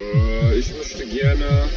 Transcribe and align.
Äh, 0.00 0.58
ich 0.58 0.74
möchte 0.76 1.06
gerne 1.06 1.68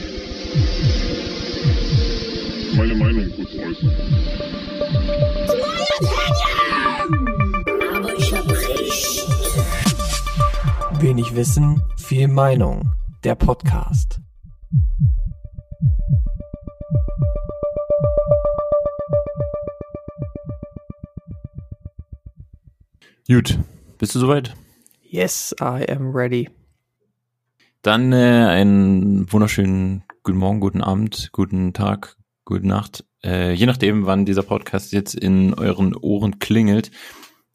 meine 2.75 2.95
Meinung 2.95 3.29
kurz 3.35 3.49
äußern. 3.55 3.91
Aber 7.95 8.17
ich 8.17 8.33
hab 8.33 8.49
recht. 8.49 9.25
Wenig 11.01 11.35
Wissen, 11.35 11.81
viel 11.97 12.27
Meinung. 12.27 12.89
Der 13.23 13.35
Podcast. 13.35 14.19
Gut, 23.27 23.57
bist 23.97 24.13
du 24.13 24.19
soweit? 24.19 24.53
Yes, 25.01 25.55
I 25.59 25.85
am 25.89 26.11
ready. 26.15 26.49
Dann 27.85 28.13
äh, 28.13 28.15
einen 28.15 29.31
wunderschönen 29.31 30.05
guten 30.23 30.39
Morgen, 30.39 30.59
guten 30.59 30.81
Abend, 30.81 31.29
guten 31.33 31.71
Tag, 31.71 32.17
gute 32.43 32.65
Nacht. 32.65 33.05
Äh, 33.23 33.53
je 33.53 33.67
nachdem, 33.67 34.07
wann 34.07 34.25
dieser 34.25 34.41
Podcast 34.41 34.91
jetzt 34.91 35.13
in 35.13 35.53
euren 35.53 35.95
Ohren 35.95 36.39
klingelt. 36.39 36.89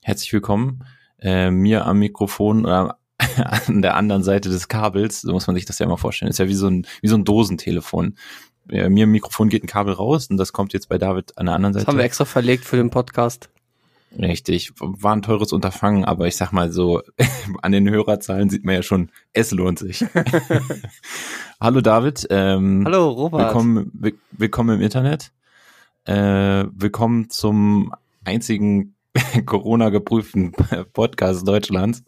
Herzlich 0.00 0.32
willkommen. 0.32 0.84
Äh, 1.18 1.50
mir 1.50 1.84
am 1.84 1.98
Mikrofon 1.98 2.64
oder 2.64 3.00
an 3.66 3.82
der 3.82 3.96
anderen 3.96 4.22
Seite 4.22 4.50
des 4.50 4.68
Kabels, 4.68 5.20
so 5.20 5.32
muss 5.32 5.48
man 5.48 5.56
sich 5.56 5.64
das 5.64 5.80
ja 5.80 5.86
immer 5.86 5.98
vorstellen. 5.98 6.30
Ist 6.30 6.38
ja 6.38 6.46
wie 6.46 6.54
so 6.54 6.68
ein, 6.68 6.86
wie 7.02 7.08
so 7.08 7.16
ein 7.16 7.24
Dosentelefon. 7.24 8.14
Äh, 8.68 8.88
mir 8.88 9.04
im 9.04 9.10
Mikrofon 9.10 9.48
geht 9.48 9.64
ein 9.64 9.66
Kabel 9.66 9.94
raus 9.94 10.28
und 10.30 10.36
das 10.36 10.52
kommt 10.52 10.72
jetzt 10.72 10.88
bei 10.88 10.98
David 10.98 11.36
an 11.38 11.46
der 11.46 11.56
anderen 11.56 11.72
Seite. 11.74 11.86
Das 11.86 11.92
haben 11.92 11.98
wir 11.98 12.04
extra 12.04 12.24
verlegt 12.24 12.64
für 12.64 12.76
den 12.76 12.90
Podcast. 12.90 13.50
Richtig, 14.18 14.72
war 14.80 15.14
ein 15.14 15.22
teures 15.22 15.52
Unterfangen, 15.52 16.04
aber 16.04 16.26
ich 16.26 16.36
sag 16.36 16.50
mal 16.52 16.72
so, 16.72 17.00
an 17.62 17.72
den 17.72 17.88
Hörerzahlen 17.88 18.50
sieht 18.50 18.64
man 18.64 18.74
ja 18.74 18.82
schon, 18.82 19.10
es 19.32 19.52
lohnt 19.52 19.78
sich. 19.78 20.04
Hallo 21.60 21.80
David. 21.80 22.26
Ähm, 22.30 22.82
Hallo 22.86 23.08
Robert. 23.10 23.46
Willkommen, 23.46 23.90
will- 23.94 24.18
willkommen 24.32 24.76
im 24.76 24.82
Internet. 24.82 25.32
Äh, 26.06 26.64
willkommen 26.72 27.30
zum 27.30 27.94
einzigen 28.24 28.96
Corona-geprüften 29.46 30.52
Podcast 30.92 31.46
Deutschlands. 31.46 32.02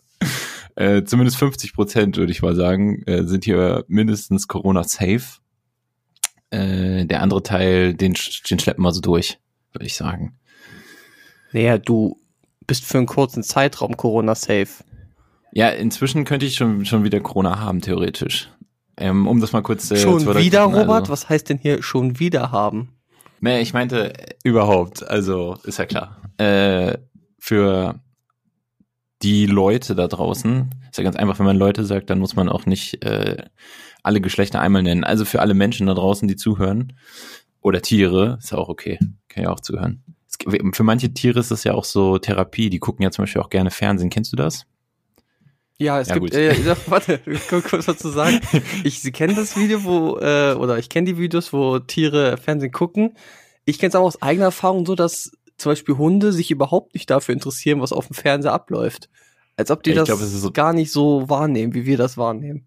Äh, 0.74 1.04
zumindest 1.04 1.36
50 1.36 1.72
Prozent, 1.74 2.16
würde 2.16 2.32
ich 2.32 2.42
mal 2.42 2.56
sagen, 2.56 3.02
äh, 3.06 3.24
sind 3.24 3.44
hier 3.44 3.84
mindestens 3.86 4.48
Corona-safe. 4.48 5.38
Äh, 6.50 7.06
der 7.06 7.22
andere 7.22 7.42
Teil, 7.44 7.94
den, 7.94 8.14
den 8.50 8.58
schleppen 8.58 8.82
wir 8.82 8.92
so 8.92 9.00
durch, 9.00 9.38
würde 9.72 9.86
ich 9.86 9.94
sagen. 9.94 10.38
Naja, 11.52 11.78
du 11.78 12.18
bist 12.66 12.84
für 12.84 12.98
einen 12.98 13.06
kurzen 13.06 13.42
Zeitraum 13.42 13.96
Corona-safe. 13.96 14.84
Ja, 15.52 15.68
inzwischen 15.68 16.24
könnte 16.24 16.46
ich 16.46 16.54
schon, 16.54 16.84
schon 16.84 17.04
wieder 17.04 17.20
Corona 17.20 17.58
haben, 17.58 17.80
theoretisch. 17.80 18.50
Ähm, 18.96 19.26
um 19.26 19.40
das 19.40 19.52
mal 19.52 19.62
kurz 19.62 19.90
äh, 19.90 19.96
schon 19.96 20.20
zu 20.20 20.34
wieder, 20.36 20.60
erläutern, 20.60 20.74
Robert? 20.74 21.00
Also, 21.02 21.12
Was 21.12 21.28
heißt 21.28 21.48
denn 21.50 21.58
hier 21.58 21.82
schon 21.82 22.18
wieder 22.18 22.52
haben? 22.52 22.94
nee, 23.40 23.60
ich 23.60 23.74
meinte 23.74 24.14
äh, 24.14 24.34
überhaupt, 24.44 25.06
also 25.06 25.56
ist 25.64 25.78
ja 25.78 25.86
klar. 25.86 26.16
Äh, 26.38 26.98
für 27.38 28.00
die 29.22 29.46
Leute 29.46 29.94
da 29.94 30.08
draußen, 30.08 30.74
ist 30.90 30.98
ja 30.98 31.04
ganz 31.04 31.16
einfach, 31.16 31.38
wenn 31.38 31.46
man 31.46 31.56
Leute 31.56 31.84
sagt, 31.84 32.10
dann 32.10 32.18
muss 32.18 32.36
man 32.36 32.48
auch 32.48 32.66
nicht 32.66 33.04
äh, 33.04 33.44
alle 34.02 34.20
Geschlechter 34.20 34.60
einmal 34.60 34.82
nennen. 34.82 35.04
Also 35.04 35.24
für 35.24 35.40
alle 35.40 35.54
Menschen 35.54 35.86
da 35.86 35.94
draußen, 35.94 36.26
die 36.28 36.36
zuhören, 36.36 36.94
oder 37.60 37.80
Tiere, 37.80 38.38
ist 38.40 38.50
ja 38.50 38.58
auch 38.58 38.68
okay, 38.68 38.98
kann 39.28 39.44
ja 39.44 39.50
auch 39.50 39.60
zuhören. 39.60 40.02
Für 40.72 40.82
manche 40.82 41.12
Tiere 41.12 41.40
ist 41.40 41.50
das 41.50 41.64
ja 41.64 41.74
auch 41.74 41.84
so 41.84 42.18
Therapie, 42.18 42.70
die 42.70 42.78
gucken 42.78 43.02
ja 43.02 43.10
zum 43.10 43.24
Beispiel 43.24 43.42
auch 43.42 43.50
gerne 43.50 43.70
Fernsehen. 43.70 44.10
Kennst 44.10 44.32
du 44.32 44.36
das? 44.36 44.66
Ja, 45.78 46.00
es 46.00 46.08
Ja, 46.08 46.14
gibt, 46.18 46.34
äh, 46.34 46.54
ja, 46.62 46.76
warte, 46.86 47.20
ich 47.26 47.46
kann 47.48 47.62
kurz 47.62 47.86
dazu 47.86 48.08
sagen. 48.10 48.40
Ich 48.84 49.02
kenne 49.12 49.34
das 49.34 49.56
Video, 49.56 49.84
wo, 49.84 50.18
äh, 50.18 50.54
oder 50.54 50.78
ich 50.78 50.88
kenne 50.88 51.06
die 51.06 51.18
Videos, 51.18 51.52
wo 51.52 51.78
Tiere 51.78 52.36
Fernsehen 52.36 52.72
gucken. 52.72 53.16
Ich 53.64 53.78
kenne 53.78 53.88
es 53.90 53.94
auch 53.94 54.02
aus 54.04 54.20
eigener 54.22 54.46
Erfahrung 54.46 54.86
so, 54.86 54.94
dass 54.94 55.32
zum 55.56 55.70
Beispiel 55.72 55.96
Hunde 55.96 56.32
sich 56.32 56.50
überhaupt 56.50 56.94
nicht 56.94 57.08
dafür 57.10 57.32
interessieren, 57.34 57.80
was 57.80 57.92
auf 57.92 58.08
dem 58.08 58.14
Fernseher 58.14 58.52
abläuft. 58.52 59.08
Als 59.56 59.70
ob 59.70 59.82
die 59.82 59.90
Ja, 59.90 59.96
das 59.96 60.06
glaub, 60.08 60.18
so- 60.20 60.50
gar 60.52 60.72
nicht 60.72 60.90
so 60.92 61.28
wahrnehmen, 61.28 61.74
wie 61.74 61.84
wir 61.86 61.96
das 61.96 62.16
wahrnehmen. 62.16 62.66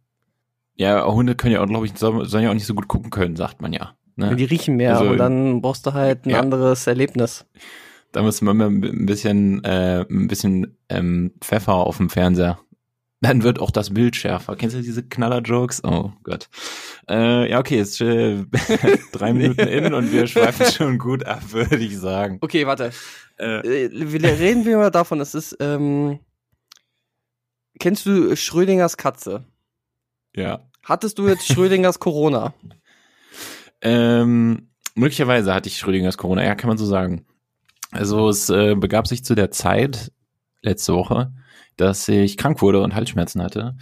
Ja, 0.75 1.06
Hunde 1.06 1.35
können 1.35 1.53
ja 1.53 1.62
auch, 1.64 1.68
glaube 1.68 1.85
ich, 1.85 1.94
sollen 1.97 2.44
ja 2.44 2.50
auch 2.50 2.53
nicht 2.53 2.66
so 2.66 2.74
gut 2.75 2.88
gucken 2.88 3.09
können, 3.09 3.35
sagt 3.35 3.62
man 3.62 3.72
ja. 3.74 3.96
Ne? 4.16 4.36
Die 4.36 4.46
riechen 4.46 4.76
mehr 4.78 4.98
Also, 4.98 5.12
und 5.12 5.18
dann 5.18 5.62
brauchst 5.62 5.86
du 5.86 5.94
halt 5.94 6.26
ein 6.26 6.30
ja. 6.31 6.40
anderes 6.40 6.88
Erlebnis. 6.88 7.46
Da 8.12 8.22
muss 8.22 8.42
man 8.42 8.56
mal 8.58 8.68
ein 8.68 9.06
bisschen, 9.06 9.64
äh, 9.66 10.06
ein 10.09 10.28
bisschen 10.28 10.78
ähm, 10.88 11.34
Pfeffer 11.42 11.74
auf 11.74 11.98
dem 11.98 12.09
Fernseher. 12.09 12.59
Dann 13.22 13.44
wird 13.44 13.59
auch 13.59 13.72
das 13.72 13.94
Bild 13.94 14.16
schärfer. 14.16 14.56
Kennst 14.56 14.76
du 14.76 14.81
diese 14.81 15.03
Knaller-Jokes? 15.03 15.84
Oh 15.84 16.12
Gott. 16.24 16.48
Äh, 17.09 17.50
ja, 17.50 17.59
okay, 17.59 17.78
jetzt 17.78 18.00
äh, 18.02 18.46
drei 19.12 19.34
Minuten 19.34 19.68
in 19.68 19.94
und 19.94 20.12
wir 20.12 20.28
schweifen 20.28 20.66
schon 20.68 20.97
gut 20.97 21.26
ab, 21.26 21.42
würde 21.52 21.78
ich 21.78 21.97
sagen. 21.97 22.38
Okay, 22.42 22.66
warte. 22.68 22.92
Äh, 23.38 23.86
Äh, 23.86 23.90
wir- 23.92 24.22
reden 24.40 24.64
wir 24.66 24.78
mal 24.78 24.92
davon, 24.92 25.20
es 25.20 25.34
ist, 25.36 25.58
ähm, 25.59 26.20
kennst 27.80 28.06
du 28.06 28.36
Schrödingers 28.36 28.96
Katze? 28.97 29.46
ja. 30.36 30.62
Hattest 30.84 31.18
du 31.18 31.28
jetzt 31.28 31.47
Schrödingers 31.47 32.00
Corona? 32.00 32.53
Ähm, 33.85 34.69
möglicherweise 34.96 35.53
hatte 35.53 35.69
ich 35.69 35.78
Schrödingers 35.78 36.18
Corona, 36.18 36.44
ja, 36.44 36.56
kann 36.56 36.69
man 36.69 36.79
so 36.79 36.88
sagen. 36.88 37.23
Also 37.91 38.29
es 38.29 38.50
äh, 38.50 38.73
begab 38.73 39.07
sich 39.07 39.23
zu 39.23 39.35
der 39.35 39.51
Zeit, 39.51 40.12
letzte 40.63 40.96
Woche, 40.96 41.31
dass 41.78 42.07
ich 42.07 42.35
krank 42.35 42.63
wurde 42.63 42.81
und 42.81 42.96
Halsschmerzen 42.96 43.44
hatte 43.44 43.78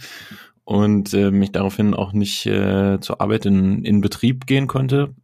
und 0.64 1.14
äh, 1.14 1.30
mich 1.30 1.52
daraufhin 1.52 1.94
auch 1.94 2.12
nicht 2.12 2.44
äh, 2.44 3.00
zur 3.00 3.22
Arbeit 3.22 3.46
in, 3.46 3.82
in 3.82 4.02
Betrieb 4.02 4.46
gehen 4.46 4.66
konnte. 4.66 5.14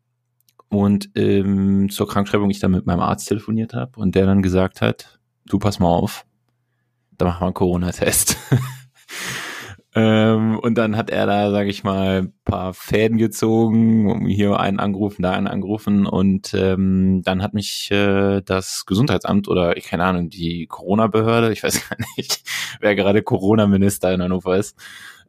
Und 0.70 1.10
ähm, 1.14 1.90
zur 1.90 2.08
Krankschreibung 2.08 2.48
ich 2.48 2.60
dann 2.60 2.70
mit 2.70 2.86
meinem 2.86 3.00
Arzt 3.00 3.28
telefoniert 3.28 3.74
habe 3.74 4.00
und 4.00 4.14
der 4.14 4.24
dann 4.24 4.40
gesagt 4.40 4.80
hat, 4.80 5.20
du 5.44 5.58
pass 5.58 5.78
mal 5.78 5.88
auf, 5.88 6.24
da 7.18 7.26
machen 7.26 7.40
wir 7.40 7.46
einen 7.46 7.54
Corona-Test. 7.54 8.38
Ähm, 9.94 10.58
und 10.60 10.78
dann 10.78 10.96
hat 10.96 11.10
er 11.10 11.26
da, 11.26 11.50
sage 11.50 11.68
ich 11.68 11.82
mal, 11.82 12.22
ein 12.22 12.32
paar 12.44 12.74
Fäden 12.74 13.18
gezogen, 13.18 14.24
hier 14.26 14.60
einen 14.60 14.78
angerufen, 14.78 15.22
da 15.22 15.32
einen 15.32 15.48
angerufen 15.48 16.06
und 16.06 16.54
ähm, 16.54 17.22
dann 17.24 17.42
hat 17.42 17.54
mich 17.54 17.90
äh, 17.90 18.40
das 18.42 18.86
Gesundheitsamt 18.86 19.48
oder 19.48 19.76
ich 19.76 19.84
keine 19.86 20.04
Ahnung, 20.04 20.30
die 20.30 20.66
Corona-Behörde, 20.68 21.52
ich 21.52 21.64
weiß 21.64 21.88
gar 21.90 21.96
nicht, 22.16 22.42
wer 22.80 22.94
gerade 22.94 23.22
Corona-Minister 23.22 24.12
in 24.14 24.22
Hannover 24.22 24.56
ist, 24.56 24.76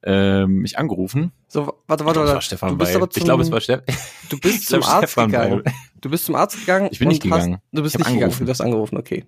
ähm, 0.04 0.60
mich 0.60 0.78
angerufen. 0.78 1.32
So, 1.48 1.74
warte, 1.88 2.06
warte, 2.06 2.20
warte. 2.20 2.42
Stefan 2.42 2.70
Du 2.70 2.78
bist 2.78 2.94
Weil. 2.94 3.02
aber 3.02 3.10
Ich 3.16 3.24
glaube, 3.24 3.42
es 3.42 3.48
zum- 3.48 3.54
war 3.54 3.62
Steff 3.62 3.82
Du 4.30 4.40
bist 4.40 4.68
zum 4.68 4.84
Arzt 4.84 4.98
Stefan 5.12 5.32
gegangen. 5.32 5.64
Du 6.02 6.10
bist 6.10 6.26
zum 6.26 6.36
Arzt 6.36 6.60
gegangen. 6.60 6.90
Ich 6.92 7.00
bin 7.00 7.08
nicht 7.08 7.24
und 7.26 7.32
hast- 7.32 7.46
gegangen. 7.46 7.62
Du 7.72 7.82
bist 7.82 7.96
Ich 7.96 8.00
nicht 8.06 8.14
gegangen. 8.14 8.36
Du 8.40 8.48
hast 8.48 8.62
angerufen, 8.62 8.98
okay. 8.98 9.24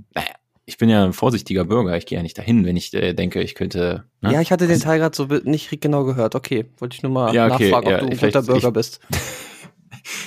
Ich 0.66 0.78
bin 0.78 0.88
ja 0.90 1.04
ein 1.04 1.12
vorsichtiger 1.14 1.66
Bürger, 1.66 1.98
ich 1.98 2.06
gehe 2.06 2.18
ja 2.18 2.24
nicht 2.24 2.38
dahin, 2.38 2.66
wenn 2.66 2.78
ich 2.78 2.94
äh, 2.94 3.14
denke, 3.14 3.42
ich 3.42 3.54
könnte. 3.56 4.06
Ne? 4.22 4.32
Ja, 4.34 4.42
ich 4.42 4.52
hatte 4.52 4.68
den 4.68 4.80
Teil 4.80 5.00
gerade 5.00 5.16
so 5.16 5.26
nicht 5.26 5.70
genau 5.82 6.06
gehört. 6.06 6.36
Okay, 6.36 6.66
wollte 6.78 6.96
ich 6.96 7.04
nur 7.04 7.12
mal 7.12 7.34
Ja, 7.36 7.48
okay, 7.54 7.70
nachfragen, 7.70 7.88
ob 7.88 7.92
ja, 7.92 7.98
du 8.00 8.06
ein 8.08 8.18
guter 8.18 8.42
Bürger 8.44 8.68
ich- 8.70 8.74
bist. 8.74 9.00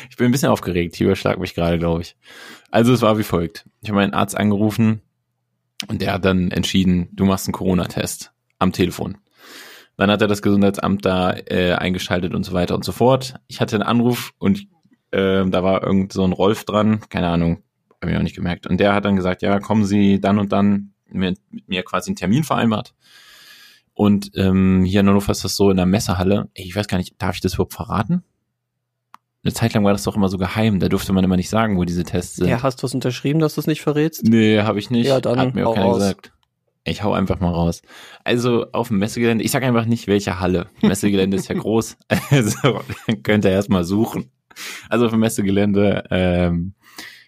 Ich 0.08 0.16
bin 0.16 0.26
ein 0.26 0.32
bisschen 0.32 0.48
aufgeregt. 0.48 0.96
Hier 0.96 1.06
überschlag 1.08 1.38
mich 1.38 1.54
gerade, 1.54 1.78
glaube 1.78 2.00
ich. 2.00 2.16
Also 2.70 2.94
es 2.94 3.02
war 3.02 3.18
wie 3.18 3.22
folgt. 3.24 3.68
Ich 3.82 3.90
habe 3.90 3.96
meinen 3.98 4.14
Arzt 4.14 4.34
angerufen 4.34 5.02
und 5.88 6.00
der 6.00 6.14
hat 6.14 6.24
dann 6.24 6.50
entschieden, 6.50 7.08
du 7.12 7.26
machst 7.26 7.46
einen 7.46 7.52
Corona-Test 7.52 8.32
am 8.58 8.72
Telefon. 8.72 9.18
Dann 9.98 10.10
hat 10.10 10.22
er 10.22 10.28
das 10.28 10.40
Gesundheitsamt 10.40 11.04
da 11.04 11.32
äh, 11.34 11.72
eingeschaltet 11.72 12.34
und 12.34 12.44
so 12.44 12.54
weiter 12.54 12.74
und 12.74 12.84
so 12.86 12.92
fort. 12.92 13.34
Ich 13.48 13.60
hatte 13.60 13.76
einen 13.76 13.82
Anruf 13.82 14.32
und 14.38 14.66
ähm, 15.12 15.50
da 15.50 15.62
war 15.62 15.82
irgend 15.82 16.12
so 16.14 16.24
ein 16.24 16.32
Rolf 16.32 16.64
dran, 16.64 17.00
keine 17.10 17.28
Ahnung, 17.28 17.62
habe 18.00 18.12
ich 18.12 18.18
auch 18.18 18.22
nicht 18.22 18.36
gemerkt. 18.36 18.66
Und 18.66 18.78
der 18.78 18.94
hat 18.94 19.04
dann 19.04 19.16
gesagt, 19.16 19.42
ja, 19.42 19.58
kommen 19.60 19.84
Sie 19.84 20.20
dann 20.20 20.38
und 20.38 20.52
dann 20.52 20.92
mit, 21.08 21.38
mit 21.50 21.68
mir 21.68 21.82
quasi 21.82 22.10
einen 22.10 22.16
Termin 22.16 22.44
vereinbart. 22.44 22.94
Und 23.94 24.32
ähm, 24.34 24.84
hier 24.84 25.00
in 25.00 25.08
Hannover 25.08 25.32
ist 25.32 25.44
das 25.44 25.56
so 25.56 25.70
in 25.70 25.78
der 25.78 25.86
Messehalle. 25.86 26.48
Ey, 26.54 26.66
ich 26.66 26.76
weiß 26.76 26.86
gar 26.86 26.98
nicht, 26.98 27.14
darf 27.20 27.34
ich 27.34 27.40
das 27.40 27.54
überhaupt 27.54 27.72
verraten? 27.72 28.22
Eine 29.42 29.54
Zeit 29.54 29.74
lang 29.74 29.84
war 29.84 29.92
das 29.92 30.02
doch 30.02 30.16
immer 30.16 30.28
so 30.28 30.38
geheim, 30.38 30.80
da 30.80 30.88
durfte 30.88 31.12
man 31.12 31.22
immer 31.22 31.36
nicht 31.36 31.48
sagen, 31.48 31.78
wo 31.78 31.84
diese 31.84 32.02
Tests 32.02 32.36
sind. 32.36 32.48
Ja, 32.48 32.62
hast 32.64 32.82
du 32.82 32.86
es 32.86 32.94
unterschrieben, 32.94 33.38
dass 33.38 33.54
du 33.54 33.60
es 33.60 33.68
nicht 33.68 33.80
verrätst? 33.80 34.24
Nee, 34.24 34.60
habe 34.60 34.80
ich 34.80 34.90
nicht. 34.90 35.06
Ja, 35.06 35.20
dann 35.20 35.38
Hat 35.38 35.54
mir 35.54 35.68
auch 35.68 35.74
keiner 35.74 35.86
raus. 35.86 35.98
gesagt. 35.98 36.32
Ich 36.82 37.02
hau 37.02 37.12
einfach 37.12 37.40
mal 37.40 37.52
raus. 37.52 37.82
Also 38.24 38.66
auf 38.72 38.88
dem 38.88 38.98
Messegelände, 38.98 39.44
ich 39.44 39.50
sag 39.52 39.62
einfach 39.62 39.86
nicht, 39.86 40.08
welche 40.08 40.40
Halle. 40.40 40.66
Messegelände 40.82 41.36
ist 41.36 41.48
ja 41.48 41.54
groß, 41.58 41.96
also 42.30 42.80
könnt 43.22 43.44
ihr 43.44 43.52
erstmal 43.52 43.84
suchen. 43.84 44.30
Also 44.88 45.06
auf 45.06 45.12
dem 45.12 45.20
Messegelände 45.20 46.04
ähm, 46.10 46.74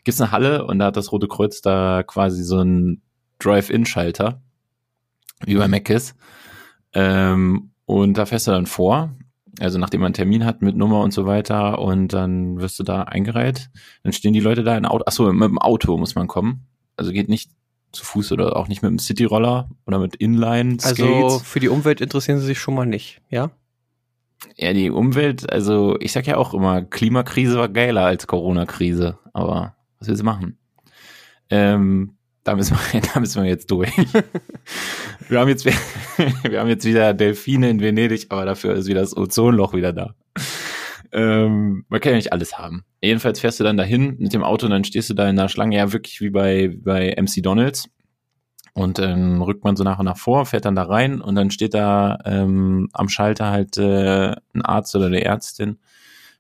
gibt's 0.05 0.21
eine 0.21 0.33
Halle 0.33 0.67
und 0.67 0.79
da 0.79 0.87
hat 0.87 0.97
das 0.97 1.13
Rote 1.13 1.29
Kreuz 1.29 1.61
da 1.61 2.03
quasi 2.03 2.43
so 2.43 2.59
einen 2.59 3.03
Drive-In-Schalter, 3.39 4.43
wie 5.45 5.57
bei 5.57 5.69
Mc's. 5.69 6.15
Ähm, 6.93 7.71
und 7.85 8.19
da 8.19 8.27
fährst 8.27 8.47
du 8.47 8.51
dann 8.51 8.67
vor, 8.67 9.15
also 9.61 9.79
nachdem 9.79 10.01
man 10.01 10.09
einen 10.09 10.15
Termin 10.15 10.45
hat 10.45 10.63
mit 10.63 10.77
Nummer 10.77 11.01
und 11.01 11.13
so 11.13 11.27
weiter 11.27 11.79
und 11.79 12.13
dann 12.13 12.59
wirst 12.61 12.79
du 12.79 12.85
da 12.85 13.03
eingereiht. 13.03 13.71
Dann 14.03 14.13
stehen 14.13 14.33
die 14.33 14.41
Leute 14.41 14.63
da 14.63 14.77
in 14.77 14.87
Auto, 14.87 15.05
achso, 15.07 15.33
mit 15.33 15.49
dem 15.49 15.59
Auto 15.59 15.97
muss 15.97 16.15
man 16.15 16.27
kommen. 16.27 16.67
Also 16.97 17.13
geht 17.13 17.29
nicht 17.29 17.51
zu 17.93 18.05
Fuß 18.05 18.33
oder 18.33 18.57
auch 18.57 18.69
nicht 18.69 18.83
mit 18.83 18.91
dem 18.91 18.99
Cityroller 18.99 19.71
oder 19.87 19.99
mit 19.99 20.17
Inline-Skates. 20.17 21.03
Also 21.03 21.39
für 21.39 21.61
die 21.61 21.69
Umwelt 21.69 22.01
interessieren 22.01 22.39
sie 22.39 22.47
sich 22.47 22.59
schon 22.59 22.75
mal 22.75 22.87
nicht, 22.87 23.23
ja? 23.31 23.51
Ja, 24.57 24.73
die 24.73 24.91
Umwelt, 24.91 25.51
also 25.51 25.97
ich 25.99 26.13
sag 26.13 26.27
ja 26.27 26.37
auch 26.37 26.55
immer, 26.55 26.83
Klimakrise 26.83 27.59
war 27.59 27.69
geiler 27.69 28.05
als 28.05 28.27
Corona-Krise, 28.27 29.19
aber 29.33 29.75
was 29.99 30.09
willst 30.09 30.21
du 30.21 30.25
machen? 30.25 30.59
Ähm, 31.51 32.19
da 32.45 32.57
müssen 32.57 32.77
wir, 32.77 33.01
da 33.15 33.21
müssen 33.21 33.43
wir 33.43 33.49
jetzt 33.49 33.71
durch. 33.71 33.93
wir 35.29 35.41
haben 35.41 35.49
jetzt, 35.49 35.65
wir 36.45 36.61
haben 36.61 36.69
jetzt 36.69 36.85
wieder 36.85 37.15
Delfine 37.15 37.71
in 37.71 37.81
Venedig, 37.81 38.27
aber 38.31 38.47
dafür 38.47 38.75
ist 38.75 38.87
wieder 38.87 39.01
das 39.01 39.17
Ozonloch 39.17 39.75
wieder 39.75 39.93
da. 39.93 40.15
Ähm, 41.13 41.85
man 41.89 42.01
kann 42.01 42.13
ja 42.13 42.17
nicht 42.17 42.33
alles 42.33 42.59
haben. 42.59 42.85
Jedenfalls 43.03 43.41
fährst 43.41 43.61
du 43.61 43.65
dann 43.65 43.77
dahin 43.77 44.17
mit 44.19 44.35
dem 44.35 44.43
Auto 44.43 44.67
und 44.67 44.73
dann 44.73 44.85
stehst 44.85 45.09
du 45.11 45.15
da 45.15 45.29
in 45.29 45.37
der 45.37 45.49
Schlange, 45.49 45.77
ja 45.77 45.93
wirklich 45.93 46.21
wie 46.21 46.31
bei, 46.31 46.75
bei 46.83 47.15
MC 47.19 47.43
Donalds. 47.43 47.89
Und 48.75 48.99
dann 48.99 49.43
rückt 49.43 49.65
man 49.65 49.77
so 49.77 49.85
nach 49.85 49.99
und 49.99 50.05
nach 50.05 50.19
vor, 50.19 50.47
fährt 50.47 50.65
dann 50.65 50.77
da 50.77 50.85
rein 50.85 51.21
und 51.21 51.35
dann 51.35 51.51
steht 51.51 51.75
da 51.75 52.19
ähm, 52.25 52.89
am 52.93 53.09
Schalter 53.09 53.51
halt 53.51 53.77
äh, 53.77 54.37
ein 54.55 54.63
Arzt 54.63 54.95
oder 54.95 55.07
eine 55.07 55.25
Ärztin 55.25 55.79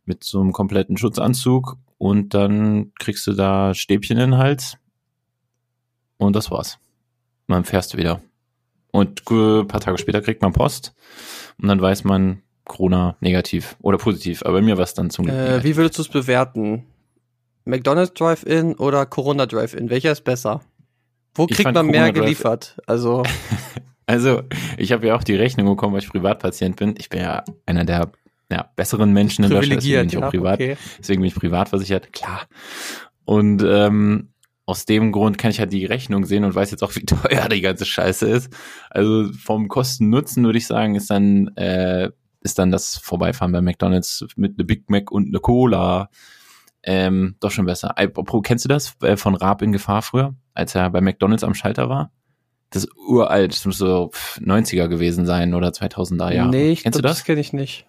mit 0.04 0.22
so 0.22 0.40
einem 0.40 0.52
kompletten 0.52 0.96
Schutzanzug 0.96 1.76
und 1.98 2.34
dann 2.34 2.92
kriegst 2.98 3.26
du 3.26 3.32
da 3.32 3.74
Stäbchen 3.74 4.16
in 4.16 4.30
den 4.30 4.38
Hals 4.38 4.78
und 6.16 6.34
das 6.34 6.50
war's. 6.50 6.78
Und 7.46 7.54
dann 7.54 7.64
fährst 7.64 7.92
du 7.94 7.98
wieder. 7.98 8.20
Und 8.90 9.22
ein 9.30 9.66
paar 9.66 9.80
Tage 9.80 9.98
später 9.98 10.22
kriegt 10.22 10.42
man 10.42 10.52
Post 10.52 10.94
und 11.60 11.68
dann 11.68 11.80
weiß 11.80 12.04
man, 12.04 12.42
Corona 12.64 13.16
negativ 13.20 13.76
oder 13.80 13.98
positiv. 13.98 14.42
Aber 14.42 14.54
bei 14.54 14.62
mir 14.62 14.76
war 14.76 14.84
es 14.84 14.94
dann 14.94 15.10
zum 15.10 15.24
Glück. 15.24 15.36
Äh, 15.36 15.64
wie 15.64 15.76
würdest 15.76 15.98
du 15.98 16.02
es 16.02 16.08
bewerten? 16.08 16.84
McDonald's 17.64 18.14
Drive-In 18.14 18.74
oder 18.76 19.06
Corona 19.06 19.46
Drive-In? 19.46 19.90
Welcher 19.90 20.12
ist 20.12 20.24
besser? 20.24 20.60
Wo 21.34 21.46
kriegt 21.46 21.64
man 21.64 21.74
mehr 21.74 21.82
Corona 21.84 22.00
Drive-In- 22.06 22.22
geliefert? 22.22 22.76
Also, 22.86 23.22
Also, 24.08 24.42
ich 24.78 24.92
habe 24.92 25.06
ja 25.06 25.14
auch 25.14 25.22
die 25.22 25.36
Rechnung 25.36 25.66
bekommen, 25.66 25.92
weil 25.92 26.00
ich 26.02 26.08
Privatpatient 26.08 26.76
bin. 26.76 26.94
Ich 26.96 27.10
bin 27.10 27.20
ja 27.20 27.44
einer 27.66 27.84
der 27.84 28.10
ja, 28.50 28.70
besseren 28.76 29.12
Menschen 29.12 29.44
in 29.44 29.50
Deutschland, 29.50 29.82
deswegen 29.82 30.08
bin 30.08 30.08
ich 30.08 30.24
auch 30.24 30.30
privat. 30.30 30.54
okay. 30.54 30.76
Deswegen 30.98 31.20
bin 31.20 31.28
ich 31.28 31.34
privat 31.34 31.68
versichert, 31.68 32.12
klar. 32.12 32.46
Und 33.24 33.62
ähm, 33.62 34.30
aus 34.64 34.84
dem 34.84 35.12
Grund 35.12 35.38
kann 35.38 35.50
ich 35.50 35.60
halt 35.60 35.72
die 35.72 35.86
Rechnung 35.86 36.24
sehen 36.24 36.44
und 36.44 36.54
weiß 36.54 36.70
jetzt 36.70 36.82
auch, 36.82 36.94
wie 36.96 37.00
teuer 37.06 37.48
die 37.48 37.60
ganze 37.60 37.84
Scheiße 37.84 38.26
ist. 38.26 38.52
Also 38.90 39.32
vom 39.32 39.68
Kosten-Nutzen 39.68 40.44
würde 40.44 40.58
ich 40.58 40.66
sagen, 40.66 40.94
ist 40.94 41.10
dann 41.10 41.48
äh, 41.56 42.10
ist 42.40 42.58
dann 42.58 42.70
das 42.70 42.96
Vorbeifahren 42.96 43.52
bei 43.52 43.60
McDonald's 43.60 44.24
mit 44.36 44.54
eine 44.58 44.64
Big 44.64 44.88
Mac 44.90 45.10
und 45.10 45.28
eine 45.28 45.40
Cola 45.40 46.08
ähm, 46.82 47.36
doch 47.40 47.50
schon 47.50 47.66
besser. 47.66 47.98
Apropos, 47.98 48.42
kennst 48.44 48.64
du 48.64 48.68
das 48.68 48.94
äh, 49.02 49.16
von 49.16 49.34
Raab 49.34 49.62
in 49.62 49.72
Gefahr 49.72 50.02
früher, 50.02 50.34
als 50.54 50.74
er 50.74 50.90
bei 50.90 51.00
McDonald's 51.00 51.44
am 51.44 51.54
Schalter 51.54 51.88
war? 51.88 52.12
Das 52.70 52.84
ist 52.84 52.92
uralt, 52.96 53.52
das 53.52 53.64
muss 53.64 53.78
so 53.78 54.10
pff, 54.12 54.38
90er 54.38 54.88
gewesen 54.88 55.26
sein 55.26 55.54
oder 55.54 55.68
2000er 55.68 56.32
Jahre. 56.32 56.50
Nee, 56.50 56.70
ich 56.70 56.82
Kennst 56.82 56.98
du 56.98 57.02
glaub, 57.02 57.10
das? 57.10 57.18
das 57.18 57.26
kenne 57.26 57.40
ich 57.40 57.52
nicht. 57.52 57.86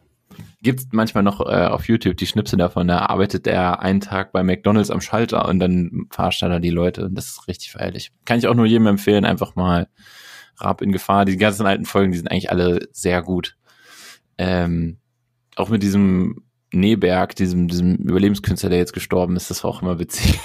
Gibt's 0.62 0.88
manchmal 0.92 1.24
noch 1.24 1.42
äh, 1.42 1.68
auf 1.68 1.88
YouTube 1.88 2.18
die 2.18 2.28
Schnipsel 2.28 2.58
davon, 2.58 2.88
da 2.88 3.00
arbeitet 3.00 3.48
er 3.48 3.82
einen 3.82 4.02
Tag 4.02 4.32
bei 4.32 4.44
McDonalds 4.44 4.92
am 4.92 5.02
Schalter 5.02 5.48
und 5.48 5.60
dann 5.60 6.08
verarscht 6.10 6.44
er 6.44 6.50
da 6.50 6.60
die 6.60 6.70
Leute 6.70 7.06
und 7.06 7.16
das 7.16 7.28
ist 7.28 7.48
richtig 7.48 7.72
feierlich. 7.72 8.12
Kann 8.26 8.40
ich 8.40 8.48
auch 8.48 8.56
nur 8.56 8.66
jedem 8.66 8.88
empfehlen, 8.88 9.26
einfach 9.26 9.56
mal 9.56 9.88
Raab 10.58 10.82
in 10.82 10.92
Gefahr. 10.92 11.26
Die 11.26 11.38
ganzen 11.38 11.66
alten 11.66 11.86
Folgen, 11.86 12.12
die 12.12 12.18
sind 12.18 12.30
eigentlich 12.30 12.52
alle 12.52 12.88
sehr 12.92 13.22
gut. 13.22 13.56
Ähm, 14.38 14.98
auch 15.56 15.70
mit 15.70 15.84
diesem 15.84 16.44
Neberg, 16.72 17.36
diesem, 17.36 17.68
diesem 17.68 17.96
Überlebenskünstler, 17.96 18.70
der 18.70 18.80
jetzt 18.80 18.94
gestorben 18.94 19.36
ist, 19.36 19.50
das 19.50 19.64
war 19.64 19.72
auch 19.72 19.82
immer 19.82 20.00
witzig. 20.00 20.40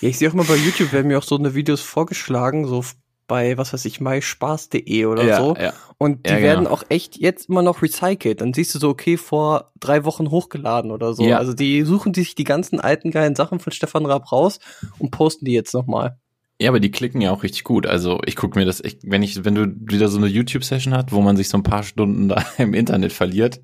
Ja, 0.00 0.08
ich 0.08 0.18
sehe 0.18 0.28
auch 0.28 0.34
mal 0.34 0.46
bei 0.46 0.56
YouTube, 0.56 0.92
werden 0.92 1.08
mir 1.08 1.18
auch 1.18 1.24
so 1.24 1.36
eine 1.36 1.54
Videos 1.54 1.80
vorgeschlagen, 1.80 2.66
so 2.66 2.84
bei, 3.28 3.56
was 3.56 3.72
weiß 3.72 3.84
ich, 3.84 4.00
myspaß.de 4.00 5.04
oder 5.06 5.36
so. 5.36 5.54
ja. 5.56 5.72
Und 5.98 6.26
die 6.26 6.30
Ja, 6.30 6.36
genau. 6.36 6.48
werden 6.48 6.66
auch 6.66 6.82
echt 6.88 7.16
jetzt 7.16 7.48
immer 7.48 7.62
noch 7.62 7.82
recycelt. 7.82 8.40
Dann 8.40 8.52
siehst 8.54 8.74
du 8.74 8.78
so, 8.78 8.88
okay, 8.88 9.16
vor 9.16 9.72
drei 9.78 10.04
Wochen 10.04 10.30
hochgeladen 10.30 10.90
oder 10.90 11.14
so. 11.14 11.22
Ja. 11.24 11.38
Also 11.38 11.52
die 11.54 11.82
suchen 11.82 12.14
sich 12.14 12.34
die 12.34 12.44
ganzen 12.44 12.80
alten 12.80 13.10
geilen 13.10 13.36
Sachen 13.36 13.60
von 13.60 13.72
Stefan 13.72 14.06
Raab 14.06 14.32
raus 14.32 14.58
und 14.98 15.10
posten 15.12 15.44
die 15.44 15.52
jetzt 15.52 15.74
nochmal. 15.74 16.18
Ja, 16.60 16.70
aber 16.70 16.80
die 16.80 16.90
klicken 16.90 17.20
ja 17.20 17.30
auch 17.30 17.44
richtig 17.44 17.62
gut. 17.62 17.86
Also 17.86 18.20
ich 18.26 18.34
gucke 18.34 18.58
mir 18.58 18.64
das, 18.64 18.80
ich, 18.80 18.98
wenn 19.04 19.22
ich, 19.22 19.44
wenn 19.44 19.54
du 19.54 19.66
wieder 19.78 20.08
so 20.08 20.18
eine 20.18 20.26
YouTube-Session 20.26 20.92
hat, 20.92 21.12
wo 21.12 21.20
man 21.20 21.36
sich 21.36 21.48
so 21.48 21.56
ein 21.56 21.62
paar 21.62 21.84
Stunden 21.84 22.28
da 22.28 22.44
im 22.58 22.74
Internet 22.74 23.12
verliert 23.12 23.60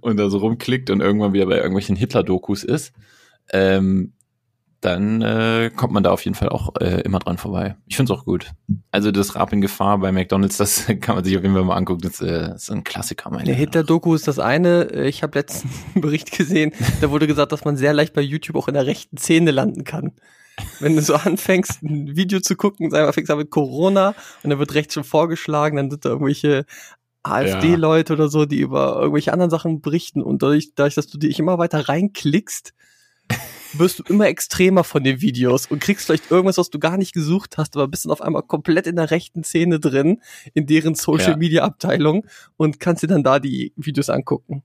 und 0.00 0.16
da 0.16 0.28
so 0.28 0.38
rumklickt 0.38 0.90
und 0.90 1.00
irgendwann 1.00 1.32
wieder 1.32 1.46
bei 1.46 1.56
irgendwelchen 1.58 1.94
Hitler-Dokus 1.94 2.64
ist, 2.64 2.92
ähm, 3.52 4.14
dann 4.80 5.22
äh, 5.22 5.70
kommt 5.74 5.92
man 5.92 6.02
da 6.04 6.10
auf 6.12 6.24
jeden 6.24 6.36
Fall 6.36 6.48
auch 6.50 6.74
äh, 6.80 7.00
immer 7.00 7.18
dran 7.18 7.36
vorbei. 7.36 7.76
Ich 7.86 7.96
find's 7.96 8.12
auch 8.12 8.24
gut. 8.24 8.52
Also 8.92 9.10
das 9.10 9.34
Rap 9.34 9.52
in 9.52 9.60
Gefahr 9.60 9.98
bei 9.98 10.12
McDonalds, 10.12 10.56
das 10.56 10.86
kann 11.00 11.16
man 11.16 11.24
sich 11.24 11.36
auf 11.36 11.42
jeden 11.42 11.54
Fall 11.54 11.64
mal 11.64 11.76
angucken. 11.76 12.02
Das 12.02 12.20
äh, 12.20 12.54
ist 12.54 12.70
ein 12.70 12.84
Klassiker, 12.84 13.30
meine 13.30 13.44
Der 13.44 13.54
ich. 13.54 13.60
Hitler-Doku 13.60 14.14
ist 14.14 14.28
das 14.28 14.38
eine. 14.38 14.90
Äh, 14.92 15.08
Ich 15.08 15.22
habe 15.22 15.36
letzten 15.38 15.68
Bericht 16.00 16.30
gesehen, 16.30 16.72
da 17.00 17.10
wurde 17.10 17.26
gesagt, 17.26 17.50
dass 17.52 17.64
man 17.64 17.76
sehr 17.76 17.92
leicht 17.92 18.14
bei 18.14 18.20
YouTube 18.22 18.56
auch 18.56 18.68
in 18.68 18.74
der 18.74 18.86
rechten 18.86 19.16
Szene 19.18 19.50
landen 19.50 19.84
kann. 19.84 20.12
Wenn 20.80 20.96
du 20.96 21.02
so 21.02 21.14
anfängst, 21.14 21.82
ein 21.82 22.16
Video 22.16 22.40
zu 22.40 22.56
gucken, 22.56 22.90
sagen 22.90 23.06
wir, 23.06 23.12
fängst 23.12 23.30
an 23.30 23.38
mit 23.38 23.50
Corona 23.50 24.14
und 24.42 24.50
dann 24.50 24.58
wird 24.58 24.74
rechts 24.74 24.94
schon 24.94 25.04
vorgeschlagen, 25.04 25.76
dann 25.76 25.90
sind 25.90 26.04
da 26.04 26.08
irgendwelche 26.10 26.64
AfD-Leute 27.22 28.12
oder 28.14 28.28
so, 28.28 28.44
die 28.44 28.58
über 28.60 28.96
irgendwelche 29.00 29.32
anderen 29.32 29.50
Sachen 29.50 29.80
berichten 29.80 30.22
und 30.22 30.42
dadurch, 30.42 30.72
dadurch 30.74 30.94
dass 30.94 31.06
du 31.08 31.18
dich 31.18 31.38
immer 31.38 31.58
weiter 31.58 31.88
reinklickst, 31.88 32.74
wirst 33.78 33.98
du 33.98 34.02
immer 34.04 34.26
extremer 34.28 34.84
von 34.84 35.04
den 35.04 35.20
Videos 35.20 35.66
und 35.66 35.80
kriegst 35.80 36.06
vielleicht 36.06 36.30
irgendwas, 36.30 36.58
was 36.58 36.70
du 36.70 36.78
gar 36.78 36.96
nicht 36.96 37.12
gesucht 37.12 37.58
hast, 37.58 37.76
aber 37.76 37.88
bist 37.88 38.04
dann 38.04 38.12
auf 38.12 38.22
einmal 38.22 38.42
komplett 38.42 38.86
in 38.86 38.96
der 38.96 39.10
rechten 39.10 39.44
Szene 39.44 39.80
drin, 39.80 40.20
in 40.54 40.66
deren 40.66 40.94
Social. 40.94 41.36
Media 41.36 41.64
Abteilung 41.64 42.26
und 42.56 42.80
kannst 42.80 43.02
dir 43.02 43.06
dann 43.06 43.22
da 43.22 43.38
die 43.38 43.72
Videos 43.76 44.10
angucken. 44.10 44.62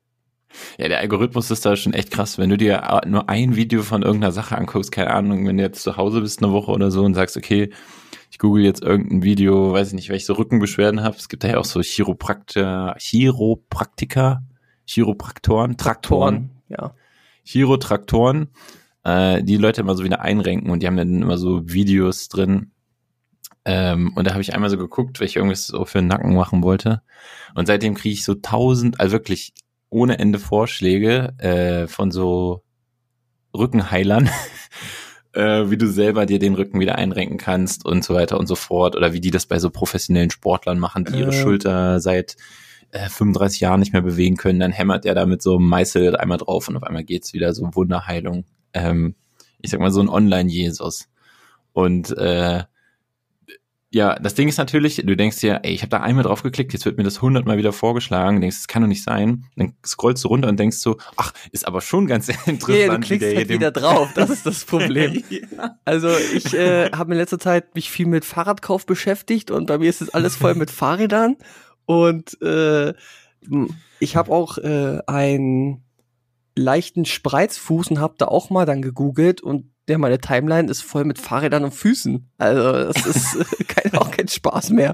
Ja, 0.77 0.88
der 0.88 1.00
Algorithmus 1.00 1.50
ist 1.51 1.65
da 1.65 1.75
schon 1.75 1.94
echt 1.94 2.12
krass. 2.12 2.38
Wenn 2.38 2.50
du 2.50 2.57
dir 2.57 3.01
äh, 3.04 3.07
nur 3.07 3.30
ein 3.30 3.56
Video 3.56 3.81
von 3.81 4.04
irgendeiner 4.04 4.31
Sache 4.31 4.57
anguckst, 4.57 4.92
keine 4.92 5.12
Ahnung, 5.12 5.48
wenn 5.48 5.57
du 5.57 5.63
jetzt 5.63 5.83
zu 5.83 5.98
Hause 5.98 6.21
bist 6.21 6.44
eine 6.44 6.51
Woche 6.51 6.71
oder 6.71 6.92
so 6.92 7.04
und 7.04 7.13
sagst, 7.16 7.38
okay, 7.38 7.71
ich 8.30 8.39
google 8.39 8.63
jetzt 8.63 8.81
irgendein 8.81 9.24
Video, 9.24 9.74
weiß 9.74 9.89
ich 9.89 9.94
nicht, 9.94 10.09
welche 10.09 10.25
so 10.25 10.33
Rückenbeschwerden 10.33 11.04
habe. 11.04 11.16
Es 11.18 11.30
gibt 11.30 11.44
da 11.44 11.50
ja 11.50 11.57
auch 11.57 11.66
so 11.66 11.81
Chiropraktiker, 11.81 12.95
Chiropraktiker, 13.00 14.44
Chiropraktoren, 14.86 15.77
Traktoren, 15.77 16.51
Ja. 16.69 16.95
Chirotraktoren, 17.44 18.48
äh, 19.03 19.44
die 19.44 19.57
Leute 19.57 19.81
immer 19.81 19.95
so 19.95 20.03
wieder 20.03 20.21
einrenken 20.21 20.69
und 20.69 20.81
die 20.81 20.88
haben 20.88 20.97
dann 20.97 21.21
immer 21.21 21.38
so 21.38 21.69
Videos 21.69 22.29
drin. 22.29 22.71
Ähm, 23.65 24.11
und 24.15 24.27
da 24.27 24.31
habe 24.31 24.41
ich 24.41 24.53
einmal 24.53 24.69
so 24.69 24.77
geguckt, 24.77 25.19
weil 25.19 25.27
ich 25.27 25.35
irgendwas 25.35 25.67
so 25.67 25.85
für 25.85 26.00
den 26.00 26.07
Nacken 26.07 26.35
machen 26.35 26.63
wollte. 26.63 27.01
Und 27.55 27.67
seitdem 27.67 27.94
kriege 27.94 28.13
ich 28.13 28.25
so 28.25 28.35
tausend, 28.35 29.00
also 29.00 29.13
wirklich 29.13 29.53
ohne 29.89 30.19
Ende 30.19 30.39
Vorschläge 30.39 31.33
äh, 31.37 31.87
von 31.87 32.11
so 32.11 32.63
Rückenheilern, 33.56 34.30
äh, 35.33 35.69
wie 35.69 35.78
du 35.78 35.87
selber 35.87 36.25
dir 36.25 36.39
den 36.39 36.56
Rücken 36.56 36.80
wieder 36.80 36.95
einrenken 36.95 37.37
kannst 37.37 37.85
und 37.85 38.04
so 38.04 38.13
weiter 38.13 38.39
und 38.39 38.47
so 38.47 38.56
fort. 38.56 38.95
Oder 38.95 39.13
wie 39.13 39.21
die 39.21 39.31
das 39.31 39.45
bei 39.45 39.59
so 39.59 39.69
professionellen 39.69 40.31
Sportlern 40.31 40.80
machen, 40.80 41.06
die 41.06 41.19
ihre 41.19 41.31
Äh. 41.31 41.42
Schulter 41.42 41.99
seit 41.99 42.35
äh, 42.92 43.07
35 43.07 43.61
Jahren 43.61 43.80
nicht 43.80 43.94
mehr 43.94 44.01
bewegen 44.01 44.35
können. 44.35 44.59
Dann 44.59 44.71
hämmert 44.71 45.06
der 45.06 45.16
da 45.16 45.25
mit 45.25 45.42
so 45.42 45.56
einem 45.57 45.68
Meißel 45.68 46.16
einmal 46.18 46.37
drauf 46.37 46.68
und 46.68 46.75
auf 46.75 46.83
einmal 46.83 47.04
geht's 47.04 47.33
wieder 47.33 47.54
so 47.54 47.69
Wunderheilung. 47.73 48.45
Ähm, 48.73 49.15
ich 49.61 49.71
sag 49.71 49.80
mal 49.80 49.92
so 49.92 50.01
ein 50.01 50.09
Online-Jesus. 50.09 51.09
Und 51.73 52.15
äh, 52.18 52.63
ja, 53.94 54.18
das 54.18 54.33
Ding 54.33 54.47
ist 54.47 54.57
natürlich, 54.57 55.03
du 55.06 55.15
denkst 55.15 55.39
dir, 55.39 55.59
ey, 55.61 55.71
ich 55.71 55.83
habe 55.83 55.92
da 55.92 55.99
einmal 55.99 56.23
drauf 56.23 56.42
geklickt, 56.42 56.73
jetzt 56.73 56.83
wird 56.83 56.97
mir 56.97 57.03
das 57.03 57.21
hundertmal 57.21 57.57
wieder 57.57 57.71
vorgeschlagen, 57.71 58.42
denkst, 58.42 58.57
das 58.57 58.68
kann 58.68 58.81
doch 58.81 58.89
nicht 58.89 59.03
sein. 59.03 59.45
Dann 59.56 59.73
scrollst 59.85 60.23
du 60.23 60.30
runter 60.30 60.49
und 60.49 60.59
denkst 60.59 60.77
so, 60.77 60.97
ach, 61.15 61.31
ist 61.51 61.68
aber 61.68 61.80
schon 61.80 62.07
ganz 62.07 62.27
interessant. 62.47 62.80
Ja, 62.80 62.97
du 62.97 62.99
klickst 62.99 63.35
halt 63.35 63.49
wieder 63.49 63.69
drauf. 63.69 64.09
Das 64.15 64.31
ist 64.31 64.47
das 64.47 64.65
Problem. 64.65 65.23
ja. 65.30 65.77
Also 65.85 66.09
ich 66.33 66.56
äh, 66.56 66.89
habe 66.92 67.11
in 67.11 67.19
letzter 67.19 67.37
Zeit 67.37 67.75
mich 67.75 67.92
viel 67.92 68.07
mit 68.07 68.25
Fahrradkauf 68.25 68.87
beschäftigt 68.87 69.51
und 69.51 69.68
bei 69.68 69.77
mir 69.77 69.92
ist 69.92 70.01
jetzt 70.01 70.15
alles 70.15 70.35
voll 70.35 70.56
mit 70.56 70.71
Fahrrädern 70.71 71.35
und 71.85 72.42
äh, 72.42 72.95
ich 73.99 74.15
habe 74.15 74.31
auch 74.31 74.57
äh, 74.57 75.01
einen 75.06 75.82
leichten 76.56 77.06
Spreizfuß 77.06 77.88
und 77.90 78.00
habe 78.00 78.16
da 78.18 78.26
auch 78.28 78.50
mal 78.50 78.66
dann 78.66 78.81
gegoogelt 78.81 79.42
und 79.42 79.72
der 79.88 79.98
meine 79.98 80.19
Timeline 80.19 80.69
ist 80.72 80.81
voll 80.81 81.04
mit 81.04 81.19
Fahrrädern 81.19 81.64
und 81.66 81.74
Füßen. 81.74 82.30
Also 82.38 82.72
das 82.92 83.06
ist 83.06 83.36
äh, 83.36 83.64
kein, 83.68 83.94
auch 83.95 84.12
kein 84.12 84.28
Spaß 84.28 84.69
mehr. 84.69 84.94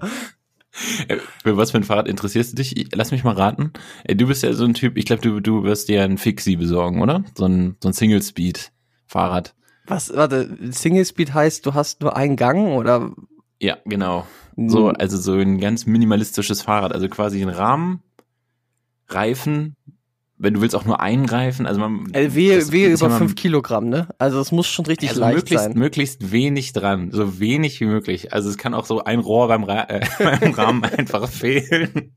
Äh, 1.08 1.18
Für 1.44 1.58
was 1.58 1.72
für 1.72 1.78
ein 1.78 1.84
Fahrrad 1.84 2.08
interessierst 2.08 2.54
du 2.54 2.56
dich? 2.56 2.78
Ich- 2.78 2.89
Lass 2.96 3.12
mich 3.12 3.24
mal 3.24 3.36
raten. 3.36 3.74
Ey, 4.06 4.16
Du 4.16 4.28
bist 4.28 4.42
ja 4.44 4.54
so 4.54 4.66
ein 4.66 4.74
Typ, 4.74 4.98
ich 4.98 5.06
glaube, 5.06 5.22
du, 5.22 5.39
du 5.42 5.63
wirst 5.63 5.89
dir 5.89 6.04
ein 6.04 6.18
Fixie 6.18 6.56
besorgen, 6.56 7.01
oder? 7.01 7.24
So 7.36 7.46
ein, 7.46 7.75
so 7.84 7.89
ein 7.89 7.94
Single-Speed-Fahrrad. 7.94 9.54
Was, 9.88 10.16
warte, 10.16 10.58
Single 10.72 11.06
Speed 11.06 11.34
heißt, 11.34 11.66
du 11.66 11.74
hast 11.74 12.01
nur 12.01 12.16
einen 12.16 12.36
Gang 12.36 12.70
oder 12.78 13.12
Ja, 13.60 13.78
genau. 13.86 14.25
So, 14.56 14.89
also 14.89 15.18
so 15.18 15.34
ein 15.34 15.60
ganz 15.60 15.86
minimalistisches 15.86 16.62
Fahrrad. 16.62 16.94
Also 16.94 17.08
quasi 17.10 17.42
ein 17.42 17.50
Rahmen, 17.50 18.01
Reifen, 19.08 19.75
wenn 20.39 20.53
du 20.53 20.62
willst 20.62 20.75
auch 20.75 20.86
nur 20.86 21.01
eingreifen, 21.01 21.67
also 21.67 21.81
man 21.81 22.08
Äh, 22.13 22.34
wehe, 22.34 22.60
über 22.89 23.10
fünf 23.12 23.36
Kilogramm, 23.36 23.89
ne? 23.89 24.08
Also 24.17 24.39
es 24.39 24.53
muss 24.53 24.67
schon 24.67 24.86
richtig 24.86 25.10
also 25.10 25.22
leicht 25.22 25.36
möglichst, 25.36 25.65
sein. 25.65 25.77
möglichst 25.77 26.31
wenig 26.31 26.72
dran, 26.72 27.12
so 27.12 27.39
wenig 27.39 27.79
wie 27.81 27.86
möglich. 27.86 28.31
Also 28.31 28.50
es 28.50 28.58
kann 28.58 28.74
auch 28.74 28.86
so 28.86 29.03
ein 29.03 29.19
Rohr 29.19 29.50
beim, 29.50 29.65
Ra 29.65 29.84
äh, 29.89 30.00
beim 30.39 30.53
Rahmen 30.53 30.84
einfach 30.98 31.27
fehlen. 31.27 32.13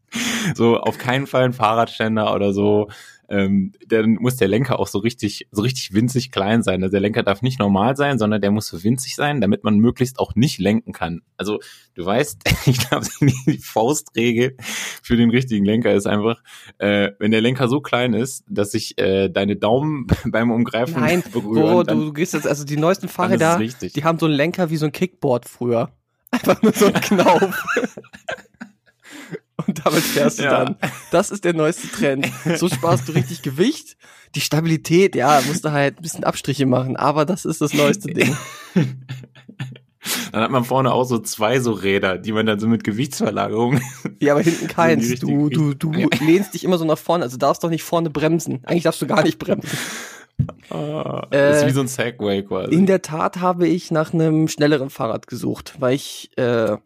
So 0.55 0.79
auf 0.79 0.99
keinen 0.99 1.27
Fall 1.27 1.45
ein 1.45 1.53
Fahrradständer 1.53 2.33
oder 2.33 2.53
so. 2.53 2.89
Ähm, 3.29 3.73
dann 3.87 4.15
muss 4.15 4.37
der 4.37 4.49
Lenker 4.49 4.79
auch 4.79 4.89
so 4.89 4.99
richtig, 4.99 5.49
so 5.51 5.63
richtig 5.63 5.95
winzig 5.95 6.31
klein 6.33 6.63
sein. 6.63 6.83
Also 6.83 6.93
der 6.93 7.01
Lenker 7.01 7.23
darf 7.23 7.41
nicht 7.41 7.59
normal 7.59 7.97
sein, 7.97 8.19
sondern 8.19 8.41
der 8.41 8.51
muss 8.51 8.67
so 8.67 8.83
winzig 8.83 9.15
sein, 9.15 9.41
damit 9.41 9.65
man 9.65 9.79
möglichst 9.79 10.19
auch 10.19 10.35
nicht 10.35 10.59
lenken 10.59 10.93
kann. 10.93 11.23
Also 11.37 11.61
du 11.95 12.05
weißt, 12.05 12.43
ich 12.67 12.79
glaube, 12.79 13.07
die 13.47 13.59
Faustregel 13.59 14.57
für 15.03 15.17
den 15.17 15.31
richtigen 15.31 15.65
Lenker 15.65 15.95
ist 15.95 16.07
einfach, 16.07 16.43
äh, 16.79 17.13
wenn 17.19 17.31
der 17.31 17.41
Lenker 17.41 17.69
so 17.69 17.81
klein 17.81 18.13
ist, 18.13 18.45
dass 18.49 18.73
sich 18.73 18.99
äh, 18.99 19.29
deine 19.29 19.57
Daumen 19.57 20.07
beim 20.25 20.51
Umgreifen 20.51 21.01
Nein, 21.01 21.23
berühren, 21.33 21.63
Bro, 21.63 21.83
dann, 21.85 22.01
du, 22.01 22.13
gehst 22.13 22.35
jetzt, 22.35 22.47
also 22.47 22.65
die 22.65 22.77
neuesten 22.77 23.09
Fahrräder, 23.09 23.59
die 23.59 24.05
haben 24.05 24.19
so 24.19 24.27
einen 24.27 24.35
Lenker 24.35 24.71
wie 24.71 24.77
so 24.77 24.87
ein 24.87 24.93
Kickboard 24.93 25.49
früher. 25.49 25.91
Einfach 26.31 26.63
nur 26.63 26.73
so 26.73 26.87
ein 26.87 26.95
Knauf. 26.95 27.65
Und 29.67 29.85
damit 29.85 30.03
fährst 30.03 30.39
du 30.39 30.45
Ja. 30.45 30.65
dann. 30.65 30.77
Das 31.11 31.31
ist 31.31 31.45
der 31.45 31.55
neueste 31.55 31.89
Trend. 31.89 32.29
So 32.57 32.69
sparst 32.69 33.09
du 33.09 33.13
richtig 33.13 33.43
Gewicht. 33.43 33.97
Die 34.35 34.41
Stabilität, 34.41 35.15
ja, 35.15 35.41
musst 35.47 35.65
du 35.65 35.73
halt 35.73 35.99
ein 35.99 36.03
bisschen 36.03 36.25
Abstriche 36.25 36.65
machen, 36.67 36.97
aber 36.97 37.27
das 37.27 37.45
ist 37.45 37.61
das 37.61 37.75
neueste 37.75 38.09
Ding. 38.13 38.35
Dann 40.33 40.43
hat 40.43 40.51
man 40.51 40.65
vorne 40.65 40.93
auch 40.93 41.05
so 41.05 41.19
zwei 41.19 41.61
so 41.61 41.73
Räder, 41.73 42.19
die 42.19 42.33
man 42.33 42.45
dann 42.47 42.59
so 42.59 42.67
mit 42.67 42.83
Gewichtsverlagerung. 42.83 43.81
Ja, 44.21 44.33
aber 44.33 44.43
hinten 44.43 44.67
keins. 44.69 45.21
Du, 45.21 45.49
du, 45.49 45.75
du 45.75 45.93
lehnst 45.93 46.55
dich 46.55 46.65
immer 46.65 46.77
so 46.79 46.85
nach 46.85 46.99
vorne, 46.99 47.23
also 47.25 47.37
darfst 47.37 47.63
doch 47.63 47.71
nicht 47.71 47.85
vorne 47.85 48.11
bremsen. 48.11 48.65
Eigentlich 48.65 48.83
darfst 48.83 49.01
du 49.03 49.07
gar 49.07 49.23
nicht 49.23 49.39
bremsen. 49.39 49.69
Ah, 50.71 51.27
Äh, 51.31 51.51
das 51.51 51.59
ist 51.61 51.67
wie 51.69 51.73
so 51.73 51.83
ein 51.83 51.89
Segway 51.89 52.43
quasi. 52.43 52.75
In 52.75 52.87
der 52.87 53.03
Tat 53.03 53.41
habe 53.41 53.69
ich 53.69 53.91
nach 53.93 54.13
einem 54.13 54.49
schnelleren 54.49 54.91
Fahrrad 54.91 55.29
gesucht, 55.29 55.75
weil 55.79 55.95
ich 55.95 56.31
äh, 56.37 56.77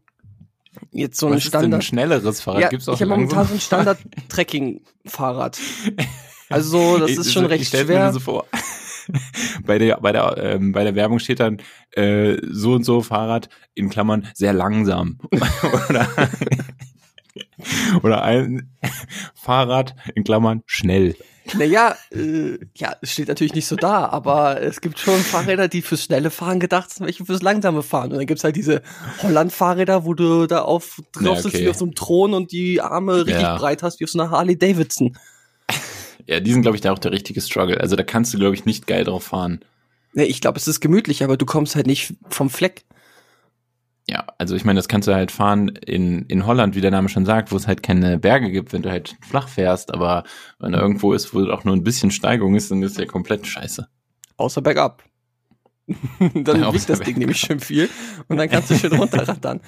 jetzt 0.98 1.18
so 1.18 1.26
ein 1.28 1.34
Was 1.34 1.44
ist 1.44 1.52
denn 1.54 1.58
ein 1.60 1.62
Standard. 1.64 1.84
schnelleres 1.84 2.40
Fahrrad? 2.40 2.60
ja, 2.62 2.68
Gibt's 2.68 2.88
auch 2.88 2.94
ich 2.94 3.00
habe 3.02 3.10
momentan 3.10 3.46
so 3.46 3.54
ein 3.54 3.60
Standard-Trekking-Fahrrad. 3.60 5.58
Also 6.48 6.98
das 6.98 7.10
Ich- 7.10 7.18
ist 7.18 7.32
schon 7.32 7.46
ich 7.46 7.50
recht 7.50 7.72
mir 7.72 7.80
schwer. 7.84 8.04
nur 8.04 8.12
so 8.12 8.20
vor. 8.20 8.46
bei 9.64 9.78
der 9.78 9.96
bei 10.00 10.12
der 10.12 10.36
ähm, 10.38 10.70
bei 10.70 10.84
der 10.84 10.94
Werbung 10.94 11.18
steht 11.18 11.40
dann 11.40 11.58
äh, 11.90 12.36
so 12.48 12.74
und 12.74 12.84
so 12.84 13.02
Fahrrad 13.02 13.48
in 13.74 13.88
Klammern 13.88 14.28
sehr 14.32 14.52
langsam 14.52 15.18
oder 15.90 16.06
oder 18.04 18.22
ein 18.22 18.70
Fahrrad 19.34 19.96
in 20.14 20.22
Klammern 20.22 20.62
schnell. 20.66 21.16
Naja, 21.54 21.96
äh, 22.10 22.58
ja, 22.76 22.96
es 23.02 23.12
steht 23.12 23.28
natürlich 23.28 23.54
nicht 23.54 23.66
so 23.66 23.76
da, 23.76 24.06
aber 24.08 24.60
es 24.62 24.80
gibt 24.80 24.98
schon 24.98 25.18
Fahrräder, 25.20 25.68
die 25.68 25.82
fürs 25.82 26.02
schnelle 26.02 26.30
Fahren 26.30 26.58
gedacht 26.60 26.90
sind, 26.90 27.06
welche 27.06 27.24
fürs 27.24 27.42
langsame 27.42 27.82
Fahren. 27.82 28.10
Und 28.12 28.18
dann 28.18 28.26
gibt's 28.26 28.44
halt 28.44 28.56
diese 28.56 28.82
Holland-Fahrräder, 29.22 30.04
wo 30.04 30.14
du 30.14 30.46
da 30.46 30.62
auf 30.62 31.00
drauf 31.12 31.24
Ja, 31.24 31.42
sitzt 31.42 31.54
okay. 31.54 31.64
wie 31.64 31.68
auf 31.70 31.76
so 31.76 31.84
einem 31.84 31.94
Thron 31.94 32.34
und 32.34 32.52
die 32.52 32.80
Arme 32.80 33.26
richtig 33.26 33.42
Ja. 33.42 33.56
breit 33.56 33.82
hast 33.82 34.00
wie 34.00 34.04
auf 34.04 34.10
so 34.10 34.18
einer 34.20 34.30
Harley 34.30 34.58
Davidson. 34.58 35.16
Ja, 36.28 36.40
die 36.40 36.52
sind 36.52 36.62
glaube 36.62 36.76
ich 36.76 36.80
da 36.80 36.90
auch 36.90 36.98
der 36.98 37.12
richtige 37.12 37.40
Struggle. 37.40 37.80
Also 37.80 37.94
da 37.94 38.02
kannst 38.02 38.34
du 38.34 38.38
glaube 38.38 38.56
ich 38.56 38.64
nicht 38.64 38.88
geil 38.88 39.04
drauf 39.04 39.22
fahren. 39.22 39.60
Nee, 40.12 40.24
ich 40.24 40.40
glaube, 40.40 40.58
es 40.58 40.66
ist 40.66 40.80
gemütlich, 40.80 41.22
aber 41.22 41.36
du 41.36 41.46
kommst 41.46 41.76
halt 41.76 41.86
nicht 41.86 42.14
vom 42.30 42.50
Fleck. 42.50 42.84
Ja, 44.08 44.24
also 44.38 44.54
ich 44.54 44.64
meine, 44.64 44.78
das 44.78 44.86
kannst 44.86 45.08
du 45.08 45.14
halt 45.14 45.32
fahren 45.32 45.68
in, 45.68 46.26
in 46.26 46.46
Holland, 46.46 46.76
wie 46.76 46.80
der 46.80 46.92
Name 46.92 47.08
schon 47.08 47.26
sagt, 47.26 47.50
wo 47.50 47.56
es 47.56 47.66
halt 47.66 47.82
keine 47.82 48.18
Berge 48.18 48.50
gibt, 48.50 48.72
wenn 48.72 48.82
du 48.82 48.90
halt 48.90 49.16
flach 49.20 49.48
fährst, 49.48 49.92
aber 49.92 50.22
wenn 50.60 50.72
da 50.72 50.80
irgendwo 50.80 51.12
ist, 51.12 51.34
wo 51.34 51.44
auch 51.50 51.64
nur 51.64 51.74
ein 51.74 51.82
bisschen 51.82 52.12
Steigung 52.12 52.54
ist, 52.54 52.70
dann 52.70 52.82
ist 52.82 52.98
der 52.98 53.06
komplett 53.06 53.46
scheiße. 53.46 53.88
Außer 54.36 54.62
bergab. 54.62 55.02
dann 56.34 56.60
Ja, 56.60 56.72
wiegt 56.72 56.88
das 56.88 57.00
Ding 57.00 57.18
nämlich 57.18 57.38
schön 57.38 57.60
viel 57.60 57.88
und 58.28 58.36
dann 58.36 58.48
kannst 58.48 58.70
du 58.70 58.74
schön 58.76 58.92
runterrattern. 58.96 59.60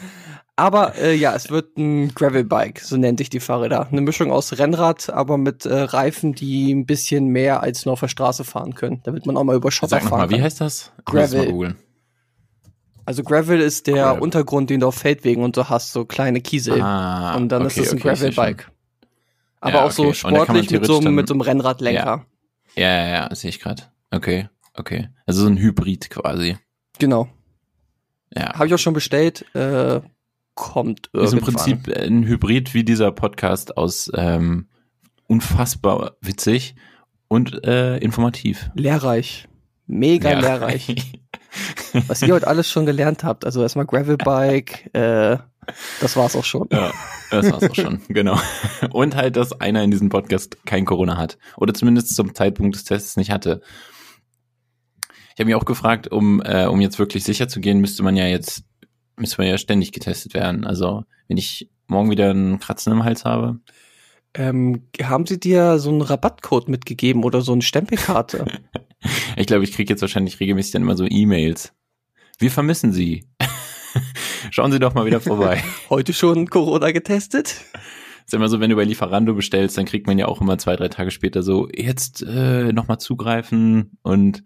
Aber 0.55 0.97
äh, 0.97 1.15
ja, 1.15 1.35
es 1.35 1.51
wird 1.51 1.77
ein 1.77 2.13
Gravelbike, 2.15 2.81
so 2.81 2.97
nennt 2.97 3.19
sich 3.19 3.31
die 3.31 3.39
Fahrräder. 3.39 3.89
Eine 3.91 4.01
Mischung 4.01 4.33
aus 4.33 4.59
Rennrad, 4.59 5.09
aber 5.11 5.39
mit 5.39 5.67
äh, 5.67 5.73
Reifen, 5.73 6.35
die 6.35 6.73
ein 6.73 6.85
bisschen 6.85 7.29
mehr 7.29 7.63
als 7.63 7.85
nur 7.85 7.93
auf 7.93 8.01
der 8.01 8.09
Straße 8.09 8.43
fahren 8.43 8.75
können, 8.75 9.01
damit 9.05 9.25
man 9.25 9.37
auch 9.37 9.45
mal 9.45 9.55
über 9.55 9.71
Schotter 9.71 9.91
Sag 9.91 10.03
fahren 10.03 10.11
nochmal, 10.11 10.29
kann. 10.29 10.39
wie 10.39 10.43
heißt 10.43 10.61
das? 10.61 10.93
Ich 10.99 11.05
Gravel. 11.05 11.77
Also 13.09 13.23
Gravel 13.23 13.59
ist 13.59 13.87
der 13.87 13.95
Gravel. 13.95 14.21
Untergrund, 14.21 14.69
den 14.69 14.81
du 14.81 14.87
auf 14.87 14.97
Feldwegen 14.97 15.43
und 15.43 15.57
so 15.57 15.71
hast, 15.71 15.95
so 15.95 16.05
kleine 16.05 16.43
Kiesel. 16.43 16.83
Ah, 16.83 17.37
und 17.37 17.49
dann 17.49 17.63
okay, 17.63 17.81
ist 17.81 17.87
es 17.87 17.93
ein 17.93 17.99
okay, 18.01 18.09
Gravelbike. 18.09 18.71
Aber 19.61 19.73
Ja, 19.73 19.85
auch 19.87 19.91
so 19.91 20.09
okay. 20.09 20.19
Man 20.25 20.35
sportlich 20.35 20.71
mit 20.71 20.85
so, 20.85 21.01
mit 21.01 21.27
so 21.27 21.33
einem 21.33 21.41
Rennradlenker. 21.41 22.27
schon. 22.75 22.83
Ja, 22.83 22.91
ja, 22.91 23.09
ja, 23.09 23.35
sehe 23.35 23.49
ich 23.49 23.61
gerade. 23.61 23.85
Okay, 24.11 24.51
okay. 24.75 25.09
Also 25.25 25.41
so 25.41 25.47
ein 25.49 25.57
Hybrid 25.57 26.11
quasi. 26.11 26.59
Genau. 26.99 27.31
Ja. 28.37 28.53
Habe 28.53 28.67
ich 28.67 28.75
auch 28.75 28.79
schon 28.79 28.93
bestellt. 28.93 29.47
Äh, 29.55 30.03
kommt 30.55 31.07
Ist 31.07 31.33
im 31.33 31.39
irgendwann. 31.39 31.55
Prinzip 31.55 31.89
ein 31.89 32.27
Hybrid 32.27 32.75
wie 32.75 32.85
dieser 32.85 33.11
Podcast 33.11 33.79
aus 33.79 34.11
ähm, 34.15 34.69
unfassbar 35.29 36.19
witzig 36.21 36.75
und 37.29 37.65
äh, 37.65 37.97
informativ. 37.97 38.71
Lehrreich. 38.75 39.48
Mega 39.89 40.39
lehrreich. 40.39 41.13
Was 42.07 42.23
ihr 42.23 42.35
heute 42.35 42.47
alles 42.47 42.71
schon 42.71 42.87
gelernt 42.87 43.25
habt. 43.25 43.45
Also 43.45 43.63
erstmal 43.63 43.87
Gravelbike, 43.87 44.95
äh, 44.95 45.39
das 46.01 46.17
war's 46.17 46.37
auch 46.37 46.45
schon. 46.45 46.69
Ja, 46.71 46.93
das 47.31 47.51
war's 47.51 47.65
auch 47.65 47.75
schon, 47.75 48.01
genau. 48.09 48.39
Und 48.91 49.17
halt, 49.17 49.37
dass 49.37 49.59
einer 49.61 49.83
in 49.83 49.91
diesem 49.91 50.09
Podcast 50.09 50.65
kein 50.65 50.85
Corona 50.85 51.17
hat. 51.17 51.39
Oder 51.57 51.75
zumindest 51.75 52.15
zum 52.15 52.35
Zeitpunkt 52.35 52.77
des 52.77 52.85
Tests 52.85 53.17
nicht 53.17 53.31
hatte. 53.31 53.61
Ich 55.35 55.41
habe 55.41 55.47
mich 55.47 55.55
auch 55.55 55.65
gefragt, 55.65 56.09
um, 56.09 56.43
äh, 56.43 56.67
um 56.67 56.81
jetzt 56.81 56.99
wirklich 56.99 57.25
sicher 57.25 57.49
zu 57.49 57.61
gehen, 57.61 57.81
müsste 57.81 58.03
man 58.03 58.17
ja 58.17 58.27
jetzt, 58.27 58.65
müsste 59.17 59.41
man 59.41 59.49
ja 59.49 59.59
ständig 59.59 59.93
getestet 59.93 60.35
werden. 60.35 60.67
Also, 60.67 61.05
wenn 61.29 61.37
ich 61.37 61.71
morgen 61.87 62.11
wieder 62.11 62.31
einen 62.31 62.59
Kratzen 62.59 62.93
im 62.93 63.05
Hals 63.05 63.25
habe. 63.25 63.59
Ähm, 64.35 64.89
haben 65.03 65.27
sie 65.27 65.41
dir 65.41 65.79
so 65.79 65.91
einen 65.91 66.03
Rabattcode 66.03 66.69
mitgegeben 66.69 67.25
oder 67.25 67.41
so 67.41 67.53
eine 67.53 67.63
Stempelkarte? 67.63 68.45
Ich 69.37 69.47
glaube, 69.47 69.65
ich 69.65 69.73
kriege 69.73 69.93
jetzt 69.93 70.01
wahrscheinlich 70.01 70.41
regelmäßig 70.41 70.73
dann 70.73 70.83
immer 70.83 70.97
so 70.97 71.07
E-Mails. 71.09 71.73
Wir 72.39 72.51
vermissen 72.51 72.93
Sie. 72.93 73.25
Schauen 74.51 74.73
Sie 74.73 74.79
doch 74.79 74.95
mal 74.95 75.07
wieder 75.07 75.21
vorbei. 75.21 75.63
Heute 75.91 76.13
schon 76.13 76.49
Corona 76.49 76.91
getestet? 76.91 77.65
ist 78.29 78.35
immer 78.35 78.49
so, 78.49 78.61
wenn 78.61 78.71
du 78.71 78.77
bei 78.77 78.85
Lieferando 78.85 79.35
bestellst, 79.35 79.79
dann 79.79 79.87
kriegt 79.87 80.07
man 80.07 80.19
ja 80.19 80.27
auch 80.27 80.41
immer 80.41 80.59
zwei, 80.59 80.77
drei 80.77 80.89
Tage 80.89 81.11
später 81.11 81.43
so, 81.43 81.69
jetzt 81.75 82.23
äh, 82.23 82.73
nochmal 82.73 82.99
zugreifen 82.99 83.99
und 84.03 84.45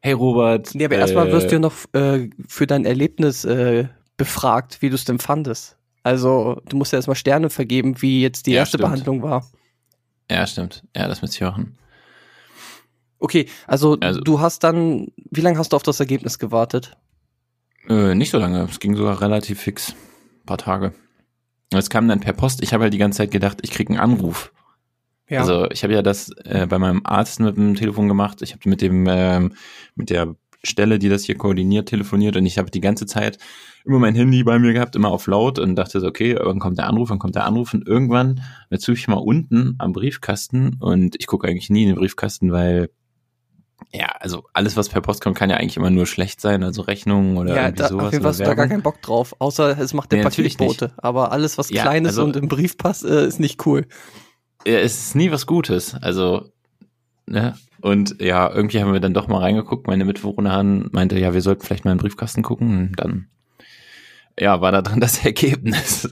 hey 0.00 0.12
Robert. 0.12 0.74
Nee, 0.74 0.84
aber 0.84 0.96
erstmal 0.96 1.28
äh, 1.28 1.32
wirst 1.32 1.50
du 1.50 1.56
ja 1.56 1.58
noch 1.58 1.74
äh, 1.92 2.30
für 2.46 2.66
dein 2.68 2.84
Erlebnis 2.84 3.44
äh, 3.44 3.88
befragt, 4.16 4.80
wie 4.80 4.90
du 4.90 4.94
es 4.94 5.04
denn 5.04 5.18
fandest. 5.18 5.76
Also, 6.02 6.62
du 6.68 6.76
musst 6.76 6.92
ja 6.92 6.98
erstmal 6.98 7.16
Sterne 7.16 7.50
vergeben, 7.50 8.00
wie 8.00 8.22
jetzt 8.22 8.46
die 8.46 8.52
Ja, 8.52 8.60
erste 8.60 8.78
stimmt. 8.78 8.84
Behandlung 8.90 9.22
war. 9.22 9.44
Ja, 10.30 10.46
stimmt. 10.46 10.84
Ja, 10.96 11.08
das 11.08 11.20
müsste 11.20 11.36
ich 11.36 11.40
machen. 11.42 11.76
Okay, 13.20 13.46
also, 13.66 13.96
Also- 14.00 14.20
du 14.20 14.40
hast 14.40 14.64
dann, 14.64 15.08
wie 15.30 15.40
lange 15.42 15.58
hast 15.58 15.72
du 15.72 15.76
auf 15.76 15.82
das 15.82 16.00
Ergebnis 16.00 16.38
gewartet? 16.38 16.96
Äh, 17.88 18.14
nicht 18.14 18.30
so 18.30 18.38
lange. 18.38 18.62
Es 18.70 18.80
ging 18.80 18.96
sogar 18.96 19.20
relativ 19.20 19.60
fix. 19.60 19.90
Ein 20.42 20.46
paar 20.46 20.58
Tage. 20.58 20.92
Es 21.72 21.90
kam 21.90 22.08
dann 22.08 22.20
per 22.20 22.32
Post. 22.32 22.62
Ich 22.62 22.72
habe 22.72 22.84
halt 22.84 22.94
die 22.94 22.98
ganze 22.98 23.18
Zeit 23.18 23.30
gedacht, 23.30 23.58
ich 23.62 23.70
krieg 23.70 23.88
einen 23.90 24.00
Anruf. 24.00 24.52
Ja. 25.28 25.40
Also 25.40 25.70
ich 25.70 25.84
habe 25.84 25.92
ja 25.92 26.02
das 26.02 26.30
äh, 26.44 26.66
bei 26.66 26.78
meinem 26.78 27.02
Arzt 27.04 27.38
mit 27.38 27.56
dem 27.56 27.76
Telefon 27.76 28.08
gemacht. 28.08 28.42
Ich 28.42 28.52
habe 28.52 28.68
mit 28.68 28.82
dem 28.82 29.06
ähm, 29.08 29.52
mit 29.94 30.10
der 30.10 30.34
Stelle, 30.64 30.98
die 30.98 31.08
das 31.08 31.24
hier 31.24 31.36
koordiniert, 31.36 31.88
telefoniert 31.88 32.36
und 32.36 32.44
ich 32.44 32.58
habe 32.58 32.70
die 32.70 32.80
ganze 32.80 33.06
Zeit 33.06 33.38
immer 33.84 33.98
mein 33.98 34.14
Handy 34.14 34.42
bei 34.42 34.58
mir 34.58 34.72
gehabt, 34.74 34.94
immer 34.96 35.08
auf 35.08 35.26
laut 35.26 35.58
und 35.58 35.76
dachte 35.76 36.00
so, 36.00 36.06
okay, 36.06 36.32
irgendwann 36.32 36.58
kommt 36.58 36.78
der 36.78 36.86
Anruf, 36.88 37.08
dann 37.08 37.18
kommt 37.18 37.34
der 37.36 37.46
Anruf 37.46 37.72
und 37.72 37.86
irgendwann 37.86 38.42
jetzt 38.70 38.84
suche 38.84 38.96
ich 38.98 39.08
mal 39.08 39.14
unten 39.16 39.76
am 39.78 39.92
Briefkasten 39.92 40.76
und 40.80 41.16
ich 41.18 41.26
gucke 41.26 41.46
eigentlich 41.48 41.70
nie 41.70 41.84
in 41.84 41.90
den 41.90 41.96
Briefkasten, 41.96 42.52
weil 42.52 42.90
ja, 43.92 44.06
also 44.20 44.44
alles, 44.52 44.76
was 44.76 44.88
per 44.88 45.00
Post 45.00 45.20
kommt, 45.22 45.36
kann 45.36 45.50
ja 45.50 45.56
eigentlich 45.56 45.76
immer 45.76 45.90
nur 45.90 46.06
schlecht 46.06 46.40
sein, 46.40 46.62
also 46.62 46.82
Rechnungen 46.82 47.36
oder 47.38 47.54
ja, 47.54 47.62
irgendwie 47.66 47.82
da, 47.82 47.88
sowas. 47.88 48.06
auf 48.06 48.12
jeden 48.12 48.22
Fall 48.22 48.30
hast 48.30 48.40
du 48.40 48.44
da 48.44 48.54
gar 48.54 48.68
keinen 48.68 48.82
Bock 48.82 49.02
drauf, 49.02 49.34
außer 49.38 49.78
es 49.78 49.94
macht 49.94 50.12
der 50.12 50.18
Nee, 50.18 50.24
natürlich 50.24 50.56
Paketbote. 50.58 50.92
Aber 50.98 51.32
alles, 51.32 51.58
was 51.58 51.70
Ja, 51.70 51.82
klein 51.82 52.04
ist 52.04 52.10
also- 52.10 52.24
und 52.24 52.36
im 52.36 52.48
Brief 52.48 52.76
passt, 52.78 53.04
äh, 53.04 53.26
ist 53.26 53.40
nicht 53.40 53.66
cool. 53.66 53.86
Ja, 54.66 54.74
es 54.78 54.98
ist 55.06 55.16
nie 55.16 55.30
was 55.32 55.46
Gutes. 55.46 55.94
Also, 55.94 56.50
ne? 57.26 57.54
Und 57.80 58.20
ja, 58.20 58.50
irgendwie 58.52 58.80
haben 58.82 58.92
wir 58.92 59.00
dann 59.00 59.14
doch 59.14 59.26
mal 59.26 59.38
reingeguckt. 59.38 59.86
Meine 59.86 60.04
Mitbewohnerin 60.04 60.90
meinte, 60.92 61.18
ja, 61.18 61.32
wir 61.32 61.40
sollten 61.40 61.64
vielleicht 61.64 61.86
mal 61.86 61.92
in 61.92 61.96
den 61.98 62.02
Briefkasten 62.02 62.42
gucken. 62.42 62.88
Und 62.90 62.92
dann, 63.00 63.28
ja, 64.38 64.60
war 64.60 64.70
da 64.70 64.82
drin 64.82 65.00
das 65.00 65.18
Ergebnis. 65.24 66.08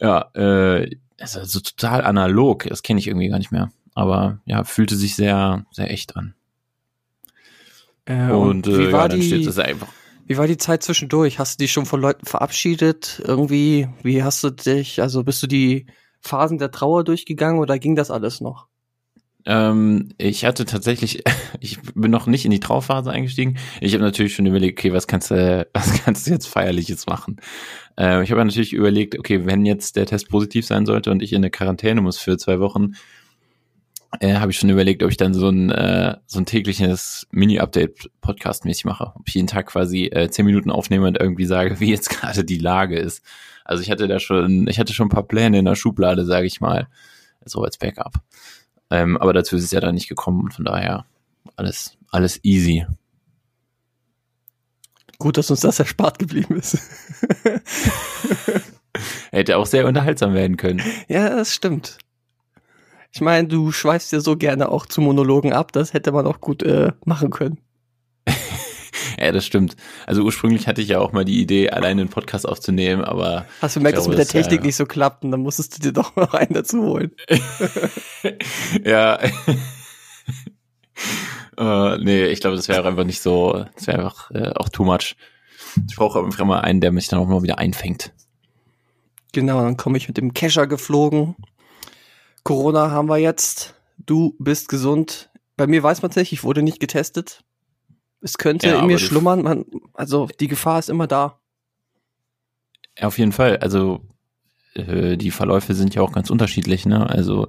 ja, 0.00 0.30
äh, 0.34 0.88
also 1.20 1.44
so 1.44 1.58
total 1.60 2.04
analog. 2.04 2.66
Das 2.68 2.82
kenne 2.84 3.00
ich 3.00 3.08
irgendwie 3.08 3.28
gar 3.28 3.38
nicht 3.38 3.50
mehr. 3.50 3.70
Aber 3.98 4.38
ja, 4.44 4.62
fühlte 4.62 4.94
sich 4.94 5.16
sehr, 5.16 5.66
sehr 5.72 5.90
echt 5.90 6.16
an. 6.16 6.34
Äh, 8.04 8.30
Und, 8.30 8.68
äh, 8.68 8.78
wie, 8.78 8.84
ja, 8.84 8.92
war 8.92 9.08
dann 9.08 9.20
steht 9.20 9.40
die, 9.40 9.44
das 9.44 9.58
einfach. 9.58 9.88
wie 10.24 10.36
war 10.36 10.46
die 10.46 10.56
Zeit 10.56 10.84
zwischendurch? 10.84 11.40
Hast 11.40 11.58
du 11.58 11.64
dich 11.64 11.72
schon 11.72 11.84
von 11.84 12.00
Leuten 12.00 12.24
verabschiedet? 12.24 13.20
Irgendwie, 13.24 13.88
wie 14.04 14.22
hast 14.22 14.44
du 14.44 14.50
dich, 14.50 15.02
also 15.02 15.24
bist 15.24 15.42
du 15.42 15.48
die 15.48 15.86
Phasen 16.20 16.58
der 16.58 16.70
Trauer 16.70 17.02
durchgegangen 17.02 17.58
oder 17.58 17.80
ging 17.80 17.96
das 17.96 18.12
alles 18.12 18.40
noch? 18.40 18.68
Ähm, 19.44 20.10
ich 20.16 20.44
hatte 20.44 20.64
tatsächlich, 20.64 21.24
ich 21.60 21.80
bin 21.96 22.12
noch 22.12 22.28
nicht 22.28 22.44
in 22.44 22.52
die 22.52 22.60
Trauphase 22.60 23.10
eingestiegen. 23.10 23.58
Ich 23.80 23.94
habe 23.94 24.04
natürlich 24.04 24.32
schon 24.32 24.46
überlegt, 24.46 24.78
okay, 24.78 24.92
was 24.92 25.08
kannst 25.08 25.32
du, 25.32 25.66
was 25.74 26.04
kannst 26.04 26.28
du 26.28 26.30
jetzt 26.30 26.46
feierliches 26.46 27.06
machen? 27.06 27.40
Äh, 27.98 28.22
ich 28.22 28.30
habe 28.30 28.44
natürlich 28.44 28.72
überlegt, 28.72 29.18
okay, 29.18 29.44
wenn 29.44 29.66
jetzt 29.66 29.96
der 29.96 30.06
Test 30.06 30.28
positiv 30.28 30.66
sein 30.66 30.86
sollte 30.86 31.10
und 31.10 31.20
ich 31.20 31.32
in 31.32 31.38
eine 31.38 31.50
Quarantäne 31.50 32.00
muss 32.00 32.18
für 32.18 32.38
zwei 32.38 32.60
Wochen, 32.60 32.92
äh, 34.20 34.34
habe 34.36 34.50
ich 34.50 34.58
schon 34.58 34.70
überlegt, 34.70 35.02
ob 35.02 35.10
ich 35.10 35.16
dann 35.16 35.34
so 35.34 35.48
ein 35.48 35.70
äh, 35.70 36.16
so 36.26 36.38
ein 36.38 36.46
tägliches 36.46 37.26
Mini-Update 37.30 38.10
Podcast-mäßig 38.22 38.86
mache. 38.86 39.12
Ob 39.14 39.28
ich 39.28 39.34
jeden 39.34 39.46
Tag 39.46 39.66
quasi 39.66 40.06
äh, 40.06 40.30
zehn 40.30 40.46
Minuten 40.46 40.70
aufnehme 40.70 41.06
und 41.06 41.18
irgendwie 41.18 41.44
sage, 41.44 41.80
wie 41.80 41.90
jetzt 41.90 42.10
gerade 42.10 42.44
die 42.44 42.58
Lage 42.58 42.98
ist. 42.98 43.22
Also 43.64 43.82
ich 43.82 43.90
hatte 43.90 44.08
da 44.08 44.18
schon, 44.18 44.66
ich 44.66 44.78
hatte 44.78 44.94
schon 44.94 45.06
ein 45.06 45.10
paar 45.10 45.28
Pläne 45.28 45.58
in 45.58 45.66
der 45.66 45.74
Schublade, 45.74 46.24
sage 46.24 46.46
ich 46.46 46.60
mal, 46.60 46.88
so 47.44 47.62
als 47.62 47.76
Backup. 47.76 48.14
Ähm, 48.90 49.18
aber 49.18 49.34
dazu 49.34 49.56
ist 49.56 49.64
es 49.64 49.70
ja 49.72 49.80
dann 49.80 49.94
nicht 49.94 50.08
gekommen 50.08 50.44
und 50.44 50.54
von 50.54 50.64
daher 50.64 51.04
alles, 51.56 51.98
alles 52.10 52.40
easy. 52.42 52.86
Gut, 55.18 55.36
dass 55.36 55.50
uns 55.50 55.60
das 55.60 55.78
erspart 55.78 56.18
geblieben 56.18 56.56
ist. 56.56 56.78
Hätte 59.30 59.58
auch 59.58 59.66
sehr 59.66 59.86
unterhaltsam 59.86 60.32
werden 60.32 60.56
können. 60.56 60.80
ja, 61.08 61.28
das 61.28 61.54
stimmt. 61.54 61.98
Ich 63.12 63.20
meine, 63.20 63.48
du 63.48 63.72
schweifst 63.72 64.12
ja 64.12 64.20
so 64.20 64.36
gerne 64.36 64.68
auch 64.68 64.86
zu 64.86 65.00
Monologen 65.00 65.52
ab, 65.52 65.72
das 65.72 65.92
hätte 65.92 66.12
man 66.12 66.26
auch 66.26 66.40
gut 66.40 66.62
äh, 66.62 66.92
machen 67.04 67.30
können. 67.30 67.58
Ja, 69.20 69.32
das 69.32 69.44
stimmt. 69.44 69.74
Also 70.06 70.22
ursprünglich 70.22 70.68
hatte 70.68 70.80
ich 70.80 70.88
ja 70.88 71.00
auch 71.00 71.12
mal 71.12 71.24
die 71.24 71.40
Idee, 71.40 71.70
alleine 71.70 72.02
einen 72.02 72.10
Podcast 72.10 72.48
aufzunehmen, 72.48 73.02
aber 73.02 73.46
Hast 73.60 73.74
du 73.74 73.80
gemerkt, 73.80 73.98
dass 73.98 74.06
mit 74.06 74.18
der 74.18 74.26
Technik 74.26 74.60
äh, 74.60 74.66
nicht 74.66 74.76
so 74.76 74.86
klappt 74.86 75.24
und 75.24 75.32
dann 75.32 75.40
musstest 75.40 75.76
du 75.76 75.82
dir 75.82 75.92
doch 75.92 76.14
noch 76.14 76.34
einen 76.34 76.52
dazu 76.52 76.84
holen. 76.84 77.10
ja. 78.84 79.18
äh, 81.58 81.98
nee, 81.98 82.26
ich 82.26 82.40
glaube, 82.40 82.56
das 82.56 82.68
wäre 82.68 82.86
einfach 82.86 83.04
nicht 83.04 83.20
so, 83.20 83.64
das 83.74 83.88
wäre 83.88 83.98
einfach 83.98 84.30
äh, 84.30 84.52
auch 84.54 84.68
too 84.68 84.84
much. 84.84 85.16
Ich 85.88 85.96
brauche 85.96 86.20
einfach 86.20 86.44
mal 86.44 86.60
einen, 86.60 86.80
der 86.80 86.92
mich 86.92 87.08
dann 87.08 87.18
auch 87.18 87.26
mal 87.26 87.42
wieder 87.42 87.58
einfängt. 87.58 88.12
Genau, 89.32 89.62
dann 89.62 89.76
komme 89.76 89.98
ich 89.98 90.08
mit 90.08 90.16
dem 90.16 90.32
Kescher 90.32 90.66
geflogen. 90.66 91.36
Corona 92.48 92.90
haben 92.90 93.08
wir 93.10 93.18
jetzt. 93.18 93.74
Du 93.98 94.34
bist 94.38 94.68
gesund. 94.68 95.30
Bei 95.56 95.66
mir 95.66 95.82
weiß 95.82 96.00
man 96.00 96.10
es 96.10 96.16
nicht, 96.16 96.32
ich 96.32 96.44
wurde 96.44 96.62
nicht 96.62 96.80
getestet. 96.80 97.44
Es 98.22 98.38
könnte 98.38 98.68
Ja, 98.68 98.80
in 98.80 98.86
mir 98.86 98.96
du- 98.96 99.04
schlummern, 99.04 99.42
man, 99.42 99.66
also 99.92 100.28
die 100.40 100.48
Gefahr 100.48 100.78
ist 100.78 100.88
immer 100.88 101.06
da. 101.06 101.40
Auf 103.00 103.18
jeden 103.18 103.32
Fall. 103.32 103.58
Also 103.58 104.00
äh, 104.74 105.18
die 105.18 105.30
Verläufe 105.30 105.74
sind 105.74 105.94
ja 105.94 106.00
auch 106.00 106.12
ganz 106.12 106.30
unterschiedlich, 106.30 106.86
ne? 106.86 107.08
Also 107.08 107.48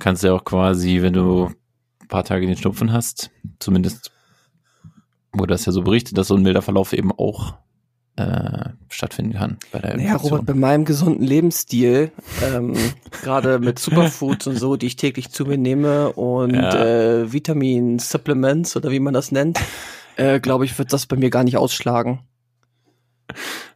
kannst 0.00 0.24
ja 0.24 0.32
auch 0.34 0.44
quasi, 0.44 1.02
wenn 1.02 1.12
du 1.12 1.52
ein 2.02 2.08
paar 2.08 2.24
Tage 2.24 2.46
den 2.46 2.56
Schnupfen 2.56 2.92
hast, 2.92 3.30
zumindest 3.60 4.10
wurde 5.32 5.52
das 5.54 5.66
ja 5.66 5.72
so 5.72 5.82
berichtet, 5.82 6.18
dass 6.18 6.26
so 6.28 6.34
ein 6.34 6.42
milder 6.42 6.62
Verlauf 6.62 6.92
eben 6.92 7.12
auch 7.12 7.54
äh, 8.16 8.70
stattfinden 8.88 9.34
kann 9.34 9.58
bei 9.72 9.78
der 9.78 9.90
Naja, 9.96 10.04
Infektion. 10.14 10.30
Robert, 10.32 10.46
bei 10.46 10.54
meinem 10.54 10.84
gesunden 10.84 11.24
Lebensstil, 11.24 12.12
ähm, 12.42 12.74
gerade 13.22 13.58
mit 13.58 13.78
Superfoods 13.78 14.46
und 14.46 14.56
so, 14.56 14.76
die 14.76 14.86
ich 14.86 14.96
täglich 14.96 15.30
zu 15.30 15.44
mir 15.44 15.58
nehme 15.58 16.12
und 16.12 16.54
Ja. 16.54 16.74
äh, 17.22 17.32
Vitamin-Supplements 17.32 18.76
oder 18.76 18.90
wie 18.90 19.00
man 19.00 19.12
das 19.14 19.32
nennt, 19.32 19.58
äh, 20.16 20.40
glaube 20.40 20.64
ich, 20.64 20.78
wird 20.78 20.92
das 20.92 21.06
bei 21.06 21.16
mir 21.16 21.30
gar 21.30 21.44
nicht 21.44 21.56
ausschlagen. 21.58 22.20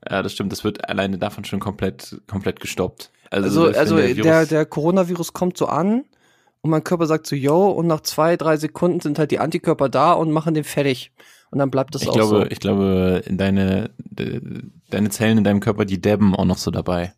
Ja, 0.09 0.23
das 0.23 0.32
stimmt. 0.32 0.52
Das 0.52 0.64
wird 0.64 0.88
alleine 0.88 1.18
davon 1.18 1.44
schon 1.44 1.61
komplett, 1.61 2.20
komplett 2.26 2.61
gestoppt. 2.61 3.11
Also, 3.30 3.66
Also, 3.66 3.78
also 3.78 3.97
der, 3.97 4.16
Virus- 4.16 4.49
der, 4.49 4.64
Coronavirus 4.66 5.32
kommt 5.32 5.56
so 5.56 5.66
an 5.66 6.04
und 6.62 6.70
mein 6.70 6.85
Körper 6.85 7.06
sagt 7.06 7.26
so, 7.26 7.37
yo, 7.37 7.68
und 7.70 7.87
nach 7.87 8.00
zwei, 8.00 8.37
drei 8.37 8.56
Sekunden 8.56 9.00
sind 9.00 9.18
halt 9.18 9.30
die 9.30 9.38
Antikörper 9.38 9.88
da 9.88 10.12
und 10.12 10.30
machen 10.32 10.54
den 10.54 10.64
fertig. 10.64 11.12
Und 11.50 11.59
dann 11.59 11.71
bleibt 11.71 11.95
das 11.95 12.02
ich 12.02 12.09
auch 12.09 12.14
glaube, 12.14 12.37
so. 12.38 12.47
ich 12.47 12.61
glaube, 12.61 13.23
in 13.26 13.37
deine, 13.37 13.90
de, 13.99 14.40
deine 14.88 15.11
Zellen 15.11 15.38
in 15.38 15.45
deinem 15.45 15.61
Körper, 15.61 15.85
die 15.85 16.00
dabben 16.00 16.35
auch 16.35 16.45
noch 16.45 16.59
so 16.59 16.71
dabei. 16.71 17.12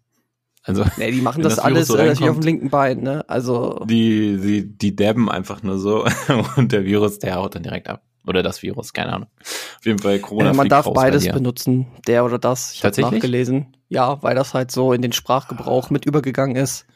Also, 0.64 0.84
Nee, 0.96 1.10
die 1.10 1.20
machen 1.20 1.42
das, 1.42 1.56
das 1.56 1.64
alles 1.64 1.88
so 1.88 1.96
äh, 1.96 2.06
natürlich 2.06 2.30
auf 2.30 2.38
dem 2.38 2.44
linken 2.44 2.70
Bein, 2.70 3.02
ne? 3.02 3.28
Also, 3.28 3.84
die, 3.84 4.38
die, 4.38 4.78
die 4.78 4.96
dabben 4.96 5.30
einfach 5.30 5.62
nur 5.62 5.78
so 5.78 6.06
und 6.56 6.72
der 6.72 6.84
Virus, 6.84 7.18
der 7.18 7.34
haut 7.34 7.54
dann 7.54 7.62
direkt 7.62 7.88
ab. 7.88 8.02
Oder 8.26 8.42
das 8.42 8.62
Virus, 8.62 8.92
keine 8.92 9.12
Ahnung. 9.12 9.28
Auf 9.40 9.84
jeden 9.84 9.98
Fall 9.98 10.20
Corona. 10.20 10.50
äh, 10.50 10.54
man 10.54 10.68
darf 10.68 10.86
bei 10.86 10.92
beides 10.92 11.24
dir. 11.24 11.32
benutzen, 11.32 11.88
der 12.06 12.24
oder 12.24 12.38
das. 12.38 12.72
Ich 12.72 12.84
habe 12.84 13.00
nachgelesen. 13.00 13.76
Ja, 13.88 14.22
weil 14.22 14.36
das 14.36 14.54
halt 14.54 14.70
so 14.70 14.92
in 14.92 15.02
den 15.02 15.12
Sprachgebrauch 15.12 15.90
mit 15.90 16.06
übergegangen 16.06 16.56
ist. 16.56 16.86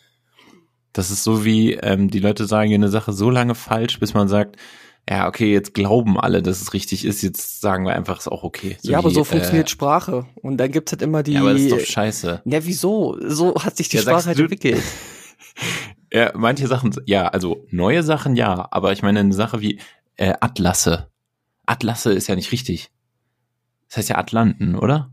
Das 0.93 1.11
ist 1.11 1.25
so 1.25 1.45
wie, 1.45 1.75
ähm, 1.75 2.09
die 2.11 2.21
Leute 2.21 2.47
sagen 2.47 2.73
eine 2.73 2.89
Sache 2.89 3.13
so 3.13 3.29
lange 3.29 3.55
falsch, 3.55 3.99
bis 3.99 4.15
man 4.15 4.29
sagt, 4.29 4.57
ja, 5.09 5.29
okay, 5.29 5.53
jetzt 5.53 5.73
glauben 5.75 6.19
alle, 6.19 6.43
dass 6.43 6.61
es 6.61 6.73
richtig 6.73 7.05
ist, 7.05 7.23
jetzt 7.23 7.61
sagen 7.61 7.85
wir 7.85 7.95
einfach, 7.95 8.19
ist 8.19 8.29
auch 8.29 8.43
okay. 8.43 8.77
ja, 8.83 8.99
aber 8.99 9.11
wie, 9.11 9.15
so 9.15 9.23
funktioniert 9.25 9.69
Äh, 9.69 9.71
Sprache. 9.71 10.27
Und 10.43 10.57
dann 10.59 10.73
gibt's 10.73 10.93
halt 10.93 11.03
immer 11.03 11.23
die. 11.23 11.33
ja, 11.35 11.41
aber 11.43 11.53
das 11.53 11.63
ist 11.63 11.73
doch 11.73 11.81
scheiße. 11.81 12.43
ja, 12.45 12.65
wieso? 12.65 13.17
So 13.25 13.55
hat 13.55 13.77
sich 13.77 13.89
die 13.89 13.97
Ja, 13.97 14.03
Sprache 14.03 14.27
halt 14.27 14.39
entwickelt. 14.39 14.83
Ja, 16.13 16.31
manche 16.35 16.67
Sachen, 16.69 16.95
ja, 17.07 17.27
also 17.29 17.67
neue 17.71 18.03
Sachen 18.03 18.37
ja, 18.37 18.69
aber 18.71 18.93
ich 18.93 19.03
meine 19.03 19.21
eine 19.21 19.33
Sache 19.35 19.61
wie 19.61 19.81
äh, 20.17 20.35
Atlasse. 20.41 21.11
Atlasse 21.67 22.13
ist 22.13 22.29
ja 22.29 22.37
nicht 22.37 22.53
richtig. 22.53 22.91
Das 23.89 23.99
heißt 23.99 24.09
ja 24.11 24.17
Atlanten, 24.19 24.77
oder? 24.77 25.11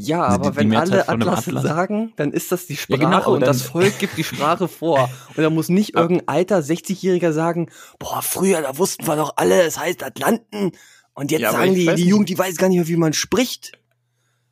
Ja, 0.00 0.22
Also 0.22 0.34
aber 0.36 0.50
die- 0.52 0.66
die 0.66 0.70
wenn 0.70 0.78
alle 0.78 1.08
Atlasse 1.08 1.50
Atlas. 1.50 1.62
sagen, 1.64 2.12
dann 2.16 2.32
ist 2.32 2.52
das 2.52 2.66
die 2.66 2.74
Ja, 2.74 2.78
Sprache 2.78 3.00
genau, 3.00 3.32
und 3.34 3.40
das 3.40 3.62
Volk 3.62 3.98
gibt 3.98 4.16
die 4.16 4.22
Sprache 4.22 4.68
vor. 4.68 5.10
Und 5.34 5.42
da 5.42 5.50
muss 5.50 5.68
nicht 5.68 5.96
irgendein 5.96 6.28
alter 6.28 6.60
60-Jähriger 6.60 7.32
sagen, 7.32 7.68
boah, 7.98 8.22
früher, 8.22 8.62
da 8.62 8.78
wussten 8.78 9.06
wir 9.08 9.16
doch 9.16 9.32
alle, 9.36 9.60
es 9.62 9.76
heißt 9.78 10.04
Atlanten. 10.04 10.70
Und 11.14 11.32
jetzt 11.32 11.40
Ja, 11.40 11.50
sagen 11.50 11.74
die, 11.74 11.92
die. 11.96 12.06
Jugend, 12.06 12.28
die 12.28 12.38
weiß 12.38 12.56
gar 12.58 12.68
nicht 12.68 12.78
mehr, 12.78 12.86
wie 12.86 12.96
man 12.96 13.12
spricht. 13.12 13.72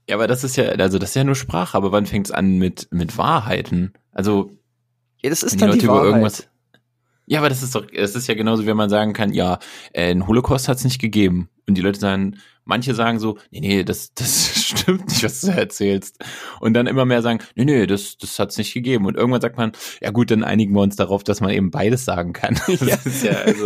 Ja, 0.09 0.17
aber 0.17 0.27
das 0.27 0.43
ist 0.43 0.57
ja, 0.57 0.65
also 0.65 0.99
das 0.99 1.11
ist 1.11 1.15
ja 1.15 1.23
nur 1.23 1.37
Sprache, 1.37 1.77
aber 1.77 1.93
wann 1.93 2.07
fängt's 2.07 2.33
an 2.33 2.59
mit, 2.59 2.89
mit 2.91 3.17
Wahrheiten? 3.17 3.93
Also, 4.11 4.51
Ja, 5.23 5.31
das 5.31 5.45
ist 5.45 5.61
dann 5.63 5.71
die, 5.73 5.79
über 5.85 5.95
Wahrheit. 5.95 6.07
irgendwas. 6.07 6.49
Ja, 7.27 7.41
aber 7.41 7.49
das 7.49 7.63
ist 7.63 7.75
doch, 7.75 7.87
es 7.93 8.15
ist 8.15 8.29
ja 8.29 8.35
genauso, 8.35 8.63
wie 8.63 8.69
wenn 8.69 8.77
man 8.77 8.91
sagen 8.91 9.13
kann, 9.13 9.33
ja, 9.33 9.59
äh, 9.93 10.11
ein 10.11 10.27
Holocaust 10.27 10.69
hat's 10.69 10.85
nicht 10.85 11.01
gegeben. 11.01 11.49
Und 11.69 11.77
die 11.77 11.83
Leute 11.83 11.99
sagen, 11.99 12.37
manche 12.65 12.95
sagen 12.95 13.19
so, 13.19 13.39
nee, 13.51 13.61
nee, 13.61 13.85
das, 13.85 14.15
das 14.15 14.57
stimmt 14.65 15.09
nicht, 15.09 15.25
was 15.25 15.41
du 15.41 15.49
erzählst. 15.49 16.25
Und 16.61 16.75
dann 16.75 16.87
immer 16.87 17.05
mehr 17.05 17.23
sagen, 17.23 17.41
nee, 17.57 17.65
nee, 17.65 17.87
das, 17.87 18.17
das 18.19 18.39
hat's 18.39 18.59
nicht 18.59 18.75
gegeben. 18.75 19.07
Und 19.07 19.17
irgendwann 19.17 19.41
sagt 19.41 19.57
man, 19.57 19.73
ja 20.01 20.11
gut, 20.11 20.31
dann 20.31 20.45
einigen 20.45 20.73
wir 20.75 20.83
uns 20.83 20.95
darauf, 20.95 21.25
dass 21.25 21.41
man 21.41 21.51
eben 21.51 21.73
beides 21.73 22.05
sagen 22.05 22.33
kann. 22.33 22.55
Ist 22.69 23.25
ja, 23.25 23.33
also, 23.33 23.65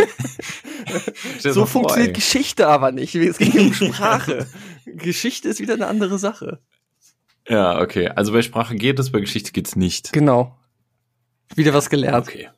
So 1.39 1.53
vor, 1.53 1.67
funktioniert 1.67 2.09
ey. 2.09 2.15
Geschichte 2.15 2.67
aber 2.67 2.93
nicht. 2.93 3.15
Es 3.15 3.39
geht 3.39 3.55
um 3.55 3.75
Sprache. 3.75 4.47
Geschichte 4.87 5.49
ist 5.49 5.61
wieder 5.61 5.75
eine 5.75 5.87
andere 5.87 6.19
Sache. 6.19 6.61
Ja, 7.49 7.81
okay. 7.81 8.09
Also 8.09 8.33
bei 8.33 8.43
Sprache 8.43 8.75
geht 8.75 8.99
es, 8.99 9.13
bei 9.13 9.21
Geschichte 9.21 9.53
geht's 9.53 9.77
nicht. 9.77 10.13
Genau. 10.13 10.59
Wieder 11.55 11.75
was 11.75 11.91
gelernt. 11.91 12.29
Okay. 12.29 12.49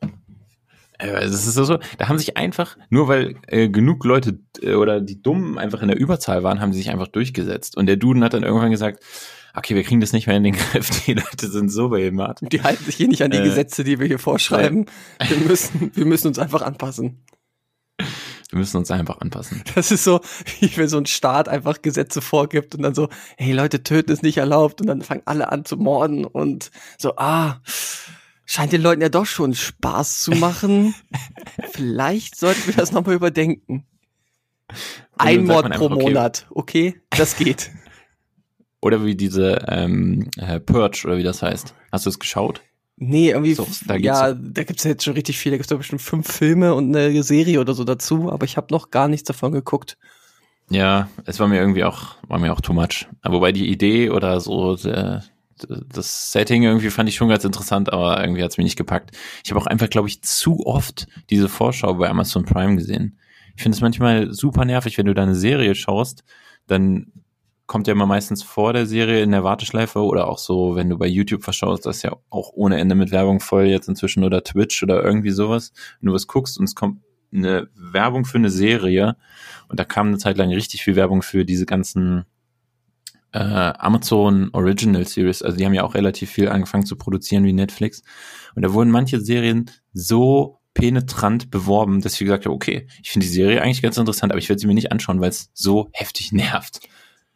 Äh, 1.03 1.21
Das 1.21 1.45
ist 1.47 1.53
so, 1.53 1.63
so, 1.63 1.79
da 1.97 2.07
haben 2.07 2.17
sich 2.17 2.37
einfach, 2.37 2.77
nur 2.89 3.07
weil 3.07 3.35
äh, 3.47 3.69
genug 3.69 4.05
Leute 4.05 4.39
äh, 4.61 4.73
oder 4.75 5.01
die 5.01 5.21
Dummen 5.21 5.57
einfach 5.57 5.81
in 5.81 5.89
der 5.89 5.97
Überzahl 5.99 6.43
waren, 6.43 6.61
haben 6.61 6.73
sie 6.73 6.79
sich 6.79 6.89
einfach 6.89 7.07
durchgesetzt. 7.07 7.77
Und 7.77 7.85
der 7.87 7.97
Duden 7.97 8.23
hat 8.23 8.33
dann 8.33 8.43
irgendwann 8.43 8.71
gesagt, 8.71 9.03
okay, 9.55 9.75
wir 9.75 9.83
kriegen 9.83 10.01
das 10.01 10.13
nicht 10.13 10.27
mehr 10.27 10.37
in 10.37 10.43
den 10.43 10.53
Griff, 10.71 10.89
die 11.05 11.13
Leute 11.13 11.47
sind 11.49 11.69
so 11.69 11.89
behindert. 11.89 12.39
Die 12.41 12.63
halten 12.63 12.83
sich 12.85 12.95
hier 12.95 13.07
nicht 13.07 13.21
an 13.21 13.31
die 13.31 13.37
Äh, 13.37 13.43
Gesetze, 13.43 13.83
die 13.83 13.99
wir 13.99 14.07
hier 14.07 14.19
vorschreiben. 14.19 14.85
Wir 15.27 15.37
müssen, 15.37 15.91
wir 15.93 16.05
müssen 16.05 16.27
uns 16.27 16.39
einfach 16.39 16.61
anpassen. 16.61 17.23
Wir 18.49 18.59
müssen 18.59 18.77
uns 18.77 18.91
einfach 18.91 19.19
anpassen. 19.19 19.63
Das 19.73 19.91
ist 19.91 20.03
so, 20.03 20.21
wie 20.59 20.75
wenn 20.77 20.87
so 20.87 20.97
ein 20.97 21.07
Staat 21.07 21.49
einfach 21.49 21.81
Gesetze 21.81 22.21
vorgibt 22.21 22.75
und 22.75 22.83
dann 22.83 22.93
so, 22.93 23.09
hey 23.37 23.51
Leute, 23.51 23.81
töten 23.81 24.11
ist 24.11 24.21
nicht 24.21 24.37
erlaubt 24.37 24.79
und 24.79 24.87
dann 24.87 25.01
fangen 25.01 25.23
alle 25.25 25.51
an 25.51 25.65
zu 25.65 25.75
morden 25.77 26.23
und 26.25 26.69
so, 26.99 27.15
ah, 27.15 27.61
scheint 28.45 28.71
den 28.73 28.81
Leuten 28.81 29.01
ja 29.01 29.09
doch 29.09 29.25
schon 29.25 29.53
Spaß 29.53 30.21
zu 30.21 30.31
machen. 30.31 30.93
Vielleicht 31.71 32.35
sollten 32.37 32.67
wir 32.67 32.75
das 32.75 32.91
nochmal 32.91 33.15
überdenken. 33.15 33.85
Ein 35.17 35.45
Mord 35.45 35.71
pro 35.71 35.85
einfach, 35.85 35.95
okay. 35.95 36.03
Monat, 36.03 36.47
okay, 36.49 37.01
das 37.11 37.35
geht. 37.35 37.71
Oder 38.81 39.05
wie 39.05 39.15
diese 39.15 39.65
ähm, 39.69 40.29
äh, 40.35 40.59
Purge 40.59 41.03
oder 41.05 41.17
wie 41.17 41.23
das 41.23 41.41
heißt. 41.41 41.73
Hast 41.93 42.05
du 42.05 42.09
es 42.09 42.19
geschaut? 42.19 42.59
Nee, 42.97 43.29
irgendwie, 43.29 43.53
So, 43.53 43.65
da 43.87 43.95
ja, 43.95 44.33
da 44.33 44.63
gibt's 44.63 44.83
ja 44.83 44.91
jetzt 44.91 45.05
schon 45.05 45.13
richtig 45.13 45.37
viel. 45.37 45.51
Da 45.53 45.57
gibt's 45.57 45.71
ja 45.71 45.77
bestimmt 45.77 46.01
fünf 46.01 46.29
Filme 46.29 46.73
und 46.73 46.93
eine 46.93 47.23
Serie 47.23 47.61
oder 47.61 47.73
so 47.75 47.85
dazu, 47.85 48.29
aber 48.29 48.43
ich 48.43 48.57
habe 48.57 48.67
noch 48.71 48.91
gar 48.91 49.07
nichts 49.07 49.25
davon 49.25 49.53
geguckt. 49.53 49.97
Ja, 50.69 51.07
es 51.25 51.39
war 51.39 51.47
mir 51.47 51.59
irgendwie 51.59 51.85
auch, 51.85 52.15
war 52.27 52.39
mir 52.39 52.51
auch 52.51 52.59
too 52.59 52.73
much. 52.73 53.07
Aber 53.21 53.37
wobei 53.37 53.53
die 53.53 53.69
Idee 53.69 54.09
oder 54.09 54.41
so, 54.41 54.75
der, 54.75 55.23
das 55.57 56.31
Setting 56.31 56.63
irgendwie 56.63 56.89
fand 56.89 57.09
ich 57.09 57.15
schon 57.15 57.29
ganz 57.29 57.43
interessant, 57.43 57.91
aber 57.91 58.21
irgendwie 58.21 58.43
hat's 58.43 58.57
mich 58.57 58.65
nicht 58.65 58.77
gepackt. 58.77 59.11
Ich 59.43 59.51
habe 59.51 59.59
auch 59.59 59.67
einfach, 59.67 59.89
glaube 59.89 60.07
ich, 60.07 60.21
zu 60.21 60.65
oft 60.65 61.07
diese 61.29 61.49
Vorschau 61.49 61.93
bei 61.95 62.09
Amazon 62.09 62.45
Prime 62.45 62.75
gesehen. 62.75 63.19
Ich 63.55 63.63
finde 63.63 63.75
es 63.75 63.81
manchmal 63.81 64.31
super 64.31 64.65
nervig, 64.65 64.97
wenn 64.97 65.05
du 65.05 65.13
da 65.13 65.23
eine 65.23 65.35
Serie 65.35 65.75
schaust, 65.75 66.23
dann 66.67 67.11
kommt 67.65 67.87
ja 67.87 67.93
immer 67.93 68.05
meistens 68.05 68.43
vor 68.43 68.73
der 68.73 68.85
Serie 68.85 69.23
in 69.23 69.31
der 69.31 69.43
Warteschleife 69.43 69.99
oder 69.99 70.27
auch 70.27 70.37
so, 70.37 70.75
wenn 70.75 70.89
du 70.89 70.97
bei 70.97 71.07
YouTube 71.07 71.43
verschaust, 71.43 71.85
das 71.85 71.97
ist 71.97 72.03
ja 72.03 72.15
auch 72.29 72.51
ohne 72.53 72.77
Ende 72.77 72.95
mit 72.95 73.11
Werbung 73.11 73.39
voll 73.39 73.65
jetzt 73.65 73.87
inzwischen 73.87 74.23
oder 74.23 74.43
Twitch 74.43 74.83
oder 74.83 75.03
irgendwie 75.03 75.31
sowas. 75.31 75.71
Wenn 75.99 76.07
du 76.07 76.13
was 76.13 76.27
guckst 76.27 76.57
und 76.57 76.65
es 76.65 76.75
kommt 76.75 77.01
eine 77.33 77.69
Werbung 77.75 78.25
für 78.25 78.37
eine 78.37 78.49
Serie 78.49 79.15
und 79.69 79.79
da 79.79 79.85
kam 79.85 80.07
eine 80.07 80.17
Zeit 80.17 80.37
lang 80.37 80.49
richtig 80.49 80.83
viel 80.83 80.95
Werbung 80.95 81.21
für 81.21 81.45
diese 81.45 81.65
ganzen 81.65 82.25
äh, 83.33 83.37
Amazon 83.39 84.49
Original 84.53 85.05
Series, 85.07 85.41
also 85.41 85.57
die 85.57 85.65
haben 85.65 85.73
ja 85.73 85.83
auch 85.83 85.95
relativ 85.95 86.29
viel 86.31 86.47
angefangen 86.49 86.85
zu 86.85 86.95
produzieren 86.95 87.43
wie 87.45 87.53
Netflix 87.53 88.03
und 88.55 88.61
da 88.63 88.73
wurden 88.73 88.91
manche 88.91 89.19
Serien 89.19 89.69
so 89.93 90.59
penetrant 90.75 91.51
beworben, 91.51 92.01
dass 92.01 92.13
ich 92.13 92.19
gesagt 92.19 92.45
habe, 92.45 92.55
okay, 92.55 92.87
ich 93.03 93.11
finde 93.11 93.27
die 93.27 93.33
Serie 93.33 93.61
eigentlich 93.61 93.81
ganz 93.81 93.97
interessant, 93.97 94.31
aber 94.31 94.39
ich 94.39 94.49
werde 94.49 94.59
sie 94.59 94.67
mir 94.67 94.73
nicht 94.73 94.91
anschauen, 94.91 95.19
weil 95.21 95.29
es 95.29 95.49
so 95.53 95.89
heftig 95.91 96.31
nervt. 96.31 96.79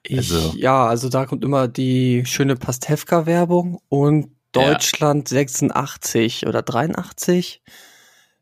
Ich, 0.04 0.18
Also- 0.18 0.54
ja, 0.56 0.88
also 0.88 1.10
da 1.10 1.26
kommt 1.26 1.44
immer 1.44 1.68
die 1.68 2.24
schöne 2.26 2.56
Pastewka-Werbung 2.56 3.80
und 3.90 4.32
Ja. 4.56 4.72
Deutschland 4.72 5.28
86 5.28 6.48
oder 6.48 6.62
83 6.64 7.62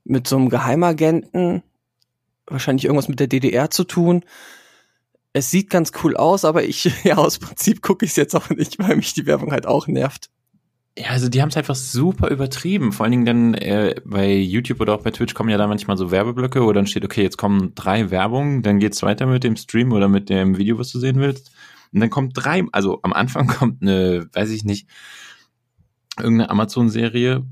mit 0.05 0.27
so 0.27 0.37
einem 0.37 0.49
Geheimagenten, 0.49 1.63
wahrscheinlich 2.47 2.85
irgendwas 2.85 3.07
mit 3.09 3.19
der 3.19 3.27
DDR 3.27 3.69
zu 3.71 3.83
tun. 3.83 4.23
Es 5.35 5.51
sieht 5.51 5.69
ganz 5.69 5.91
cool 6.01 6.15
aus, 6.15 6.45
aber 6.45 6.63
ich, 6.63 6.89
ja, 7.03 7.17
aus 7.17 7.39
Prinzip 7.39 7.81
gucke 7.81 8.05
ich 8.05 8.11
es 8.11 8.15
jetzt 8.15 8.33
auch 8.37 8.49
nicht, 8.51 8.79
weil 8.79 8.95
mich 8.95 9.13
die 9.13 9.25
Werbung 9.25 9.51
halt 9.51 9.67
auch 9.67 9.85
nervt. 9.85 10.29
Ja, 10.97 11.09
also 11.09 11.27
die 11.27 11.41
haben 11.41 11.49
es 11.49 11.57
einfach 11.57 11.75
super 11.75 12.29
übertrieben. 12.29 12.93
Vor 12.93 13.03
allen 13.03 13.11
Dingen 13.11 13.25
dann 13.25 13.53
äh, 13.55 13.95
bei 14.05 14.33
YouTube 14.33 14.79
oder 14.79 14.95
auch 14.95 15.01
bei 15.01 15.11
Twitch 15.11 15.33
kommen 15.33 15.49
ja 15.49 15.57
da 15.57 15.67
manchmal 15.67 15.97
so 15.97 16.09
Werbeblöcke, 16.09 16.63
wo 16.63 16.71
dann 16.71 16.87
steht, 16.87 17.03
okay, 17.03 17.21
jetzt 17.21 17.35
kommen 17.35 17.75
drei 17.75 18.11
Werbungen, 18.11 18.63
dann 18.63 18.79
geht's 18.79 19.03
weiter 19.03 19.25
mit 19.25 19.43
dem 19.43 19.57
Stream 19.57 19.91
oder 19.91 20.07
mit 20.07 20.29
dem 20.29 20.57
Video, 20.57 20.79
was 20.79 20.93
du 20.93 20.99
sehen 20.99 21.19
willst. 21.19 21.51
Und 21.91 21.99
dann 21.99 22.09
kommt 22.09 22.31
drei, 22.35 22.63
also 22.71 22.99
am 23.03 23.11
Anfang 23.11 23.47
kommt 23.59 23.81
eine, 23.81 24.29
weiß 24.31 24.51
ich 24.51 24.63
nicht, 24.63 24.87
irgendeine 26.17 26.49
Amazon-Serie, 26.49 27.43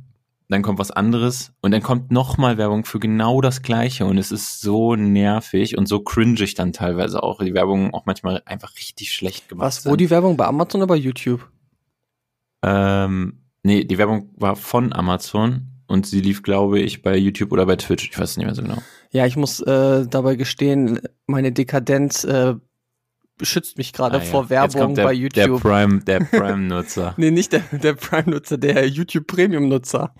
dann 0.53 0.61
kommt 0.61 0.79
was 0.79 0.91
anderes 0.91 1.51
und 1.61 1.71
dann 1.71 1.81
kommt 1.81 2.11
nochmal 2.11 2.57
Werbung 2.57 2.85
für 2.85 2.99
genau 2.99 3.41
das 3.41 3.61
Gleiche 3.61 4.05
und 4.05 4.17
es 4.17 4.31
ist 4.31 4.61
so 4.61 4.95
nervig 4.95 5.77
und 5.77 5.87
so 5.87 5.99
cringig 5.99 6.53
dann 6.53 6.71
teilweise 6.71 7.21
auch. 7.21 7.39
Die 7.43 7.53
Werbung 7.53 7.93
auch 7.93 8.05
manchmal 8.05 8.41
einfach 8.45 8.75
richtig 8.77 9.11
schlecht 9.11 9.49
gemacht. 9.49 9.65
Was, 9.65 9.85
wo 9.85 9.89
sind. 9.89 10.01
die 10.01 10.09
Werbung? 10.09 10.37
Bei 10.37 10.45
Amazon 10.45 10.81
oder 10.81 10.87
bei 10.87 10.95
YouTube? 10.95 11.49
Ähm, 12.63 13.41
nee, 13.63 13.83
die 13.83 13.97
Werbung 13.97 14.29
war 14.37 14.55
von 14.55 14.93
Amazon 14.93 15.67
und 15.87 16.05
sie 16.05 16.21
lief, 16.21 16.43
glaube 16.43 16.79
ich, 16.79 17.01
bei 17.01 17.17
YouTube 17.17 17.51
oder 17.51 17.65
bei 17.65 17.75
Twitch. 17.75 18.09
Ich 18.09 18.17
weiß 18.17 18.31
es 18.31 18.37
nicht 18.37 18.45
mehr 18.45 18.55
so 18.55 18.61
genau. 18.61 18.77
Ja, 19.11 19.25
ich 19.25 19.35
muss 19.35 19.59
äh, 19.59 20.07
dabei 20.07 20.35
gestehen, 20.35 21.01
meine 21.27 21.51
Dekadenz 21.51 22.23
äh, 22.23 22.55
beschützt 23.37 23.77
mich 23.77 23.93
gerade 23.93 24.17
Ah, 24.17 24.23
ja. 24.23 24.25
vor 24.25 24.49
Werbung 24.49 24.95
der, 24.95 25.03
bei 25.05 25.13
Der 25.13 25.45
YouTube. 25.47 25.61
Prime, 25.61 25.99
der 26.03 26.19
Prime-Nutzer. 26.31 27.13
nee, 27.17 27.31
nicht 27.31 27.51
der, 27.53 27.61
der 27.71 27.93
Prime-Nutzer, 27.93 28.57
der 28.57 28.87
YouTube 28.87 29.27
Premium-Nutzer. 29.27 30.13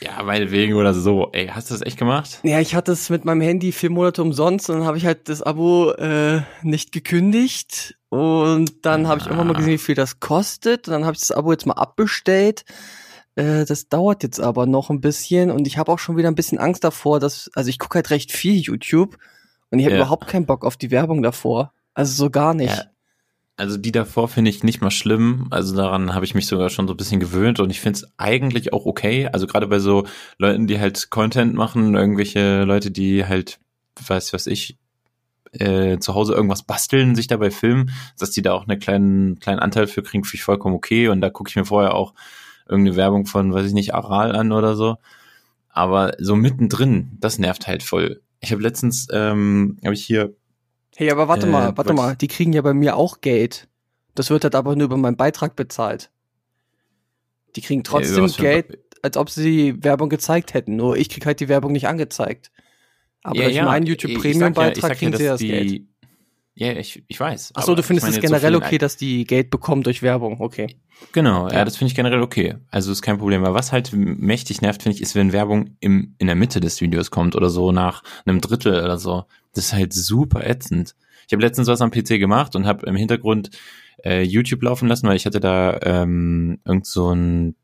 ja, 0.00 0.22
meinetwegen 0.22 0.74
oder 0.74 0.94
so. 0.94 1.30
Ey, 1.32 1.48
hast 1.48 1.70
du 1.70 1.74
das 1.74 1.82
echt 1.82 1.98
gemacht? 1.98 2.40
Ja, 2.42 2.60
ich 2.60 2.74
hatte 2.74 2.92
es 2.92 3.10
mit 3.10 3.24
meinem 3.24 3.40
Handy 3.40 3.72
vier 3.72 3.90
Monate 3.90 4.22
umsonst 4.22 4.68
und 4.70 4.78
dann 4.78 4.86
habe 4.86 4.98
ich 4.98 5.06
halt 5.06 5.28
das 5.28 5.42
Abo 5.42 5.92
äh, 5.92 6.42
nicht 6.62 6.92
gekündigt. 6.92 7.94
Und 8.10 8.86
dann 8.86 9.06
habe 9.08 9.20
ich 9.20 9.26
irgendwann 9.26 9.48
mal 9.48 9.54
Ah. 9.54 9.58
gesehen, 9.58 9.72
wie 9.74 9.78
viel 9.78 9.94
das 9.94 10.18
kostet. 10.20 10.88
Und 10.88 10.92
dann 10.92 11.04
habe 11.04 11.14
ich 11.14 11.20
das 11.20 11.30
Abo 11.30 11.52
jetzt 11.52 11.66
mal 11.66 11.74
abbestellt. 11.74 12.64
Äh, 13.34 13.64
das 13.66 13.88
dauert 13.88 14.22
jetzt 14.22 14.40
aber 14.40 14.66
noch 14.66 14.90
ein 14.90 15.00
bisschen 15.00 15.50
und 15.50 15.66
ich 15.66 15.78
habe 15.78 15.92
auch 15.92 15.98
schon 15.98 16.16
wieder 16.16 16.28
ein 16.28 16.34
bisschen 16.34 16.58
Angst 16.58 16.84
davor, 16.84 17.20
dass, 17.20 17.50
also 17.54 17.68
ich 17.70 17.78
gucke 17.78 17.96
halt 17.96 18.10
recht 18.10 18.32
viel 18.32 18.54
YouTube 18.60 19.16
und 19.70 19.78
ich 19.78 19.84
habe 19.84 19.94
Ja. 19.96 20.00
überhaupt 20.02 20.26
keinen 20.26 20.46
Bock 20.46 20.64
auf 20.64 20.76
die 20.76 20.90
Werbung 20.90 21.22
davor. 21.22 21.72
Also 21.98 22.14
so 22.14 22.30
gar 22.30 22.54
nicht. 22.54 22.76
Ja. 22.76 22.84
Also 23.56 23.76
die 23.76 23.90
davor 23.90 24.28
finde 24.28 24.50
ich 24.50 24.62
nicht 24.62 24.80
mal 24.80 24.92
schlimm. 24.92 25.48
Also 25.50 25.74
daran 25.74 26.14
habe 26.14 26.24
ich 26.24 26.32
mich 26.32 26.46
sogar 26.46 26.70
schon 26.70 26.86
so 26.86 26.94
ein 26.94 26.96
bisschen 26.96 27.18
gewöhnt 27.18 27.58
und 27.58 27.70
ich 27.70 27.80
finde 27.80 27.98
es 27.98 28.06
eigentlich 28.18 28.72
auch 28.72 28.86
okay. 28.86 29.28
Also 29.32 29.48
gerade 29.48 29.66
bei 29.66 29.80
so 29.80 30.06
Leuten, 30.38 30.68
die 30.68 30.78
halt 30.78 31.10
Content 31.10 31.54
machen, 31.54 31.96
irgendwelche 31.96 32.62
Leute, 32.62 32.92
die 32.92 33.26
halt, 33.26 33.58
weiß 34.06 34.32
was 34.32 34.46
ich, 34.46 34.78
äh, 35.50 35.98
zu 35.98 36.14
Hause 36.14 36.34
irgendwas 36.34 36.62
basteln, 36.62 37.16
sich 37.16 37.26
dabei 37.26 37.50
filmen, 37.50 37.90
dass 38.16 38.30
die 38.30 38.42
da 38.42 38.52
auch 38.52 38.68
einen 38.68 38.78
kleinen, 38.78 39.40
kleinen 39.40 39.58
Anteil 39.58 39.88
für 39.88 40.04
kriegen, 40.04 40.22
finde 40.22 40.36
ich 40.36 40.44
vollkommen 40.44 40.76
okay. 40.76 41.08
Und 41.08 41.20
da 41.20 41.30
gucke 41.30 41.50
ich 41.50 41.56
mir 41.56 41.64
vorher 41.64 41.94
auch 41.94 42.14
irgendeine 42.68 42.94
Werbung 42.94 43.26
von, 43.26 43.52
weiß 43.52 43.66
ich 43.66 43.72
nicht, 43.72 43.92
Aral 43.92 44.36
an 44.36 44.52
oder 44.52 44.76
so. 44.76 44.98
Aber 45.68 46.12
so 46.20 46.36
mittendrin, 46.36 47.10
das 47.18 47.40
nervt 47.40 47.66
halt 47.66 47.82
voll. 47.82 48.22
Ich 48.38 48.52
habe 48.52 48.62
letztens, 48.62 49.08
ähm, 49.10 49.78
habe 49.82 49.94
ich 49.94 50.04
hier 50.04 50.36
Hey, 50.98 51.12
aber 51.12 51.28
warte 51.28 51.46
Äh, 51.46 51.50
mal, 51.50 51.66
warte 51.76 51.76
wollte 51.76 51.92
mal, 51.94 52.16
die 52.16 52.26
kriegen 52.26 52.52
ja 52.52 52.60
bei 52.60 52.74
mir 52.74 52.96
auch 52.96 53.20
Geld. 53.20 53.68
Das 54.16 54.30
wird 54.30 54.42
halt 54.42 54.56
aber 54.56 54.74
nur 54.74 54.86
über 54.86 54.96
meinen 54.96 55.16
Beitrag 55.16 55.54
bezahlt. 55.54 56.10
Die 57.54 57.60
kriegen 57.60 57.84
trotzdem 57.84 58.16
Ja, 58.16 58.22
was 58.24 58.36
Geld, 58.36 58.78
als 59.02 59.16
ob 59.16 59.30
sie 59.30 59.44
die 59.74 59.84
Werbung 59.84 60.08
gezeigt 60.08 60.54
hätten. 60.54 60.74
Nur 60.74 60.96
ich 60.96 61.08
krieg 61.08 61.24
halt 61.24 61.38
die 61.38 61.48
Werbung 61.48 61.70
nicht 61.70 61.86
angezeigt. 61.86 62.50
Aber 63.22 63.40
durch 63.40 63.54
meinen 63.62 63.84
Premium 63.96 64.54
sag 64.54 64.56
ja- 64.56 64.68
ich 64.72 64.74
Beitrag 64.74 64.90
sag 64.90 64.98
kriegen 64.98 65.16
sie 65.16 65.24
das 65.24 65.40
Geld. 65.40 65.70
die- 65.70 65.86
Ja, 66.56 66.72
ich, 66.72 67.04
ich 67.06 67.20
weiß. 67.20 67.52
Ach 67.54 67.62
so, 67.62 67.70
aber 67.70 67.76
du 67.76 67.82
findest 67.84 68.08
es 68.08 68.16
so 68.16 68.20
generell 68.20 68.54
den 68.54 68.62
okay, 68.64 68.78
dass 68.78 68.96
die 68.96 69.22
Geld 69.24 69.50
bekommen 69.50 69.84
durch 69.84 70.02
Werbung, 70.02 70.40
okay. 70.40 70.76
Genau, 71.12 71.46
ja, 71.46 71.58
Ja. 71.58 71.64
das 71.64 71.76
finde 71.76 71.90
ich 71.92 71.94
generell 71.94 72.20
okay. 72.22 72.56
Also 72.72 72.90
ist 72.90 73.02
kein 73.02 73.18
Problem. 73.18 73.44
Aber 73.44 73.54
was 73.54 73.70
halt 73.70 73.92
mächtig 73.92 74.60
nervt, 74.62 74.82
finde 74.82 74.96
ich, 74.96 75.02
ist, 75.02 75.14
wenn 75.14 75.32
Werbung 75.32 75.76
im, 75.78 76.16
in 76.18 76.26
der 76.26 76.34
Mitte 76.34 76.58
des 76.58 76.80
Videos 76.80 77.12
kommt 77.12 77.36
oder 77.36 77.50
so 77.50 77.70
nach 77.70 78.02
einem 78.26 78.40
Drittel 78.40 78.82
oder 78.82 78.98
so. 78.98 79.24
Das 79.58 79.66
ist 79.66 79.72
halt 79.72 79.92
super 79.92 80.46
ätzend. 80.46 80.94
Ich 81.26 81.32
habe 81.32 81.42
letztens 81.42 81.66
was 81.66 81.80
am 81.80 81.90
PC 81.90 82.20
gemacht 82.20 82.54
und 82.54 82.64
habe 82.64 82.86
im 82.86 82.94
Hintergrund 82.94 83.50
äh, 84.04 84.22
YouTube 84.22 84.62
laufen 84.62 84.86
lassen, 84.86 85.08
weil 85.08 85.16
ich 85.16 85.26
hatte 85.26 85.40
da 85.40 85.80
ähm, 85.82 86.60
irgend 86.64 86.86
so 86.86 87.12
ein 87.12 87.56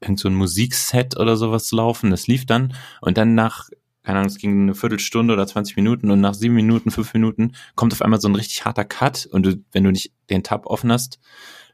irgend 0.00 0.18
so 0.18 0.28
ein 0.28 0.34
Musikset 0.34 1.16
oder 1.16 1.36
sowas 1.36 1.70
laufen. 1.70 2.10
Das 2.10 2.26
lief 2.26 2.46
dann 2.46 2.74
und 3.00 3.16
dann 3.16 3.36
nach 3.36 3.68
keine 4.02 4.18
Ahnung, 4.18 4.30
es 4.30 4.38
ging 4.38 4.62
eine 4.62 4.74
Viertelstunde 4.74 5.34
oder 5.34 5.46
20 5.46 5.76
Minuten 5.76 6.10
und 6.10 6.20
nach 6.20 6.34
sieben 6.34 6.56
Minuten, 6.56 6.90
fünf 6.90 7.14
Minuten 7.14 7.52
kommt 7.76 7.92
auf 7.92 8.02
einmal 8.02 8.20
so 8.20 8.28
ein 8.28 8.34
richtig 8.34 8.64
harter 8.64 8.84
Cut 8.84 9.26
und 9.26 9.46
du, 9.46 9.64
wenn 9.70 9.84
du 9.84 9.92
nicht 9.92 10.12
den 10.30 10.42
Tab 10.42 10.66
offen 10.66 10.90
hast, 10.90 11.20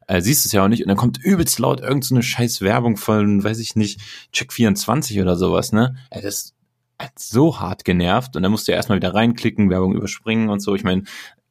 äh, 0.07 0.21
siehst 0.21 0.45
du 0.45 0.49
es 0.49 0.53
ja 0.53 0.65
auch 0.65 0.69
nicht 0.69 0.83
und 0.83 0.89
dann 0.89 0.99
kommt 0.99 1.17
übelst 1.17 1.59
laut 1.59 1.81
irgendeine 1.81 2.05
so 2.05 2.15
eine 2.15 2.23
scheiß 2.23 2.61
Werbung 2.61 2.99
von, 2.99 3.43
weiß 3.43 3.59
ich 3.59 3.75
nicht, 3.75 4.01
Check24 4.35 5.23
oder 5.23 5.37
sowas, 5.37 5.73
ne? 5.73 5.97
Äh, 6.11 6.21
das 6.21 6.53
hat 6.99 7.19
so 7.19 7.61
hart 7.61 7.85
genervt 7.85 8.37
und 8.37 8.43
dann 8.43 8.53
musst 8.53 8.69
du 8.69 8.73
ja 8.73 8.77
erstmal 8.77 8.97
wieder 8.97 9.15
reinklicken, 9.15 9.71
Werbung 9.71 9.95
überspringen 9.95 10.49
und 10.51 10.61
so. 10.61 10.75
Ich 10.75 10.85
meine, 10.85 11.05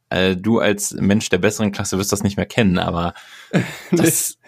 äh, 0.09 0.35
du 0.35 0.59
als 0.59 0.93
Mensch 0.93 1.29
der 1.29 1.39
besseren 1.39 1.71
Klasse 1.71 1.97
wirst 1.97 2.11
das 2.11 2.23
nicht 2.23 2.37
mehr 2.37 2.45
kennen, 2.45 2.79
aber 2.79 3.13
das, 3.91 4.37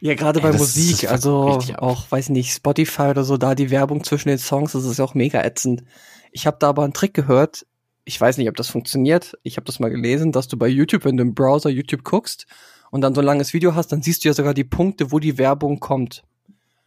Ja, 0.00 0.14
gerade 0.14 0.40
Ey, 0.40 0.42
bei 0.42 0.50
das- 0.50 0.60
Musik, 0.60 1.08
also 1.08 1.60
auch, 1.78 2.10
weiß 2.10 2.30
nicht, 2.30 2.52
Spotify 2.52 3.02
oder 3.02 3.22
so, 3.22 3.36
da 3.36 3.54
die 3.54 3.70
Werbung 3.70 4.02
zwischen 4.02 4.30
den 4.30 4.38
Songs, 4.38 4.72
das 4.72 4.84
ist 4.84 4.98
ja 4.98 5.04
auch 5.04 5.14
mega 5.14 5.40
ätzend. 5.44 5.84
Ich 6.32 6.44
habe 6.46 6.56
da 6.58 6.70
aber 6.70 6.82
einen 6.82 6.92
Trick 6.92 7.14
gehört. 7.14 7.66
Ich 8.04 8.20
weiß 8.20 8.36
nicht, 8.38 8.48
ob 8.48 8.56
das 8.56 8.68
funktioniert. 8.68 9.38
Ich 9.44 9.56
habe 9.56 9.64
das 9.64 9.78
mal 9.78 9.90
gelesen, 9.90 10.32
dass 10.32 10.48
du 10.48 10.56
bei 10.56 10.66
YouTube, 10.66 11.04
wenn 11.04 11.16
du 11.16 11.22
im 11.22 11.34
Browser 11.34 11.70
YouTube 11.70 12.02
guckst 12.02 12.46
und 12.90 13.00
dann 13.00 13.14
so 13.14 13.20
ein 13.20 13.26
langes 13.26 13.52
Video 13.52 13.76
hast, 13.76 13.92
dann 13.92 14.02
siehst 14.02 14.24
du 14.24 14.28
ja 14.28 14.34
sogar 14.34 14.54
die 14.54 14.64
Punkte, 14.64 15.12
wo 15.12 15.20
die 15.20 15.38
Werbung 15.38 15.78
kommt. 15.78 16.24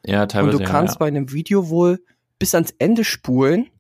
ja, 0.06 0.26
teilweise 0.26 0.58
und 0.58 0.60
du 0.60 0.66
ja, 0.66 0.70
kannst 0.70 0.96
ja. 0.96 1.00
bei 1.00 1.08
einem 1.08 1.32
Video 1.32 1.70
wohl 1.70 2.02
bis 2.46 2.54
ans 2.54 2.76
Ende 2.78 3.04
spulen 3.04 3.72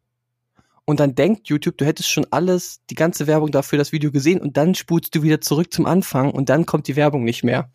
und 0.85 0.99
dann 0.99 1.13
denkt 1.13 1.49
YouTube, 1.49 1.77
du 1.77 1.85
hättest 1.85 2.09
schon 2.09 2.25
alles, 2.31 2.81
die 2.89 2.95
ganze 2.95 3.27
Werbung 3.27 3.51
dafür 3.51 3.77
das 3.77 3.91
Video 3.91 4.11
gesehen 4.11 4.41
und 4.41 4.57
dann 4.57 4.73
spulst 4.73 5.13
du 5.13 5.21
wieder 5.21 5.39
zurück 5.39 5.71
zum 5.71 5.85
Anfang 5.85 6.31
und 6.31 6.49
dann 6.49 6.65
kommt 6.65 6.87
die 6.87 6.95
Werbung 6.95 7.23
nicht 7.23 7.43
mehr. 7.43 7.69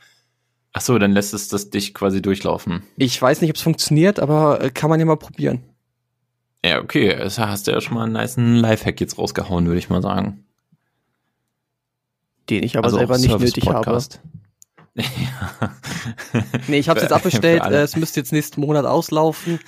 Ach 0.73 0.81
so, 0.81 0.99
dann 0.99 1.13
lässt 1.13 1.33
es 1.33 1.47
das 1.47 1.71
dich 1.71 1.95
quasi 1.95 2.21
durchlaufen. 2.21 2.83
Ich 2.97 3.23
weiß 3.23 3.41
nicht, 3.41 3.51
ob 3.51 3.57
es 3.57 3.63
funktioniert, 3.63 4.19
aber 4.19 4.61
äh, 4.61 4.71
kann 4.71 4.91
man 4.91 4.99
ja 4.99 5.07
mal 5.07 5.17
probieren. 5.17 5.63
Ja, 6.65 6.81
okay, 6.81 7.15
das 7.17 7.39
hast 7.39 7.69
du 7.69 7.71
ja 7.71 7.81
schon 7.81 7.95
mal 7.95 8.03
einen 8.03 8.15
nice 8.15 8.37
Lifehack 8.37 9.01
jetzt 9.01 9.17
rausgehauen, 9.17 9.67
würde 9.67 9.79
ich 9.79 9.91
mal 9.91 10.03
sagen. 10.03 10.45
Den 12.49 12.65
ich 12.65 12.77
aber 12.77 12.87
Also 12.87 12.99
selber 12.99 13.17
nicht 13.17 13.39
nötig 13.39 13.69
habe. 13.69 13.97
Ja. 14.95 15.05
Nee, 16.67 16.79
ich 16.79 16.89
habe 16.89 16.99
es 16.99 17.05
jetzt 17.05 17.13
abbestellt. 17.13 17.63
es 17.65 17.97
müsste 17.97 18.21
jetzt 18.21 18.33
nächsten 18.33 18.61
Monat 18.61 18.87
auslaufen. 18.87 19.61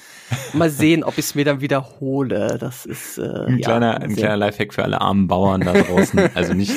Mal 0.52 0.70
sehen, 0.70 1.04
ob 1.04 1.14
ich 1.18 1.26
es 1.26 1.35
mir 1.35 1.44
dann 1.44 1.61
wiederhole. 1.61 2.58
Das 2.58 2.87
ist 2.87 3.18
äh, 3.18 3.22
Ein, 3.22 3.58
ja, 3.58 3.68
kleiner, 3.68 4.00
ein 4.00 4.16
kleiner 4.16 4.37
Lifehack 4.37 4.74
für 4.74 4.82
alle 4.82 5.00
armen 5.00 5.28
Bauern 5.28 5.61
da 5.61 5.72
draußen. 5.72 6.35
also 6.35 6.54
nicht, 6.54 6.72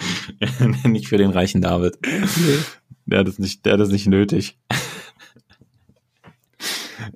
nicht 0.84 1.08
für 1.08 1.18
den 1.18 1.30
reichen 1.30 1.60
David. 1.60 1.98
Der 3.06 3.20
hat 3.20 3.28
es 3.28 3.38
nicht, 3.38 3.66
der 3.66 3.74
hat 3.74 3.80
es 3.80 3.90
nicht 3.90 4.06
nötig. 4.06 4.58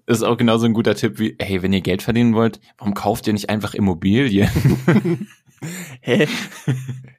Das 0.07 0.19
ist 0.19 0.23
auch 0.25 0.37
genauso 0.37 0.67
ein 0.67 0.75
guter 0.75 0.95
Tipp 0.95 1.19
wie, 1.19 1.37
hey, 1.41 1.63
wenn 1.63 1.73
ihr 1.73 1.81
Geld 1.81 2.03
verdienen 2.03 2.35
wollt, 2.35 2.61
warum 2.79 2.95
kauft 2.95 3.27
ihr 3.27 3.33
nicht 3.33 3.51
einfach 3.51 3.75
Immobilien? 3.75 4.49
Hä? 6.01 6.27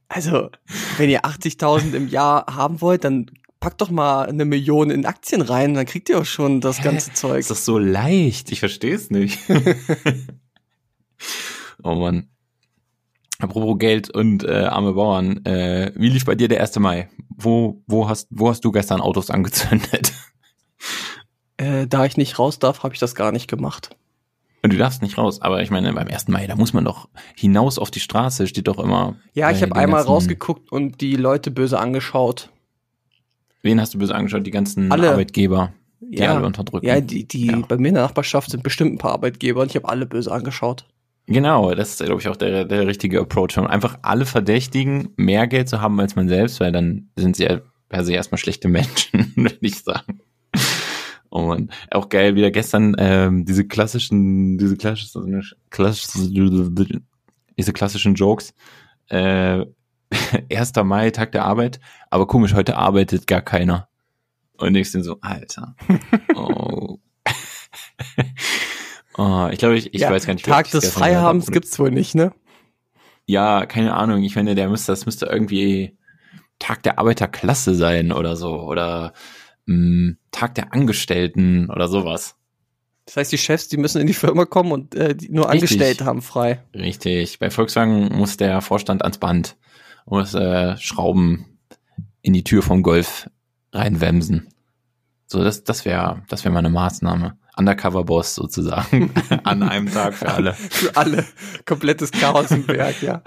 Also, 0.08 0.50
wenn 0.98 1.10
ihr 1.10 1.26
80.000 1.26 1.94
im 1.94 2.08
Jahr 2.08 2.56
haben 2.56 2.82
wollt, 2.82 3.04
dann 3.04 3.32
packt 3.60 3.82
doch 3.82 3.90
mal 3.90 4.28
eine 4.28 4.46
Million 4.46 4.92
in 4.92 5.06
Aktien 5.06 5.42
rein, 5.42 5.74
dann 5.74 5.86
kriegt 5.86 6.10
ihr 6.10 6.20
auch 6.20 6.26
schon 6.26 6.62
das 6.62 6.80
Hä? 6.80 6.84
ganze 6.84 7.14
Zeug. 7.14 7.40
Ist 7.40 7.50
das 7.50 7.66
so 7.66 7.80
leicht? 7.80 8.52
Ich 8.52 8.60
verstehe 8.60 8.94
es 8.94 9.10
nicht. 9.10 9.40
oh 11.84 11.96
Mann. 11.96 12.30
Apropos 13.40 13.78
Geld 13.80 14.10
und 14.12 14.44
äh, 14.44 14.66
arme 14.66 14.94
Bauern, 14.94 15.44
äh, 15.46 15.92
wie 15.96 16.10
lief 16.10 16.26
bei 16.26 16.36
dir 16.36 16.48
der 16.48 16.62
1. 16.62 16.80
Mai? 16.80 17.10
Wo, 17.30 17.82
wo, 17.88 18.08
hast, 18.08 18.28
wo 18.30 18.50
hast 18.50 18.64
du 18.64 18.72
gestern 18.72 19.02
Autos 19.02 19.30
angezündet? 19.30 20.14
Äh, 21.58 21.88
da 21.88 22.06
ich 22.06 22.18
nicht 22.18 22.38
raus 22.38 22.60
darf, 22.60 22.84
habe 22.84 22.94
ich 22.94 23.00
das 23.00 23.16
gar 23.16 23.32
nicht 23.32 23.48
gemacht. 23.48 23.96
Und 24.66 24.74
du 24.74 24.78
darfst 24.78 25.04
nicht 25.04 25.16
raus, 25.20 25.44
aber 25.44 25.62
ich 25.62 25.70
meine, 25.70 25.94
beim 25.94 26.08
1. 26.08 26.28
Mai, 26.28 26.48
da 26.48 26.56
muss 26.56 26.74
man 26.74 26.84
doch 26.86 27.08
hinaus 27.36 27.78
auf 27.78 27.92
die 27.92 28.00
Straße, 28.00 28.48
steht 28.48 28.68
doch 28.68 28.80
immer. 28.80 29.16
Ja, 29.36 29.52
ich 29.52 29.62
habe 29.62 29.76
einmal 29.76 30.02
rausgeguckt 30.02 30.72
und 30.72 31.02
die 31.02 31.16
Leute 31.18 31.52
böse 31.52 31.78
angeschaut. 31.78 32.50
Wen 33.62 33.80
hast 33.80 33.94
du 33.94 34.00
böse 34.00 34.16
angeschaut? 34.16 34.44
Die 34.48 34.50
ganzen 34.50 34.92
Alle. 34.92 35.12
Arbeitgeber, 35.12 35.72
die 36.00 36.18
Ja. 36.18 36.36
alle 36.36 36.48
unterdrücken. 36.48 36.84
Ja, 36.84 37.00
die, 37.00 37.28
die 37.28 37.46
Ja. 37.46 37.60
bei 37.68 37.78
mir 37.78 37.90
in 37.90 37.94
der 37.94 38.06
Nachbarschaft 38.06 38.50
sind 38.50 38.64
bestimmt 38.64 38.94
ein 38.94 38.98
paar 38.98 39.12
Arbeitgeber 39.12 39.62
und 39.62 39.70
ich 39.70 39.76
habe 39.76 39.88
alle 39.88 40.08
böse 40.08 40.32
angeschaut. 40.32 40.88
Genau, 41.28 41.76
das 41.76 41.92
ist, 41.92 42.04
glaube 42.04 42.22
ich, 42.22 42.28
auch 42.28 42.36
der, 42.36 42.66
der 42.66 42.88
richtige 42.88 43.20
Approach. 43.20 43.60
Und 43.60 43.68
einfach 43.68 44.00
alle 44.02 44.26
verdächtigen, 44.26 45.10
mehr 45.16 45.46
Geld 45.46 45.70
zu 45.70 45.80
haben 45.80 46.00
als 46.00 46.16
man 46.16 46.28
selbst, 46.28 46.60
weil 46.60 46.72
dann 46.72 47.10
sind 47.16 47.36
sie 47.36 47.44
ja 47.44 47.62
per 47.90 48.04
se 48.04 48.14
erstmal 48.14 48.40
schlechte 48.40 48.68
Menschen, 48.68 49.32
würde 49.36 49.58
ich 49.62 49.84
sagen. 49.84 50.22
Oh 51.30 51.42
man, 51.42 51.70
auch 51.92 52.10
geil, 52.10 52.36
wieder 52.36 52.52
gestern 52.52 52.96
ähm, 52.98 53.46
diese 53.46 53.68
klassischen, 53.68 54.58
diese 54.58 54.78
klassischen, 54.78 55.44
klassischen, 55.70 57.06
diese 57.58 57.74
klassischen 57.74 58.16
Jokes. 58.16 58.54
Äh, 59.10 59.66
1. 60.54 60.74
Mai, 60.84 61.12
Tag 61.12 61.32
der 61.32 61.46
Arbeit, 61.46 61.80
aber 62.10 62.28
komisch, 62.28 62.54
heute 62.54 62.78
arbeitet 62.78 63.28
gar 63.28 63.42
keiner. 63.42 63.90
Und 64.58 64.76
ich 64.76 64.92
bin 64.92 65.04
so, 65.04 65.18
Alter. 65.22 65.76
Oh. 66.36 67.00
oh 69.18 69.50
ich 69.52 69.60
glaube, 69.60 69.78
ich, 69.78 69.94
ich 69.94 70.02
Ja, 70.02 70.12
weiß 70.12 70.26
gar 70.26 70.34
nicht. 70.34 70.46
Tag 70.46 70.70
des 70.72 70.92
Freihabens 70.92 71.46
habe. 71.46 71.54
gibt's 71.54 71.80
wohl 71.80 71.92
nicht, 71.92 72.16
ne? 72.16 72.34
Ja, 73.26 73.66
keine 73.66 73.96
Ahnung. 73.96 74.24
Ich 74.24 74.34
finde, 74.34 74.56
der 74.56 74.70
müsste, 74.70 74.92
das 74.92 75.06
müsste 75.06 75.26
irgendwie 75.26 75.98
Tag 76.60 76.84
der 76.84 77.00
Arbeiterklasse 77.00 77.74
sein 77.76 78.12
oder 78.12 78.36
so. 78.36 78.62
Oder 78.62 79.14
mh, 79.66 80.16
Tag 80.32 80.56
der 80.56 80.74
Angestellten 80.74 81.70
oder 81.70 81.88
sowas. 81.88 82.36
Das 83.06 83.18
heißt, 83.18 83.32
die 83.32 83.38
Chefs, 83.38 83.68
die 83.68 83.78
müssen 83.78 84.02
in 84.02 84.08
die 84.08 84.14
Firma 84.14 84.46
kommen 84.46 84.72
und 84.72 84.96
äh, 84.96 85.16
die 85.16 85.30
nur 85.30 85.46
Richtig. 85.46 85.72
Angestellte 85.72 86.06
haben 86.06 86.22
frei. 86.22 86.64
Richtig. 86.74 87.38
Bei 87.40 87.52
Volkswagen 87.52 88.16
muss 88.16 88.38
der 88.38 88.62
Vorstand 88.62 89.04
ans 89.04 89.20
Band 89.20 89.58
und 90.06 90.20
muss 90.20 90.34
äh, 90.34 90.76
Schrauben 90.78 91.60
in 92.22 92.34
die 92.34 92.44
Tür 92.44 92.64
vom 92.64 92.82
Golf 92.82 93.30
reinwemsen. 93.72 94.50
So, 95.28 95.44
das, 95.44 95.64
das 95.64 95.86
wäre, 95.86 96.24
das 96.30 96.44
wäre 96.44 96.54
mal 96.54 96.60
eine 96.60 96.70
Maßnahme. 96.70 97.38
Undercover-Boss 97.58 98.36
sozusagen. 98.36 99.12
An 99.44 99.64
einem 99.64 99.92
Tag 99.92 100.16
für 100.16 100.30
alle. 100.30 100.54
Für 100.54 100.96
alle. 100.98 101.26
Komplettes 101.66 102.12
Chaos 102.12 102.52
im 102.52 102.68
Werk, 102.68 103.02
ja. 103.02 103.22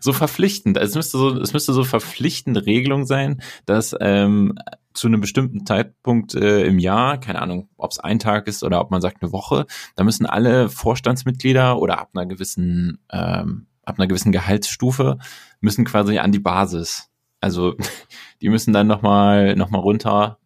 so 0.00 0.12
verpflichtend. 0.12 0.78
Also 0.78 0.92
es 0.92 0.96
müsste 0.96 1.18
so, 1.18 1.40
es 1.40 1.52
müsste 1.52 1.72
so 1.72 1.84
verpflichtende 1.84 2.64
Regelung 2.64 3.04
sein, 3.04 3.42
dass 3.66 3.94
ähm, 4.00 4.54
zu 4.96 5.06
einem 5.06 5.20
bestimmten 5.20 5.66
Zeitpunkt 5.66 6.34
äh, 6.34 6.64
im 6.64 6.78
Jahr, 6.78 7.18
keine 7.18 7.40
Ahnung, 7.40 7.68
ob 7.76 7.92
es 7.92 7.98
ein 7.98 8.18
Tag 8.18 8.46
ist 8.46 8.62
oder 8.62 8.80
ob 8.80 8.90
man 8.90 9.00
sagt 9.00 9.22
eine 9.22 9.32
Woche, 9.32 9.66
da 9.94 10.04
müssen 10.04 10.26
alle 10.26 10.68
Vorstandsmitglieder 10.68 11.78
oder 11.78 11.98
ab 11.98 12.10
einer 12.14 12.26
gewissen, 12.26 12.98
ähm, 13.10 13.66
ab 13.84 13.98
einer 13.98 14.06
gewissen 14.06 14.32
Gehaltsstufe 14.32 15.18
müssen 15.60 15.84
quasi 15.84 16.18
an 16.18 16.32
die 16.32 16.38
Basis. 16.38 17.10
Also 17.40 17.74
die 18.42 18.48
müssen 18.48 18.72
dann 18.72 18.86
nochmal 18.86 19.54
noch 19.56 19.70
mal 19.70 19.78
runter 19.78 20.38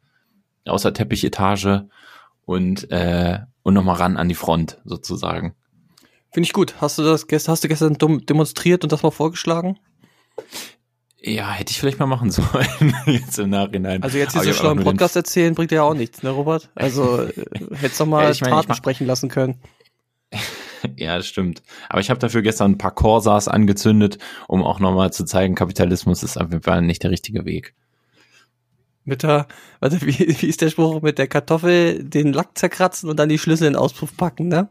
aus 0.67 0.83
der 0.83 0.95
Teppichetage 0.95 1.89
und 2.45 2.91
äh, 2.91 3.41
und 3.63 3.75
nochmal 3.75 3.97
ran 3.97 4.17
an 4.17 4.29
die 4.29 4.35
Front 4.35 4.79
sozusagen. 4.85 5.55
Finde 6.33 6.47
ich 6.47 6.53
gut. 6.53 6.81
Hast 6.81 6.99
du 6.99 7.03
das 7.03 7.27
gestern, 7.27 7.53
hast 7.53 7.65
du 7.65 7.69
gestern 7.69 7.97
demonstriert 7.99 8.85
und 8.85 8.93
das 8.93 9.03
mal 9.03 9.11
vorgeschlagen? 9.11 9.79
Ja, 11.23 11.51
hätte 11.53 11.71
ich 11.71 11.79
vielleicht 11.79 11.99
mal 11.99 12.07
machen 12.07 12.31
sollen, 12.31 12.95
jetzt 13.07 13.39
im 13.39 13.51
Nachhinein. 13.51 14.03
Also 14.03 14.17
jetzt 14.17 14.33
hier 14.33 14.43
so 14.43 14.51
ich 14.51 14.57
schlau 14.57 14.71
im 14.73 14.79
den- 14.79 14.85
Podcast 14.85 15.17
erzählen, 15.17 15.55
bringt 15.55 15.71
ja 15.71 15.83
auch 15.83 15.95
nichts, 15.95 16.23
ne, 16.23 16.31
Robert? 16.31 16.71
Also 16.75 17.23
äh, 17.25 17.33
hättest 17.75 18.01
doch 18.01 18.07
mal 18.07 18.25
Ja, 18.25 18.31
ich 18.31 18.41
meine, 18.41 18.53
ich 18.55 18.57
Taten 18.57 18.69
mach- 18.69 18.77
sprechen 18.77 19.07
lassen 19.07 19.29
können. 19.29 19.57
Ja, 20.97 21.19
das 21.19 21.27
stimmt. 21.27 21.63
Aber 21.91 22.01
ich 22.01 22.09
habe 22.09 22.19
dafür 22.21 22.41
gestern 22.41 22.71
ein 22.73 22.79
paar 22.79 22.95
Corsas 22.95 23.49
angezündet, 23.49 24.17
um 24.49 24.63
auch 24.65 24.81
nochmal 24.81 25.13
zu 25.13 25.27
zeigen, 25.27 25.55
Kapitalismus 25.55 26.23
ist 26.23 26.39
auf 26.39 26.49
jeden 26.51 26.63
Fall 26.63 26.81
nicht 26.81 27.03
der 27.03 27.11
richtige 27.11 27.45
Weg. 27.45 27.75
Mit 29.05 29.23
der, 29.23 29.47
warte, 29.81 30.01
wie, 30.01 30.19
wie 30.41 30.47
ist 30.47 30.63
der 30.63 30.71
Spruch? 30.71 31.03
Mit 31.03 31.19
der 31.19 31.27
Kartoffel 31.29 32.03
den 32.03 32.33
Lack 32.33 32.57
zerkratzen 32.57 33.11
und 33.11 33.19
dann 33.19 33.29
die 33.29 33.37
Schlüssel 33.39 33.67
in 33.67 33.75
den 33.75 33.79
Auspuff 33.79 34.17
packen, 34.17 34.49
ne? 34.49 34.71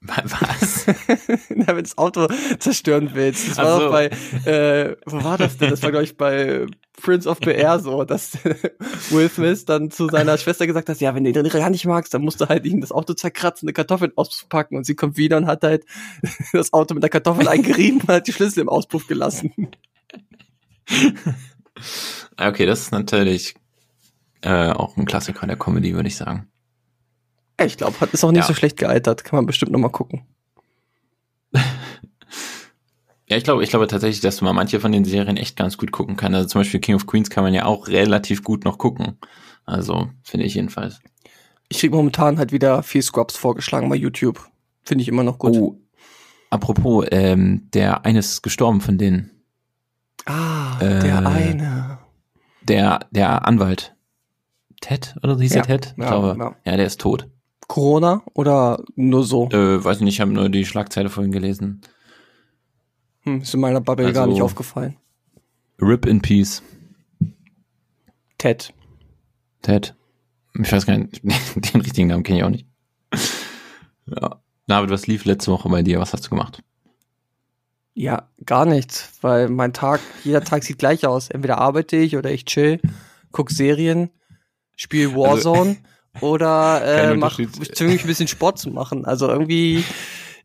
Wa- 0.00 0.22
Was? 0.24 0.86
Na, 1.48 1.66
wenn 1.68 1.76
du 1.76 1.82
das 1.82 1.98
Auto 1.98 2.28
zerstören 2.58 3.10
willst. 3.14 3.48
Das 3.50 3.56
war 3.58 3.76
so. 3.76 3.80
doch 3.84 3.90
bei, 3.90 4.06
äh, 4.50 4.96
wo 5.06 5.24
war 5.24 5.38
das 5.38 5.58
denn? 5.58 5.70
Das 5.70 5.82
war, 5.82 5.90
glaube 5.90 6.04
ich, 6.04 6.16
bei 6.16 6.66
Prince 7.00 7.28
of 7.28 7.40
Bel-Air 7.40 7.80
so, 7.80 8.04
dass 8.04 8.38
Will 9.10 9.28
Smith 9.28 9.64
dann 9.64 9.90
zu 9.90 10.08
seiner 10.08 10.38
Schwester 10.38 10.66
gesagt 10.66 10.88
hat, 10.88 11.00
ja, 11.00 11.14
wenn 11.14 11.24
du 11.24 11.32
den 11.32 11.48
gar 11.48 11.70
nicht 11.70 11.84
magst, 11.84 12.14
dann 12.14 12.22
musst 12.22 12.40
du 12.40 12.48
halt 12.48 12.64
ihm 12.64 12.80
das 12.80 12.92
Auto 12.92 13.14
zerkratzen, 13.14 13.68
eine 13.68 13.72
Kartoffel 13.72 14.06
in 14.06 14.10
den 14.12 14.18
Auspuff 14.18 14.48
packen 14.48 14.76
und 14.76 14.84
sie 14.84 14.94
kommt 14.94 15.16
wieder 15.16 15.36
und 15.36 15.46
hat 15.46 15.62
halt 15.64 15.84
das 16.52 16.72
Auto 16.72 16.94
mit 16.94 17.02
der 17.02 17.10
Kartoffel 17.10 17.48
eingerieben 17.48 18.00
und 18.00 18.08
hat 18.08 18.26
die 18.28 18.32
Schlüssel 18.32 18.60
im 18.60 18.68
Auspuff 18.68 19.06
gelassen. 19.08 19.52
okay, 22.36 22.66
das 22.66 22.80
ist 22.82 22.92
natürlich 22.92 23.54
äh, 24.42 24.70
auch 24.70 24.96
ein 24.96 25.06
Klassiker 25.06 25.46
der 25.46 25.56
Comedy, 25.56 25.94
würde 25.94 26.08
ich 26.08 26.16
sagen. 26.16 26.48
Ich 27.64 27.76
glaube, 27.76 27.94
ist 28.12 28.22
auch 28.24 28.30
nicht 28.30 28.42
Ja. 28.42 28.46
so 28.46 28.54
schlecht 28.54 28.76
gealtert. 28.76 29.24
Kann 29.24 29.36
man 29.38 29.46
bestimmt 29.46 29.72
noch 29.72 29.80
mal 29.80 29.88
gucken. 29.90 30.22
Ja, 33.30 33.36
ich 33.36 33.44
glaube, 33.44 33.62
ich 33.62 33.68
glaube 33.68 33.86
tatsächlich, 33.88 34.22
dass 34.22 34.40
man 34.40 34.56
manche 34.56 34.80
von 34.80 34.90
den 34.90 35.04
Serien 35.04 35.36
echt 35.36 35.54
ganz 35.54 35.76
gut 35.76 35.92
gucken 35.92 36.16
kann. 36.16 36.34
Also 36.34 36.48
zum 36.48 36.60
Beispiel 36.62 36.80
King 36.80 36.94
of 36.94 37.06
Queens 37.06 37.28
kann 37.28 37.44
man 37.44 37.52
ja 37.52 37.66
auch 37.66 37.86
relativ 37.88 38.42
gut 38.42 38.64
noch 38.64 38.78
gucken. 38.78 39.18
Also, 39.66 40.08
finde 40.22 40.46
ich 40.46 40.54
jedenfalls. 40.54 41.00
Ich 41.68 41.78
krieg 41.80 41.92
momentan 41.92 42.38
halt 42.38 42.52
wieder 42.52 42.82
viel 42.82 43.02
Scrubs 43.02 43.36
vorgeschlagen 43.36 43.90
bei 43.90 43.96
YouTube. 43.96 44.48
Finde 44.82 45.02
ich 45.02 45.08
immer 45.08 45.24
noch 45.24 45.38
gut. 45.38 45.54
Oh, 45.54 45.78
apropos, 46.48 47.04
ähm, 47.10 47.68
der 47.74 48.06
eine 48.06 48.20
ist 48.20 48.40
gestorben 48.42 48.80
von 48.80 48.96
denen. 48.96 49.30
Ah, 50.24 50.78
Äh, 50.80 51.00
der 51.00 51.26
eine. 51.26 51.98
Der, 52.62 53.00
der 53.10 53.46
Anwalt. 53.46 53.94
Ted, 54.80 55.14
oder 55.22 55.34
so 55.34 55.42
hieß 55.42 55.52
Ja, 55.52 55.60
der 55.62 55.80
Ted? 55.80 55.92
Ich 55.98 56.02
ja, 56.02 56.08
glaube, 56.08 56.34
ja. 56.38 56.56
ja, 56.64 56.76
der 56.78 56.86
ist 56.86 56.98
tot. 56.98 57.28
Corona 57.68 58.22
oder 58.34 58.82
nur 58.96 59.24
so? 59.24 59.48
Äh, 59.50 59.82
weiß 59.84 60.00
nicht, 60.00 60.14
ich 60.14 60.20
habe 60.20 60.32
nur 60.32 60.48
die 60.48 60.64
Schlagzeile 60.64 61.10
vorhin 61.10 61.30
gelesen. 61.32 61.80
Hm, 63.20 63.42
ist 63.42 63.54
in 63.54 63.60
meiner 63.60 63.80
Bubble 63.80 64.06
Also- 64.06 64.18
gar 64.20 64.26
nicht 64.26 64.42
aufgefallen. 64.42 64.96
Rip 65.80 66.06
in 66.06 66.20
Peace, 66.20 66.62
Ted. 68.38 68.72
Ted. 69.62 69.94
Ich 70.60 70.72
weiß 70.72 70.86
gar 70.86 70.96
nicht, 70.98 71.22
den 71.72 71.80
richtigen 71.80 72.08
Namen 72.08 72.22
kenne 72.24 72.38
ich 72.38 72.44
auch 72.44 72.50
nicht. 72.50 72.66
Ja. 74.06 74.40
David, 74.66 74.90
was 74.90 75.06
lief 75.06 75.24
letzte 75.24 75.50
Woche 75.52 75.68
bei 75.68 75.82
dir? 75.82 75.98
Was 76.00 76.12
hast 76.12 76.26
du 76.26 76.30
gemacht? 76.30 76.62
Ja, 77.94 78.28
gar 78.44 78.64
nichts, 78.64 79.18
weil 79.22 79.48
mein 79.48 79.72
Tag, 79.72 80.00
jeder 80.24 80.42
Tag 80.42 80.62
sieht 80.62 80.78
gleich 80.78 81.06
aus. 81.06 81.28
Entweder 81.30 81.58
arbeite 81.58 81.96
ich 81.96 82.16
oder 82.16 82.30
ich 82.30 82.44
chill, 82.44 82.80
guck 83.32 83.50
Serien, 83.50 84.10
spiele 84.76 85.14
Warzone 85.14 85.76
oder 86.20 86.82
äh, 87.12 87.16
mach, 87.16 87.36
zwinge 87.36 87.92
mich 87.92 88.04
ein 88.04 88.08
bisschen 88.08 88.28
Sport 88.28 88.58
zu 88.58 88.70
machen. 88.70 89.04
Also 89.04 89.28
irgendwie, 89.28 89.84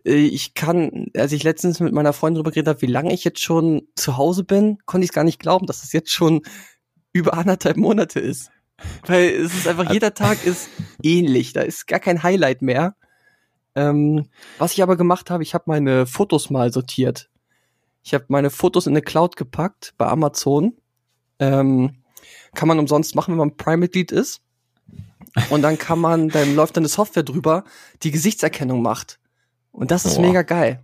äh, 0.05 0.13
ich 0.13 0.53
kann, 0.53 1.07
als 1.15 1.31
ich 1.31 1.43
letztens 1.43 1.79
mit 1.79 1.93
meiner 1.93 2.13
Freundin 2.13 2.37
drüber 2.37 2.51
geredet 2.51 2.69
habe, 2.69 2.81
wie 2.81 2.91
lange 2.91 3.13
ich 3.13 3.23
jetzt 3.23 3.41
schon 3.41 3.87
zu 3.95 4.17
Hause 4.17 4.43
bin, 4.43 4.77
konnte 4.85 5.05
ich 5.05 5.09
es 5.11 5.15
gar 5.15 5.23
nicht 5.23 5.39
glauben, 5.39 5.65
dass 5.65 5.81
das 5.81 5.93
jetzt 5.93 6.11
schon 6.11 6.41
über 7.11 7.33
anderthalb 7.33 7.77
Monate 7.77 8.19
ist. 8.19 8.49
Weil 9.05 9.29
es 9.29 9.53
ist 9.53 9.67
einfach, 9.67 9.91
jeder 9.91 10.13
Tag 10.13 10.45
ist 10.45 10.69
ähnlich, 11.01 11.53
da 11.53 11.61
ist 11.61 11.87
gar 11.87 11.99
kein 11.99 12.23
Highlight 12.23 12.61
mehr. 12.61 12.95
Ähm, 13.75 14.29
was 14.57 14.73
ich 14.73 14.83
aber 14.83 14.97
gemacht 14.97 15.29
habe, 15.29 15.43
ich 15.43 15.53
habe 15.53 15.65
meine 15.67 16.05
Fotos 16.05 16.49
mal 16.49 16.71
sortiert. 16.71 17.29
Ich 18.03 18.13
habe 18.13 18.25
meine 18.27 18.49
Fotos 18.49 18.87
in 18.87 18.93
eine 18.93 19.01
Cloud 19.01 19.35
gepackt 19.35 19.93
bei 19.97 20.07
Amazon. 20.07 20.73
Ähm, 21.39 22.03
kann 22.53 22.67
man 22.67 22.79
umsonst 22.79 23.15
machen, 23.15 23.31
wenn 23.31 23.39
man 23.39 23.57
Prime-Mitglied 23.57 24.11
ist. 24.11 24.41
Und 25.49 25.61
dann 25.61 25.77
kann 25.77 25.99
man, 25.99 26.29
dann 26.29 26.55
läuft 26.55 26.77
dann 26.77 26.83
eine 26.83 26.89
Software 26.89 27.23
drüber, 27.23 27.63
die 28.03 28.11
Gesichtserkennung 28.11 28.81
macht. 28.81 29.19
Und 29.71 29.91
das 29.91 30.05
ist 30.05 30.15
Boah. 30.15 30.21
mega 30.21 30.41
geil. 30.43 30.83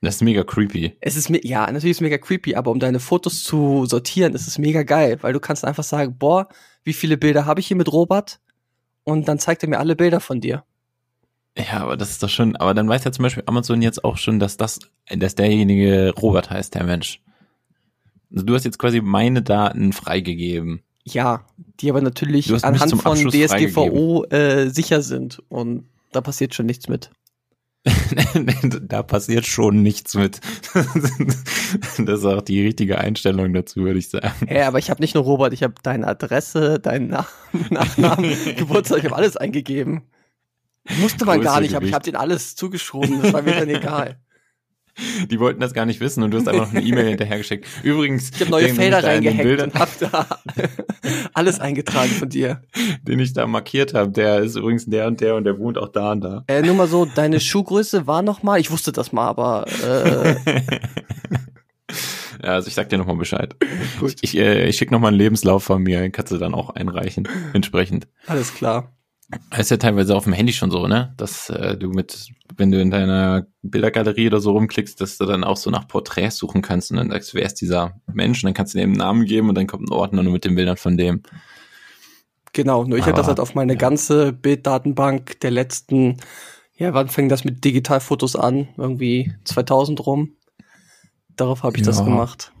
Das 0.00 0.16
ist 0.16 0.22
mega 0.22 0.44
creepy. 0.44 0.96
Es 1.00 1.16
ist 1.16 1.28
ja, 1.28 1.60
natürlich 1.62 1.90
ist 1.90 1.96
es 1.96 2.00
mega 2.00 2.18
creepy, 2.18 2.54
aber 2.54 2.70
um 2.70 2.78
deine 2.78 3.00
Fotos 3.00 3.42
zu 3.42 3.84
sortieren, 3.86 4.34
ist 4.34 4.46
es 4.46 4.58
mega 4.58 4.84
geil, 4.84 5.18
weil 5.22 5.32
du 5.32 5.40
kannst 5.40 5.64
einfach 5.64 5.82
sagen, 5.82 6.16
boah, 6.18 6.48
wie 6.84 6.92
viele 6.92 7.16
Bilder 7.16 7.46
habe 7.46 7.60
ich 7.60 7.66
hier 7.66 7.76
mit 7.76 7.92
Robert? 7.92 8.40
Und 9.02 9.26
dann 9.26 9.38
zeigt 9.38 9.62
er 9.62 9.68
mir 9.68 9.78
alle 9.78 9.96
Bilder 9.96 10.20
von 10.20 10.40
dir. 10.40 10.64
Ja, 11.56 11.80
aber 11.80 11.96
das 11.96 12.10
ist 12.10 12.22
doch 12.22 12.28
schon, 12.28 12.54
aber 12.56 12.74
dann 12.74 12.88
weiß 12.88 13.02
ja 13.04 13.10
zum 13.10 13.24
Beispiel 13.24 13.42
Amazon 13.46 13.82
jetzt 13.82 14.04
auch 14.04 14.16
schon, 14.16 14.38
dass 14.38 14.56
das, 14.56 14.78
dass 15.08 15.34
derjenige 15.34 16.14
Robert 16.16 16.50
heißt, 16.50 16.74
der 16.76 16.84
Mensch. 16.84 17.20
Also 18.30 18.44
du 18.44 18.54
hast 18.54 18.64
jetzt 18.64 18.78
quasi 18.78 19.00
meine 19.00 19.42
Daten 19.42 19.92
freigegeben. 19.92 20.82
Ja, 21.14 21.44
die 21.80 21.90
aber 21.90 22.00
natürlich 22.00 22.52
anhand 22.64 23.00
von 23.00 23.12
Abschluss 23.12 23.34
DSGVO 23.34 24.24
äh, 24.24 24.68
sicher 24.68 25.02
sind 25.02 25.42
und 25.48 25.88
da 26.12 26.20
passiert 26.20 26.54
schon 26.54 26.66
nichts 26.66 26.88
mit. 26.88 27.10
da 28.82 29.02
passiert 29.02 29.46
schon 29.46 29.82
nichts 29.82 30.14
mit. 30.14 30.40
das 30.74 32.20
ist 32.20 32.24
auch 32.24 32.42
die 32.42 32.62
richtige 32.62 32.98
Einstellung 32.98 33.52
dazu, 33.52 33.80
würde 33.80 33.98
ich 33.98 34.08
sagen. 34.08 34.46
Hä, 34.46 34.62
aber 34.62 34.78
ich 34.78 34.90
habe 34.90 35.00
nicht 35.00 35.14
nur 35.14 35.24
Robert, 35.24 35.52
ich 35.52 35.62
habe 35.62 35.74
deine 35.82 36.06
Adresse, 36.06 36.80
deinen 36.80 37.08
Nach 37.08 37.30
Nachnamen, 37.70 38.34
Geburtstag, 38.56 38.98
ich 38.98 39.04
habe 39.04 39.16
alles 39.16 39.36
eingegeben. 39.36 40.02
Musste 41.00 41.24
man 41.24 41.38
Größe, 41.38 41.52
gar 41.52 41.60
nicht, 41.60 41.74
aber 41.74 41.84
ich 41.84 41.92
habe 41.92 42.04
denen 42.04 42.16
alles 42.16 42.56
zugeschoben, 42.56 43.22
das 43.22 43.32
war 43.32 43.42
mir 43.42 43.54
dann 43.54 43.68
egal. 43.68 44.18
Die 45.30 45.40
wollten 45.40 45.60
das 45.60 45.74
gar 45.74 45.86
nicht 45.86 46.00
wissen 46.00 46.22
und 46.22 46.30
du 46.32 46.38
hast 46.38 46.48
einfach 46.48 46.66
noch 46.66 46.74
eine 46.74 46.86
E-Mail 46.86 47.06
hinterhergeschickt. 47.08 47.66
Übrigens, 47.82 48.30
Ich 48.34 48.40
habe 48.40 48.50
neue 48.50 48.66
den, 48.66 48.76
Felder 48.76 48.98
ich 49.00 49.04
reingehackt 49.04 49.62
und 49.62 49.74
hab 49.74 49.98
da 49.98 50.26
alles 51.34 51.60
eingetragen 51.60 52.10
von 52.10 52.28
dir. 52.28 52.62
den 53.02 53.20
ich 53.20 53.32
da 53.32 53.46
markiert 53.46 53.94
habe, 53.94 54.10
der 54.10 54.40
ist 54.40 54.56
übrigens 54.56 54.86
der 54.86 55.06
und 55.06 55.20
der 55.20 55.34
und 55.36 55.44
der 55.44 55.58
wohnt 55.58 55.78
auch 55.78 55.88
da 55.88 56.12
und 56.12 56.20
da. 56.22 56.44
Äh, 56.48 56.62
nur 56.62 56.74
mal 56.74 56.88
so, 56.88 57.04
deine 57.04 57.40
Schuhgröße 57.40 58.06
war 58.06 58.22
noch 58.22 58.42
mal, 58.42 58.58
ich 58.60 58.70
wusste 58.70 58.92
das 58.92 59.12
mal, 59.12 59.26
aber 59.28 59.66
äh, 59.84 60.34
Ja, 62.42 62.50
also 62.54 62.68
ich 62.68 62.74
sag 62.74 62.88
dir 62.88 62.98
nochmal 62.98 63.16
Bescheid. 63.16 63.56
Gut. 63.98 64.16
Ich, 64.20 64.36
äh, 64.36 64.68
ich 64.68 64.76
schicke 64.76 64.92
nochmal 64.92 65.08
einen 65.08 65.18
Lebenslauf 65.18 65.64
von 65.64 65.82
mir, 65.82 66.08
kannst 66.10 66.30
du 66.32 66.38
dann 66.38 66.54
auch 66.54 66.70
einreichen, 66.70 67.28
entsprechend. 67.52 68.06
alles 68.26 68.54
klar. 68.54 68.92
Das 69.50 69.60
ist 69.60 69.70
ja 69.70 69.76
teilweise 69.76 70.16
auf 70.16 70.24
dem 70.24 70.32
Handy 70.32 70.52
schon 70.52 70.70
so, 70.70 70.86
ne? 70.86 71.12
Dass 71.18 71.50
äh, 71.50 71.76
du 71.76 71.90
mit, 71.90 72.28
wenn 72.58 72.70
du 72.70 72.80
in 72.80 72.90
deiner 72.90 73.46
Bildergalerie 73.62 74.26
oder 74.26 74.40
so 74.40 74.52
rumklickst, 74.52 75.00
dass 75.00 75.16
du 75.16 75.24
dann 75.24 75.44
auch 75.44 75.56
so 75.56 75.70
nach 75.70 75.86
Porträts 75.86 76.36
suchen 76.36 76.60
kannst 76.60 76.90
und 76.90 76.96
dann 76.96 77.10
sagst, 77.10 77.34
wer 77.34 77.46
ist 77.46 77.54
dieser 77.54 78.00
Mensch? 78.12 78.42
Und 78.42 78.48
dann 78.48 78.54
kannst 78.54 78.74
du 78.74 78.78
dem 78.78 78.90
einen 78.90 78.98
Namen 78.98 79.24
geben 79.24 79.48
und 79.48 79.54
dann 79.54 79.66
kommt 79.66 79.88
ein 79.88 79.92
Ordner 79.92 80.22
nur 80.22 80.32
mit 80.32 80.44
den 80.44 80.56
Bildern 80.56 80.76
von 80.76 80.96
dem. 80.96 81.22
Genau, 82.52 82.84
nur 82.84 82.98
ich 82.98 83.06
hätte 83.06 83.16
das 83.16 83.28
halt 83.28 83.40
auf 83.40 83.54
meine 83.54 83.74
ja. 83.74 83.78
ganze 83.78 84.32
Bilddatenbank 84.32 85.38
der 85.40 85.50
letzten, 85.50 86.16
ja, 86.76 86.92
wann 86.94 87.08
fing 87.08 87.28
das 87.28 87.44
mit 87.44 87.64
Digitalfotos 87.64 88.34
an? 88.34 88.68
Irgendwie 88.76 89.32
2000 89.44 90.04
rum. 90.04 90.32
Darauf 91.36 91.62
habe 91.62 91.76
ich 91.76 91.84
das 91.84 91.98
Ja. 91.98 92.04
gemacht. 92.04 92.52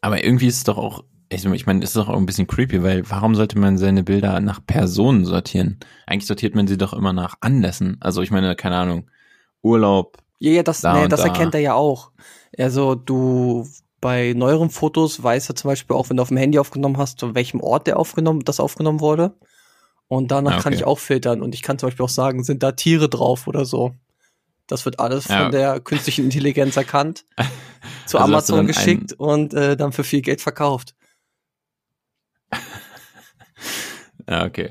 Aber 0.00 0.24
irgendwie 0.24 0.46
ist 0.46 0.58
es 0.58 0.64
doch 0.64 0.78
auch, 0.78 1.04
ich 1.34 1.44
ich 1.44 1.66
meine, 1.66 1.82
ist 1.84 1.96
doch 1.96 2.08
auch 2.08 2.16
ein 2.16 2.26
bisschen 2.26 2.46
creepy, 2.46 2.82
weil 2.82 3.08
warum 3.10 3.34
sollte 3.34 3.58
man 3.58 3.78
seine 3.78 4.02
Bilder 4.02 4.40
nach 4.40 4.60
Personen 4.66 5.24
sortieren? 5.24 5.78
Eigentlich 6.06 6.26
sortiert 6.26 6.54
man 6.54 6.66
sie 6.66 6.76
doch 6.78 6.92
immer 6.92 7.12
nach 7.12 7.36
Anlässen. 7.40 7.96
Also 8.00 8.22
ich 8.22 8.30
meine, 8.30 8.54
keine 8.56 8.76
Ahnung, 8.76 9.10
Urlaub, 9.62 10.18
Ja, 10.38 10.52
ja, 10.52 10.62
das, 10.62 10.80
Da 10.80 11.02
nee, 11.02 11.08
das 11.08 11.20
da. 11.20 11.26
erkennt 11.26 11.54
er 11.54 11.60
ja 11.60 11.74
auch. 11.74 12.10
Also 12.58 12.94
du 12.94 13.66
bei 14.00 14.34
neueren 14.36 14.68
Fotos 14.70 15.22
weiß 15.22 15.48
er 15.48 15.56
zum 15.56 15.68
Beispiel 15.70 15.96
auch, 15.96 16.10
wenn 16.10 16.18
du 16.18 16.22
auf 16.22 16.28
dem 16.28 16.36
Handy 16.36 16.58
aufgenommen 16.58 16.98
hast, 16.98 17.18
zu 17.18 17.34
welchem 17.34 17.60
Ort 17.60 17.86
der 17.86 17.98
aufgenommen, 17.98 18.40
das 18.44 18.60
aufgenommen 18.60 19.00
wurde. 19.00 19.34
Und 20.08 20.30
danach 20.30 20.58
Ah, 20.58 20.60
kann 20.60 20.72
okay. 20.74 20.80
ich 20.82 20.84
auch 20.86 20.98
filtern 20.98 21.40
und 21.40 21.54
ich 21.54 21.62
kann 21.62 21.78
zum 21.78 21.86
Beispiel 21.88 22.04
auch 22.04 22.10
sagen, 22.10 22.44
sind 22.44 22.62
da 22.62 22.72
Tiere 22.72 23.08
drauf 23.08 23.46
oder 23.46 23.64
so. 23.64 23.94
Das 24.66 24.84
wird 24.84 25.00
alles 25.00 25.28
Ja. 25.28 25.44
von 25.44 25.52
der 25.52 25.80
künstlichen 25.80 26.24
Intelligenz 26.26 26.76
erkannt, 26.76 27.24
zu 28.06 28.18
Also 28.18 28.32
Amazon 28.32 28.66
geschickt 28.66 29.14
und 29.14 29.54
äh, 29.54 29.76
dann 29.76 29.92
für 29.92 30.04
viel 30.04 30.20
Geld 30.20 30.42
verkauft. 30.42 30.94
Ja, 34.28 34.44
okay. 34.44 34.70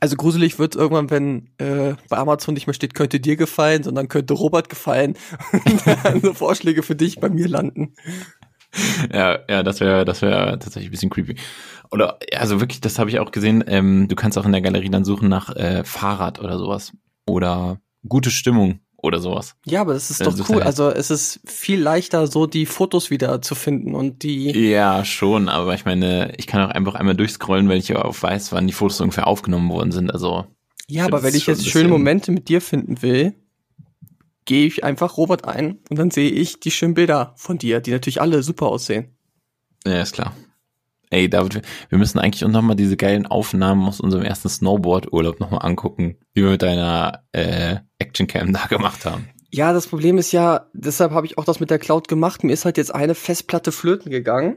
Also 0.00 0.16
gruselig 0.16 0.58
wird 0.58 0.74
irgendwann, 0.74 1.10
wenn 1.10 1.50
äh, 1.58 1.94
bei 2.08 2.16
Amazon 2.16 2.54
nicht 2.54 2.66
mehr 2.66 2.74
steht, 2.74 2.94
könnte 2.94 3.20
dir 3.20 3.36
gefallen, 3.36 3.82
sondern 3.82 4.08
könnte 4.08 4.34
Robert 4.34 4.68
gefallen. 4.68 5.16
Und 5.52 5.86
dann 5.86 6.20
so 6.20 6.32
Vorschläge 6.32 6.82
für 6.82 6.96
dich 6.96 7.20
bei 7.20 7.28
mir 7.28 7.48
landen. 7.48 7.94
Ja, 9.12 9.40
ja, 9.48 9.62
das 9.62 9.80
wäre, 9.80 10.04
das 10.04 10.22
wäre 10.22 10.58
tatsächlich 10.58 10.88
ein 10.88 10.92
bisschen 10.92 11.10
creepy. 11.10 11.36
Oder, 11.90 12.18
also 12.34 12.58
wirklich, 12.60 12.80
das 12.80 12.98
habe 12.98 13.10
ich 13.10 13.20
auch 13.20 13.30
gesehen. 13.30 13.62
Ähm, 13.66 14.08
du 14.08 14.16
kannst 14.16 14.38
auch 14.38 14.46
in 14.46 14.52
der 14.52 14.62
Galerie 14.62 14.88
dann 14.88 15.04
suchen 15.04 15.28
nach 15.28 15.54
äh, 15.54 15.84
Fahrrad 15.84 16.40
oder 16.40 16.58
sowas 16.58 16.92
oder 17.26 17.80
gute 18.08 18.30
Stimmung 18.30 18.80
oder 19.02 19.20
sowas. 19.20 19.56
Ja, 19.66 19.82
aber 19.82 19.92
das 19.94 20.10
ist 20.10 20.20
Das 20.20 20.28
doch 20.36 20.40
ist 20.44 20.48
cool. 20.48 20.56
halt- 20.56 20.66
Also 20.66 20.88
es 20.88 21.10
ist 21.10 21.40
viel 21.44 21.80
leichter, 21.80 22.26
so 22.28 22.46
die 22.46 22.64
Fotos 22.66 23.10
wieder 23.10 23.42
zu 23.42 23.54
finden 23.54 23.94
und 23.94 24.22
die. 24.22 24.50
Ja, 24.70 25.04
schon, 25.04 25.48
aber 25.48 25.74
ich 25.74 25.84
meine, 25.84 26.32
ich 26.38 26.46
kann 26.46 26.62
auch 26.62 26.70
einfach 26.74 26.94
einmal 26.94 27.16
durchscrollen, 27.16 27.68
weil 27.68 27.78
ich 27.78 27.88
ja 27.88 28.04
auch 28.04 28.22
weiß, 28.22 28.52
wann 28.52 28.66
die 28.66 28.72
Fotos 28.72 29.00
ungefähr 29.00 29.26
aufgenommen 29.26 29.68
worden 29.70 29.92
sind. 29.92 30.10
Also 30.12 30.46
Ja, 30.88 31.04
aber 31.04 31.22
wenn 31.22 31.34
ich 31.34 31.46
jetzt 31.46 31.66
schöne 31.66 31.88
Momente 31.88 32.32
mit 32.32 32.48
dir 32.48 32.60
finden 32.60 33.02
will, 33.02 33.34
gehe 34.44 34.66
ich 34.66 34.82
einfach 34.84 35.16
Robert 35.16 35.46
ein 35.46 35.78
und 35.90 35.98
dann 35.98 36.10
sehe 36.10 36.30
ich 36.30 36.58
die 36.60 36.70
schönen 36.70 36.94
Bilder 36.94 37.32
von 37.36 37.58
dir, 37.58 37.80
die 37.80 37.90
natürlich 37.92 38.20
alle 38.20 38.42
super 38.42 38.66
aussehen. 38.66 39.16
Ja, 39.86 40.00
ist 40.02 40.14
klar. 40.14 40.34
Ey, 41.12 41.28
David, 41.28 41.62
wir- 41.90 41.98
müssen 41.98 42.18
eigentlich 42.18 42.42
auch 42.44 42.48
nochmal 42.48 42.74
diese 42.74 42.96
geilen 42.96 43.26
Aufnahmen 43.26 43.86
aus 43.86 44.00
unserem 44.00 44.24
ersten 44.24 44.48
Snowboard-Urlaub 44.48 45.40
nochmal 45.40 45.60
angucken, 45.62 46.16
wie 46.32 46.42
wir 46.42 46.50
mit 46.50 46.62
deiner 46.62 47.22
äh, 47.32 47.76
Actioncam 47.98 48.52
da 48.52 48.64
gemacht 48.66 49.04
haben. 49.04 49.28
Ja, 49.50 49.74
das 49.74 49.86
Problem 49.86 50.16
ist 50.16 50.32
ja, 50.32 50.68
deshalb 50.72 51.12
habe 51.12 51.26
ich 51.26 51.36
auch 51.36 51.44
das 51.44 51.60
mit 51.60 51.68
der 51.70 51.78
Cloud 51.78 52.08
gemacht. 52.08 52.42
Mir 52.42 52.52
ist 52.54 52.64
halt 52.64 52.78
jetzt 52.78 52.94
eine 52.94 53.14
Festplatte 53.14 53.70
flöten 53.72 54.10
gegangen 54.10 54.56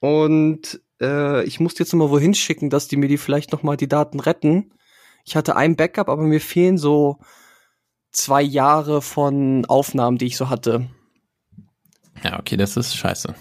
und 0.00 0.80
äh, 1.00 1.44
ich 1.44 1.60
musste 1.60 1.84
jetzt 1.84 1.92
noch 1.92 2.00
mal 2.06 2.10
wohin 2.10 2.34
schicken, 2.34 2.70
dass 2.70 2.88
die 2.88 2.96
mir 2.96 3.06
die 3.08 3.16
vielleicht 3.18 3.52
noch 3.52 3.62
mal 3.62 3.76
die 3.76 3.88
Daten 3.88 4.18
retten. 4.18 4.72
Ich 5.24 5.36
hatte 5.36 5.54
ein 5.54 5.76
Backup, 5.76 6.08
aber 6.08 6.22
mir 6.24 6.40
fehlen 6.40 6.78
so 6.78 7.18
zwei 8.10 8.42
Jahre 8.42 9.00
von 9.00 9.64
Aufnahmen, 9.66 10.18
die 10.18 10.26
ich 10.26 10.36
so 10.36 10.48
hatte. 10.48 10.88
Ja, 12.24 12.40
okay, 12.40 12.56
das 12.56 12.76
ist 12.76 12.96
scheiße. 12.96 13.36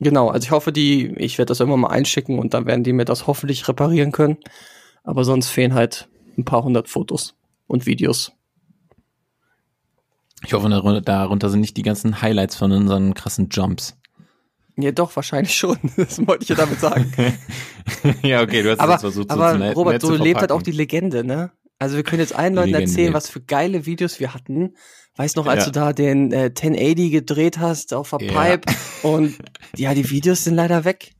Genau, 0.00 0.28
also 0.28 0.44
ich 0.44 0.50
hoffe, 0.52 0.72
die, 0.72 1.08
ich 1.16 1.38
werde 1.38 1.48
das 1.48 1.60
irgendwann 1.60 1.80
mal 1.80 1.88
einschicken 1.88 2.38
und 2.38 2.54
dann 2.54 2.66
werden 2.66 2.84
die 2.84 2.92
mir 2.92 3.04
das 3.04 3.26
hoffentlich 3.26 3.66
reparieren 3.68 4.12
können. 4.12 4.38
Aber 5.02 5.24
sonst 5.24 5.48
fehlen 5.48 5.74
halt 5.74 6.08
ein 6.36 6.44
paar 6.44 6.62
hundert 6.62 6.88
Fotos 6.88 7.34
und 7.66 7.86
Videos. 7.86 8.32
Ich 10.44 10.52
hoffe, 10.52 10.68
darunter, 11.04 11.50
sind 11.50 11.60
nicht 11.60 11.76
die 11.76 11.82
ganzen 11.82 12.22
Highlights 12.22 12.54
von 12.54 12.70
unseren 12.70 13.14
krassen 13.14 13.48
Jumps. 13.50 13.96
Ja, 14.76 14.92
doch, 14.92 15.14
wahrscheinlich 15.16 15.56
schon. 15.56 15.76
Das 15.96 16.24
wollte 16.24 16.44
ich 16.44 16.48
ja 16.48 16.54
damit 16.54 16.78
sagen. 16.78 17.12
ja, 18.22 18.42
okay, 18.42 18.62
du 18.62 18.70
hast 18.70 18.78
aber, 18.78 18.94
es 18.94 19.02
jetzt 19.02 19.12
versucht, 19.12 19.30
aber 19.30 19.52
so 19.52 19.58
nett, 19.58 19.76
Robert, 19.76 20.00
so 20.00 20.16
zu 20.16 20.22
lebt 20.22 20.40
halt 20.40 20.52
auch 20.52 20.62
die 20.62 20.70
Legende, 20.70 21.24
ne? 21.24 21.50
Also 21.80 21.96
wir 21.96 22.04
können 22.04 22.20
jetzt 22.20 22.34
allen 22.34 22.54
Leuten 22.54 22.74
erzählen, 22.74 23.14
was 23.14 23.28
für 23.28 23.40
geile 23.40 23.86
Videos 23.86 24.20
wir 24.20 24.34
hatten. 24.34 24.74
Weißt 25.18 25.36
noch, 25.36 25.46
als 25.46 25.66
Ja. 25.66 25.70
du 25.70 25.72
da 25.72 25.92
den 25.92 26.32
äh, 26.32 26.44
1080 26.46 27.10
gedreht 27.10 27.58
hast 27.58 27.92
auf 27.92 28.10
der 28.18 28.22
Ja. 28.22 28.32
Pipe 28.56 28.72
und 29.02 29.36
ja, 29.76 29.92
die 29.92 30.08
Videos 30.10 30.44
sind 30.44 30.54
leider 30.54 30.84
weg. 30.84 31.10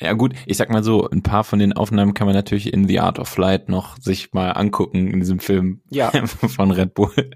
Ja 0.00 0.12
gut, 0.12 0.34
ich 0.46 0.56
sag 0.56 0.70
mal 0.70 0.84
so, 0.84 1.08
ein 1.10 1.22
paar 1.22 1.42
von 1.42 1.58
den 1.58 1.72
Aufnahmen 1.72 2.14
kann 2.14 2.26
man 2.26 2.36
natürlich 2.36 2.72
in 2.72 2.86
The 2.86 3.00
Art 3.00 3.18
of 3.18 3.28
Flight 3.28 3.68
noch 3.68 3.96
sich 3.98 4.32
mal 4.32 4.50
angucken 4.52 5.08
in 5.08 5.20
diesem 5.20 5.40
Film 5.40 5.80
Ja. 5.90 6.10
von 6.26 6.70
Red 6.70 6.94
Bull. 6.94 7.30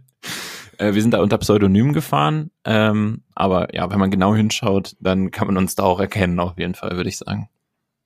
Äh, 0.79 0.95
wir 0.95 1.03
sind 1.03 1.13
da 1.13 1.21
unter 1.23 1.39
Pseudonym 1.39 1.93
gefahren, 1.93 2.51
ähm, 2.65 3.23
aber 3.35 3.75
ja, 3.75 3.91
wenn 3.91 3.99
man 3.99 4.11
genau 4.11 4.35
hinschaut, 4.35 4.95
dann 5.01 5.31
kann 5.31 5.47
man 5.49 5.57
uns 5.57 5.75
da 5.75 5.83
auch 5.85 6.01
erkennen, 6.01 6.39
auf 6.39 6.59
jeden 6.59 6.75
Fall, 6.75 6.97
würde 6.97 7.09
ich 7.09 7.19
sagen. 7.19 7.49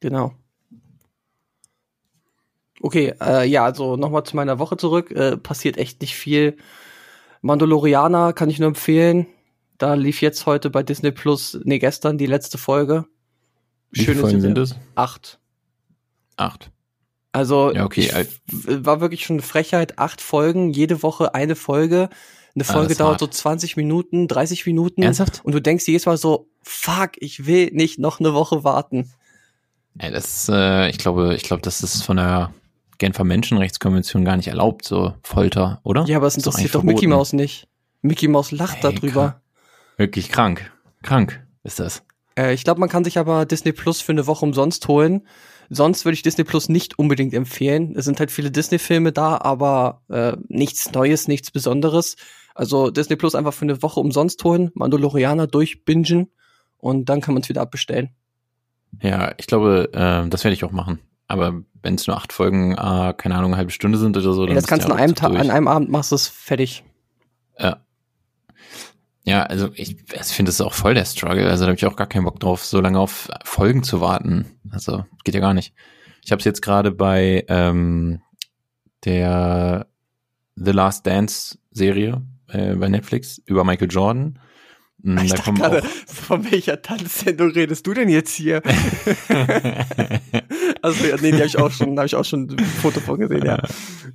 Genau. 0.01 0.33
Okay, 2.81 3.15
äh, 3.21 3.49
ja, 3.49 3.65
also 3.65 3.97
nochmal 3.97 4.25
zu 4.25 4.37
meiner 4.37 4.59
Woche 4.59 4.77
zurück. 4.77 5.11
Äh, 5.11 5.37
passiert 5.37 5.77
echt 5.79 6.01
nicht 6.01 6.15
viel. 6.15 6.57
Mandalorianer 7.43 8.33
kann 8.33 8.51
ich 8.51 8.59
nur 8.59 8.69
empfehlen. 8.69 9.27
Da 9.79 9.95
lief 9.95 10.21
jetzt 10.23 10.47
heute 10.47 10.71
bei 10.71 10.83
Disney 10.83 11.11
Plus, 11.13 11.59
nee, 11.65 11.79
gestern 11.79 12.19
die 12.19 12.27
letzte 12.27 12.59
Folge. 12.59 13.05
Wie 13.91 14.05
viele 14.05 14.21
Folgen 14.21 14.41
sind 14.41 14.59
es? 14.59 14.75
Acht. 14.95 15.39
Acht. 16.37 16.71
Also 17.33 17.73
Ja, 17.75 17.85
okay, 17.85 18.11
ich, 18.49 18.85
war 18.85 19.01
wirklich 19.01 19.25
schon 19.25 19.35
eine 19.37 19.43
Frechheit. 19.43 19.99
Acht 19.99 20.21
Folgen, 20.21 20.71
jede 20.73 21.03
Woche 21.03 21.35
eine 21.35 21.55
Folge. 21.55 22.09
Eine 22.55 22.65
Ah, 22.67 22.73
Folge 22.73 22.93
ist 22.93 23.01
dauert 23.01 23.13
hart. 23.13 23.21
so 23.21 23.27
20 23.27 23.77
Minuten, 23.77 24.29
30 24.29 24.65
Minuten. 24.65 25.03
Ernsthaft? 25.03 25.43
Und 25.45 25.53
du 25.55 25.61
denkst 25.61 25.87
jedes 25.87 26.07
Mal 26.07 26.17
so, 26.17 26.49
fuck, 26.63 27.11
ich 27.19 27.47
will 27.47 27.71
nicht 27.73 27.99
noch 27.99 28.19
eine 28.19 28.33
Woche 28.33 28.65
warten. 28.65 29.13
Ja, 30.01 30.11
das, 30.11 30.49
äh, 30.51 30.89
ich 30.89 30.97
glaube, 30.97 31.35
ich 31.35 31.43
glaube, 31.43 31.61
das 31.63 31.83
ist 31.83 32.03
von 32.03 32.17
der 32.17 32.55
Genfer 32.99 33.25
Menschenrechtskonvention 33.25 34.25
gar 34.25 34.37
nicht 34.37 34.49
erlaubt, 34.49 34.85
so 34.85 35.15
Folter, 35.23 35.81
oder? 35.83 36.05
Ja, 36.07 36.17
aber 36.17 36.27
es 36.27 36.37
Ist 36.37 36.47
doch 36.47 36.53
interessiert 36.53 36.75
eigentlich 36.75 36.83
doch 36.83 36.95
Mickey. 36.95 37.07
Mouse 37.07 37.33
nicht. 37.33 37.69
Mickey 38.03 38.29
Mouse 38.29 38.53
lacht 38.53 38.85
Ey, 38.85 38.95
darüber. 38.95 39.41
Wirklich 39.97 40.29
krank. 40.29 40.71
Krank 41.03 41.45
ist 41.63 41.81
das. 41.81 42.03
Äh, 42.39 42.55
ich 42.55 42.65
glaube, 42.65 42.81
man 42.81 42.89
kann 42.89 43.05
sich 43.05 43.19
aber 43.19 43.47
Disney 43.47 43.73
Plus 43.73 44.01
für 44.01 44.13
eine 44.13 44.27
Woche 44.27 44.45
umsonst 44.45 44.87
holen. 44.89 45.27
Sonst 45.69 46.05
würde 46.05 46.15
ich 46.15 46.23
Disney 46.23 46.45
Plus 46.45 46.69
nicht 46.69 46.99
unbedingt 46.99 47.35
empfehlen. 47.35 47.95
Es 47.97 48.05
sind 48.05 48.21
halt 48.21 48.31
viele 48.31 48.51
Disney-Filme 48.51 49.13
da, 49.13 49.39
aber 49.39 50.03
äh, 50.09 50.37
nichts 50.49 50.93
Neues, 50.93 51.27
nichts 51.27 51.51
Besonderes. 51.51 52.17
Also 52.55 52.91
Disney 52.91 53.17
Plus 53.17 53.35
einfach 53.35 53.53
für 53.53 53.65
eine 53.65 53.83
Woche 53.83 54.01
umsonst 54.01 54.43
holen, 54.45 54.71
Mandalorianer 54.75 55.47
durchbingen 55.47 56.31
und 56.79 57.09
dann 57.09 57.21
kann 57.21 57.35
man 57.35 57.43
es 57.43 57.49
wieder 57.49 57.63
abbestellen. 57.63 58.11
Ja, 59.03 59.35
ich 59.37 59.47
glaube, 59.47 59.91
äh, 59.93 60.29
das 60.29 60.45
werde 60.45 60.55
ich 60.55 60.65
auch 60.65 60.73
machen. 60.73 61.01
Aber 61.29 61.63
wenn 61.83 61.95
es 61.95 62.07
nur 62.07 62.17
acht 62.17 62.33
Folgen, 62.33 62.73
äh, 62.73 63.15
keine 63.17 63.35
Ahnung, 63.35 63.53
eine 63.53 63.57
halbe 63.57 63.73
Stunde 63.73 63.99
sind 63.99 64.17
oder 64.17 64.33
so, 64.33 64.47
dann 64.47 64.55
das 64.55 64.65
bist 64.65 64.69
kannst 64.69 64.87
du 64.87 64.91
ja 64.91 64.95
an 64.95 65.01
einem 65.03 65.15
Tag, 65.15 65.35
an 65.35 65.51
einem 65.51 65.69
Abend 65.69 65.91
machst 65.91 66.13
du 66.13 66.17
es 66.17 66.29
fertig. 66.29 66.85
Ja. 67.59 67.79
Ja, 69.25 69.43
also 69.43 69.71
ich, 69.75 69.97
ich 70.13 70.23
finde 70.27 70.51
es 70.51 70.61
auch 70.61 70.73
voll 70.73 70.95
der 70.95 71.05
Struggle. 71.05 71.49
Also 71.49 71.65
da 71.65 71.69
habe 71.69 71.77
ich 71.77 71.85
auch 71.85 71.97
gar 71.97 72.07
keinen 72.07 72.25
Bock 72.25 72.39
drauf, 72.39 72.65
so 72.65 72.81
lange 72.81 73.01
auf 73.01 73.29
Folgen 73.43 73.83
zu 73.83 74.01
warten. 74.01 74.47
Also 74.71 75.05
geht 75.25 75.35
ja 75.35 75.41
gar 75.41 75.55
nicht. 75.55 75.75
Ich 76.23 76.31
habe 76.31 76.39
es 76.39 76.45
jetzt 76.45 76.63
gerade 76.63 76.93
bei 76.93 77.45
ähm, 77.49 78.21
der 79.05 79.87
The 80.55 80.71
Last 80.71 81.07
Dance 81.07 81.59
Serie 81.73 82.23
äh, 82.49 82.77
bei 82.77 82.89
Netflix 82.89 83.43
über 83.47 83.65
Michael 83.65 83.91
Jordan. 83.91 84.39
Mm, 85.03 85.19
Ich 85.19 85.33
Da 85.33 85.43
kommen 85.43 85.59
gerade, 85.59 85.83
von 86.07 86.51
welcher 86.51 86.83
Tanzsendung 86.83 87.51
redest 87.51 87.87
du 87.87 87.95
denn 87.95 88.09
jetzt 88.09 88.35
hier? 88.35 88.63
also, 90.83 91.05
nee, 91.21 91.31
die 91.31 91.37
habe 91.37 91.47
ich 91.47 91.59
auch 91.59 91.71
schon, 91.71 91.97
habe 91.97 92.07
ich 92.07 92.15
auch 92.15 92.25
schon 92.25 92.51
ein 92.51 92.59
Foto 92.59 93.01
von 93.01 93.19
gesehen, 93.19 93.45
ja. 93.45 93.63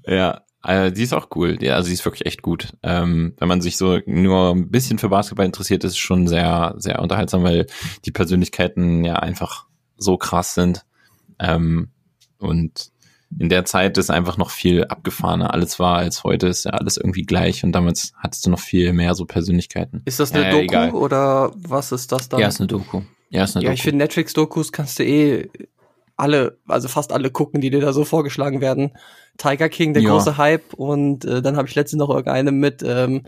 ja, 0.05 0.41
äh, 0.63 0.91
die 0.91 1.03
ist 1.03 1.13
auch 1.13 1.29
cool. 1.35 1.57
Ja, 1.61 1.75
also 1.75 1.87
die 1.87 1.93
ist 1.93 2.05
wirklich 2.05 2.25
echt 2.25 2.41
gut. 2.41 2.73
Ähm, 2.83 3.33
wenn 3.37 3.47
man 3.47 3.61
sich 3.61 3.77
so 3.77 3.99
nur 4.05 4.51
ein 4.51 4.69
bisschen 4.69 4.99
für 4.99 5.09
Basketball 5.09 5.45
interessiert, 5.45 5.83
ist 5.83 5.93
es 5.93 5.97
schon 5.97 6.27
sehr, 6.27 6.75
sehr 6.77 7.01
unterhaltsam, 7.01 7.43
weil 7.43 7.67
die 8.05 8.11
Persönlichkeiten 8.11 9.03
ja 9.03 9.15
einfach 9.15 9.65
so 9.97 10.17
krass 10.17 10.53
sind. 10.53 10.85
Ähm, 11.39 11.89
und 12.37 12.91
in 13.39 13.49
der 13.49 13.65
Zeit 13.65 13.97
ist 13.97 14.09
einfach 14.09 14.37
noch 14.37 14.49
viel 14.49 14.83
abgefahrener. 14.85 15.53
Alles 15.53 15.79
war 15.79 15.97
als 15.97 16.23
heute, 16.23 16.47
ist 16.47 16.65
ja 16.65 16.71
alles 16.71 16.97
irgendwie 16.97 17.23
gleich 17.23 17.63
und 17.63 17.71
damals 17.71 18.13
hattest 18.17 18.45
du 18.45 18.49
noch 18.49 18.59
viel 18.59 18.93
mehr 18.93 19.15
so 19.15 19.25
Persönlichkeiten. 19.25 20.01
Ist 20.05 20.19
das 20.19 20.31
eine 20.33 20.43
Ja, 20.43 20.51
Doku 20.51 20.63
egal. 20.63 20.91
oder 20.91 21.51
was 21.55 21.91
ist 21.91 22.11
das 22.11 22.29
dann? 22.29 22.39
Ja, 22.39 22.47
ist 22.47 22.59
eine 22.59 22.67
Doku. 22.67 23.01
Ja, 23.29 23.43
ist 23.45 23.55
eine 23.55 23.63
Ja, 23.65 23.69
Doku. 23.71 23.75
ich 23.75 23.83
finde 23.83 23.97
Netflix-Dokus 23.99 24.71
kannst 24.71 24.99
du 24.99 25.03
eh 25.05 25.49
alle, 26.17 26.59
also 26.67 26.87
fast 26.87 27.11
alle 27.13 27.31
gucken, 27.31 27.61
die 27.61 27.69
dir 27.71 27.81
da 27.81 27.93
so 27.93 28.05
vorgeschlagen 28.05 28.61
werden. 28.61 28.91
Tiger 29.37 29.69
King, 29.69 29.93
der 29.93 30.03
Ja. 30.03 30.11
große 30.11 30.37
Hype 30.37 30.73
und 30.73 31.25
äh, 31.25 31.41
dann 31.41 31.57
habe 31.57 31.67
ich 31.67 31.75
letztens 31.75 31.99
noch 31.99 32.09
irgendeine 32.09 32.51
mit 32.51 32.83
ähm, 32.85 33.23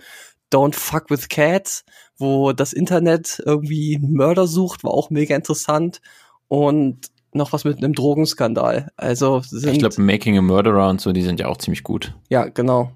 Don't 0.51 0.75
Fuck 0.75 1.09
with 1.09 1.29
Cats, 1.29 1.85
wo 2.17 2.51
das 2.51 2.73
Internet 2.73 3.41
irgendwie 3.43 3.95
einen 3.95 4.13
Mörder 4.13 4.45
sucht, 4.45 4.83
war 4.83 4.91
auch 4.91 5.09
mega 5.09 5.35
interessant 5.35 6.01
und 6.47 7.07
noch 7.35 7.53
was 7.53 7.63
mit 7.65 7.77
einem 7.77 7.93
Drogenskandal. 7.93 8.89
Also 8.97 9.41
sind, 9.45 9.73
ich 9.73 9.79
glaube, 9.79 10.01
Making 10.01 10.37
a 10.37 10.41
Murderer 10.41 10.89
und 10.89 11.01
so, 11.01 11.11
die 11.11 11.21
sind 11.23 11.39
ja 11.39 11.47
auch 11.47 11.57
ziemlich 11.57 11.83
gut. 11.83 12.13
ja, 12.29 12.45
genau. 12.45 12.91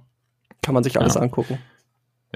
Kann 0.61 0.73
man 0.73 0.83
sich 0.83 0.99
alles 0.99 1.15
Ja. 1.15 1.21
angucken. 1.21 1.59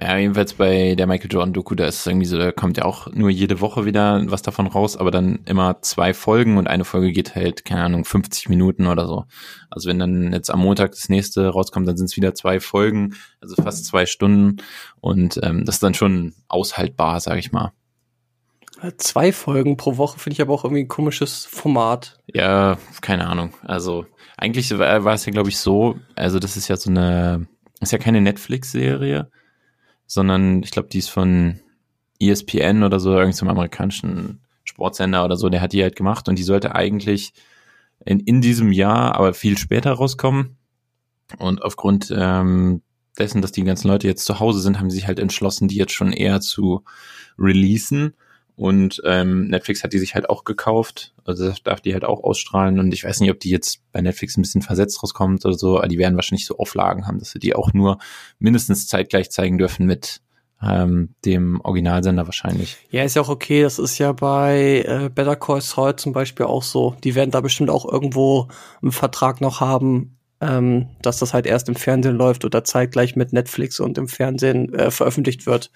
Ja, 0.01 0.15
jedenfalls 0.17 0.53
bei 0.53 0.95
der 0.95 1.05
Michael 1.05 1.29
Jordan 1.29 1.51
Doku, 1.53 1.75
da 1.75 1.85
ist 1.85 1.99
es 1.99 2.07
irgendwie 2.07 2.25
so, 2.25 2.37
da 2.37 2.53
kommt 2.53 2.77
ja 2.77 2.85
auch 2.85 3.07
nur 3.11 3.29
jede 3.29 3.59
Woche 3.59 3.83
wieder 3.83 4.23
was 4.31 4.41
davon 4.41 4.67
raus, 4.67 4.95
aber 4.95 5.11
dann 5.11 5.39
immer 5.45 5.81
zwei 5.81 6.13
Folgen 6.13 6.57
und 6.57 6.67
eine 6.67 6.85
Folge 6.85 7.11
geht 7.11 7.35
halt, 7.35 7.65
keine 7.65 7.83
Ahnung, 7.83 8.05
50 8.05 8.47
Minuten 8.47 8.87
oder 8.87 9.05
so. 9.05 9.25
Also 9.69 9.89
wenn 9.89 9.99
dann 9.99 10.31
jetzt 10.31 10.49
am 10.49 10.61
Montag 10.61 10.91
das 10.91 11.09
nächste 11.09 11.45
rauskommt, 11.49 11.87
dann 11.89 11.97
sind 11.97 12.05
es 12.05 12.15
wieder 12.15 12.33
zwei 12.33 12.61
Folgen, 12.61 13.15
also 13.41 13.61
fast 13.61 13.85
zwei 13.85 14.05
Stunden 14.05 14.57
und 15.01 15.37
ähm, 15.43 15.65
das 15.65 15.75
ist 15.75 15.83
dann 15.83 15.93
schon 15.93 16.35
aushaltbar, 16.47 17.19
sag 17.19 17.37
ich 17.37 17.51
mal. 17.51 17.73
Zwei 18.97 19.31
Folgen 19.31 19.77
pro 19.77 19.97
Woche 19.97 20.19
finde 20.19 20.33
ich 20.33 20.41
aber 20.41 20.53
auch 20.53 20.63
irgendwie 20.63 20.83
ein 20.83 20.87
komisches 20.87 21.45
Format. 21.45 22.17
Ja, 22.27 22.77
keine 23.01 23.27
Ahnung. 23.27 23.53
Also 23.63 24.05
eigentlich 24.37 24.71
war, 24.77 25.03
war 25.03 25.13
es 25.13 25.25
ja, 25.25 25.31
glaube 25.31 25.49
ich, 25.49 25.57
so, 25.57 25.99
also 26.15 26.39
das 26.39 26.57
ist 26.57 26.67
ja 26.67 26.77
so 26.77 26.89
eine, 26.89 27.47
ist 27.79 27.91
ja 27.91 27.99
keine 27.99 28.21
Netflix-Serie, 28.21 29.29
sondern 30.07 30.63
ich 30.63 30.71
glaube, 30.71 30.89
die 30.89 30.97
ist 30.97 31.09
von 31.09 31.59
ESPN 32.19 32.83
oder 32.83 32.99
so, 32.99 33.11
irgendeinem 33.13 33.49
amerikanischen 33.49 34.41
Sportsender 34.63 35.25
oder 35.25 35.37
so, 35.37 35.49
der 35.49 35.61
hat 35.61 35.73
die 35.73 35.83
halt 35.83 35.95
gemacht 35.95 36.27
und 36.27 36.39
die 36.39 36.43
sollte 36.43 36.73
eigentlich 36.73 37.33
in, 38.05 38.19
in 38.19 38.41
diesem 38.41 38.71
Jahr, 38.71 39.15
aber 39.15 39.33
viel 39.33 39.57
später 39.57 39.91
rauskommen. 39.91 40.57
Und 41.37 41.61
aufgrund 41.61 42.13
ähm, 42.15 42.81
dessen, 43.17 43.41
dass 43.41 43.51
die 43.51 43.63
ganzen 43.63 43.87
Leute 43.87 44.07
jetzt 44.07 44.25
zu 44.25 44.39
Hause 44.39 44.59
sind, 44.59 44.79
haben 44.79 44.89
sie 44.89 44.97
sich 44.97 45.07
halt 45.07 45.19
entschlossen, 45.19 45.67
die 45.67 45.75
jetzt 45.75 45.93
schon 45.93 46.11
eher 46.11 46.41
zu 46.41 46.83
releasen. 47.37 48.15
Und 48.61 49.01
ähm, 49.05 49.47
Netflix 49.47 49.83
hat 49.83 49.91
die 49.91 49.97
sich 49.97 50.13
halt 50.13 50.29
auch 50.29 50.43
gekauft. 50.43 51.15
Also 51.25 51.47
das 51.47 51.63
darf 51.63 51.81
die 51.81 51.93
halt 51.93 52.05
auch 52.05 52.23
ausstrahlen. 52.23 52.77
Und 52.77 52.93
ich 52.93 53.03
weiß 53.03 53.19
nicht, 53.19 53.31
ob 53.31 53.39
die 53.39 53.49
jetzt 53.49 53.81
bei 53.91 54.01
Netflix 54.01 54.37
ein 54.37 54.43
bisschen 54.43 54.61
versetzt 54.61 55.01
rauskommt 55.01 55.43
oder 55.45 55.55
so, 55.55 55.79
aber 55.79 55.87
die 55.87 55.97
werden 55.97 56.13
wahrscheinlich 56.13 56.45
so 56.45 56.59
Auflagen 56.59 57.07
haben, 57.07 57.17
dass 57.17 57.31
sie 57.31 57.39
die 57.39 57.55
auch 57.55 57.73
nur 57.73 57.97
mindestens 58.37 58.85
zeitgleich 58.85 59.31
zeigen 59.31 59.57
dürfen 59.57 59.87
mit 59.87 60.21
ähm, 60.61 61.15
dem 61.25 61.59
Originalsender 61.61 62.27
wahrscheinlich. 62.27 62.77
Ja, 62.91 63.03
ist 63.03 63.15
ja 63.15 63.23
auch 63.23 63.29
okay. 63.29 63.63
Das 63.63 63.79
ist 63.79 63.97
ja 63.97 64.11
bei 64.11 64.85
äh, 64.87 65.09
Better 65.09 65.37
Call 65.37 65.61
Saul 65.61 65.95
zum 65.95 66.13
Beispiel 66.13 66.45
auch 66.45 66.61
so. 66.61 66.95
Die 67.03 67.15
werden 67.15 67.31
da 67.31 67.41
bestimmt 67.41 67.71
auch 67.71 67.91
irgendwo 67.91 68.47
einen 68.83 68.91
Vertrag 68.91 69.41
noch 69.41 69.59
haben, 69.59 70.19
ähm, 70.39 70.85
dass 71.01 71.17
das 71.17 71.33
halt 71.33 71.47
erst 71.47 71.67
im 71.67 71.75
Fernsehen 71.75 72.15
läuft 72.15 72.45
oder 72.45 72.63
zeitgleich 72.63 73.15
mit 73.15 73.33
Netflix 73.33 73.79
und 73.79 73.97
im 73.97 74.07
Fernsehen 74.07 74.71
äh, 74.75 74.91
veröffentlicht 74.91 75.47
wird. 75.47 75.71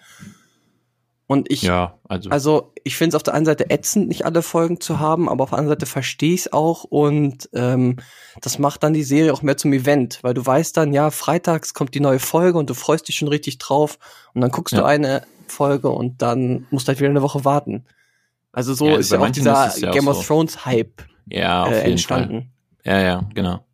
Und 1.27 1.51
ich, 1.51 1.63
Ja, 1.63 1.97
also, 2.07 2.29
also 2.29 2.71
ich 2.83 2.95
finde 2.97 3.09
es 3.09 3.15
auf 3.15 3.23
der 3.23 3.33
einen 3.33 3.45
Seite 3.47 3.71
ätzend, 3.71 4.07
nicht 4.09 4.25
alle 4.25 4.43
Folgen 4.43 4.79
zu 4.79 4.99
haben, 4.99 5.27
aber 5.27 5.43
auf 5.43 5.49
der 5.49 5.57
anderen 5.57 5.79
Seite 5.79 5.87
verstehe 5.87 6.35
ich 6.35 6.41
es 6.41 6.53
auch 6.53 6.83
und 6.83 7.49
ähm, 7.53 7.97
das 8.41 8.59
macht 8.59 8.83
dann 8.83 8.93
die 8.93 9.03
Serie 9.03 9.33
auch 9.33 9.41
mehr 9.41 9.57
zum 9.57 9.73
Event, 9.73 10.19
weil 10.21 10.35
du 10.35 10.45
weißt 10.45 10.77
dann, 10.77 10.93
ja, 10.93 11.09
freitags 11.09 11.73
kommt 11.73 11.95
die 11.95 11.99
neue 11.99 12.19
Folge 12.19 12.59
und 12.59 12.69
du 12.69 12.75
freust 12.75 13.07
dich 13.07 13.15
schon 13.15 13.27
richtig 13.27 13.57
drauf 13.57 13.97
und 14.35 14.41
dann 14.41 14.51
guckst 14.51 14.73
du 14.73 14.81
Ja. 14.81 14.85
eine 14.85 15.23
Folge 15.47 15.89
und 15.89 16.21
dann 16.21 16.67
musst 16.69 16.87
du 16.87 16.89
halt 16.89 16.99
wieder 16.99 17.09
eine 17.09 17.23
Woche 17.23 17.43
warten. 17.43 17.85
Also 18.51 18.75
so 18.75 18.85
Ja, 18.85 18.91
also 18.91 18.99
ist 19.01 19.11
ja 19.11 19.19
auch 19.19 19.29
dieser 19.31 19.77
ja 19.79 19.89
auch 19.89 19.93
Game 19.93 20.07
of 20.07 20.17
so. 20.17 20.23
Thrones 20.23 20.65
Hype 20.65 21.05
ja, 21.27 21.63
auf 21.63 21.71
äh, 21.71 21.89
entstanden. 21.89 22.51
Fall. 22.83 22.93
Ja, 22.93 23.01
ja, 23.01 23.29
genau. 23.33 23.65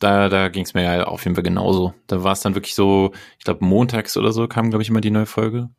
Da, 0.00 0.28
da 0.28 0.48
ging 0.48 0.64
es 0.64 0.74
mir 0.74 0.82
ja 0.84 1.04
auf 1.04 1.24
jeden 1.24 1.34
Fall 1.34 1.42
genauso. 1.44 1.94
Da 2.06 2.22
war 2.22 2.32
es 2.32 2.40
dann 2.40 2.54
wirklich 2.54 2.74
so, 2.74 3.12
ich 3.38 3.44
glaube, 3.44 3.64
montags 3.64 4.16
oder 4.16 4.32
so 4.32 4.46
kam, 4.46 4.70
glaube 4.70 4.82
ich, 4.82 4.88
immer 4.90 5.00
die 5.00 5.10
neue 5.10 5.26
Folge. 5.26 5.70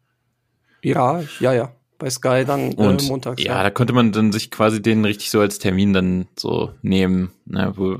Ja, 0.83 1.21
ja, 1.39 1.53
ja. 1.53 1.71
Bei 1.97 2.09
Sky 2.09 2.45
dann 2.45 2.73
Und 2.73 3.03
äh, 3.03 3.07
montags. 3.07 3.43
ja, 3.43 3.61
da 3.61 3.69
konnte 3.69 3.91
man 3.93 4.11
dann 4.13 4.31
sich 4.31 4.51
quasi 4.51 4.81
den 4.81 5.03
richtig 5.03 5.29
so 5.31 5.41
als 5.41 5.59
Termin 5.59 5.91
dann 5.93 6.27
so 6.37 6.71
nehmen, 6.81 7.31
ne, 7.45 7.73
wo 7.75 7.97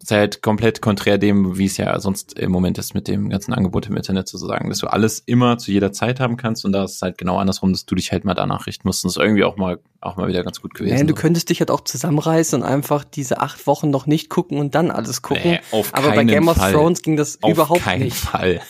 ist 0.00 0.12
halt 0.12 0.40
komplett 0.42 0.80
konträr 0.80 1.18
dem, 1.18 1.58
wie 1.58 1.66
es 1.66 1.76
ja 1.76 1.98
sonst 2.00 2.38
im 2.38 2.50
Moment 2.52 2.78
ist 2.78 2.94
mit 2.94 3.08
dem 3.08 3.28
ganzen 3.28 3.52
Angebot 3.52 3.88
im 3.88 3.96
Internet 3.96 4.28
sozusagen, 4.28 4.70
dass 4.70 4.78
du 4.78 4.86
alles 4.86 5.18
immer 5.26 5.58
zu 5.58 5.72
jeder 5.72 5.92
Zeit 5.92 6.20
haben 6.20 6.36
kannst 6.38 6.64
und 6.64 6.72
da 6.72 6.84
ist 6.84 6.94
es 6.94 7.02
halt 7.02 7.18
genau 7.18 7.36
andersrum, 7.36 7.72
dass 7.72 7.84
du 7.84 7.94
dich 7.96 8.12
halt 8.12 8.24
mal 8.24 8.32
danach 8.34 8.66
richten 8.66 8.88
musst. 8.88 9.04
Und 9.04 9.08
das 9.08 9.16
ist 9.16 9.22
irgendwie 9.22 9.44
auch 9.44 9.56
mal 9.58 9.80
auch 10.00 10.16
mal 10.16 10.28
wieder 10.28 10.44
ganz 10.44 10.62
gut 10.62 10.72
gewesen. 10.72 10.96
Ja, 10.96 11.04
du 11.04 11.14
könntest 11.14 11.50
dich 11.50 11.60
halt 11.60 11.70
auch 11.70 11.82
zusammenreißen 11.82 12.62
und 12.62 12.66
einfach 12.66 13.04
diese 13.04 13.40
acht 13.40 13.66
Wochen 13.66 13.90
noch 13.90 14.06
nicht 14.06 14.30
gucken 14.30 14.58
und 14.58 14.74
dann 14.74 14.90
alles 14.90 15.20
gucken. 15.20 15.42
Nee, 15.44 15.60
auf 15.72 15.92
Aber 15.94 16.08
bei 16.10 16.14
keinen 16.14 16.28
Game 16.28 16.48
of 16.48 16.56
Fall. 16.56 16.72
Thrones 16.72 17.02
ging 17.02 17.16
das 17.16 17.42
Auf 17.42 17.50
überhaupt 17.50 17.82
keinen 17.82 18.04
nicht. 18.04 18.16
Fall. 18.16 18.62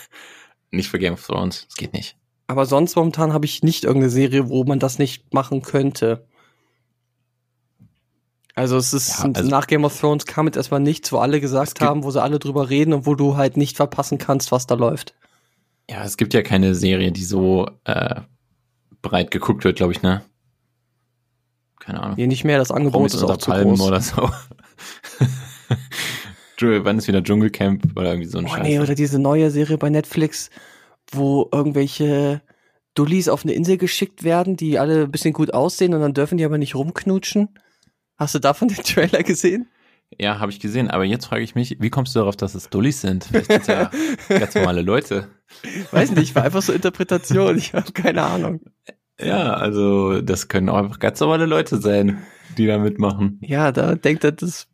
Nicht 0.72 0.88
für 0.88 0.98
Game 0.98 1.14
of 1.14 1.24
Thrones. 1.24 1.66
Das 1.68 1.76
geht 1.76 1.92
nicht. 1.92 2.16
Aber 2.48 2.66
sonst 2.66 2.96
momentan 2.96 3.32
habe 3.32 3.44
ich 3.44 3.62
nicht 3.62 3.84
irgendeine 3.84 4.10
Serie, 4.10 4.48
wo 4.48 4.64
man 4.64 4.80
das 4.80 4.98
nicht 4.98 5.32
machen 5.32 5.62
könnte. 5.62 6.26
Also 8.54 8.76
es 8.76 8.92
ist 8.92 9.20
Ja, 9.20 9.30
also- 9.32 9.48
nach 9.50 9.68
Game 9.68 9.84
of 9.84 9.98
Thrones 9.98 10.26
kam 10.26 10.46
jetzt 10.46 10.56
erstmal 10.56 10.80
nichts, 10.80 11.12
wo 11.12 11.18
alle 11.18 11.40
gesagt 11.40 11.80
haben, 11.80 12.02
wo 12.02 12.10
sie 12.10 12.20
alle 12.22 12.38
drüber 12.40 12.70
reden 12.70 12.92
und 12.92 13.06
wo 13.06 13.14
du 13.14 13.36
halt 13.36 13.56
nicht 13.56 13.76
verpassen 13.76 14.18
kannst, 14.18 14.50
was 14.50 14.66
da 14.66 14.74
läuft. 14.74 15.14
Ja, 15.90 16.02
es 16.04 16.16
gibt 16.16 16.34
ja 16.34 16.42
keine 16.42 16.74
Serie, 16.74 17.12
die 17.12 17.24
so 17.24 17.68
äh, 17.84 18.20
breit 19.00 19.30
geguckt 19.30 19.64
wird, 19.64 19.76
glaube 19.76 19.92
ich, 19.92 20.02
ne? 20.02 20.22
Keine 21.78 22.02
Ahnung. 22.02 22.16
Hier 22.16 22.26
nicht 22.26 22.44
mehr, 22.44 22.58
das 22.58 22.70
Angebot 22.70 22.92
Promis 22.94 23.14
ist 23.14 23.22
auch 23.22 23.36
zu 23.36 23.50
Palmen 23.50 23.76
groß. 23.76 23.86
oder 23.86 24.00
so. 24.00 24.28
Wann 26.60 26.98
ist 26.98 27.06
wieder 27.06 27.22
Dschungelcamp 27.22 27.96
oder 27.96 28.10
irgendwie 28.10 28.28
so 28.28 28.38
ein 28.38 28.46
Oh 28.46 28.48
Scheiß? 28.48 28.62
nee, 28.66 28.80
oder 28.80 28.96
diese 28.96 29.20
neue 29.20 29.50
Serie 29.52 29.78
bei 29.78 29.90
Netflix, 29.90 30.50
wo 31.12 31.48
irgendwelche 31.52 32.42
Dullis 32.94 33.28
auf 33.28 33.44
eine 33.44 33.52
Insel 33.52 33.76
geschickt 33.76 34.24
werden, 34.24 34.56
die 34.56 34.78
alle 34.78 35.04
ein 35.04 35.10
bisschen 35.10 35.32
gut 35.32 35.54
aussehen 35.54 35.94
und 35.94 36.00
dann 36.00 36.14
dürfen 36.14 36.38
die 36.38 36.44
aber 36.44 36.58
nicht 36.58 36.74
rumknutschen. 36.74 37.48
Hast 38.16 38.34
du 38.34 38.38
davon 38.38 38.68
den 38.68 38.82
Trailer 38.82 39.22
gesehen? 39.22 39.68
Ja, 40.18 40.38
habe 40.38 40.50
ich 40.50 40.58
gesehen. 40.58 40.90
Aber 40.90 41.04
jetzt 41.04 41.26
frage 41.26 41.42
ich 41.42 41.54
mich, 41.54 41.76
wie 41.80 41.90
kommst 41.90 42.14
du 42.14 42.20
darauf, 42.20 42.36
dass 42.36 42.54
es 42.54 42.70
Dullis 42.70 43.00
sind? 43.00 43.24
Vielleicht 43.24 43.52
sind 43.52 43.66
ja 43.68 43.90
ganz 44.28 44.54
normale 44.54 44.82
Leute. 44.82 45.28
Weiß 45.90 46.12
nicht, 46.12 46.34
war 46.34 46.44
einfach 46.44 46.62
so 46.62 46.72
Interpretation, 46.72 47.56
ich 47.56 47.74
habe 47.74 47.92
keine 47.92 48.22
Ahnung. 48.22 48.60
Ja, 49.20 49.54
also 49.54 50.20
das 50.22 50.48
können 50.48 50.68
auch 50.68 50.76
einfach 50.76 50.98
ganz 50.98 51.20
normale 51.20 51.46
Leute 51.46 51.80
sein, 51.80 52.22
die 52.56 52.66
da 52.66 52.78
mitmachen. 52.78 53.38
Ja, 53.42 53.72
da 53.72 53.94
denkt 53.96 54.24
er 54.24 54.32
das 54.32 54.68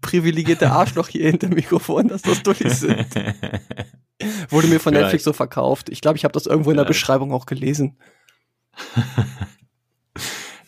privilegierte 0.00 0.70
Arschloch 0.70 1.08
hier 1.08 1.26
hinter 1.26 1.48
dem 1.48 1.54
Mikrofon, 1.54 2.08
dass 2.08 2.22
das 2.22 2.42
Dullis 2.42 2.80
sind. 2.80 3.06
Wurde 4.50 4.68
mir 4.68 4.80
von 4.80 4.92
Vielleicht. 4.92 5.04
Netflix 5.04 5.24
so 5.24 5.32
verkauft. 5.32 5.88
Ich 5.88 6.00
glaube, 6.00 6.16
ich 6.16 6.24
habe 6.24 6.32
das 6.32 6.46
irgendwo 6.46 6.70
in 6.70 6.76
der. 6.76 6.84
Beschreibung 6.84 7.32
auch 7.32 7.46
gelesen. 7.46 7.96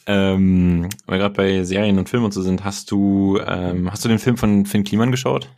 ähm, 0.07 0.89
weil 1.07 1.19
gerade 1.19 1.35
bei 1.35 1.65
Serien 1.65 1.99
und 1.99 2.09
Filmen 2.09 2.27
und 2.27 2.33
so 2.33 2.43
sind, 2.43 2.65
hast 2.65 2.91
du, 2.91 3.39
ähm, 3.45 3.91
hast 3.91 4.05
du 4.05 4.09
den 4.09 4.19
Film 4.19 4.37
von 4.37 4.67
Finn 4.67 4.85
Kliman 4.85 5.11
geschaut? 5.11 5.49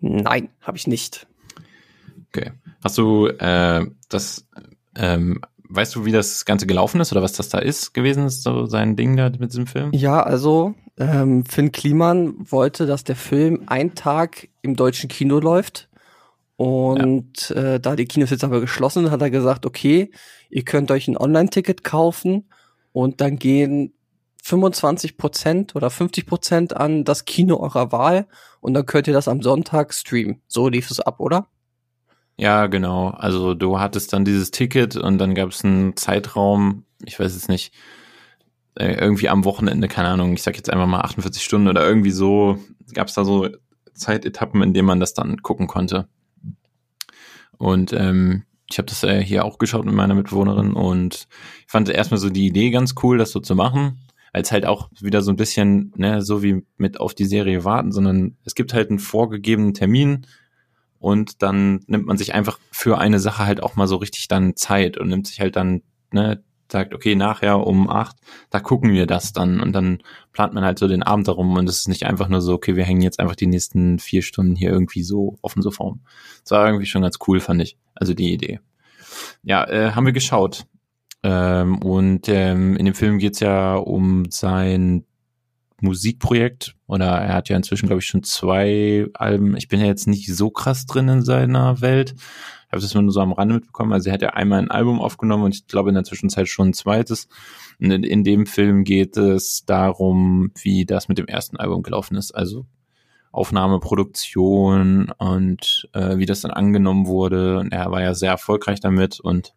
Nein, 0.00 0.48
habe 0.60 0.76
ich 0.76 0.86
nicht. 0.86 1.26
Okay. 2.28 2.52
Hast 2.82 2.98
du 2.98 3.28
äh, 3.28 3.86
das, 4.08 4.46
ähm, 4.96 5.40
weißt 5.68 5.94
du, 5.94 6.04
wie 6.04 6.12
das 6.12 6.44
Ganze 6.44 6.66
gelaufen 6.66 7.00
ist 7.00 7.12
oder 7.12 7.22
was 7.22 7.32
das 7.32 7.48
da 7.48 7.58
ist 7.58 7.94
gewesen, 7.94 8.26
ist 8.26 8.42
so 8.42 8.66
sein 8.66 8.96
Ding 8.96 9.16
da 9.16 9.30
mit 9.30 9.52
diesem 9.52 9.66
Film? 9.66 9.90
Ja, 9.92 10.22
also 10.22 10.74
ähm, 10.98 11.44
Finn 11.44 11.72
Kliman 11.72 12.34
wollte, 12.38 12.86
dass 12.86 13.04
der 13.04 13.16
Film 13.16 13.64
einen 13.66 13.94
Tag 13.94 14.48
im 14.62 14.76
deutschen 14.76 15.08
Kino 15.08 15.38
läuft. 15.40 15.88
Und 16.56 17.50
äh, 17.50 17.80
da 17.80 17.96
die 17.96 18.04
Kinos 18.04 18.30
jetzt 18.30 18.44
aber 18.44 18.60
geschlossen 18.60 19.04
sind, 19.04 19.10
hat 19.10 19.22
er 19.22 19.30
gesagt, 19.30 19.66
okay, 19.66 20.12
ihr 20.50 20.64
könnt 20.64 20.90
euch 20.90 21.08
ein 21.08 21.16
Online-Ticket 21.16 21.82
kaufen 21.82 22.48
und 22.92 23.20
dann 23.20 23.38
gehen 23.38 23.92
25 24.44 25.16
Prozent 25.16 25.74
oder 25.74 25.90
50 25.90 26.26
Prozent 26.26 26.76
an 26.76 27.04
das 27.04 27.24
Kino 27.24 27.56
eurer 27.58 27.90
Wahl 27.90 28.28
und 28.60 28.74
dann 28.74 28.86
könnt 28.86 29.08
ihr 29.08 29.14
das 29.14 29.26
am 29.26 29.42
Sonntag 29.42 29.92
streamen. 29.94 30.42
So 30.46 30.68
lief 30.68 30.90
es 30.90 31.00
ab, 31.00 31.18
oder? 31.18 31.48
Ja, 32.36 32.66
genau. 32.66 33.08
Also 33.08 33.54
du 33.54 33.80
hattest 33.80 34.12
dann 34.12 34.24
dieses 34.24 34.50
Ticket 34.50 34.96
und 34.96 35.18
dann 35.18 35.34
gab 35.34 35.50
es 35.50 35.64
einen 35.64 35.96
Zeitraum, 35.96 36.84
ich 37.04 37.18
weiß 37.18 37.34
es 37.34 37.48
nicht, 37.48 37.72
irgendwie 38.76 39.28
am 39.28 39.44
Wochenende, 39.44 39.88
keine 39.88 40.08
Ahnung, 40.08 40.32
ich 40.34 40.42
sag 40.42 40.56
jetzt 40.56 40.70
einfach 40.70 40.86
mal 40.86 41.00
48 41.00 41.42
Stunden 41.42 41.68
oder 41.68 41.86
irgendwie 41.86 42.10
so, 42.10 42.58
gab 42.92 43.08
es 43.08 43.14
da 43.14 43.24
so 43.24 43.48
Zeitetappen, 43.94 44.62
in 44.62 44.74
denen 44.74 44.86
man 44.86 45.00
das 45.00 45.14
dann 45.14 45.42
gucken 45.42 45.66
konnte. 45.66 46.08
Und 47.56 47.92
ähm, 47.92 48.44
ich 48.68 48.78
habe 48.78 48.86
das 48.86 49.04
äh, 49.04 49.22
hier 49.22 49.44
auch 49.44 49.58
geschaut 49.58 49.84
mit 49.84 49.94
meiner 49.94 50.14
Mitbewohnerin 50.14 50.72
und 50.72 51.28
ich 51.60 51.70
fand 51.70 51.88
erstmal 51.88 52.18
so 52.18 52.30
die 52.30 52.46
Idee 52.46 52.70
ganz 52.70 52.94
cool, 53.02 53.18
das 53.18 53.30
so 53.30 53.40
zu 53.40 53.54
machen, 53.54 54.00
als 54.32 54.50
halt 54.50 54.66
auch 54.66 54.90
wieder 55.00 55.22
so 55.22 55.30
ein 55.30 55.36
bisschen, 55.36 55.92
ne, 55.96 56.22
so 56.22 56.42
wie 56.42 56.64
mit 56.76 56.98
auf 56.98 57.14
die 57.14 57.26
Serie 57.26 57.64
warten, 57.64 57.92
sondern 57.92 58.36
es 58.44 58.54
gibt 58.54 58.74
halt 58.74 58.90
einen 58.90 58.98
vorgegebenen 58.98 59.74
Termin 59.74 60.26
und 60.98 61.42
dann 61.42 61.80
nimmt 61.86 62.06
man 62.06 62.16
sich 62.16 62.34
einfach 62.34 62.58
für 62.72 62.98
eine 62.98 63.20
Sache 63.20 63.46
halt 63.46 63.62
auch 63.62 63.76
mal 63.76 63.86
so 63.86 63.96
richtig 63.96 64.26
dann 64.26 64.56
Zeit 64.56 64.96
und 64.96 65.08
nimmt 65.08 65.26
sich 65.26 65.40
halt 65.40 65.54
dann, 65.54 65.82
ne, 66.10 66.42
sagt, 66.70 66.94
okay, 66.94 67.14
nachher 67.14 67.66
um 67.66 67.88
acht, 67.88 68.16
da 68.50 68.60
gucken 68.60 68.92
wir 68.92 69.06
das 69.06 69.32
dann 69.32 69.60
und 69.60 69.72
dann 69.72 70.02
plant 70.32 70.54
man 70.54 70.64
halt 70.64 70.78
so 70.78 70.88
den 70.88 71.02
Abend 71.02 71.28
darum 71.28 71.56
und 71.56 71.68
es 71.68 71.80
ist 71.80 71.88
nicht 71.88 72.04
einfach 72.04 72.28
nur 72.28 72.40
so, 72.40 72.54
okay, 72.54 72.76
wir 72.76 72.84
hängen 72.84 73.02
jetzt 73.02 73.20
einfach 73.20 73.36
die 73.36 73.46
nächsten 73.46 73.98
vier 73.98 74.22
Stunden 74.22 74.56
hier 74.56 74.70
irgendwie 74.70 75.02
so 75.02 75.36
offen 75.42 75.62
so 75.62 75.70
vorm. 75.70 76.00
Das 76.42 76.52
war 76.52 76.66
irgendwie 76.66 76.86
schon 76.86 77.02
ganz 77.02 77.18
cool, 77.26 77.40
fand 77.40 77.62
ich. 77.62 77.76
Also 77.94 78.14
die 78.14 78.32
Idee. 78.32 78.60
Ja, 79.42 79.64
äh, 79.68 79.92
haben 79.92 80.06
wir 80.06 80.12
geschaut. 80.12 80.66
Ähm, 81.22 81.78
und 81.78 82.28
ähm, 82.28 82.76
in 82.76 82.84
dem 82.84 82.94
Film 82.94 83.18
geht's 83.18 83.40
ja 83.40 83.76
um 83.76 84.30
sein 84.30 85.04
Musikprojekt 85.80 86.76
oder 86.86 87.06
er 87.06 87.34
hat 87.34 87.48
ja 87.48 87.56
inzwischen, 87.56 87.86
glaube 87.86 88.00
ich, 88.00 88.06
schon 88.06 88.22
zwei 88.22 89.06
Alben. 89.14 89.56
Ich 89.56 89.68
bin 89.68 89.80
ja 89.80 89.86
jetzt 89.86 90.06
nicht 90.06 90.34
so 90.34 90.50
krass 90.50 90.86
drin 90.86 91.08
in 91.08 91.22
seiner 91.22 91.80
Welt, 91.80 92.14
habe 92.70 92.82
das 92.82 92.94
nur 92.94 93.10
so 93.10 93.20
am 93.20 93.32
Rande 93.32 93.54
mitbekommen. 93.54 93.92
Also 93.92 94.08
er 94.08 94.14
hat 94.14 94.22
ja 94.22 94.30
einmal 94.30 94.58
ein 94.58 94.70
Album 94.70 95.00
aufgenommen 95.00 95.44
und 95.44 95.54
ich 95.54 95.66
glaube 95.66 95.90
in 95.90 95.94
der 95.94 96.04
Zwischenzeit 96.04 96.48
schon 96.48 96.68
ein 96.68 96.74
zweites. 96.74 97.28
Und 97.80 97.90
in, 97.90 98.04
in 98.04 98.24
dem 98.24 98.46
Film 98.46 98.84
geht 98.84 99.16
es 99.16 99.64
darum, 99.64 100.50
wie 100.60 100.84
das 100.84 101.08
mit 101.08 101.18
dem 101.18 101.26
ersten 101.26 101.56
Album 101.56 101.82
gelaufen 101.82 102.16
ist. 102.16 102.32
Also 102.32 102.66
Aufnahme, 103.32 103.80
Produktion 103.80 105.10
und 105.18 105.88
äh, 105.92 106.18
wie 106.18 106.26
das 106.26 106.42
dann 106.42 106.52
angenommen 106.52 107.06
wurde. 107.06 107.58
Und 107.58 107.72
er 107.72 107.90
war 107.90 108.00
ja 108.00 108.14
sehr 108.14 108.30
erfolgreich 108.30 108.80
damit 108.80 109.20
und 109.20 109.54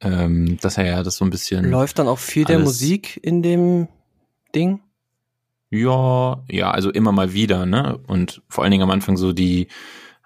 ähm, 0.00 0.58
dass 0.60 0.76
er 0.76 0.86
ja 0.86 1.02
das 1.02 1.16
so 1.16 1.24
ein 1.24 1.30
bisschen. 1.30 1.70
Läuft 1.70 1.98
dann 1.98 2.08
auch 2.08 2.18
viel 2.18 2.44
der 2.44 2.58
Musik 2.58 3.18
in 3.22 3.42
dem 3.42 3.88
Ding? 4.54 4.80
Ja, 5.70 6.44
ja, 6.48 6.70
also 6.70 6.90
immer 6.90 7.12
mal 7.12 7.32
wieder, 7.32 7.66
ne? 7.66 7.98
Und 8.06 8.42
vor 8.48 8.64
allen 8.64 8.70
Dingen 8.70 8.84
am 8.84 8.90
Anfang 8.90 9.16
so 9.16 9.32
die 9.32 9.68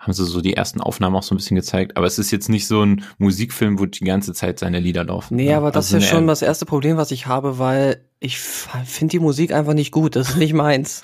haben 0.00 0.14
sie 0.14 0.24
so 0.24 0.40
die 0.40 0.54
ersten 0.54 0.80
Aufnahmen 0.80 1.14
auch 1.14 1.22
so 1.22 1.34
ein 1.34 1.36
bisschen 1.36 1.56
gezeigt. 1.56 1.98
Aber 1.98 2.06
es 2.06 2.18
ist 2.18 2.30
jetzt 2.30 2.48
nicht 2.48 2.66
so 2.66 2.82
ein 2.82 3.04
Musikfilm, 3.18 3.78
wo 3.78 3.84
die 3.84 4.04
ganze 4.04 4.32
Zeit 4.32 4.58
seine 4.58 4.80
Lieder 4.80 5.04
laufen. 5.04 5.36
Nee, 5.36 5.52
aber 5.52 5.70
das 5.70 5.86
also 5.86 5.98
ist 5.98 6.04
ja 6.04 6.16
schon 6.16 6.26
das 6.26 6.40
erste 6.40 6.64
Problem, 6.64 6.96
was 6.96 7.10
ich 7.10 7.26
habe, 7.26 7.58
weil 7.58 8.02
ich 8.18 8.38
finde 8.38 9.10
die 9.10 9.18
Musik 9.18 9.52
einfach 9.52 9.74
nicht 9.74 9.92
gut. 9.92 10.16
Das 10.16 10.30
ist 10.30 10.36
nicht 10.38 10.54
meins. 10.54 11.02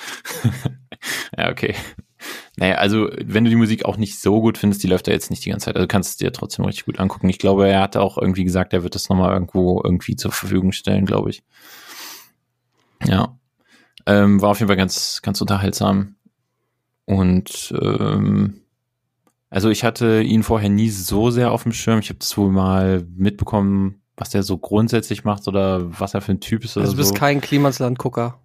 ja, 1.36 1.50
okay. 1.50 1.74
Naja, 2.56 2.76
also 2.76 3.10
wenn 3.22 3.44
du 3.44 3.50
die 3.50 3.56
Musik 3.56 3.84
auch 3.84 3.98
nicht 3.98 4.18
so 4.18 4.40
gut 4.40 4.56
findest, 4.56 4.82
die 4.82 4.86
läuft 4.86 5.08
ja 5.08 5.12
jetzt 5.12 5.28
nicht 5.28 5.44
die 5.44 5.50
ganze 5.50 5.66
Zeit. 5.66 5.76
Also 5.76 5.86
kannst 5.86 6.18
du 6.18 6.24
dir 6.24 6.32
trotzdem 6.32 6.64
richtig 6.64 6.86
gut 6.86 6.98
angucken. 6.98 7.28
Ich 7.28 7.38
glaube, 7.38 7.68
er 7.68 7.82
hatte 7.82 8.00
auch 8.00 8.16
irgendwie 8.16 8.44
gesagt, 8.44 8.72
er 8.72 8.82
wird 8.82 8.94
das 8.94 9.10
nochmal 9.10 9.34
irgendwo 9.34 9.82
irgendwie 9.84 10.16
zur 10.16 10.32
Verfügung 10.32 10.72
stellen, 10.72 11.04
glaube 11.04 11.28
ich. 11.28 11.42
Ja. 13.06 13.38
Ähm, 14.06 14.40
war 14.40 14.50
auf 14.50 14.58
jeden 14.60 14.68
Fall 14.68 14.76
ganz, 14.76 15.20
ganz 15.22 15.40
unterhaltsam. 15.40 16.14
Und 17.04 17.74
ähm, 17.80 18.62
also 19.50 19.70
ich 19.70 19.84
hatte 19.84 20.22
ihn 20.22 20.42
vorher 20.42 20.68
nie 20.68 20.90
so 20.90 21.30
sehr 21.30 21.52
auf 21.52 21.62
dem 21.62 21.72
Schirm. 21.72 22.00
Ich 22.00 22.08
habe 22.08 22.18
das 22.18 22.36
wohl 22.36 22.50
mal 22.50 23.06
mitbekommen, 23.16 24.02
was 24.16 24.30
der 24.30 24.42
so 24.42 24.58
grundsätzlich 24.58 25.24
macht 25.24 25.46
oder 25.48 25.98
was 26.00 26.14
er 26.14 26.20
für 26.20 26.32
ein 26.32 26.40
Typ 26.40 26.64
ist. 26.64 26.76
Also 26.76 26.92
du 26.92 26.96
bist 26.96 27.10
so. 27.10 27.14
kein 27.14 27.40
Klimansland-Gucker. 27.40 28.40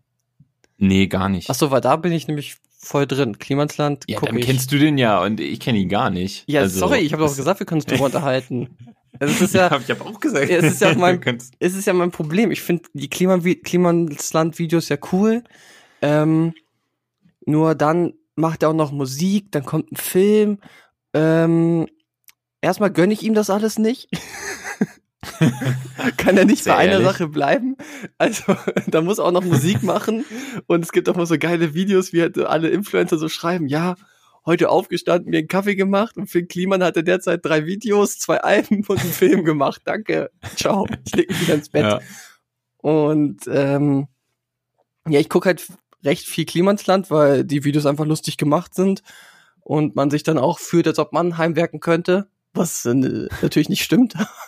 Nee, 0.78 1.08
gar 1.08 1.30
nicht. 1.30 1.50
Ach 1.50 1.56
so, 1.56 1.70
weil 1.70 1.82
da 1.82 1.96
bin 1.96 2.12
ich 2.12 2.28
nämlich 2.28 2.58
voll 2.78 3.06
drin. 3.06 3.38
Klimansland 3.38 4.06
ja, 4.08 4.20
dann 4.20 4.38
ich. 4.38 4.46
kennst 4.46 4.72
du 4.72 4.80
den 4.80 4.98
ja 4.98 5.22
und 5.24 5.40
ich 5.40 5.60
kenne 5.60 5.78
ihn 5.78 5.90
gar 5.90 6.10
nicht. 6.10 6.44
Ja, 6.48 6.62
also, 6.62 6.80
sorry, 6.80 7.00
ich 7.00 7.14
habe 7.14 7.24
doch 7.24 7.36
gesagt, 7.36 7.60
wir 7.60 7.66
können 7.66 7.82
uns 7.82 7.86
drüber 7.86 8.06
unterhalten. 8.06 8.70
Also 9.20 9.34
es 9.34 9.42
ist 9.42 9.54
ja, 9.54 9.76
ich 9.80 9.90
habe 9.90 10.06
auch 10.06 10.20
gesagt. 10.20 10.50
Es 10.50 10.66
ist 10.66 10.82
ja 10.82 10.94
mein, 10.98 11.22
es 11.60 11.76
ist 11.76 11.86
ja 11.86 11.94
mein 11.94 12.12
Problem. 12.12 12.52
Ich 12.52 12.62
finde 12.62 12.84
die 12.94 13.10
Klima 13.10 13.38
Klimansland-Videos 13.40 14.90
ja 14.90 14.98
cool. 15.12 15.44
Ähm, 16.02 16.54
nur 17.46 17.76
dann 17.76 18.14
macht 18.36 18.64
er 18.64 18.70
auch 18.70 18.74
noch 18.74 18.92
Musik, 18.92 19.52
dann 19.52 19.66
kommt 19.66 19.92
ein 19.92 19.98
Film 19.98 20.60
ähm, 21.14 21.88
erstmal 22.62 22.92
gönne 22.92 23.14
ich 23.14 23.24
ihm 23.24 23.34
das 23.34 23.50
alles 23.50 23.78
nicht. 23.78 24.10
Kann 26.18 26.38
er 26.38 26.46
nicht 26.46 26.64
Sehr 26.64 26.74
bei 26.74 26.80
einer 26.80 26.94
ehrlich? 26.94 27.08
Sache 27.08 27.28
bleiben? 27.28 27.76
Also, 28.18 28.56
da 28.88 29.02
muss 29.02 29.20
auch 29.20 29.32
noch 29.32 29.44
Musik 29.44 29.84
machen. 29.84 30.26
Und 30.68 30.84
es 30.84 30.92
gibt 30.92 31.10
auch 31.10 31.16
mal 31.16 31.26
so 31.26 31.38
geile 31.38 31.74
Videos, 31.74 32.14
wie 32.14 32.22
halt 32.22 32.38
alle 32.40 32.70
Influencer 32.70 33.18
so 33.18 33.30
schreiben, 33.30 33.68
ja, 33.68 33.96
heute 34.46 34.70
aufgestanden, 34.70 35.30
mir 35.32 35.40
einen 35.40 35.48
Kaffee 35.48 35.76
gemacht 35.76 36.18
und 36.18 36.28
Finn 36.28 36.48
Kliman 36.48 36.84
hatte 36.84 37.04
derzeit 37.04 37.46
drei 37.46 37.66
Videos, 37.66 38.18
zwei 38.20 38.42
Alben 38.42 38.84
und 38.88 39.00
einen 39.00 39.12
Film 39.12 39.46
gemacht. 39.46 39.82
Danke. 39.86 40.32
Ciao. 40.56 40.88
Ich 41.06 41.16
leg 41.16 41.30
mich 41.30 41.42
wieder 41.42 41.56
ins 41.56 41.70
Bett. 41.70 41.84
Ja. 41.84 42.00
Und 42.78 43.42
ähm, 43.48 44.08
ja, 45.08 45.20
ich 45.20 45.30
gucke 45.30 45.48
halt 45.48 45.68
recht 46.04 46.26
viel 46.28 46.46
Klimansland, 46.46 47.12
weil 47.12 47.44
die 47.44 47.64
Videos 47.64 47.86
einfach 47.86 48.06
lustig 48.06 48.38
gemacht 48.38 48.74
sind 48.74 49.04
und 49.62 49.96
man 49.96 50.10
sich 50.10 50.24
dann 50.24 50.38
auch 50.38 50.60
fühlt, 50.60 50.88
als 50.88 51.00
ob 51.00 51.14
man 51.14 51.38
heimwerken 51.38 51.80
könnte, 51.80 52.28
was 52.54 52.86
äh, 52.86 52.94
natürlich 53.42 53.70
nicht 53.70 53.84
stimmt. 53.84 54.16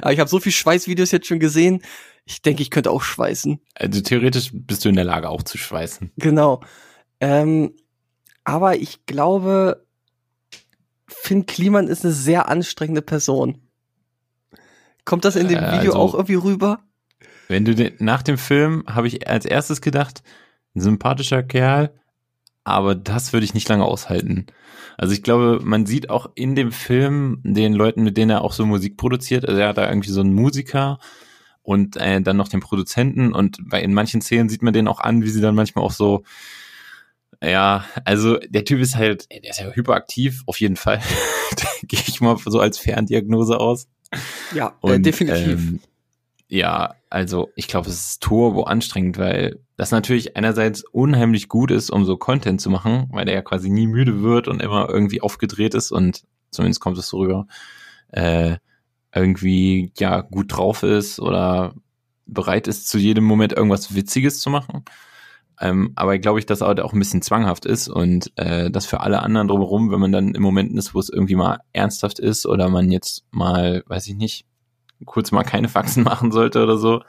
Aber 0.00 0.12
ich 0.12 0.20
habe 0.20 0.28
so 0.28 0.38
viel 0.38 0.52
Schweißvideos 0.52 1.10
jetzt 1.10 1.26
schon 1.26 1.40
gesehen. 1.40 1.82
Ich 2.24 2.42
denke, 2.42 2.62
ich 2.62 2.70
könnte 2.70 2.90
auch 2.90 3.02
schweißen. 3.02 3.60
Also 3.74 4.00
theoretisch 4.00 4.50
bist 4.52 4.84
du 4.84 4.88
in 4.88 4.96
der 4.96 5.04
Lage 5.04 5.28
auch 5.28 5.42
zu 5.42 5.58
schweißen. 5.58 6.12
Genau. 6.16 6.62
Ähm, 7.20 7.74
aber 8.44 8.76
ich 8.76 9.06
glaube, 9.06 9.84
Finn 11.06 11.46
Kliman 11.46 11.88
ist 11.88 12.04
eine 12.04 12.12
sehr 12.12 12.48
anstrengende 12.48 13.02
Person. 13.02 13.58
Kommt 15.04 15.24
das 15.24 15.36
in 15.36 15.48
dem 15.48 15.58
äh, 15.58 15.72
Video 15.72 15.92
also, 15.92 15.98
auch 15.98 16.14
irgendwie 16.14 16.34
rüber? 16.34 16.80
Wenn 17.48 17.64
du 17.64 17.74
den, 17.74 17.94
nach 17.98 18.22
dem 18.22 18.38
Film 18.38 18.84
habe 18.86 19.08
ich 19.08 19.28
als 19.28 19.44
erstes 19.44 19.80
gedacht, 19.80 20.22
ein 20.74 20.80
sympathischer 20.80 21.42
Kerl, 21.42 21.92
aber 22.64 22.94
das 22.94 23.32
würde 23.32 23.44
ich 23.44 23.54
nicht 23.54 23.68
lange 23.68 23.84
aushalten. 23.84 24.46
Also 24.96 25.12
ich 25.12 25.22
glaube, 25.22 25.60
man 25.62 25.86
sieht 25.86 26.10
auch 26.10 26.30
in 26.34 26.54
dem 26.54 26.70
Film 26.70 27.40
den 27.42 27.72
Leuten, 27.72 28.04
mit 28.04 28.16
denen 28.16 28.30
er 28.30 28.42
auch 28.42 28.52
so 28.52 28.64
Musik 28.64 28.96
produziert, 28.96 29.46
also 29.46 29.60
er 29.60 29.68
hat 29.68 29.78
da 29.78 29.88
irgendwie 29.88 30.10
so 30.10 30.20
einen 30.20 30.34
Musiker 30.34 30.98
und 31.62 31.96
äh, 31.96 32.20
dann 32.20 32.36
noch 32.36 32.48
den 32.48 32.60
Produzenten 32.60 33.32
und 33.32 33.58
bei 33.68 33.82
in 33.82 33.94
manchen 33.94 34.20
Szenen 34.20 34.48
sieht 34.48 34.62
man 34.62 34.72
den 34.72 34.88
auch 34.88 35.00
an, 35.00 35.22
wie 35.22 35.28
sie 35.28 35.40
dann 35.40 35.54
manchmal 35.54 35.84
auch 35.84 35.92
so 35.92 36.22
ja, 37.42 37.84
also 38.04 38.38
der 38.38 38.64
Typ 38.64 38.80
ist 38.80 38.96
halt, 38.96 39.26
der 39.30 39.50
ist 39.50 39.60
ja 39.60 39.70
hyperaktiv, 39.70 40.42
auf 40.46 40.60
jeden 40.60 40.76
Fall. 40.76 41.00
Gehe 41.82 42.00
ich 42.06 42.20
mal 42.20 42.36
so 42.44 42.60
als 42.60 42.78
Ferndiagnose 42.78 43.58
aus. 43.58 43.88
Ja, 44.54 44.68
äh, 44.82 44.86
und, 44.86 44.92
äh, 44.92 45.00
definitiv. 45.00 45.46
Ähm, 45.46 45.80
ja, 46.48 46.94
also 47.08 47.50
ich 47.56 47.66
glaube, 47.66 47.88
es 47.88 47.94
ist 47.94 48.22
turbo 48.22 48.64
anstrengend, 48.64 49.18
weil 49.18 49.58
das 49.76 49.90
natürlich 49.90 50.36
einerseits 50.36 50.84
unheimlich 50.84 51.48
gut 51.48 51.70
ist, 51.70 51.90
um 51.90 52.04
so 52.04 52.16
Content 52.16 52.60
zu 52.60 52.70
machen, 52.70 53.08
weil 53.10 53.24
der 53.24 53.34
ja 53.34 53.42
quasi 53.42 53.70
nie 53.70 53.86
müde 53.86 54.22
wird 54.22 54.48
und 54.48 54.62
immer 54.62 54.88
irgendwie 54.88 55.22
aufgedreht 55.22 55.74
ist 55.74 55.92
und 55.92 56.24
zumindest 56.50 56.80
kommt 56.80 56.98
es 56.98 57.08
so 57.08 57.18
rüber, 57.18 57.46
äh, 58.08 58.56
irgendwie 59.14 59.92
ja 59.98 60.20
gut 60.20 60.56
drauf 60.56 60.82
ist 60.82 61.20
oder 61.20 61.74
bereit 62.26 62.68
ist, 62.68 62.88
zu 62.88 62.98
jedem 62.98 63.24
Moment 63.24 63.52
irgendwas 63.52 63.94
Witziges 63.94 64.40
zu 64.40 64.50
machen. 64.50 64.84
Ähm, 65.62 65.92
aber 65.94 66.18
glaube 66.18 66.40
ich, 66.40 66.46
dass 66.46 66.60
auch 66.60 66.92
ein 66.92 66.98
bisschen 66.98 67.22
zwanghaft 67.22 67.66
ist 67.66 67.88
und 67.88 68.32
äh, 68.36 68.68
das 68.68 68.84
für 68.84 69.00
alle 69.00 69.22
anderen 69.22 69.46
drumherum, 69.46 69.92
wenn 69.92 70.00
man 70.00 70.10
dann 70.10 70.34
im 70.34 70.42
Momenten 70.42 70.76
ist, 70.76 70.92
wo 70.92 70.98
es 70.98 71.08
irgendwie 71.08 71.36
mal 71.36 71.60
ernsthaft 71.72 72.18
ist 72.18 72.46
oder 72.46 72.68
man 72.68 72.90
jetzt 72.90 73.24
mal, 73.30 73.84
weiß 73.86 74.08
ich 74.08 74.16
nicht, 74.16 74.44
kurz 75.04 75.30
mal 75.30 75.44
keine 75.44 75.68
Faxen 75.68 76.02
machen 76.04 76.32
sollte 76.32 76.64
oder 76.64 76.78
so, 76.78 77.02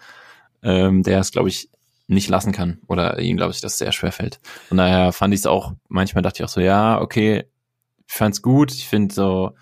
ähm, 0.61 1.01
der 1.01 1.19
es, 1.19 1.31
glaube 1.31 1.49
ich, 1.49 1.69
nicht 2.07 2.29
lassen 2.29 2.51
kann 2.51 2.79
oder 2.87 3.17
ihm, 3.17 3.37
glaube 3.37 3.53
ich, 3.53 3.61
das 3.61 3.79
sehr 3.79 3.91
schwer 3.91 4.11
fällt. 4.11 4.39
Von 4.67 4.77
daher 4.77 5.13
fand 5.13 5.33
ich 5.33 5.39
es 5.39 5.47
auch, 5.47 5.73
manchmal 5.87 6.21
dachte 6.21 6.43
ich 6.43 6.45
auch 6.45 6.53
so, 6.53 6.61
ja, 6.61 7.01
okay, 7.01 7.45
ich 8.05 8.13
fand's 8.13 8.43
gut, 8.43 8.71
ich 8.71 8.87
finde 8.87 9.15
so 9.15 9.55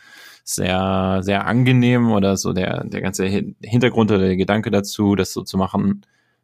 sehr, 0.43 1.19
sehr 1.21 1.45
angenehm 1.45 2.11
oder 2.11 2.35
so 2.35 2.51
der, 2.51 2.83
der 2.83 2.99
ganze 2.99 3.25
Hintergrund 3.25 4.11
oder 4.11 4.25
der 4.25 4.35
Gedanke 4.35 4.69
dazu, 4.69 5.15
das 5.15 5.31
so 5.31 5.43
zu 5.43 5.57
machen, 5.57 6.01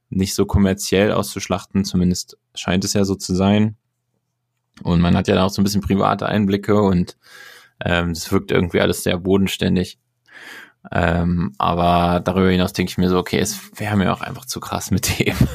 nicht 0.09 0.35
so 0.35 0.45
kommerziell 0.45 1.11
auszuschlachten, 1.11 1.85
zumindest 1.85 2.37
scheint 2.55 2.85
es 2.85 2.93
ja 2.93 3.03
so 3.03 3.15
zu 3.15 3.35
sein. 3.35 3.75
Und 4.83 5.01
man 5.01 5.15
hat 5.15 5.27
ja 5.27 5.43
auch 5.43 5.49
so 5.49 5.61
ein 5.61 5.63
bisschen 5.63 5.81
private 5.81 6.27
Einblicke 6.27 6.81
und 6.81 7.17
ähm, 7.83 8.13
das 8.13 8.31
wirkt 8.31 8.51
irgendwie 8.51 8.81
alles 8.81 9.03
sehr 9.03 9.17
bodenständig. 9.17 9.99
Ähm, 10.91 11.53
aber 11.57 12.21
darüber 12.21 12.49
hinaus 12.49 12.73
denke 12.73 12.91
ich 12.91 12.97
mir 12.97 13.09
so, 13.09 13.17
okay, 13.17 13.39
es 13.39 13.59
wäre 13.79 13.97
mir 13.97 14.13
auch 14.13 14.21
einfach 14.21 14.45
zu 14.45 14.59
krass 14.59 14.91
mit 14.91 15.19
dem. 15.19 15.35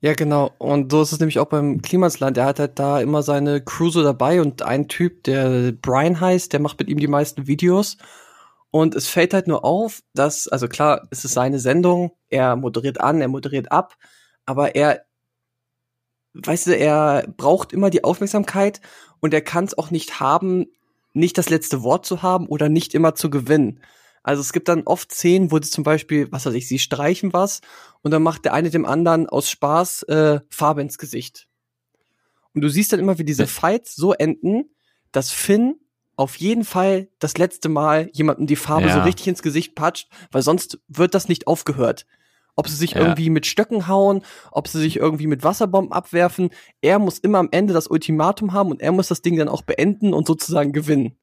Ja, 0.00 0.14
genau. 0.14 0.52
Und 0.58 0.92
so 0.92 1.02
ist 1.02 1.10
es 1.10 1.18
nämlich 1.18 1.40
auch 1.40 1.48
beim 1.48 1.82
Klimasland. 1.82 2.38
Er 2.38 2.44
hat 2.44 2.60
halt 2.60 2.78
da 2.78 3.00
immer 3.00 3.24
seine 3.24 3.64
so 3.66 4.04
dabei 4.04 4.40
und 4.40 4.62
ein 4.62 4.86
Typ, 4.86 5.24
der 5.24 5.72
Brian 5.72 6.20
heißt, 6.20 6.52
der 6.52 6.60
macht 6.60 6.78
mit 6.78 6.88
ihm 6.88 7.00
die 7.00 7.08
meisten 7.08 7.48
Videos. 7.48 7.96
Und 8.70 8.94
es 8.94 9.08
fällt 9.08 9.32
halt 9.32 9.46
nur 9.46 9.64
auf, 9.64 10.00
dass, 10.14 10.46
also 10.48 10.68
klar, 10.68 11.08
es 11.10 11.24
ist 11.24 11.32
seine 11.32 11.58
Sendung, 11.58 12.12
er 12.28 12.56
moderiert 12.56 13.00
an, 13.00 13.20
er 13.20 13.28
moderiert 13.28 13.72
ab, 13.72 13.96
aber 14.44 14.74
er, 14.74 15.06
weißt 16.34 16.66
du, 16.68 16.76
er 16.76 17.26
braucht 17.36 17.72
immer 17.72 17.90
die 17.90 18.04
Aufmerksamkeit 18.04 18.80
und 19.20 19.32
er 19.32 19.40
kann 19.40 19.64
es 19.64 19.76
auch 19.76 19.90
nicht 19.90 20.20
haben, 20.20 20.66
nicht 21.14 21.38
das 21.38 21.48
letzte 21.48 21.82
Wort 21.82 22.04
zu 22.04 22.22
haben 22.22 22.46
oder 22.46 22.68
nicht 22.68 22.94
immer 22.94 23.14
zu 23.14 23.30
gewinnen. 23.30 23.80
Also 24.22 24.42
es 24.42 24.52
gibt 24.52 24.68
dann 24.68 24.82
oft 24.82 25.12
Szenen, 25.12 25.50
wo 25.50 25.56
sie 25.56 25.70
zum 25.70 25.84
Beispiel, 25.84 26.30
was 26.30 26.44
weiß 26.44 26.52
ich, 26.52 26.68
sie 26.68 26.78
streichen 26.78 27.32
was 27.32 27.62
und 28.02 28.10
dann 28.10 28.22
macht 28.22 28.44
der 28.44 28.52
eine 28.52 28.68
dem 28.68 28.84
anderen 28.84 29.26
aus 29.26 29.48
Spaß 29.48 30.02
äh, 30.04 30.40
Farbe 30.50 30.82
ins 30.82 30.98
Gesicht. 30.98 31.48
Und 32.52 32.60
du 32.62 32.68
siehst 32.68 32.92
dann 32.92 33.00
immer, 33.00 33.18
wie 33.18 33.24
diese 33.24 33.46
Fights 33.46 33.94
so 33.94 34.12
enden, 34.12 34.74
dass 35.12 35.30
Finn 35.30 35.76
auf 36.18 36.36
jeden 36.36 36.64
Fall 36.64 37.08
das 37.20 37.38
letzte 37.38 37.68
Mal 37.68 38.10
jemandem 38.12 38.46
die 38.46 38.56
Farbe 38.56 38.88
Ja. 38.88 38.94
so 38.94 39.00
richtig 39.02 39.28
ins 39.28 39.42
Gesicht 39.42 39.74
patscht, 39.74 40.08
weil 40.32 40.42
sonst 40.42 40.78
wird 40.88 41.14
das 41.14 41.28
nicht 41.28 41.46
aufgehört. 41.46 42.06
Ob 42.56 42.66
sie 42.68 42.74
sich 42.74 42.92
Ja. 42.92 43.00
irgendwie 43.02 43.30
mit 43.30 43.46
Stöcken 43.46 43.86
hauen, 43.86 44.22
ob 44.50 44.66
sie 44.66 44.80
sich 44.80 44.96
irgendwie 44.96 45.28
mit 45.28 45.44
Wasserbomben 45.44 45.92
abwerfen, 45.92 46.50
er 46.80 46.98
muss 46.98 47.20
immer 47.20 47.38
am 47.38 47.48
Ende 47.52 47.72
das 47.72 47.86
Ultimatum 47.86 48.52
haben 48.52 48.70
und 48.72 48.82
er 48.82 48.90
muss 48.90 49.06
das 49.06 49.22
Ding 49.22 49.36
dann 49.36 49.48
auch 49.48 49.62
beenden 49.62 50.12
und 50.12 50.26
sozusagen 50.26 50.72
gewinnen. 50.72 51.16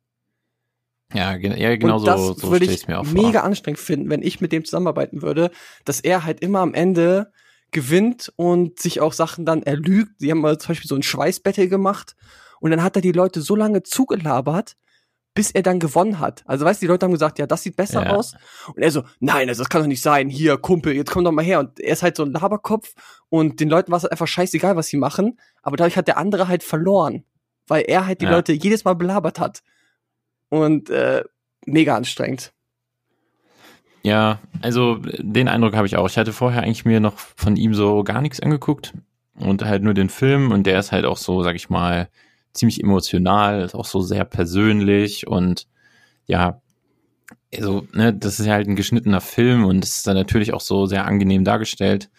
Ja, 1.13 1.35
ge 1.37 1.53
ja 1.61 1.75
genau 1.75 1.95
und 1.95 1.99
so, 1.99 2.05
das 2.05 2.19
so 2.41 2.51
würde 2.51 2.65
stelle 2.65 2.77
ich 2.77 2.87
mir 2.87 2.99
auch 2.99 3.03
mega 3.03 3.39
vor. 3.39 3.43
anstrengend 3.43 3.79
finden, 3.79 4.09
wenn 4.09 4.21
ich 4.23 4.39
mit 4.39 4.53
dem 4.53 4.63
zusammenarbeiten 4.63 5.21
würde, 5.21 5.51
dass 5.83 5.99
er 5.99 6.23
halt 6.23 6.39
immer 6.39 6.59
am 6.59 6.73
Ende 6.73 7.31
gewinnt 7.71 8.31
und 8.37 8.79
sich 8.79 9.01
auch 9.01 9.11
Sachen 9.13 9.45
dann 9.45 9.61
erlügt. 9.61 10.13
Sie 10.19 10.31
haben 10.31 10.39
mal 10.39 10.57
zum 10.57 10.69
Beispiel 10.69 10.87
so 10.87 10.95
ein 10.95 11.03
Schweißbattle 11.03 11.67
gemacht 11.67 12.15
und 12.61 12.71
dann 12.71 12.81
hat 12.81 12.95
er 12.95 13.01
die 13.01 13.11
Leute 13.11 13.41
so 13.41 13.55
lange 13.57 13.83
zugelabert, 13.83 14.77
bis 15.36 15.51
er 15.51 15.61
dann 15.61 15.79
gewonnen 15.79 16.19
hat. 16.19 16.43
Also 16.47 16.65
weißt 16.65 16.81
du, 16.81 16.86
die 16.86 16.91
Leute 16.91 17.05
haben 17.05 17.11
gesagt, 17.11 17.38
ja, 17.38 17.45
das 17.45 17.61
sieht 17.61 17.75
besser 17.75 18.03
Ja. 18.03 18.11
aus. 18.11 18.33
Und 18.73 18.81
er 18.81 18.89
so, 18.89 19.03
nein, 19.19 19.47
also 19.49 19.61
das 19.61 19.69
kann 19.69 19.81
doch 19.81 19.88
nicht 19.88 20.01
sein. 20.01 20.29
Hier, 20.29 20.57
Kumpel, 20.57 20.95
jetzt 20.95 21.11
komm 21.11 21.23
doch 21.25 21.31
mal 21.31 21.45
her. 21.45 21.59
Und 21.59 21.79
er 21.79 21.93
ist 21.93 22.01
halt 22.01 22.15
so 22.15 22.23
ein 22.23 22.31
Laberkopf 22.31 22.93
und 23.29 23.59
den 23.59 23.69
Leuten 23.69 23.91
war 23.91 23.97
es 23.97 24.03
halt 24.03 24.13
einfach 24.13 24.27
scheißegal, 24.27 24.75
was 24.75 24.88
sie 24.88 24.97
machen. 24.97 25.38
Aber 25.61 25.77
dadurch 25.77 25.97
hat 25.97 26.07
der 26.07 26.17
andere 26.17 26.47
halt 26.47 26.63
verloren, 26.63 27.25
weil 27.67 27.83
er 27.88 28.07
halt 28.07 28.21
die 28.21 28.25
Ja. 28.25 28.31
Leute 28.31 28.53
jedes 28.53 28.86
Mal 28.86 28.95
belabert 28.95 29.39
hat. 29.39 29.61
Und 30.49 30.89
äh, 30.89 31.23
mega 31.65 31.95
anstrengend. 31.95 32.53
Ja, 34.03 34.39
also 34.61 34.99
den 35.17 35.47
Eindruck 35.47 35.75
habe 35.75 35.88
ich 35.88 35.97
auch. 35.97 36.07
Ich 36.07 36.17
hatte 36.17 36.31
vorher 36.31 36.61
eigentlich 36.63 36.86
mir 36.86 36.99
noch 36.99 37.17
von 37.17 37.55
ihm 37.57 37.73
so 37.73 38.03
gar 38.03 38.21
nichts 38.21 38.39
angeguckt 38.39 38.93
und 39.39 39.65
halt 39.65 39.81
nur 39.83 39.95
den 39.95 40.09
Film 40.09 40.51
und 40.51 40.63
der 40.65 40.79
ist 40.79 40.91
halt 40.91 41.05
auch 41.05 41.17
so, 41.17 41.41
sag 41.43 41.55
ich 41.55 41.69
mal, 41.69 42.07
ziemlich 42.55 42.81
emotional, 42.81 43.61
ist 43.61 43.75
auch 43.75 43.85
so 43.85 44.01
sehr 44.01 44.25
persönlich 44.25 45.27
und 45.27 45.67
ja, 46.27 46.61
also, 47.53 47.87
ne, 47.93 48.13
das 48.13 48.39
ist 48.39 48.45
ja 48.45 48.53
halt 48.53 48.67
ein 48.67 48.75
geschnittener 48.75 49.21
Film 49.21 49.65
und 49.65 49.83
es 49.83 49.97
ist 49.97 50.07
dann 50.07 50.15
natürlich 50.15 50.53
auch 50.53 50.61
so 50.61 50.85
sehr 50.85 51.05
angenehm 51.05 51.43
dargestellt. 51.43 52.09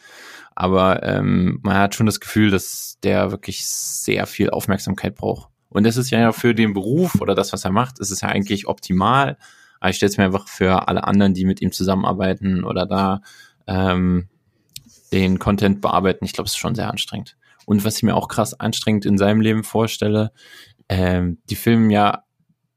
Aber 0.54 1.02
ähm, 1.02 1.60
man 1.62 1.76
hat 1.76 1.94
schon 1.94 2.06
das 2.06 2.20
Gefühl, 2.20 2.50
dass 2.50 2.98
der 3.02 3.30
wirklich 3.30 3.66
sehr 3.66 4.26
viel 4.26 4.50
Aufmerksamkeit 4.50 5.14
braucht. 5.14 5.50
Und 5.68 5.84
das 5.84 5.98
ist 5.98 6.10
ja 6.10 6.32
für 6.32 6.54
den 6.54 6.72
Beruf 6.72 7.20
oder 7.20 7.34
das, 7.34 7.52
was 7.52 7.64
er 7.64 7.72
macht, 7.72 7.98
ist 7.98 8.10
es 8.10 8.22
ja 8.22 8.28
eigentlich 8.28 8.66
optimal. 8.66 9.36
Aber 9.80 9.90
ich 9.90 9.96
stelle 9.96 10.08
es 10.10 10.16
mir 10.16 10.24
einfach 10.24 10.48
für 10.48 10.88
alle 10.88 11.04
anderen, 11.04 11.34
die 11.34 11.44
mit 11.44 11.60
ihm 11.60 11.72
zusammenarbeiten 11.72 12.64
oder 12.64 12.86
da 12.86 13.20
ähm, 13.66 14.28
den 15.12 15.38
Content 15.38 15.82
bearbeiten, 15.82 16.24
ich 16.24 16.32
glaube, 16.32 16.46
es 16.46 16.52
ist 16.52 16.58
schon 16.58 16.74
sehr 16.74 16.88
anstrengend. 16.88 17.36
Und 17.66 17.84
was 17.84 17.98
ich 17.98 18.02
mir 18.02 18.16
auch 18.16 18.28
krass 18.28 18.58
anstrengend 18.58 19.04
in 19.04 19.18
seinem 19.18 19.42
Leben 19.42 19.62
vorstelle, 19.64 20.32
ähm, 20.88 21.38
die 21.50 21.56
filmen 21.56 21.90
ja 21.90 22.24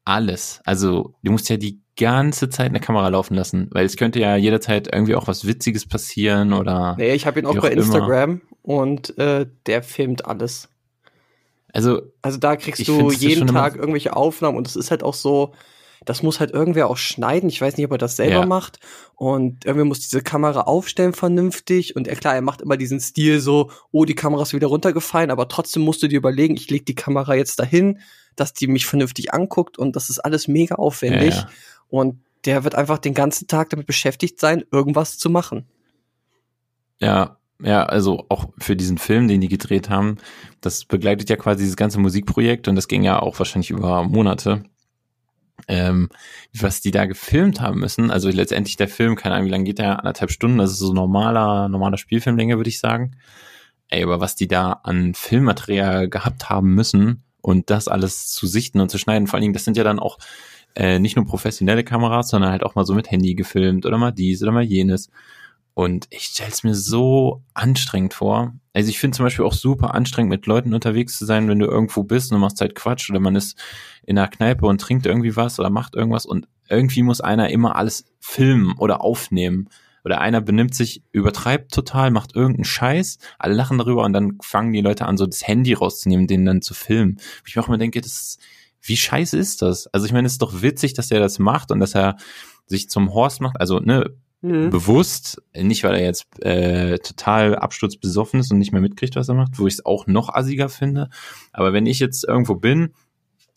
alles. 0.03 0.59
Also 0.65 1.13
du 1.23 1.31
musst 1.31 1.47
ja 1.49 1.55
die 1.55 1.79
ganze 1.95 2.49
Zeit 2.49 2.69
eine 2.69 2.79
Kamera 2.79 3.07
laufen 3.09 3.35
lassen, 3.35 3.69
weil 3.71 3.85
es 3.85 3.97
könnte 3.97 4.19
ja 4.19 4.35
jederzeit 4.35 4.89
irgendwie 4.91 5.15
auch 5.15 5.27
was 5.27 5.45
Witziges 5.45 5.87
passieren 5.87 6.53
oder 6.53 6.95
Nee, 6.97 7.13
ich 7.13 7.25
habe 7.25 7.39
ihn 7.39 7.45
auch 7.45 7.55
Wie 7.55 7.59
bei 7.59 7.67
auch 7.67 7.71
immer. 7.73 7.83
Instagram 7.83 8.41
und 8.61 9.17
äh, 9.17 9.45
der 9.65 9.83
filmt 9.83 10.25
alles. 10.25 10.69
also 11.73 12.01
Also 12.21 12.37
da 12.37 12.55
kriegst 12.55 12.87
du 12.87 13.11
jeden 13.11 13.47
Tag 13.47 13.75
irgendwelche 13.75 14.15
Aufnahmen 14.15 14.57
und 14.57 14.67
es 14.67 14.75
ist 14.75 14.91
halt 14.91 15.03
auch 15.03 15.13
so, 15.13 15.53
das 16.05 16.23
muss 16.23 16.39
halt 16.39 16.51
irgendwer 16.51 16.89
auch 16.89 16.97
schneiden. 16.97 17.49
Ich 17.49 17.59
weiß 17.61 17.77
nicht, 17.77 17.85
ob 17.85 17.91
er 17.91 17.97
das 17.97 18.15
selber 18.15 18.41
Ja. 18.41 18.45
macht. 18.45 18.79
Und 19.15 19.65
irgendwer 19.65 19.85
muss 19.85 19.99
diese 19.99 20.21
Kamera 20.21 20.61
aufstellen 20.61 21.13
vernünftig. 21.13 21.95
Und 21.95 22.07
er, 22.07 22.15
klar, 22.15 22.35
er 22.35 22.41
macht 22.41 22.61
immer 22.61 22.77
diesen 22.77 22.99
Stil 22.99 23.39
so, 23.39 23.71
oh, 23.91 24.05
die 24.05 24.15
Kamera 24.15 24.43
ist 24.43 24.53
wieder 24.53 24.67
runtergefallen, 24.67 25.31
aber 25.31 25.47
trotzdem 25.47 25.83
musst 25.83 26.01
du 26.01 26.07
dir 26.07 26.17
überlegen, 26.17 26.55
ich 26.55 26.69
leg 26.69 26.85
die 26.85 26.95
Kamera 26.95 27.35
jetzt 27.35 27.59
dahin, 27.59 27.99
dass 28.35 28.53
die 28.53 28.67
mich 28.67 28.85
vernünftig 28.85 29.33
anguckt 29.33 29.77
und 29.77 29.95
das 29.95 30.09
ist 30.09 30.19
alles 30.19 30.47
mega 30.47 30.75
aufwendig. 30.75 31.35
Ja, 31.35 31.41
ja. 31.41 31.49
Und 31.89 32.21
der 32.45 32.63
wird 32.63 32.75
einfach 32.75 32.99
den 32.99 33.13
ganzen 33.13 33.47
Tag 33.47 33.69
damit 33.69 33.85
beschäftigt 33.85 34.39
sein, 34.39 34.63
irgendwas 34.71 35.17
zu 35.17 35.29
machen. 35.29 35.65
Ja, 37.01 37.37
ja, 37.61 37.83
also 37.83 38.25
auch 38.29 38.45
für 38.57 38.75
diesen 38.77 38.97
Film, 38.97 39.27
den 39.27 39.41
die 39.41 39.49
gedreht 39.49 39.89
haben, 39.89 40.17
das 40.61 40.85
begleitet 40.85 41.29
ja 41.29 41.35
quasi 41.35 41.63
dieses 41.63 41.75
ganze 41.75 41.99
Musikprojekt 41.99 42.67
und 42.69 42.75
das 42.75 42.87
ging 42.87 43.03
ja 43.03 43.21
auch 43.21 43.37
wahrscheinlich 43.39 43.69
über 43.69 44.03
Monate. 44.03 44.63
Ähm, 45.67 46.09
was 46.57 46.81
die 46.81 46.91
da 46.91 47.05
gefilmt 47.05 47.61
haben 47.61 47.79
müssen, 47.79 48.11
also 48.11 48.29
letztendlich 48.29 48.77
der 48.77 48.87
Film, 48.87 49.15
keine 49.15 49.35
Ahnung, 49.35 49.47
wie 49.47 49.51
lange 49.51 49.63
geht 49.65 49.79
der? 49.79 49.99
Anderthalb 49.99 50.31
Stunden, 50.31 50.57
das 50.57 50.71
ist 50.71 50.79
so 50.79 50.93
normaler, 50.93 51.69
normaler 51.69 51.97
Spielfilmlänge, 51.97 52.57
würde 52.57 52.69
ich 52.69 52.79
sagen. 52.79 53.15
Ey, 53.89 54.03
aber 54.03 54.19
was 54.19 54.35
die 54.35 54.47
da 54.47 54.73
an 54.83 55.13
Filmmaterial 55.15 56.09
gehabt 56.09 56.49
haben 56.49 56.75
müssen 56.75 57.23
und 57.41 57.69
das 57.69 57.87
alles 57.87 58.27
zu 58.27 58.47
sichten 58.47 58.79
und 58.79 58.89
zu 58.89 58.97
schneiden, 58.97 59.27
vor 59.27 59.35
allen 59.35 59.41
Dingen, 59.41 59.53
das 59.53 59.65
sind 59.65 59.77
ja 59.77 59.83
dann 59.83 59.99
auch 59.99 60.19
äh, 60.75 60.99
nicht 60.99 61.15
nur 61.15 61.25
professionelle 61.25 61.83
Kameras, 61.83 62.29
sondern 62.29 62.51
halt 62.51 62.63
auch 62.63 62.75
mal 62.75 62.85
so 62.85 62.93
mit 62.93 63.09
Handy 63.11 63.35
gefilmt 63.35 63.85
oder 63.85 63.97
mal 63.97 64.11
dies 64.11 64.41
oder 64.43 64.51
mal 64.51 64.63
jenes. 64.63 65.09
Und 65.79 66.07
ich 66.09 66.23
stell's 66.23 66.65
mir 66.65 66.75
so 66.75 67.41
anstrengend 67.53 68.13
vor. 68.13 68.53
Also 68.73 68.89
ich 68.89 68.99
finde 68.99 69.15
zum 69.15 69.25
Beispiel 69.25 69.45
auch 69.45 69.53
super 69.53 69.93
anstrengend, 69.93 70.29
mit 70.29 70.45
Leuten 70.45 70.73
unterwegs 70.73 71.17
zu 71.17 71.25
sein, 71.25 71.47
wenn 71.47 71.59
du 71.59 71.67
irgendwo 71.67 72.03
bist 72.03 72.29
und 72.31 72.35
du 72.35 72.41
machst 72.41 72.59
halt 72.59 72.75
Quatsch 72.75 73.09
oder 73.09 73.21
man 73.21 73.37
ist 73.37 73.57
in 74.05 74.17
einer 74.17 74.27
Kneipe 74.27 74.65
und 74.65 74.81
trinkt 74.81 75.05
irgendwie 75.05 75.37
was 75.37 75.57
oder 75.57 75.69
macht 75.69 75.95
irgendwas 75.95 76.25
und 76.25 76.49
irgendwie 76.67 77.01
muss 77.01 77.21
einer 77.21 77.49
immer 77.49 77.77
alles 77.77 78.03
filmen 78.19 78.73
oder 78.77 78.99
aufnehmen. 78.99 79.69
Oder 80.03 80.19
einer 80.19 80.41
benimmt 80.41 80.75
sich, 80.75 81.01
übertreibt 81.13 81.73
total, 81.73 82.11
macht 82.11 82.35
irgendeinen 82.35 82.65
Scheiß, 82.65 83.17
alle 83.37 83.53
lachen 83.53 83.77
darüber 83.77 84.03
und 84.03 84.11
dann 84.11 84.37
fangen 84.41 84.73
die 84.73 84.81
Leute 84.81 85.05
an, 85.05 85.15
so 85.15 85.27
das 85.27 85.47
Handy 85.47 85.71
rauszunehmen, 85.71 86.27
den 86.27 86.43
dann 86.43 86.61
zu 86.61 86.73
filmen. 86.73 87.21
Wo 87.41 87.61
ich 87.61 87.67
mir 87.69 87.77
denke, 87.77 88.01
das 88.01 88.11
ist, 88.11 88.39
wie 88.81 88.97
scheiße 88.97 89.37
ist 89.37 89.61
das? 89.61 89.87
Also 89.87 90.05
ich 90.05 90.11
meine, 90.11 90.25
es 90.25 90.33
ist 90.33 90.41
doch 90.41 90.61
witzig, 90.61 90.93
dass 90.93 91.09
er 91.09 91.21
das 91.21 91.39
macht 91.39 91.71
und 91.71 91.79
dass 91.79 91.95
er 91.95 92.17
sich 92.65 92.89
zum 92.89 93.13
Horst 93.13 93.39
macht. 93.39 93.61
Also, 93.61 93.79
ne, 93.79 94.13
Mhm. 94.41 94.69
bewusst, 94.69 95.41
nicht 95.53 95.83
weil 95.83 95.95
er 95.95 96.03
jetzt 96.03 96.25
äh, 96.43 96.97
total 96.99 97.55
absturzbesoffen 97.55 98.39
ist 98.39 98.51
und 98.51 98.57
nicht 98.57 98.71
mehr 98.71 98.81
mitkriegt, 98.81 99.15
was 99.15 99.27
er 99.27 99.35
macht, 99.35 99.59
wo 99.59 99.67
ich 99.67 99.73
es 99.73 99.85
auch 99.85 100.07
noch 100.07 100.29
assiger 100.29 100.69
finde. 100.69 101.09
Aber 101.51 101.73
wenn 101.73 101.85
ich 101.85 101.99
jetzt 101.99 102.23
irgendwo 102.23 102.55
bin, 102.55 102.93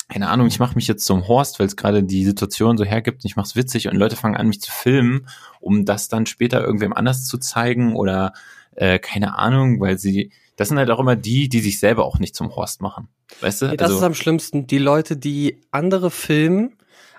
keine 0.09 0.29
Ahnung, 0.29 0.47
ich 0.47 0.59
mache 0.59 0.75
mich 0.75 0.89
jetzt 0.89 1.05
zum 1.05 1.27
Horst, 1.29 1.59
weil 1.59 1.67
es 1.67 1.77
gerade 1.77 2.03
die 2.03 2.25
Situation 2.25 2.77
so 2.77 2.85
hergibt 2.85 3.23
und 3.23 3.31
ich 3.31 3.37
mache 3.37 3.47
es 3.47 3.57
witzig 3.57 3.89
und 3.89 3.97
Leute 3.97 4.17
fangen 4.17 4.37
an, 4.37 4.49
mich 4.49 4.61
zu 4.61 4.71
filmen, 4.71 5.29
um 5.61 5.85
das 5.85 6.09
dann 6.09 6.27
später 6.27 6.63
irgendwem 6.63 6.93
anders 6.93 7.27
zu 7.27 7.39
zeigen 7.39 7.95
oder 7.95 8.33
äh, 8.75 8.99
keine 8.99 9.39
Ahnung, 9.39 9.81
weil 9.81 9.99
sie, 9.99 10.33
das 10.57 10.69
sind 10.69 10.79
halt 10.79 10.91
auch 10.91 10.99
immer 10.99 11.17
die, 11.17 11.49
die 11.49 11.61
sich 11.61 11.79
selber 11.79 12.05
auch 12.05 12.19
nicht 12.19 12.35
zum 12.35 12.55
Horst 12.55 12.83
machen. 12.83 13.09
Weißt 13.41 13.63
du? 13.63 13.67
Ja, 13.67 13.77
das 13.77 13.93
ist 13.93 14.03
am 14.03 14.15
schlimmsten. 14.15 14.67
Die 14.67 14.79
Leute, 14.79 15.17
die 15.17 15.63
andere 15.71 16.11
filmen, 16.11 16.77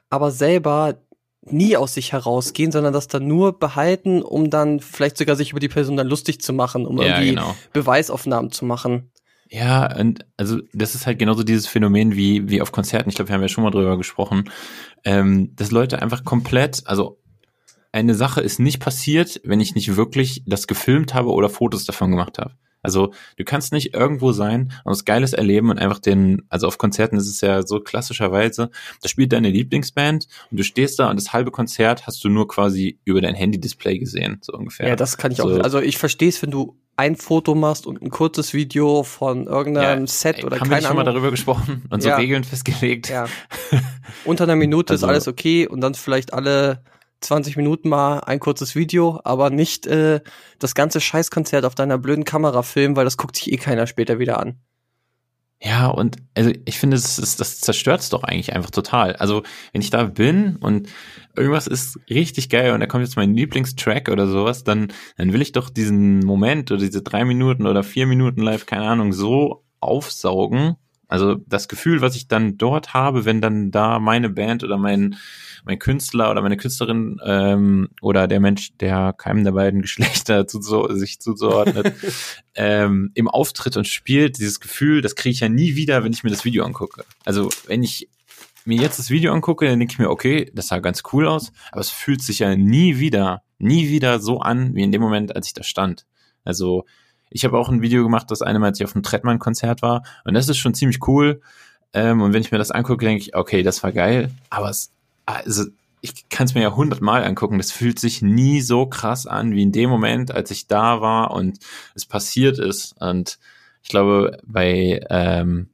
aber 0.10 0.32
selber 0.32 0.98
nie 1.46 1.78
aus 1.78 1.94
sich 1.94 2.14
herausgehen, 2.14 2.72
sondern 2.72 2.94
das 2.94 3.08
dann 3.08 3.28
nur 3.28 3.60
behalten, 3.60 4.22
um 4.22 4.50
dann 4.50 4.80
vielleicht 4.80 5.18
sogar 5.18 5.36
sich 5.36 5.52
über 5.52 5.60
die 5.60 5.70
Person 5.70 5.98
dann 5.98 6.08
lustig 6.08 6.42
zu 6.42 6.54
machen, 6.54 6.86
um 6.86 6.98
ja, 6.98 7.06
irgendwie 7.06 7.30
genau. 7.30 7.56
Beweisaufnahmen 7.74 8.52
zu 8.52 8.66
machen. 8.66 9.12
Ja, 9.50 9.96
und 10.00 10.26
also 10.38 10.60
das 10.74 10.96
ist 10.96 11.06
halt 11.06 11.20
genauso 11.20 11.44
dieses 11.44 11.68
Phänomen 11.68 12.16
wie, 12.16 12.50
wie 12.50 12.62
auf 12.62 12.72
Konzerten. 12.72 13.10
Ich 13.10 13.16
glaube, 13.16 13.30
wir 13.30 13.36
haben 13.36 13.42
ja 13.42 13.50
schon 13.50 13.64
mal 13.64 13.72
drüber 13.72 13.98
gesprochen, 13.98 14.50
ähm, 15.04 15.56
dass 15.56 15.70
Leute 15.70 16.02
einfach 16.02 16.24
komplett, 16.24 16.82
also 16.86 17.20
eine 17.92 18.16
Sache 18.16 18.42
ist 18.42 18.60
nicht 18.60 18.80
passiert, 18.80 19.40
wenn 19.44 19.60
ich 19.60 19.76
nicht 19.76 19.96
wirklich 19.96 20.44
das 20.48 20.66
gefilmt 20.66 21.14
habe 21.14 21.30
oder 21.30 21.50
Fotos 21.50 21.86
davon 21.86 22.10
gemacht 22.10 22.40
habe. 22.40 22.56
Also 22.84 23.14
du 23.38 23.44
kannst 23.44 23.72
nicht 23.74 23.94
irgendwo 23.96 24.32
sein 24.34 24.72
und 24.84 24.92
was 24.92 25.06
Geiles 25.06 25.34
erleben 25.34 25.70
und 25.72 25.80
einfach 25.80 26.00
den, 26.00 26.44
also 26.50 26.68
auf 26.68 26.78
Konzerten 26.78 27.16
ist 27.18 27.28
es 27.28 27.42
ja 27.42 27.66
so 27.66 27.80
klassischerweise, 27.80 28.70
da 29.02 29.10
spielt 29.10 29.34
deine 29.34 29.50
Lieblingsband 29.50 30.28
und 30.52 30.60
du 30.60 30.64
stehst 30.64 31.00
da 31.00 31.10
und 31.10 31.16
das 31.20 31.34
halbe 31.34 31.50
Konzert 31.52 32.06
hast 32.06 32.24
du 32.24 32.30
nur 32.30 32.48
quasi 32.48 33.00
über 33.06 33.22
dein 33.22 33.34
Handy-Display 33.36 33.98
gesehen, 34.00 34.40
so 34.42 34.54
ungefähr. 34.54 34.88
Ja, 34.90 34.96
das 34.96 35.18
kann 35.18 35.32
ich 35.32 35.42
auch. 35.42 35.50
So. 35.50 35.62
Also 35.62 35.80
ich 35.80 35.98
verstehe 35.98 36.30
es, 36.30 36.42
wenn 36.44 36.52
du 36.52 36.76
ein 36.96 37.16
Foto 37.16 37.56
machst 37.56 37.88
und 37.88 38.02
ein 38.04 38.12
kurzes 38.12 38.54
Video 38.54 39.02
von 39.02 39.48
irgendeinem 39.48 40.02
Ja, 40.02 40.08
Set 40.08 40.44
oder 40.44 40.58
haben 40.60 40.66
wir 40.66 40.70
keine 40.70 40.76
nicht 40.82 40.88
schon 40.88 40.96
mal 40.96 41.04
darüber 41.04 41.32
gesprochen 41.32 41.86
und 41.90 42.04
so 42.04 42.10
Ja. 42.10 42.18
Regeln 42.18 42.44
festgelegt? 42.44 43.10
Ja. 43.10 43.26
Unter 44.26 44.44
einer 44.44 44.56
Minute 44.56 44.94
ist 44.94 45.04
Also- 45.04 45.08
alles 45.12 45.28
okay 45.28 45.68
und 45.68 45.82
dann 45.82 45.96
vielleicht 45.96 46.34
alle 46.34 46.84
20 47.24 47.58
Minuten 47.58 47.90
mal 47.90 48.20
ein 48.20 48.40
kurzes 48.40 48.76
Video, 48.76 49.20
aber 49.24 49.50
nicht 49.50 49.88
äh, 49.88 50.22
das 50.60 50.76
ganze 50.76 51.02
Scheißkonzert 51.02 51.66
auf 51.66 51.76
deiner 51.76 51.98
blöden 51.98 52.26
Kamera 52.26 52.64
filmen, 52.64 52.96
weil 52.96 53.06
das 53.06 53.18
guckt 53.18 53.36
sich 53.36 53.52
eh 53.52 53.58
keiner 53.58 53.88
später 53.88 54.20
wieder 54.20 54.40
an. 54.40 54.60
Ja, 55.66 55.88
und 55.88 56.18
also 56.36 56.52
ich 56.66 56.78
finde, 56.78 56.98
das, 56.98 57.18
ist, 57.18 57.40
das 57.40 57.62
zerstört 57.62 58.02
es 58.02 58.10
doch 58.10 58.24
eigentlich 58.24 58.54
einfach 58.54 58.70
total. 58.70 59.16
Also, 59.16 59.44
wenn 59.72 59.82
ich 59.82 59.90
da 59.90 60.04
bin 60.04 60.58
und 60.58 60.90
irgendwas 61.38 61.68
ist 61.68 61.98
richtig 62.10 62.50
geil 62.50 62.74
und 62.74 62.82
da 62.82 62.86
kommt 62.86 63.06
jetzt 63.06 63.16
mein 63.16 63.34
Lieblingstrack 63.34 64.10
oder 64.10 64.28
sowas, 64.28 64.66
dann, 64.66 64.92
dann 65.16 65.32
will 65.32 65.42
ich 65.42 65.54
doch 65.54 65.70
diesen 65.70 66.20
Moment 66.20 66.70
oder 66.70 66.82
diese 66.82 67.02
drei 67.02 67.24
Minuten 67.24 67.66
oder 67.66 67.82
vier 67.82 68.08
Minuten 68.08 68.42
live, 68.42 68.66
keine 68.66 68.84
Ahnung, 68.84 69.14
so 69.14 69.64
aufsaugen. 69.80 70.76
Also 71.14 71.36
das 71.46 71.68
Gefühl, 71.68 72.02
was 72.02 72.16
ich 72.16 72.28
dann 72.28 72.58
dort 72.58 72.96
habe, 72.96 73.24
wenn 73.24 73.40
dann 73.40 73.70
da 73.70 74.00
meine 74.00 74.32
Band 74.32 74.64
oder 74.64 74.80
mein, 74.80 75.16
mein 75.64 75.78
Künstler 75.78 76.32
oder 76.32 76.42
meine 76.42 76.58
Künstlerin 76.58 77.20
ähm, 77.24 77.90
oder 78.02 78.28
der 78.28 78.40
Mensch, 78.40 78.76
der 78.80 79.14
keinem 79.16 79.44
der 79.44 79.52
beiden 79.52 79.82
Geschlechter 79.84 80.48
zu, 80.48 80.60
so, 80.60 80.92
sich 80.92 81.20
zuzuordnet, 81.20 81.94
ähm, 82.56 83.12
im 83.14 83.28
Auftritt 83.28 83.78
und 83.78 83.88
spielt, 83.88 84.40
dieses 84.40 84.60
Gefühl, 84.60 85.04
das 85.04 85.14
kriege 85.14 85.34
ich 85.34 85.42
ja 85.42 85.50
nie 85.50 85.76
wieder, 85.76 86.04
wenn 86.04 86.14
ich 86.14 86.24
mir 86.24 86.32
das 86.32 86.46
Video 86.46 86.66
angucke. 86.66 87.06
Also 87.26 87.48
wenn 87.68 87.84
ich 87.84 88.10
mir 88.66 88.82
jetzt 88.82 88.98
das 88.98 89.12
Video 89.12 89.34
angucke, 89.34 89.68
dann 89.68 89.78
denke 89.78 89.92
ich 89.92 90.00
mir, 90.00 90.10
okay, 90.10 90.50
das 90.56 90.70
sah 90.70 90.80
ganz 90.80 91.04
cool 91.14 91.28
aus, 91.28 91.52
aber 91.72 91.82
es 91.82 91.92
fühlt 91.92 92.24
sich 92.24 92.40
ja 92.40 92.56
nie 92.56 92.98
wieder, 92.98 93.44
nie 93.60 93.88
wieder 93.88 94.20
so 94.20 94.40
an, 94.40 94.74
wie 94.74 94.82
in 94.82 94.92
dem 94.92 95.02
Moment, 95.04 95.36
als 95.36 95.46
ich 95.46 95.54
da 95.54 95.62
stand. 95.62 96.08
Also 96.44 96.86
ich 97.34 97.46
habe 97.46 97.58
auch 97.58 97.70
ein 97.70 97.82
Video 97.82 98.04
gemacht, 98.04 98.30
das 98.32 98.42
eine 98.42 98.60
Mal, 98.60 98.68
als 98.68 98.80
ich 98.80 98.86
auf 98.86 98.96
einem 98.96 99.04
Trettmann-Konzert 99.04 99.82
war 99.82 100.04
und 100.24 100.34
das 100.34 100.50
ist 100.50 100.58
schon 100.58 100.74
ziemlich 100.74 101.08
cool. 101.08 101.42
Ähm, 101.94 102.22
und 102.22 102.34
wenn 102.34 102.42
ich 102.42 102.52
mir 102.52 102.58
das 102.58 102.72
angucke, 102.72 103.06
denke 103.06 103.22
ich, 103.22 103.36
okay, 103.36 103.62
das 103.64 103.84
war 103.84 103.92
geil, 103.92 104.32
aber 104.50 104.70
es, 104.70 104.92
also 105.26 105.66
ich 106.02 106.28
kann 106.28 106.46
es 106.46 106.54
mir 106.54 106.62
ja 106.62 106.76
hundertmal 106.76 107.24
angucken, 107.24 107.58
das 107.58 107.72
fühlt 107.72 107.98
sich 107.98 108.22
nie 108.22 108.60
so 108.60 108.86
krass 108.86 109.26
an 109.26 109.54
wie 109.54 109.64
in 109.64 109.72
dem 109.72 109.90
Moment, 109.90 110.32
als 110.32 110.52
ich 110.52 110.68
da 110.68 111.00
war 111.00 111.32
und 111.32 111.60
es 111.96 112.06
passiert 112.06 112.60
ist. 112.60 112.94
Und 113.00 113.40
ich 113.82 113.88
glaube, 113.88 114.38
bei 114.46 115.00
ähm, 115.10 115.70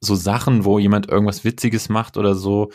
so 0.00 0.14
Sachen, 0.14 0.66
wo 0.66 0.78
jemand 0.78 1.08
irgendwas 1.08 1.44
Witziges 1.44 1.88
macht 1.88 2.18
oder 2.18 2.34
so, 2.34 2.70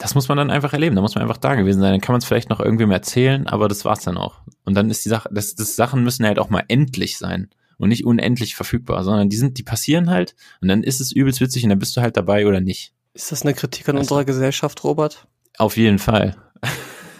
das 0.00 0.14
muss 0.16 0.28
man 0.28 0.38
dann 0.38 0.50
einfach 0.50 0.72
erleben. 0.72 0.96
Da 0.96 1.02
muss 1.02 1.14
man 1.14 1.22
einfach 1.22 1.36
da 1.36 1.54
gewesen 1.54 1.80
sein. 1.80 1.92
Dann 1.92 2.00
kann 2.00 2.14
man 2.14 2.18
es 2.20 2.24
vielleicht 2.24 2.48
noch 2.50 2.58
irgendwem 2.58 2.90
erzählen, 2.90 3.46
aber 3.46 3.68
das 3.68 3.84
war's 3.84 4.02
dann 4.02 4.16
auch. 4.16 4.40
Und 4.64 4.74
dann 4.74 4.90
ist 4.90 5.04
die 5.04 5.08
Sache, 5.10 5.28
das, 5.32 5.54
das 5.54 5.76
Sachen 5.76 6.02
müssen 6.02 6.26
halt 6.26 6.38
auch 6.38 6.50
mal 6.50 6.64
endlich 6.68 7.16
sein 7.18 7.48
und 7.78 7.90
nicht 7.90 8.04
unendlich 8.04 8.56
verfügbar, 8.56 9.04
sondern 9.04 9.28
die 9.28 9.36
sind, 9.36 9.58
die 9.58 9.62
passieren 9.62 10.10
halt 10.10 10.34
und 10.60 10.68
dann 10.68 10.82
ist 10.82 11.00
es 11.00 11.12
übelst 11.12 11.40
witzig 11.40 11.62
und 11.64 11.70
dann 11.70 11.78
bist 11.78 11.96
du 11.96 12.00
halt 12.00 12.16
dabei 12.16 12.46
oder 12.46 12.60
nicht. 12.60 12.92
Ist 13.14 13.30
das 13.32 13.42
eine 13.42 13.54
Kritik 13.54 13.88
an 13.88 13.96
Also- 13.96 14.14
unserer 14.14 14.24
Gesellschaft, 14.24 14.82
Robert? 14.84 15.26
Auf 15.58 15.76
jeden 15.76 15.98
Fall. 15.98 16.36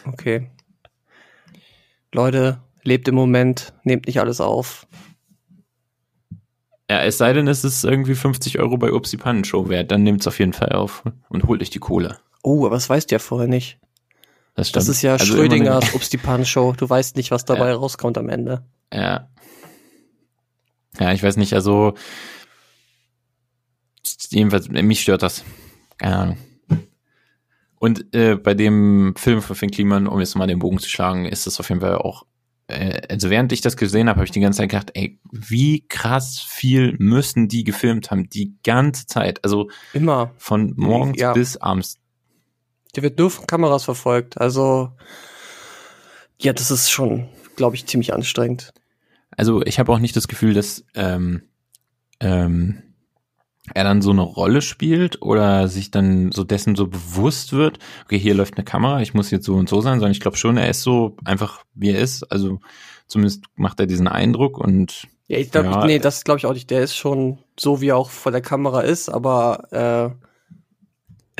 Okay. 0.07 0.51
Leute, 2.13 2.61
lebt 2.83 3.07
im 3.09 3.15
Moment, 3.15 3.73
nehmt 3.85 4.07
nicht 4.07 4.21
alles 4.21 4.41
auf. 4.41 4.87
Ja, 6.91 7.03
es 7.03 7.19
sei 7.19 7.33
denn, 7.33 7.47
es 7.47 7.63
ist 7.63 7.85
irgendwie 7.85 8.15
50 8.15 8.59
Euro 8.59 8.77
bei 8.77 8.93
Upsi 8.93 9.17
Pannenshow 9.17 9.69
wert, 9.69 9.91
dann 9.93 10.03
nehmt's 10.03 10.27
auf 10.27 10.39
jeden 10.39 10.53
Fall 10.53 10.71
auf 10.73 11.05
und 11.29 11.45
holt 11.45 11.61
euch 11.63 11.71
die 11.71 11.79
Kohle. 11.79 12.19
Oh, 12.43 12.67
aber 12.67 12.77
das 12.77 12.89
weißt 12.89 13.11
du 13.11 13.15
ja 13.15 13.19
vorher 13.19 13.49
nicht. 13.49 13.79
Das, 14.55 14.69
stimmt. 14.69 14.83
Das 14.83 14.89
ist 14.89 15.03
ja 15.03 15.13
Also 15.13 15.25
Schrödingers 15.27 15.95
Obstipan-Show. 15.95 16.75
Du 16.77 16.89
weißt 16.89 17.17
nicht, 17.17 17.31
was 17.31 17.45
dabei 17.45 17.69
Ja. 17.71 17.75
rauskommt 17.77 18.19
am 18.19 18.29
Ende. 18.29 18.65
Ja. 18.93 19.29
Ja, 20.99 21.13
ich 21.13 21.23
weiß 21.23 21.37
nicht, 21.37 21.55
also 21.55 21.95
jedenfalls, 24.31 24.69
mich 24.69 25.03
stört 25.03 25.23
das. 25.23 25.45
Keine 25.99 26.17
Ahnung. 26.17 26.37
Und 27.79 28.15
äh, 28.15 28.37
bei 28.37 28.53
dem 28.55 29.15
Film 29.17 29.41
von 29.41 29.57
Finn 29.57 29.71
Kliman, 29.71 30.07
um 30.07 30.21
jetzt 30.21 30.35
mal 30.37 30.47
den 30.47 30.59
Bogen 30.59 30.79
zu 30.79 30.89
schlagen, 30.91 31.25
ist 31.25 31.47
das 31.47 31.59
auf 31.61 31.69
jeden 31.71 31.81
Fall 31.81 31.97
auch, 31.97 32.27
äh, 32.67 33.01
also 33.09 33.31
während 33.31 33.53
ich 33.53 33.63
das 33.63 33.77
gesehen 33.79 34.09
habe, 34.09 34.17
habe 34.19 34.25
ich 34.27 34.33
die 34.33 34.41
ganze 34.41 34.59
Zeit 34.59 34.69
gedacht, 34.71 34.91
ey, 34.95 35.19
wie 35.33 35.87
krass 35.89 36.41
viel 36.41 36.95
müssen 36.99 37.49
die 37.49 37.65
gefilmt 37.65 38.11
haben, 38.11 38.29
die 38.29 38.55
ganze 38.65 39.07
Zeit. 39.07 39.43
Also 39.45 39.71
Immer. 39.95 40.33
von 40.37 40.75
morgens 40.77 41.19
Ja. 41.21 41.33
bis 41.33 41.57
abends. 41.57 41.97
Der 42.93 43.03
wird 43.03 43.19
nur 43.19 43.31
von 43.31 43.47
Kameras 43.47 43.85
verfolgt. 43.85 44.41
Also, 44.41 44.91
ja, 46.41 46.53
das 46.53 46.71
ist 46.71 46.91
schon, 46.91 47.29
glaube 47.57 47.77
ich, 47.77 47.87
ziemlich 47.87 48.13
anstrengend. 48.13 48.73
Also 49.37 49.63
ich 49.63 49.79
habe 49.79 49.93
auch 49.93 49.99
nicht 49.99 50.17
das 50.17 50.29
Gefühl, 50.29 50.55
dass 50.55 50.85
ähm, 50.95 51.43
ähm, 52.21 52.83
er 53.75 53.85
dann 53.85 54.03
so 54.03 54.11
eine 54.11 54.23
Rolle 54.23 54.63
spielt 54.63 55.23
oder 55.23 55.69
sich 55.69 55.91
dann 55.91 56.33
so 56.33 56.45
dessen 56.45 56.75
so 56.77 56.87
bewusst 56.87 57.53
wird, 57.53 57.79
okay, 58.05 58.19
hier 58.19 58.35
läuft 58.35 58.57
eine 58.57 58.65
Kamera, 58.65 59.01
ich 59.01 59.15
muss 59.15 59.31
jetzt 59.31 59.47
so 59.47 59.55
und 59.55 59.69
so 59.69 59.81
sein, 59.81 60.01
sondern 60.01 60.13
ich 60.13 60.21
glaube 60.21 60.37
schon, 60.37 60.57
er 60.57 60.69
ist 60.69 60.83
so 60.83 61.17
einfach, 61.25 61.65
wie 61.75 61.91
er 61.91 62.01
ist. 62.01 62.25
Also 62.25 62.61
zumindest 63.07 63.45
macht 63.55 63.79
er 63.81 63.87
diesen 63.87 64.09
Eindruck 64.09 64.59
und 64.59 65.07
Ja, 65.29 65.39
ich 65.39 65.51
glaube, 65.53 65.69
Ja. 65.69 65.85
nee, 65.87 65.99
das 65.99 66.25
glaube 66.25 66.39
ich 66.39 66.47
auch 66.47 66.55
nicht. 66.55 66.71
Der 66.71 66.83
ist 66.83 66.97
schon 66.97 67.39
so, 67.59 67.81
wie 67.81 67.89
er 67.89 67.97
auch 67.97 68.11
vor 68.11 68.33
der 68.33 68.41
Kamera 68.41 68.81
ist, 68.81 69.09
aber 69.09 69.69
äh, 70.21 70.27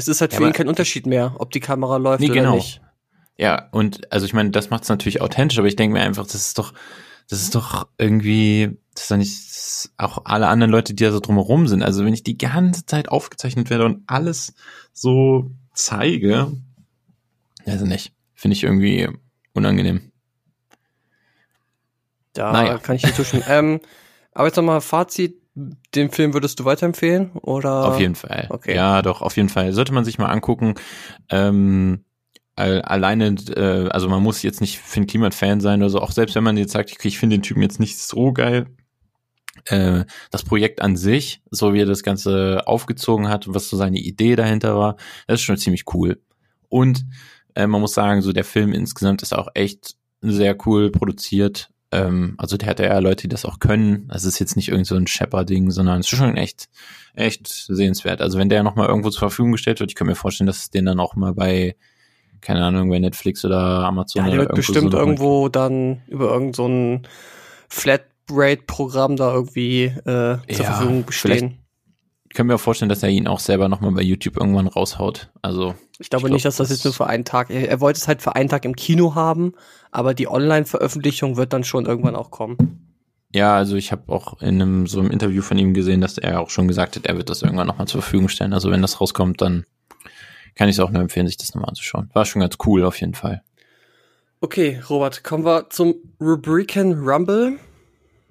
es 0.01 0.09
ist 0.09 0.21
halt 0.21 0.33
Ja, 0.33 0.39
für 0.39 0.47
ihn 0.47 0.53
kein 0.53 0.69
Unterschied 0.69 1.07
mehr, 1.07 1.35
ob 1.39 1.51
die 1.53 1.61
Kamera 1.61 1.97
läuft 1.97 2.21
Nee, 2.21 2.31
oder 2.31 2.35
genau. 2.37 2.55
nicht. 2.57 2.81
ja, 3.39 3.69
und 3.73 4.11
also 4.13 4.27
ich 4.27 4.33
meine, 4.33 4.51
das 4.51 4.71
macht 4.71 4.83
es 4.85 4.89
natürlich 4.89 5.21
authentisch, 5.21 5.59
aber 5.59 5.69
ich 5.69 5.77
denke 5.77 5.95
mir 5.95 6.03
einfach, 6.05 6.25
das 6.25 6.35
ist 6.35 6.59
doch, 6.59 6.73
das 7.29 7.41
ist 7.43 7.55
doch 7.55 7.87
irgendwie, 7.99 8.79
das 8.95 9.03
ist 9.05 9.11
doch 9.11 9.17
nicht 9.17 9.51
ist 9.81 9.93
auch 9.97 10.25
alle 10.25 10.49
anderen 10.49 10.71
Leute, 10.71 10.95
die 10.95 11.05
da 11.05 11.13
so 11.13 11.21
drumherum 11.21 11.67
sind. 11.67 11.83
Also 11.83 12.05
wenn 12.05 12.13
ich 12.13 12.23
die 12.23 12.37
ganze 12.37 12.85
Zeit 12.87 13.09
aufgezeichnet 13.09 13.71
werde 13.71 13.87
und 13.87 14.03
alles 14.07 14.53
so 14.93 15.51
zeige, 15.75 16.53
also 17.67 17.87
nicht, 17.87 18.13
finde 18.35 18.57
ich 18.57 18.65
irgendwie 18.65 19.09
unangenehm. 19.55 20.13
Da 22.33 22.53
Naja. 22.53 22.79
kann 22.79 22.97
ich 22.97 23.05
nicht 23.05 23.17
zustimmen. 23.17 23.45
ähm, 23.49 23.81
aber 24.33 24.47
jetzt 24.49 24.57
nochmal 24.57 24.81
Fazit. 24.81 25.40
Den 25.95 26.11
Film 26.11 26.33
würdest 26.35 26.61
du 26.61 26.65
weiterempfehlen? 26.65 27.33
Oder? 27.33 27.87
Auf 27.89 28.01
jeden 28.01 28.15
Fall. 28.15 28.47
okay. 28.51 28.75
Ja, 28.75 29.03
doch, 29.03 29.23
auf 29.23 29.37
jeden 29.37 29.49
Fall. 29.49 29.73
Sollte 29.73 29.93
man 29.93 30.05
sich 30.05 30.19
mal 30.19 30.27
angucken. 30.29 30.75
Ähm, 31.29 32.05
all- 32.57 32.83
alleine, 32.83 33.35
äh, 33.57 33.89
also 33.91 34.09
man 34.09 34.23
muss 34.23 34.43
jetzt 34.43 34.61
nicht 34.61 34.79
Finn 34.79 35.07
Kliman-Fan 35.07 35.61
sein 35.61 35.81
oder 35.81 35.91
so, 35.91 36.01
auch 36.01 36.13
selbst 36.13 36.35
wenn 36.35 36.45
man 36.45 36.57
jetzt 36.57 36.73
sagt, 36.73 36.93
okay, 36.93 37.09
ich 37.09 37.19
finde 37.19 37.37
den 37.37 37.43
Typen 37.43 37.63
jetzt 37.63 37.81
nicht 37.81 37.99
so 37.99 38.33
geil. 38.33 38.67
Äh, 39.67 40.05
das 40.31 40.45
Projekt 40.45 40.81
an 40.81 40.97
sich, 40.97 41.43
so 41.51 41.75
wie 41.75 41.81
er 41.81 41.87
das 41.87 42.03
Ganze 42.03 42.63
aufgezogen 42.67 43.29
hat 43.29 43.47
und 43.47 43.55
was 43.55 43.69
so 43.69 43.77
seine 43.77 43.99
Idee 43.99 44.37
dahinter 44.37 44.77
war, 44.79 44.97
das 45.27 45.41
ist 45.41 45.43
schon 45.45 45.59
ziemlich 45.59 45.85
cool. 45.93 46.21
Und 46.69 47.05
äh, 47.55 47.67
man 47.67 47.81
muss 47.81 47.93
sagen, 47.95 48.23
so 48.23 48.33
der 48.33 48.45
Film 48.45 48.73
insgesamt 48.73 49.23
ist 49.23 49.35
auch 49.35 49.49
echt 49.55 49.97
sehr 50.23 50.57
cool 50.67 50.91
produziert. 50.91 51.71
Ähm, 51.93 52.35
also 52.39 52.57
der 52.57 52.69
hat 52.69 52.81
ja 52.81 52.99
Leute, 52.99 53.23
die 53.23 53.29
das 53.29 53.45
auch 53.45 53.59
können. 53.59 54.09
Das 54.09 54.25
ist 54.25 54.39
jetzt 54.39 54.57
nicht 54.57 54.69
irgend 54.69 54.87
so 54.87 54.95
ein 54.95 55.07
Shepard-Ding, 55.07 55.71
sondern 55.71 56.01
es 56.01 56.13
ist 56.13 56.17
schon 56.17 56.37
echt, 56.37 56.69
echt 57.15 57.49
sehenswert. 57.49 58.21
Also 58.21 58.39
wenn 58.39 58.49
der 58.49 58.63
nochmal 58.63 58.89
irgendwo 58.89 59.11
zur 59.11 59.21
Verfügung 59.21 59.53
gestellt 59.53 59.81
wird, 59.81 59.91
ich 59.91 59.97
kann 59.97 60.07
mir 60.07 60.15
vorstellen, 60.15 60.47
dass 60.47 60.59
es 60.59 60.71
den 60.71 60.85
dann 60.85 61.01
auch 61.01 61.17
mal 61.17 61.33
bei, 61.33 61.77
keine 62.41 62.65
Ahnung, 62.65 62.91
bei 62.91 62.99
Netflix 62.99 63.45
oder 63.45 63.59
Amazon 63.59 64.23
Ja, 64.23 64.29
oder 64.29 64.31
der 64.31 64.41
wird 64.41 64.51
irgendwo 64.51 64.73
bestimmt 64.73 64.93
so 64.93 64.99
irgendwo 64.99 65.49
dann 65.49 66.03
über 66.07 66.33
irgend 66.33 66.55
so 66.55 66.67
ein 66.67 67.09
Flatrate-Programm 67.69 69.17
da 69.17 69.33
irgendwie 69.33 69.85
äh, 69.85 70.03
zur 70.05 70.41
Ja, 70.49 70.65
Verfügung 70.65 71.05
bestehen. 71.05 71.60
Ich 72.31 72.37
kann 72.37 72.47
mir 72.47 72.55
auch 72.55 72.61
vorstellen, 72.61 72.89
dass 72.89 73.03
er 73.03 73.09
ihn 73.09 73.27
auch 73.27 73.41
selber 73.41 73.69
nochmal 73.69 73.91
bei 73.91 74.03
YouTube 74.03 74.37
irgendwann 74.37 74.69
raushaut. 74.69 75.31
Also, 75.43 75.75
Ich 75.99 76.09
glaube 76.11 76.27
Ich 76.29 76.29
glaub, 76.29 76.31
nicht, 76.33 76.45
dass 76.45 76.57
das 76.57 76.69
das- 76.69 76.79
jetzt 76.79 76.85
nur 76.85 76.95
für 76.95 77.07
einen 77.09 77.25
Tag. 77.25 77.51
Er, 77.51 77.69
er 77.69 77.81
wollte 77.81 77.99
es 77.99 78.07
halt 78.09 78.23
für 78.23 78.37
einen 78.37 78.49
Tag 78.49 78.65
im 78.65 78.77
Kino 78.77 79.15
haben, 79.17 79.53
aber 79.91 80.15
die 80.15 80.29
Online-Veröffentlichung 80.29 81.37
wird 81.37 81.53
dann 81.53 81.65
schon 81.65 81.87
irgendwann 81.87 82.15
auch 82.17 82.31
kommen. 82.31 82.87
ja, 83.33 83.55
also 83.57 83.77
ich 83.77 83.91
habe 83.93 84.13
auch 84.13 84.41
in 84.43 84.61
einem 84.63 84.87
so 84.87 85.01
einem 85.01 85.11
Interview 85.11 85.43
von 85.43 85.59
ihm 85.59 85.75
gesehen, 85.75 86.01
dass 86.01 86.19
er 86.19 86.41
auch 86.41 86.51
schon 86.51 86.67
gesagt 86.69 86.97
hat, 86.97 87.07
er 87.07 87.17
wird 87.17 87.31
das 87.31 87.43
irgendwann 87.43 87.67
nochmal 87.67 87.87
zur 87.89 88.01
Verfügung 88.03 88.29
stellen. 88.29 88.53
Also 88.53 88.71
wenn 88.71 88.83
das 88.83 89.01
rauskommt, 89.01 89.41
dann 89.41 89.65
kann 90.57 90.69
ich 90.69 90.77
es 90.77 90.81
auch 90.81 90.91
nur 90.91 91.01
empfehlen, 91.03 91.27
sich 91.29 91.37
das 91.37 91.55
nochmal 91.55 91.69
anzuschauen. 91.71 92.11
War 92.13 92.25
schon 92.25 92.41
ganz 92.41 92.57
cool 92.67 92.85
auf 92.85 93.01
jeden 93.01 93.15
Fall. 93.15 93.43
Okay, 94.41 94.81
Robert, 94.89 95.23
kommen 95.25 95.45
wir 95.45 95.69
zum 95.71 95.95
Rubriken 96.21 96.95
Rumble. 97.09 97.59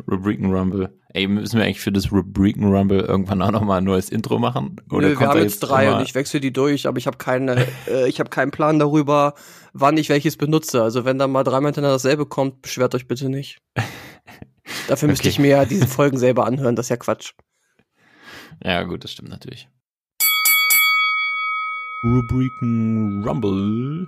Rubriken 0.10 0.52
Rumble. 0.54 0.90
Ey, 1.12 1.28
müssen 1.28 1.58
wir 1.58 1.66
eigentlich 1.66 1.80
für 1.80 1.92
das 1.92 2.12
Rubriken 2.12 2.66
Rumble 2.66 3.00
irgendwann 3.00 3.42
auch 3.42 3.50
nochmal 3.50 3.80
ein 3.80 3.84
neues 3.84 4.10
Intro 4.10 4.38
machen? 4.38 4.76
Nö, 4.92 5.20
wir 5.20 5.28
haben 5.28 5.42
jetzt 5.42 5.60
drei 5.62 5.88
immer- 5.88 5.98
und 5.98 6.04
ich 6.04 6.14
wechsle 6.14 6.40
die 6.40 6.54
durch, 6.54 6.88
aber 6.88 7.00
ich 7.00 7.08
habe 7.08 7.18
keine, 7.18 7.66
äh, 7.88 8.08
ich 8.08 8.20
habe 8.20 8.30
keinen 8.30 8.52
Plan 8.52 8.78
darüber, 8.78 9.34
wann 9.74 9.98
ich 9.98 10.10
welches 10.10 10.38
benutze. 10.38 10.84
Also 10.84 11.06
wenn 11.06 11.18
da 11.18 11.28
mal 11.28 11.44
dreimal 11.44 11.70
hintereinander 11.70 11.96
dasselbe 11.96 12.28
kommt, 12.28 12.62
beschwert 12.62 12.94
euch 12.94 13.08
bitte 13.08 13.28
nicht. 13.30 13.58
Dafür 14.88 15.10
müsste 15.10 15.24
Okay. 15.24 15.30
ich 15.30 15.40
mir 15.40 15.48
ja 15.50 15.66
diese 15.66 15.88
Folgen 15.88 16.20
selber 16.20 16.46
anhören, 16.46 16.76
das 16.76 16.86
ist 16.86 16.90
ja 16.92 16.98
Quatsch. 16.98 17.34
Ja, 18.64 18.84
gut, 18.84 19.04
das 19.04 19.12
stimmt 19.12 19.30
natürlich. 19.30 19.68
Rubriken 22.04 23.24
Rumble. 23.28 24.08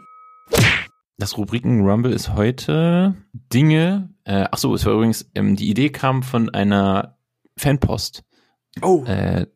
Das 1.17 1.35
Rubriken 1.37 1.81
Rumble 1.81 2.13
ist 2.13 2.33
heute 2.35 3.15
Dinge. 3.33 4.10
Äh, 4.31 4.47
ach 4.49 4.57
so, 4.57 4.73
es 4.73 4.85
war 4.85 4.93
übrigens, 4.93 5.29
ähm, 5.35 5.57
die 5.57 5.69
Idee 5.69 5.89
kam 5.89 6.23
von 6.23 6.49
einer 6.49 7.17
Fanpost. 7.57 8.23
Oh, 8.81 9.03
Äh, 9.03 9.47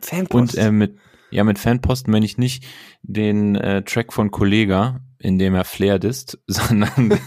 Fanpost. 0.00 0.54
und 0.56 0.62
äh, 0.62 0.70
mit, 0.72 0.96
Ja, 1.30 1.44
mit 1.44 1.58
Fanposten 1.58 2.10
meine 2.12 2.24
ich 2.24 2.38
nicht 2.38 2.64
den 3.02 3.56
äh, 3.56 3.82
Track 3.82 4.14
von 4.14 4.30
Kollega, 4.30 5.00
in 5.18 5.38
dem 5.38 5.54
er 5.54 5.64
Flair 5.66 6.02
ist, 6.02 6.38
sondern 6.46 7.18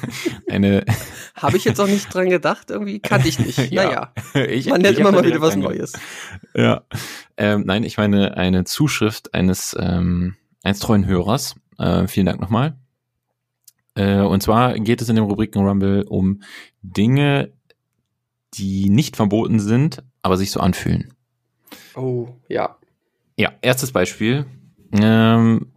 eine. 0.49 0.83
Habe 1.35 1.57
ich 1.57 1.63
jetzt 1.65 1.79
auch 1.79 1.85
nicht 1.87 2.11
dran 2.11 2.27
gedacht, 2.29 2.71
irgendwie 2.71 2.99
kannte 2.99 3.27
ich 3.27 3.37
nicht. 3.37 3.59
Ja. 3.71 4.11
Naja, 4.33 4.45
ich, 4.47 4.67
man 4.67 4.81
nennt 4.81 4.95
ich 4.95 4.99
immer 5.01 5.11
mal 5.11 5.23
wieder 5.23 5.41
was 5.41 5.55
Neues. 5.55 5.93
Ja. 6.55 6.81
Ähm, 7.37 7.65
nein, 7.67 7.83
ich 7.83 7.97
meine 7.97 8.35
eine 8.35 8.63
Zuschrift 8.63 9.35
eines, 9.35 9.77
ähm, 9.79 10.37
eines 10.63 10.79
treuen 10.79 11.05
Hörers. 11.05 11.55
Äh, 11.77 12.07
vielen 12.07 12.25
Dank 12.25 12.41
nochmal. 12.41 12.77
Äh, 13.99 14.21
und 14.21 14.41
zwar 14.41 14.79
geht 14.79 15.01
es 15.01 15.09
in 15.09 15.17
dem 15.17 15.25
Rubriken 15.25 15.61
Rumble 15.61 16.05
um 16.07 16.41
Dinge, 16.81 17.51
die 18.53 18.89
nicht 18.89 19.17
verboten 19.17 19.59
sind, 19.59 20.03
aber 20.21 20.37
sich 20.37 20.51
so 20.51 20.61
anfühlen. 20.61 21.13
Oh, 21.95 22.29
ja. 22.47 22.77
Ja, 23.37 23.51
erstes 23.61 23.91
Beispiel. 23.91 24.45
Ähm, 24.93 25.73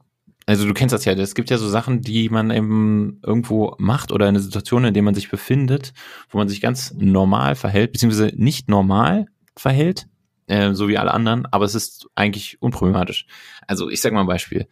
also 0.46 0.66
du 0.66 0.72
kennst 0.72 0.92
das 0.92 1.04
ja, 1.04 1.14
es 1.14 1.34
gibt 1.34 1.50
ja 1.50 1.58
so 1.58 1.68
Sachen, 1.68 2.00
die 2.00 2.28
man 2.28 2.50
eben 2.52 3.20
irgendwo 3.24 3.74
macht 3.78 4.12
oder 4.12 4.28
eine 4.28 4.40
Situation, 4.40 4.84
in 4.84 4.94
der 4.94 5.02
man 5.02 5.14
sich 5.14 5.28
befindet, 5.28 5.92
wo 6.30 6.38
man 6.38 6.48
sich 6.48 6.60
ganz 6.60 6.94
normal 6.94 7.56
verhält, 7.56 7.90
beziehungsweise 7.90 8.32
nicht 8.36 8.68
normal 8.68 9.26
verhält, 9.56 10.06
äh, 10.46 10.74
so 10.74 10.88
wie 10.88 10.98
alle 10.98 11.12
anderen, 11.12 11.46
aber 11.46 11.64
es 11.64 11.74
ist 11.74 12.08
eigentlich 12.14 12.62
unproblematisch. 12.62 13.26
Also 13.66 13.90
ich 13.90 14.00
sag 14.00 14.12
mal 14.12 14.20
ein 14.20 14.26
Beispiel. 14.26 14.68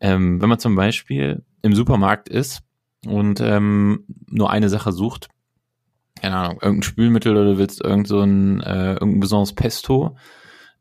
Ähm, 0.00 0.40
wenn 0.40 0.48
man 0.48 0.58
zum 0.58 0.74
Beispiel 0.74 1.42
im 1.60 1.74
Supermarkt 1.74 2.28
ist 2.30 2.63
und 3.06 3.40
ähm, 3.40 4.04
nur 4.28 4.50
eine 4.50 4.68
Sache 4.68 4.92
sucht, 4.92 5.28
keine 6.20 6.36
Ahnung, 6.36 6.58
irgendein 6.62 6.82
Spülmittel 6.82 7.32
oder 7.32 7.52
du 7.52 7.58
willst 7.58 7.82
irgend 7.82 8.08
so 8.08 8.20
ein, 8.20 8.60
äh, 8.60 8.94
irgendein 8.94 9.20
besonderes 9.20 9.54
Pesto, 9.54 10.16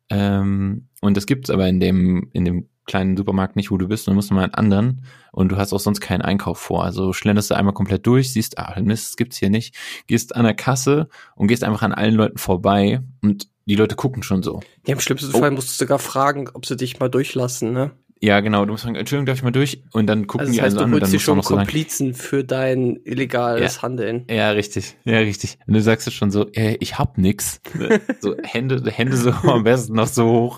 ähm, 0.10 0.88
und 1.02 1.18
das 1.18 1.26
gibt's 1.26 1.50
aber 1.50 1.68
in 1.68 1.80
dem, 1.80 2.30
in 2.34 2.46
dem 2.46 2.70
kleinen 2.86 3.16
Supermarkt 3.16 3.56
nicht, 3.56 3.72
wo 3.72 3.78
du 3.78 3.88
bist, 3.88 4.08
und 4.08 4.12
du 4.12 4.16
musst 4.16 4.32
mal 4.32 4.44
einen 4.44 4.54
anderen 4.54 5.06
und 5.32 5.50
du 5.50 5.58
hast 5.58 5.74
auch 5.74 5.80
sonst 5.80 6.02
keinen 6.02 6.22
Einkauf 6.22 6.60
vor. 6.60 6.84
Also 6.84 7.14
schlenderst 7.14 7.50
du 7.50 7.56
einmal 7.56 7.74
komplett 7.74 8.06
durch, 8.06 8.34
siehst, 8.34 8.58
ah, 8.58 8.80
Mist, 8.82 9.10
das 9.10 9.16
gibt's 9.16 9.38
hier 9.38 9.50
nicht, 9.50 9.76
gehst 10.08 10.36
an 10.36 10.44
der 10.44 10.54
Kasse 10.54 11.08
und 11.36 11.48
gehst 11.48 11.64
einfach 11.64 11.82
an 11.82 11.94
allen 11.94 12.14
Leuten 12.16 12.38
vorbei 12.38 13.02
und 13.22 13.48
die 13.66 13.76
Leute 13.76 13.96
gucken 13.96 14.22
schon 14.24 14.44
so. 14.44 14.60
Ja, 14.86 14.94
im 14.94 15.00
schlimmsten 15.00 15.34
Oh. 15.34 15.40
Fall 15.40 15.52
musst 15.52 15.70
du 15.70 15.74
sogar 15.74 15.98
fragen, 16.00 16.50
ob 16.54 16.66
sie 16.66 16.76
dich 16.76 17.00
mal 17.00 17.10
durchlassen, 17.10 17.72
ne? 17.72 17.92
Ja, 18.24 18.40
genau, 18.40 18.64
du 18.64 18.72
musst 18.72 18.86
sagen, 18.86 18.96
Entschuldigung, 18.96 19.26
darf 19.26 19.36
ich 19.36 19.44
mal 19.44 19.52
durch? 19.52 19.84
Und 19.92 20.08
dann 20.08 20.28
gucken 20.28 20.48
Also 20.48 20.54
die 20.54 20.58
das 20.60 20.68
heißt, 20.68 20.76
also 20.78 20.86
an 20.86 20.92
du 20.92 21.00
holst 21.02 21.12
dir 21.12 21.20
schon 21.20 21.42
Komplizen 21.42 22.14
für 22.14 22.46
dein 22.46 23.02
illegales 23.04 23.82
Handeln. 23.82 24.26
Ja, 24.30 24.52
richtig. 24.52 24.96
Ja, 25.04 25.18
richtig. 25.18 25.58
Und 25.68 25.74
du 25.74 25.82
sagst 25.82 26.08
es 26.08 26.14
schon 26.14 26.32
so, 26.32 26.48
äh, 26.54 26.78
ich 26.80 26.98
hab 26.98 27.18
nix. 27.18 27.60
So 28.22 28.38
Hände, 28.42 28.90
Hände 28.90 29.18
so 29.18 29.32
am 29.32 29.66
besten 29.66 29.96
noch 29.96 30.08
so 30.08 30.26
hoch. 30.26 30.58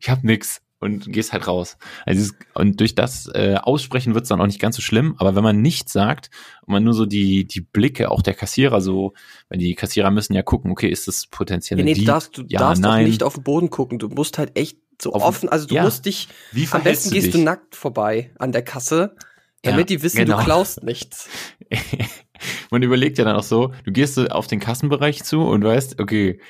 Ich 0.00 0.10
hab 0.10 0.24
nix. 0.24 0.62
Und 0.80 1.10
gehst 1.12 1.32
halt 1.32 1.46
raus. 1.46 1.78
Also 2.06 2.32
und 2.54 2.80
durch 2.80 2.96
das 2.96 3.30
äh, 3.32 3.54
Aussprechen 3.62 4.14
wird's 4.14 4.28
dann 4.28 4.40
auch 4.40 4.46
nicht 4.46 4.60
ganz 4.60 4.74
so 4.74 4.82
schlimm, 4.82 5.14
aber 5.18 5.36
wenn 5.36 5.44
man 5.44 5.62
nichts 5.62 5.92
sagt 5.92 6.30
und 6.66 6.72
man 6.72 6.82
nur 6.82 6.92
so 6.92 7.06
die, 7.06 7.46
die 7.46 7.60
Blicke 7.60 8.10
auch 8.10 8.20
der 8.20 8.34
Kassierer 8.34 8.80
so, 8.80 9.14
weil 9.48 9.58
die 9.58 9.74
Kassierer 9.76 10.10
müssen 10.10 10.34
ja 10.34 10.42
gucken, 10.42 10.70
okay, 10.72 10.88
ist 10.88 11.06
das 11.08 11.28
potenziell 11.28 11.78
Ja, 11.78 11.84
nee, 11.84 11.94
du 11.94 12.04
darfst, 12.04 12.36
du 12.36 12.42
Ja, 12.48 12.58
darfst 12.58 12.82
nein. 12.82 13.04
nicht 13.04 13.22
auf 13.22 13.34
den 13.34 13.44
Boden 13.44 13.70
gucken. 13.70 13.98
Du 13.98 14.08
musst 14.08 14.36
halt 14.38 14.58
echt 14.58 14.76
so 15.00 15.12
Auf- 15.12 15.22
offen, 15.22 15.48
also 15.48 15.66
du 15.66 15.74
ja. 15.74 15.82
musst 15.82 16.06
dich, 16.06 16.28
Wie 16.52 16.66
am 16.70 16.82
besten 16.82 17.10
du 17.10 17.14
gehst 17.14 17.26
dich? 17.28 17.34
du 17.34 17.40
nackt 17.42 17.76
vorbei 17.76 18.32
an 18.38 18.52
der 18.52 18.62
Kasse, 18.62 19.16
damit 19.62 19.90
Ja, 19.90 19.96
die 19.96 20.02
wissen, 20.02 20.18
genau. 20.18 20.38
du 20.38 20.44
klaust 20.44 20.82
nichts. 20.82 21.28
man 22.70 22.82
überlegt 22.82 23.18
ja 23.18 23.24
dann 23.24 23.36
auch 23.36 23.42
so, 23.42 23.72
du 23.84 23.92
gehst 23.92 24.14
so 24.14 24.26
auf 24.26 24.46
den 24.46 24.60
Kassenbereich 24.60 25.22
zu 25.24 25.40
und 25.42 25.64
weißt, 25.64 26.00
okay, 26.00 26.40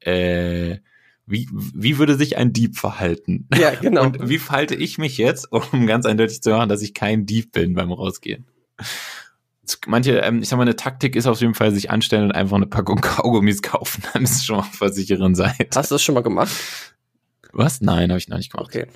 äh, 0.00 0.78
wie, 1.26 1.48
wie 1.52 1.96
würde 1.98 2.16
sich 2.16 2.36
ein 2.36 2.52
Dieb 2.52 2.76
verhalten? 2.76 3.48
Ja, 3.56 3.70
genau. 3.80 4.02
Und 4.02 4.28
wie 4.28 4.38
verhalte 4.38 4.74
ich 4.74 4.98
mich 4.98 5.16
jetzt, 5.16 5.50
um 5.50 5.86
ganz 5.86 6.04
eindeutig 6.04 6.42
zu 6.42 6.50
machen, 6.50 6.68
dass 6.68 6.82
ich 6.82 6.92
kein 6.94 7.24
Dieb 7.26 7.52
bin 7.52 7.74
beim 7.74 7.92
Rausgehen? 7.92 8.46
Manche, 9.86 10.18
ähm, 10.18 10.42
ich 10.42 10.48
sag 10.50 10.58
mal, 10.58 10.62
eine 10.64 10.76
Taktik 10.76 11.16
ist 11.16 11.26
auf 11.26 11.40
jeden 11.40 11.54
Fall 11.54 11.72
sich 11.72 11.90
anstellen 11.90 12.24
und 12.24 12.32
einfach 12.32 12.56
eine 12.56 12.66
Packung 12.66 12.96
Kaugummis 13.00 13.62
kaufen. 13.62 14.02
Dann 14.12 14.24
ist 14.24 14.32
es 14.36 14.44
schon 14.44 14.56
mal 14.56 14.62
auf 14.62 14.78
der 14.78 14.92
sicheren 14.92 15.34
Seite. 15.34 15.68
Hast 15.74 15.90
du 15.90 15.94
das 15.94 16.02
schon 16.02 16.14
mal 16.14 16.22
gemacht? 16.22 16.52
Was? 17.54 17.80
Nein, 17.80 18.10
habe 18.10 18.18
ich 18.18 18.28
noch 18.28 18.36
nicht 18.36 18.52
gemacht. 18.52 18.68
Okay. 18.68 18.86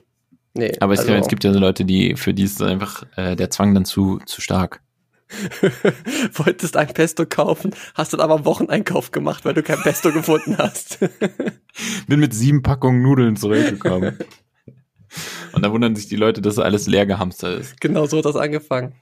Nee. 0.54 0.72
Aber 0.80 0.92
es, 0.92 1.00
also, 1.00 1.12
es 1.12 1.28
gibt 1.28 1.44
ja 1.44 1.52
so 1.52 1.58
Leute, 1.58 1.84
die, 1.84 2.16
für 2.16 2.34
die 2.34 2.42
ist 2.42 2.60
einfach 2.62 3.04
äh, 3.16 3.36
der 3.36 3.50
Zwang 3.50 3.74
dann 3.74 3.84
zu, 3.84 4.18
zu 4.26 4.40
stark. 4.40 4.82
wolltest 6.32 6.76
ein 6.76 6.88
Pesto 6.88 7.26
kaufen, 7.26 7.74
hast 7.94 8.12
dann 8.12 8.20
aber 8.20 8.36
einen 8.36 8.44
Wocheneinkauf 8.44 9.10
gemacht, 9.10 9.44
weil 9.44 9.54
du 9.54 9.62
kein 9.62 9.80
Pesto 9.82 10.10
gefunden 10.10 10.56
hast. 10.58 10.98
Bin 12.06 12.20
mit 12.20 12.32
sieben 12.32 12.62
Packungen 12.62 13.02
Nudeln 13.02 13.36
zurückgekommen. 13.36 14.18
Und 15.52 15.64
da 15.64 15.72
wundern 15.72 15.96
sich 15.96 16.08
die 16.08 16.16
Leute, 16.16 16.42
dass 16.42 16.58
alles 16.58 16.86
leer 16.86 17.06
gehamstert 17.06 17.60
ist. 17.60 17.80
genau 17.80 18.06
so 18.06 18.18
hat 18.18 18.24
das 18.24 18.36
angefangen. 18.36 18.94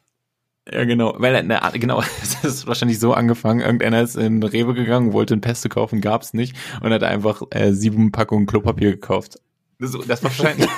Ja, 0.71 0.85
genau. 0.85 1.15
Weil, 1.19 1.45
na, 1.45 1.71
genau, 1.71 2.03
es 2.23 2.45
ist 2.45 2.67
wahrscheinlich 2.67 2.99
so 2.99 3.13
angefangen. 3.13 3.61
Irgendeiner 3.61 4.03
ist 4.03 4.17
in 4.17 4.43
Rewe 4.43 4.75
gegangen, 4.75 5.13
wollte 5.13 5.35
ein 5.35 5.41
Pesto 5.41 5.69
kaufen, 5.69 6.01
gab's 6.01 6.35
nicht 6.35 6.57
und 6.81 6.93
hat 6.93 7.05
einfach 7.05 7.43
äh, 7.51 7.73
sieben 7.73 8.11
Packungen 8.11 8.47
Klopapier 8.47 8.91
gekauft. 8.93 9.39
Das, 9.79 9.93
das 9.93 10.23
war 10.23 10.31
wahrscheinlich. 10.31 10.69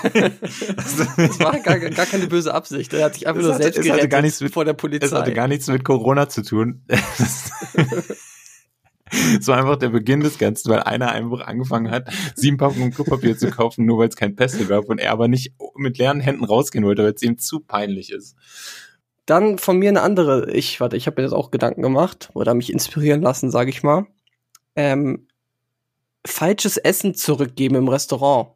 Das 0.77 1.39
war 1.41 1.59
gar, 1.61 1.79
gar 1.79 2.07
keine 2.07 2.27
böse 2.27 2.53
Absicht. 2.53 2.93
Er 2.93 3.05
hat 3.07 3.15
sich 3.15 3.27
einfach 3.29 3.41
Es 3.41 3.47
nur 3.47 3.55
hatte- 3.55 3.63
selbst 3.65 3.83
gerettet 3.83 4.11
gar 4.11 4.23
nichts 4.23 4.41
mit- 4.41 4.53
vor 4.53 4.65
der 4.65 4.75
Es 4.75 4.79
Polizei. 4.81 5.17
hatte 5.17 5.33
gar 5.35 5.47
nichts 5.49 5.69
mit 5.69 5.85
Corona 5.85 6.29
zu 6.29 6.43
tun. 6.43 6.83
Es 9.11 9.47
war 9.47 9.57
einfach 9.57 9.77
der 9.77 9.89
Beginn 9.89 10.21
des 10.21 10.37
Ganzen, 10.37 10.71
weil 10.71 10.81
einer 10.81 11.11
einfach 11.13 11.41
angefangen 11.47 11.91
hat, 11.91 12.09
sieben 12.35 12.59
Packungen 12.59 12.93
Klopapier 12.93 13.39
zu 13.39 13.51
kaufen, 13.51 13.87
nur 13.87 13.99
weil 13.99 14.09
es 14.09 14.17
kein 14.17 14.37
Pesto 14.37 14.67
gab 14.67 14.85
und 14.91 14.99
er 14.99 15.13
aber 15.13 15.29
nicht 15.29 15.55
mit 15.77 15.97
leeren 15.97 16.21
Händen 16.21 16.45
rausgehen 16.45 16.85
wollte, 16.85 17.05
weil 17.05 17.15
es 17.15 17.23
ihm 17.23 17.39
zu 17.39 17.61
peinlich 17.61 18.13
ist. 18.13 18.37
Dann 19.25 19.57
von 19.59 19.79
mir 19.79 19.89
eine 19.89 20.03
andere. 20.03 20.51
Ich, 20.53 20.79
warte, 20.81 20.97
ich 20.97 21.07
habe 21.07 21.21
mir 21.23 21.27
das 21.27 21.33
auch 21.33 21.51
Gedanken 21.51 21.81
gemacht 21.83 22.29
oder 22.35 22.53
mich 22.53 22.71
inspirieren 22.73 23.23
lassen, 23.23 23.51
sage 23.51 23.71
ich 23.71 23.83
mal. 23.83 24.07
Ähm, 24.77 25.27
falsches 26.27 26.77
Essen 26.77 27.15
zurückgeben 27.15 27.77
im 27.77 27.89
Restaurant. 27.89 28.51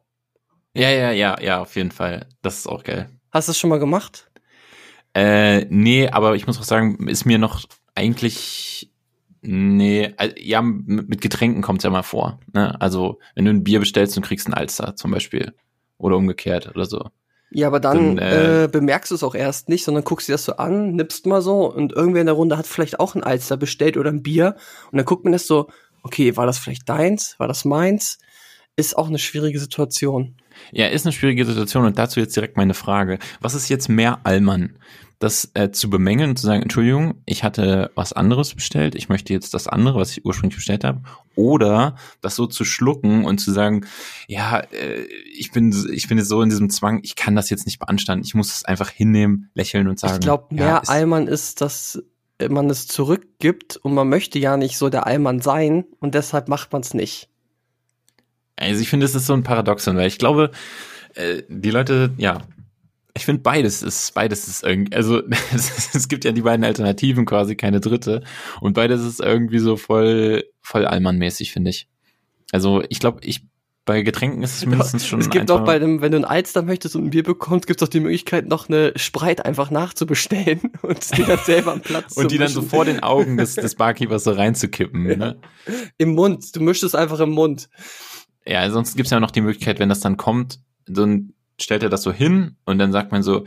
Ja, 0.73 0.89
ja, 0.89 1.11
ja, 1.11 1.39
ja, 1.39 1.61
auf 1.61 1.75
jeden 1.75 1.91
Fall. 1.91 2.27
Das 2.41 2.57
ist 2.59 2.67
auch 2.67 2.83
geil. 2.83 3.09
Hast 3.31 3.47
du 3.47 3.51
das 3.51 3.59
schon 3.59 3.69
mal 3.69 3.79
gemacht? 3.79 4.29
Äh, 5.13 5.65
nee, 5.65 6.09
aber 6.09 6.35
ich 6.35 6.47
muss 6.47 6.59
auch 6.59 6.63
sagen, 6.63 7.07
ist 7.07 7.25
mir 7.25 7.37
noch 7.37 7.63
eigentlich, 7.93 8.91
nee, 9.41 10.13
also, 10.17 10.33
ja, 10.37 10.61
mit 10.61 11.09
mit 11.09 11.21
Getränken 11.21 11.61
kommt's 11.61 11.83
ja 11.83 11.91
mal 11.91 12.01
vor. 12.03 12.39
Ne? 12.53 12.79
Also, 12.81 13.19
wenn 13.35 13.45
du 13.45 13.51
ein 13.51 13.63
Bier 13.63 13.79
bestellst 13.79 14.17
und 14.17 14.25
kriegst 14.25 14.47
ein 14.47 14.53
Alster 14.53 14.95
zum 14.95 15.11
Beispiel. 15.11 15.53
Oder 15.99 16.17
umgekehrt 16.17 16.69
oder 16.75 16.85
so. 16.85 17.09
Ja, 17.51 17.67
aber 17.67 17.79
dann, 17.79 18.15
Dann, 18.15 18.17
äh, 18.17 18.63
äh, 18.63 18.67
bemerkst 18.67 19.11
du 19.11 19.15
es 19.15 19.23
auch 19.23 19.35
erst 19.35 19.69
nicht, 19.69 19.85
sondern 19.85 20.03
guckst 20.03 20.27
dir 20.27 20.33
das 20.33 20.43
so 20.45 20.57
an, 20.57 20.95
nippst 20.95 21.27
mal 21.27 21.41
so 21.41 21.71
und 21.71 21.93
irgendwer 21.93 22.21
in 22.21 22.25
der 22.27 22.35
Runde 22.35 22.57
hat 22.57 22.65
vielleicht 22.65 22.99
auch 22.99 23.13
ein 23.13 23.23
Alster 23.23 23.57
bestellt 23.57 23.95
oder 23.95 24.09
ein 24.09 24.23
Bier 24.23 24.55
und 24.91 24.97
dann 24.97 25.05
guckt 25.05 25.23
man 25.23 25.33
das 25.33 25.45
so, 25.45 25.67
okay, 26.01 26.35
war 26.35 26.47
das 26.47 26.57
vielleicht 26.57 26.89
deins, 26.89 27.35
war 27.37 27.47
das 27.47 27.63
meins? 27.63 28.17
Ist 28.75 28.97
auch 28.97 29.07
eine 29.07 29.19
schwierige 29.19 29.59
Situation. 29.59 30.35
Ja, 30.71 30.87
ist 30.87 31.05
eine 31.05 31.13
schwierige 31.13 31.45
Situation 31.45 31.85
und 31.85 31.97
dazu 31.97 32.19
jetzt 32.19 32.35
direkt 32.35 32.57
meine 32.57 32.73
Frage. 32.73 33.19
Was 33.41 33.53
ist 33.55 33.69
jetzt 33.69 33.89
mehr 33.89 34.19
Allmann? 34.23 34.77
Das 35.19 35.51
äh, 35.53 35.71
zu 35.71 35.89
bemängeln 35.89 36.31
und 36.31 36.35
zu 36.37 36.45
sagen, 36.45 36.63
Entschuldigung, 36.63 37.15
ich 37.25 37.45
hatte 37.45 37.91
was 37.95 38.11
anderes 38.11 38.53
bestellt, 38.55 38.93
ich 38.93 39.07
möchte 39.07 39.31
jetzt 39.31 39.53
das 39.53 39.67
andere, 39.69 39.97
was 39.99 40.11
ich 40.11 40.25
ursprünglich 40.25 40.57
bestellt 40.57 40.83
habe, 40.83 41.01
oder 41.35 41.95
das 42.19 42.35
so 42.35 42.45
zu 42.45 42.65
schlucken 42.65 43.23
und 43.23 43.37
zu 43.37 43.51
sagen, 43.53 43.85
ja, 44.27 44.59
äh, 44.59 45.03
ich 45.37 45.51
bin 45.51 45.73
ich 45.93 46.09
bin 46.09 46.17
jetzt 46.17 46.27
so 46.27 46.41
in 46.41 46.49
diesem 46.49 46.69
Zwang, 46.69 46.99
ich 47.03 47.15
kann 47.15 47.35
das 47.37 47.49
jetzt 47.49 47.65
nicht 47.65 47.79
beanstanden, 47.79 48.25
ich 48.25 48.33
muss 48.35 48.53
es 48.53 48.65
einfach 48.65 48.89
hinnehmen, 48.89 49.49
lächeln 49.53 49.87
und 49.87 49.97
sagen. 49.97 50.15
ich 50.15 50.19
glaube, 50.19 50.53
mehr 50.53 50.65
ja, 50.65 50.77
ist- 50.79 50.89
Allmann 50.89 51.27
ist, 51.27 51.61
dass 51.61 52.03
man 52.49 52.69
es 52.69 52.87
zurückgibt 52.87 53.77
und 53.77 53.93
man 53.93 54.09
möchte 54.09 54.39
ja 54.39 54.57
nicht 54.57 54.77
so 54.77 54.89
der 54.89 55.07
Allmann 55.07 55.39
sein 55.39 55.85
und 55.99 56.15
deshalb 56.15 56.49
macht 56.49 56.73
man 56.73 56.81
es 56.81 56.93
nicht. 56.93 57.29
Also 58.55 58.81
ich 58.81 58.89
finde, 58.89 59.05
es 59.05 59.15
ist 59.15 59.25
so 59.25 59.33
ein 59.33 59.43
Paradoxon, 59.43 59.97
weil 59.97 60.07
ich 60.07 60.17
glaube, 60.17 60.51
äh, 61.15 61.43
die 61.47 61.71
Leute, 61.71 62.13
ja, 62.17 62.41
ich 63.15 63.25
finde 63.25 63.41
beides 63.41 63.83
ist, 63.83 64.13
beides 64.13 64.47
ist 64.47 64.63
irgendwie, 64.63 64.95
also 64.95 65.21
es, 65.53 65.95
es 65.95 66.07
gibt 66.07 66.25
ja 66.25 66.31
die 66.31 66.41
beiden 66.41 66.65
Alternativen 66.65 67.25
quasi, 67.25 67.55
keine 67.55 67.79
dritte. 67.79 68.23
Und 68.61 68.73
beides 68.73 69.03
ist 69.03 69.21
irgendwie 69.21 69.59
so 69.59 69.77
voll, 69.77 70.43
voll 70.61 70.85
Allmann-mäßig, 70.85 71.51
finde 71.51 71.69
ich. 71.69 71.87
Also 72.51 72.83
ich 72.89 72.99
glaube, 72.99 73.19
ich, 73.23 73.45
bei 73.85 74.01
Getränken 74.01 74.43
ist 74.43 74.55
es 74.55 74.65
mindestens 74.65 75.05
schon 75.05 75.19
es 75.19 75.29
gibt 75.29 75.51
auch 75.51 75.65
bei 75.65 75.77
dem, 75.77 76.01
wenn 76.01 76.13
du 76.13 76.17
ein 76.17 76.25
Alster 76.25 76.61
möchtest 76.61 76.95
und 76.95 77.05
ein 77.05 77.09
Bier 77.09 77.23
bekommst, 77.23 77.67
gibt 77.67 77.81
es 77.81 77.85
auch 77.85 77.91
die 77.91 77.99
Möglichkeit, 77.99 78.47
noch 78.47 78.69
eine 78.69 78.93
Spreit 78.95 79.45
einfach 79.45 79.71
nachzubestellen 79.71 80.71
und 80.81 81.17
die 81.17 81.23
dann 81.23 81.39
selber 81.39 81.73
am 81.73 81.81
Platz 81.81 82.13
und 82.15 82.23
zu 82.23 82.27
die 82.29 82.37
dann 82.37 82.47
so 82.47 82.61
mischen. 82.61 82.69
vor 82.69 82.85
den 82.85 83.01
Augen 83.01 83.35
des, 83.37 83.55
des 83.55 83.75
Barkeepers 83.75 84.23
so 84.23 84.31
reinzukippen, 84.31 85.03
ne? 85.03 85.37
Im 85.97 86.15
Mund. 86.15 86.55
Du 86.55 86.61
mischst 86.61 86.83
es 86.83 86.95
einfach 86.95 87.19
im 87.19 87.31
Mund. 87.31 87.67
Ja, 88.45 88.69
sonst 88.69 88.95
gibt's 88.95 89.11
ja 89.11 89.19
noch 89.19 89.31
die 89.31 89.41
Möglichkeit, 89.41 89.79
wenn 89.79 89.89
das 89.89 90.01
dann 90.01 90.17
kommt, 90.17 90.59
dann 90.85 91.33
stellt 91.59 91.83
er 91.83 91.89
das 91.89 92.03
so 92.03 92.11
hin 92.11 92.57
und 92.65 92.77
dann 92.79 92.91
sagt 92.91 93.11
man 93.11 93.23
so, 93.23 93.45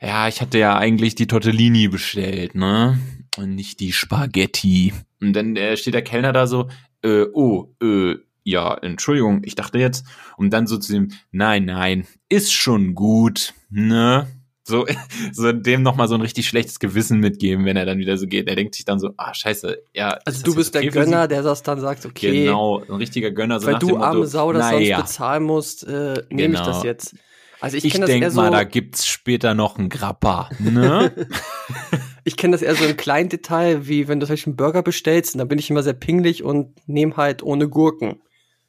ja, 0.00 0.28
ich 0.28 0.40
hatte 0.40 0.58
ja 0.58 0.76
eigentlich 0.78 1.14
die 1.14 1.26
Tortellini 1.26 1.88
bestellt, 1.88 2.54
ne? 2.54 2.98
Und 3.36 3.54
nicht 3.54 3.80
die 3.80 3.92
Spaghetti. 3.92 4.92
Und 5.20 5.32
dann 5.32 5.56
äh, 5.56 5.76
steht 5.76 5.94
der 5.94 6.02
Kellner 6.02 6.32
da 6.32 6.46
so, 6.46 6.68
äh, 7.02 7.24
oh, 7.32 7.74
äh, 7.82 8.16
ja, 8.44 8.74
Entschuldigung, 8.74 9.42
ich 9.44 9.56
dachte 9.56 9.78
jetzt, 9.78 10.06
um 10.36 10.50
dann 10.50 10.66
so 10.66 10.78
zu 10.78 10.92
dem, 10.92 11.10
nein, 11.32 11.64
nein, 11.64 12.06
ist 12.28 12.52
schon 12.52 12.94
gut, 12.94 13.54
ne? 13.70 14.26
So, 14.68 14.86
so 15.32 15.50
dem 15.52 15.82
nochmal 15.82 16.06
so 16.08 16.14
ein 16.14 16.20
richtig 16.20 16.46
schlechtes 16.46 16.78
Gewissen 16.78 17.18
mitgeben, 17.20 17.64
wenn 17.64 17.76
er 17.76 17.86
dann 17.86 17.98
wieder 17.98 18.16
so 18.18 18.26
geht. 18.26 18.48
Er 18.48 18.54
denkt 18.54 18.74
sich 18.74 18.84
dann 18.84 19.00
so, 19.00 19.10
ah, 19.16 19.34
scheiße, 19.34 19.78
ja. 19.94 20.18
Also 20.24 20.44
du 20.44 20.54
bist 20.54 20.74
der 20.74 20.82
okay 20.82 20.90
Sie? 20.90 20.98
Gönner, 20.98 21.26
der 21.26 21.42
das 21.42 21.62
dann 21.62 21.80
sagt, 21.80 22.06
okay, 22.06 22.44
Genau, 22.44 22.80
ein 22.84 22.94
richtiger 22.96 23.30
Gönner. 23.30 23.58
So 23.60 23.66
weil 23.66 23.78
du 23.78 23.86
dem 23.86 23.96
Motto, 23.96 24.04
arme 24.04 24.26
Sau 24.26 24.52
das 24.52 24.70
naja, 24.70 24.98
sonst 24.98 25.08
bezahlen 25.10 25.42
musst, 25.44 25.86
äh, 25.88 26.22
nehme 26.30 26.54
ich 26.54 26.60
Genau. 26.60 26.64
das 26.66 26.82
jetzt. 26.84 27.14
Also 27.60 27.76
ich, 27.76 27.86
Ich, 27.86 27.92
kenne 27.92 28.02
das 28.06 28.10
eher 28.14 28.20
denk 28.20 28.32
so, 28.32 28.40
mal, 28.40 28.50
da 28.52 28.62
gibt's 28.62 29.06
später 29.08 29.52
noch 29.54 29.78
einen 29.78 29.88
Grappa, 29.88 30.48
ne? 30.60 31.12
ich 32.24 32.36
kenne 32.36 32.52
das 32.52 32.62
eher 32.62 32.74
so 32.76 32.84
im 32.84 32.96
kleinen 32.96 33.28
Detail, 33.30 33.88
wie 33.88 34.06
wenn 34.06 34.20
du 34.20 34.26
Beispiel 34.28 34.52
einen 34.52 34.56
Burger 34.56 34.82
bestellst, 34.82 35.34
und 35.34 35.38
dann 35.38 35.48
bin 35.48 35.58
ich 35.58 35.68
immer 35.68 35.82
sehr 35.82 35.92
pingelig 35.94 36.44
und 36.44 36.76
nehme 36.86 37.16
halt 37.16 37.42
ohne 37.42 37.68
Gurken. 37.68 38.20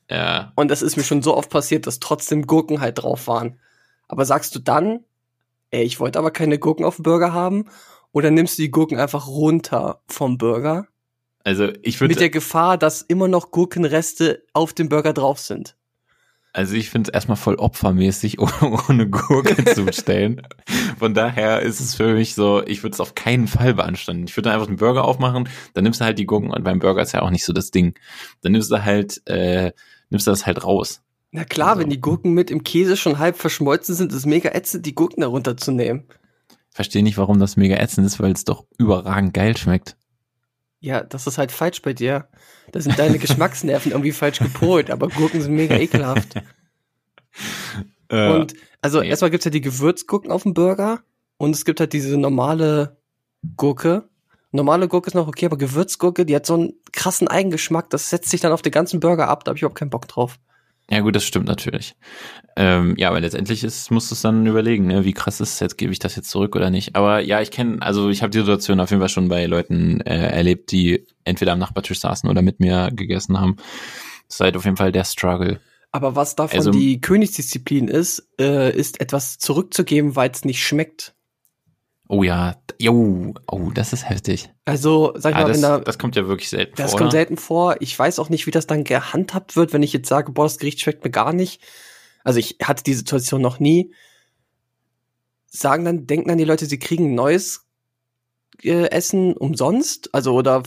ja, 0.10 0.52
Und 0.56 0.70
das 0.72 0.82
ist 0.82 0.98
mir 0.98 1.04
schon 1.04 1.22
so 1.22 1.36
oft 1.38 1.50
passiert, 1.52 1.86
dass 1.86 2.00
trotzdem 2.00 2.48
Gurken 2.48 2.82
halt 2.82 3.04
drauf 3.04 3.28
waren. 3.28 3.60
Aber 4.08 4.26
sagst 4.26 4.56
du 4.56 4.60
dann, 4.60 5.02
ey, 5.72 5.84
ich 5.84 6.00
wollte 6.00 6.20
aber 6.20 6.32
keine 6.32 6.60
Gurken 6.60 6.86
auf 6.86 6.98
dem 6.98 7.04
Burger 7.04 7.34
haben, 7.34 7.66
oder 8.12 8.32
nimmst 8.32 8.58
du 8.58 8.64
die 8.64 8.72
Gurken 8.72 8.98
einfach 9.00 9.28
runter 9.28 10.02
vom 10.08 10.38
Burger? 10.38 10.88
also 11.44 11.70
ich 11.84 12.00
Mit 12.02 12.12
der 12.12 12.22
würde, 12.22 12.30
Gefahr, 12.32 12.78
dass 12.78 13.02
immer 13.02 13.28
noch 13.28 13.52
Gurkenreste 13.52 14.44
auf 14.54 14.74
dem 14.74 14.90
Burger 14.90 15.14
drauf 15.14 15.40
sind. 15.40 15.76
also 16.54 16.76
ich 16.76 16.90
finde 16.90 17.10
es 17.10 17.14
erstmal 17.14 17.38
voll 17.38 17.56
opfermäßig, 17.56 18.40
ohne, 18.90 19.10
Gurke 19.10 19.64
zu 19.74 19.86
bestellen. 19.86 20.42
Von 20.98 21.14
daher 21.14 21.62
ist 21.62 21.80
es 21.80 21.96
für 21.96 22.14
mich 22.14 22.36
so, 22.36 22.64
ich 22.66 22.84
würde 22.84 22.94
es 22.96 23.00
auf 23.00 23.16
keinen 23.16 23.48
Fall 23.48 23.74
beanstanden. 23.74 24.26
Ich 24.28 24.36
würde 24.36 24.52
einfach 24.52 24.68
einen 24.68 24.78
Burger 24.78 25.06
aufmachen, 25.06 25.48
dann 25.74 25.84
nimmst 25.84 26.02
du 26.02 26.06
halt 26.06 26.20
die 26.20 26.26
Gurken 26.26 26.52
und 26.52 26.64
beim 26.64 26.80
Burger 26.80 27.02
ist 27.02 27.14
ja 27.14 27.22
auch 27.22 27.30
nicht 27.30 27.46
so 27.46 27.54
das 27.54 27.72
Ding. 27.72 27.94
Dann 28.42 28.52
nimmst 28.54 28.72
du 28.72 28.84
halt, 28.84 29.22
äh, 29.28 29.72
nimmst 30.10 30.28
du 30.28 30.32
das 30.32 30.46
halt 30.46 30.64
raus. 30.64 31.02
Na 31.32 31.44
klar, 31.44 31.70
Also. 31.70 31.82
wenn 31.82 31.90
die 31.90 32.02
Gurken 32.02 32.34
mit 32.34 32.50
im 32.52 32.64
Käse 32.64 32.98
schon 32.98 33.20
halb 33.20 33.38
verschmolzen 33.38 33.96
sind, 33.96 34.12
ist 34.12 34.18
es 34.20 34.26
mega 34.26 34.50
ätzend, 34.50 34.86
die 34.86 34.96
Gurken 34.96 35.22
darunter 35.22 35.58
zu 35.58 35.72
nehmen. 35.72 36.06
Verstehe 36.72 37.04
nicht, 37.04 37.18
warum 37.18 37.40
das 37.40 37.58
mega 37.58 37.76
ätzend 37.78 38.06
ist, 38.08 38.20
weil 38.20 38.32
es 38.32 38.46
doch 38.46 38.66
überragend 38.78 39.34
geil 39.34 39.56
schmeckt. 39.58 39.96
Ja, 40.80 41.04
das 41.04 41.28
ist 41.28 41.38
halt 41.38 41.52
falsch 41.52 41.82
bei 41.82 41.94
dir. 41.94 42.30
Da 42.72 42.80
sind 42.82 42.98
deine 42.98 43.20
Geschmacksnerven 43.20 43.92
irgendwie 43.92 44.12
falsch 44.12 44.40
gepolt, 44.40 44.90
aber 44.90 45.08
Gurken 45.10 45.42
sind 45.42 45.56
mega 45.56 45.76
ekelhaft. 45.78 46.36
Äh, 48.12 48.32
Und 48.34 48.56
also 48.82 49.02
nee. 49.02 49.08
erstmal 49.10 49.30
gibt's 49.30 49.46
ja 49.46 49.52
die 49.52 49.62
Gewürzgurken 49.62 50.32
auf 50.32 50.42
dem 50.44 50.56
Burger 50.56 51.02
und 51.38 51.52
es 51.52 51.64
gibt 51.64 51.80
halt 51.80 51.94
diese 51.94 52.18
normale 52.18 52.98
Gurke. 53.56 54.10
Normale 54.52 54.88
Gurke 54.88 55.08
ist 55.08 55.14
noch 55.14 55.28
okay, 55.28 55.46
aber 55.46 55.60
Gewürzgurke, 55.60 56.26
die 56.26 56.36
hat 56.36 56.48
so 56.48 56.56
einen 56.56 56.74
krassen 56.92 57.28
Eigengeschmack, 57.28 57.92
das 57.92 58.10
setzt 58.10 58.32
sich 58.32 58.42
dann 58.42 58.52
auf 58.52 58.64
den 58.64 58.72
ganzen 58.72 59.00
Burger 59.00 59.28
ab, 59.28 59.44
da 59.44 59.50
habe 59.50 59.58
ich 59.58 59.62
überhaupt 59.62 59.78
keinen 59.78 59.92
Bock 59.92 60.08
drauf. 60.08 60.40
Ja 60.92 61.02
gut, 61.02 61.16
das 61.16 61.24
stimmt 61.24 61.48
natürlich. 61.48 61.96
Ähm, 62.56 62.96
ja, 62.98 63.10
aber 63.10 63.20
letztendlich 63.22 63.64
ist, 63.64 63.92
musst 63.92 64.10
du 64.10 64.16
es 64.16 64.22
dann 64.22 64.46
überlegen, 64.46 64.88
ne? 64.88 65.06
wie 65.06 65.14
krass 65.14 65.40
ist 65.40 65.54
es 65.54 65.60
jetzt, 65.60 65.78
gebe 65.78 65.92
ich 65.94 66.00
das 66.00 66.16
jetzt 66.16 66.30
zurück 66.30 66.56
oder 66.56 66.72
nicht. 66.72 66.96
Aber 66.96 67.20
ja, 67.20 67.42
ich 67.42 67.52
kenne, 67.52 67.82
also 67.82 68.10
ich 68.10 68.22
habe 68.24 68.32
die 68.32 68.40
Situation 68.40 68.80
auf 68.80 68.90
jeden 68.90 69.00
Fall 69.02 69.10
schon 69.10 69.30
bei 69.30 69.46
Leuten 69.46 70.02
äh, 70.02 70.30
erlebt, 70.30 70.72
die 70.72 71.06
entweder 71.24 71.54
am 71.54 71.60
Nachbartisch 71.60 72.00
saßen 72.00 72.30
oder 72.30 72.42
mit 72.42 72.60
mir 72.60 72.90
gegessen 72.92 73.40
haben. 73.40 73.58
Ist 74.28 74.40
halt 74.40 74.58
auf 74.58 74.66
jeden 74.66 74.78
Fall 74.78 74.92
der 74.92 75.06
Struggle. 75.06 75.60
Aber 75.92 76.16
was 76.16 76.36
davon 76.36 76.58
Also- 76.58 76.72
die 76.72 77.02
Königsdisziplin 77.02 77.88
ist, 77.88 78.28
äh, 78.40 78.76
ist 78.76 79.00
etwas 79.00 79.38
zurückzugeben, 79.38 80.16
weil 80.16 80.32
es 80.32 80.44
nicht 80.44 80.64
schmeckt. 80.64 81.14
Oh 82.12 82.24
ja, 82.24 82.56
jo, 82.80 83.36
oh, 83.52 83.70
das 83.72 83.94
ist 83.94 84.10
heftig. 84.10 84.50
Also, 84.66 85.14
sag 85.16 85.30
ich 85.32 85.36
Ah, 85.38 85.42
mal, 85.42 85.48
das, 85.50 85.58
wenn 85.58 85.62
da, 85.62 85.78
das 85.80 86.00
kommt 86.00 86.16
ja 86.16 86.28
wirklich 86.28 86.50
selten 86.50 86.74
das 86.76 86.92
vor. 86.92 86.98
kommt 86.98 87.10
oder? 87.10 87.18
selten 87.20 87.38
vor. 87.38 87.76
Ich 87.82 87.98
weiß 87.98 88.18
auch 88.18 88.30
nicht, 88.30 88.48
wie 88.48 88.52
das 88.52 88.66
dann 88.66 88.84
gehandhabt 88.84 89.56
wird, 89.56 89.74
wenn 89.74 89.84
ich 89.84 89.94
jetzt 89.94 90.10
sage, 90.10 90.32
boah, 90.32 90.46
das 90.46 90.58
Gericht 90.58 90.82
schmeckt 90.82 91.04
mir 91.04 91.12
gar 91.12 91.34
nicht. 91.34 91.62
Also 92.24 92.40
ich 92.40 92.58
hatte 92.64 92.84
die 92.84 92.96
Situation 92.96 93.42
noch 93.44 93.60
nie. 93.60 93.94
Sagen 95.52 95.86
dann, 95.86 96.08
denken 96.08 96.30
dann 96.30 96.40
die 96.40 96.46
Leute, 96.46 96.66
sie 96.66 96.80
kriegen 96.80 97.12
ein 97.12 97.16
neues 97.16 97.68
äh, 98.64 98.88
Essen 98.90 99.34
umsonst? 99.38 100.10
Also 100.14 100.34
oder 100.34 100.64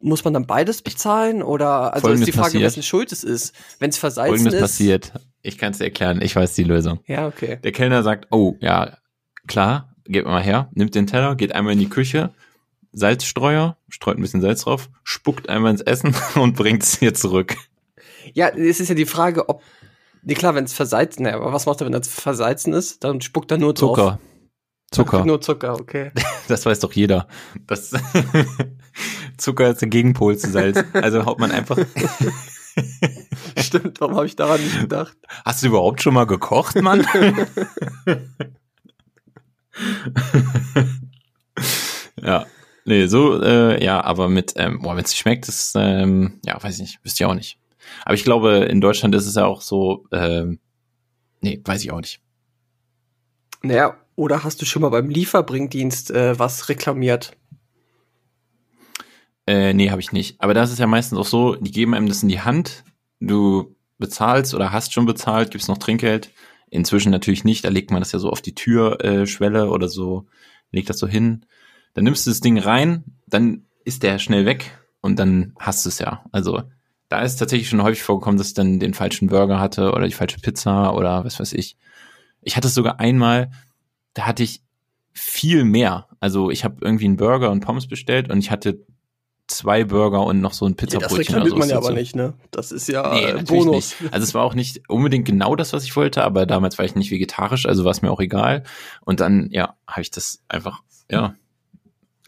muss 0.00 0.24
man 0.24 0.34
dann 0.34 0.46
beides 0.48 0.82
bezahlen? 0.82 1.42
Oder 1.44 1.94
also 1.94 2.08
Folgendes 2.08 2.28
ist 2.28 2.34
die 2.34 2.38
Frage, 2.40 2.60
wessen 2.60 2.82
Schuld 2.82 3.12
es 3.12 3.22
ist. 3.22 3.54
Wenn 3.78 3.90
es 3.90 3.98
versalzen 3.98 4.30
Folgendes 4.36 4.54
ist. 4.54 4.60
passiert. 4.60 5.12
Ich 5.42 5.56
kann 5.56 5.70
es 5.72 5.78
dir 5.78 5.84
erklären, 5.84 6.20
ich 6.20 6.34
weiß 6.34 6.54
die 6.54 6.64
Lösung. 6.64 6.98
Ja, 7.06 7.28
okay. 7.28 7.58
Der 7.62 7.70
Kellner 7.72 8.02
sagt, 8.02 8.26
oh, 8.32 8.56
ja, 8.60 8.98
klar, 9.46 9.93
geht 10.04 10.24
mal 10.24 10.42
her, 10.42 10.68
nimmt 10.72 10.94
den 10.94 11.06
Teller, 11.06 11.34
geht 11.36 11.54
einmal 11.54 11.72
in 11.72 11.78
die 11.78 11.88
Küche, 11.88 12.30
Salzstreuer, 12.92 13.76
streut 13.88 14.18
ein 14.18 14.22
bisschen 14.22 14.40
Salz 14.40 14.62
drauf, 14.62 14.88
spuckt 15.02 15.48
einmal 15.48 15.72
ins 15.72 15.80
Essen 15.80 16.14
und 16.34 16.56
bringt 16.56 16.82
es 16.82 16.98
hier 16.98 17.14
zurück. 17.14 17.56
Ja, 18.32 18.48
es 18.48 18.80
ist 18.80 18.88
ja 18.88 18.94
die 18.94 19.06
Frage, 19.06 19.48
ob. 19.48 19.62
Nee, 20.22 20.34
klar, 20.34 20.54
wenn 20.54 20.64
es 20.64 20.72
versalzen, 20.72 21.24
naja, 21.24 21.36
aber 21.36 21.52
was 21.52 21.66
macht 21.66 21.82
er, 21.82 21.84
wenn 21.84 21.92
das 21.92 22.08
versalzen 22.08 22.72
ist? 22.72 23.04
Dann 23.04 23.20
spuckt 23.20 23.50
er 23.50 23.58
nur 23.58 23.74
drauf. 23.74 23.96
Zucker. 23.96 24.18
Zucker. 24.90 25.24
Nur 25.26 25.40
Zucker, 25.40 25.74
okay. 25.74 26.12
Das 26.48 26.64
weiß 26.66 26.80
doch 26.80 26.92
jeder. 26.92 27.26
Das 27.66 27.92
Zucker 29.38 29.70
ist 29.70 29.80
der 29.80 29.88
Gegenpol 29.88 30.36
zu 30.36 30.50
Salz. 30.50 30.82
Also 30.92 31.24
haut 31.24 31.38
man 31.38 31.50
einfach. 31.50 31.78
Stimmt, 33.58 34.00
warum 34.00 34.16
habe 34.16 34.26
ich 34.26 34.36
daran 34.36 34.62
nicht 34.62 34.78
gedacht? 34.78 35.16
Hast 35.44 35.62
du 35.62 35.68
überhaupt 35.68 36.02
schon 36.02 36.12
mal 36.12 36.26
gekocht, 36.26 36.80
Mann? 36.82 37.06
ja. 42.22 42.46
Nee, 42.86 43.06
so, 43.06 43.42
äh, 43.42 43.82
ja, 43.82 44.04
aber 44.04 44.28
mit, 44.28 44.52
ähm, 44.56 44.80
boah, 44.82 44.94
wenn 44.94 45.04
es 45.04 45.10
nicht 45.10 45.20
schmeckt, 45.20 45.48
ist, 45.48 45.72
ähm, 45.74 46.38
ja, 46.44 46.62
weiß 46.62 46.74
ich 46.74 46.82
nicht, 46.82 46.98
wisst 47.02 47.18
ihr 47.18 47.28
auch 47.28 47.34
nicht. 47.34 47.58
Aber 48.04 48.14
ich 48.14 48.24
glaube, 48.24 48.66
in 48.68 48.80
Deutschland 48.80 49.14
ist 49.14 49.26
es 49.26 49.36
ja 49.36 49.46
auch 49.46 49.62
so, 49.62 50.06
ähm, 50.12 50.58
nee, 51.40 51.60
weiß 51.64 51.82
ich 51.82 51.90
auch 51.90 52.00
nicht. 52.00 52.20
Naja, 53.62 53.96
oder 54.16 54.44
hast 54.44 54.60
du 54.60 54.66
schon 54.66 54.82
mal 54.82 54.90
beim 54.90 55.08
Lieferbringdienst 55.08 56.10
äh, 56.10 56.38
was 56.38 56.68
reklamiert? 56.68 57.36
Äh, 59.46 59.72
nee, 59.72 59.90
habe 59.90 60.00
ich 60.00 60.12
nicht. 60.12 60.40
Aber 60.40 60.54
das 60.54 60.70
ist 60.70 60.78
ja 60.78 60.86
meistens 60.86 61.18
auch 61.18 61.26
so, 61.26 61.56
die 61.56 61.72
geben 61.72 61.94
einem 61.94 62.08
das 62.08 62.22
in 62.22 62.28
die 62.28 62.40
Hand, 62.40 62.84
du 63.20 63.74
bezahlst 63.98 64.54
oder 64.54 64.72
hast 64.72 64.92
schon 64.92 65.06
bezahlt, 65.06 65.50
gibst 65.50 65.68
noch 65.68 65.78
Trinkgeld. 65.78 66.30
Inzwischen 66.74 67.10
natürlich 67.10 67.44
nicht, 67.44 67.64
da 67.64 67.68
legt 67.68 67.90
man 67.90 68.00
das 68.00 68.12
ja 68.12 68.18
so 68.18 68.30
auf 68.30 68.42
die 68.42 68.54
Türschwelle 68.54 69.60
äh, 69.60 69.68
oder 69.68 69.88
so, 69.88 70.26
legt 70.72 70.90
das 70.90 70.98
so 70.98 71.06
hin. 71.06 71.46
Dann 71.94 72.04
nimmst 72.04 72.26
du 72.26 72.30
das 72.30 72.40
Ding 72.40 72.58
rein, 72.58 73.04
dann 73.28 73.66
ist 73.84 74.02
der 74.02 74.18
schnell 74.18 74.44
weg 74.44 74.76
und 75.00 75.18
dann 75.18 75.54
hast 75.60 75.84
du 75.84 75.88
es 75.88 76.00
ja. 76.00 76.24
Also 76.32 76.62
da 77.08 77.22
ist 77.22 77.36
tatsächlich 77.36 77.68
schon 77.68 77.82
häufig 77.82 78.02
vorgekommen, 78.02 78.38
dass 78.38 78.48
ich 78.48 78.54
dann 78.54 78.80
den 78.80 78.92
falschen 78.92 79.28
Burger 79.28 79.60
hatte 79.60 79.92
oder 79.92 80.06
die 80.06 80.12
falsche 80.12 80.40
Pizza 80.40 80.94
oder 80.94 81.24
was 81.24 81.38
weiß 81.38 81.52
ich. 81.52 81.76
Ich 82.42 82.56
hatte 82.56 82.66
es 82.66 82.74
sogar 82.74 82.98
einmal, 82.98 83.52
da 84.14 84.26
hatte 84.26 84.42
ich 84.42 84.62
viel 85.12 85.64
mehr. 85.64 86.08
Also 86.18 86.50
ich 86.50 86.64
habe 86.64 86.78
irgendwie 86.80 87.04
einen 87.04 87.16
Burger 87.16 87.52
und 87.52 87.60
Pommes 87.60 87.86
bestellt 87.86 88.30
und 88.30 88.38
ich 88.38 88.50
hatte 88.50 88.84
zwei 89.56 89.84
Burger 89.84 90.24
und 90.24 90.40
noch 90.40 90.52
so 90.52 90.66
ein 90.66 90.70
Ja, 90.70 90.74
das 90.76 90.90
Pizzabrötchen 90.90 91.16
reklamiert 91.34 91.52
oder 91.52 91.58
man 91.60 91.68
ja 91.70 91.76
aber 91.76 91.92
nicht, 91.92 92.14
ne? 92.16 92.34
Das 92.50 92.72
ist 92.72 92.88
ja 92.88 93.14
Nee, 93.14 93.24
äh, 93.30 93.42
Bonus. 93.42 93.96
nicht. 94.00 94.12
Also 94.12 94.24
es 94.24 94.34
war 94.34 94.42
auch 94.44 94.54
nicht 94.54 94.88
unbedingt 94.88 95.24
genau 95.26 95.56
das, 95.56 95.72
was 95.72 95.84
ich 95.84 95.94
wollte, 95.96 96.24
aber 96.24 96.46
damals 96.46 96.78
war 96.78 96.84
ich 96.84 96.94
nicht 96.94 97.10
vegetarisch, 97.10 97.66
also 97.66 97.84
war 97.84 97.90
es 97.92 98.02
mir 98.02 98.10
auch 98.10 98.20
egal. 98.20 98.64
Und 99.02 99.20
dann, 99.20 99.48
ja, 99.50 99.74
habe 99.86 100.02
ich 100.02 100.10
das 100.10 100.40
einfach, 100.48 100.82
ja. 101.10 101.34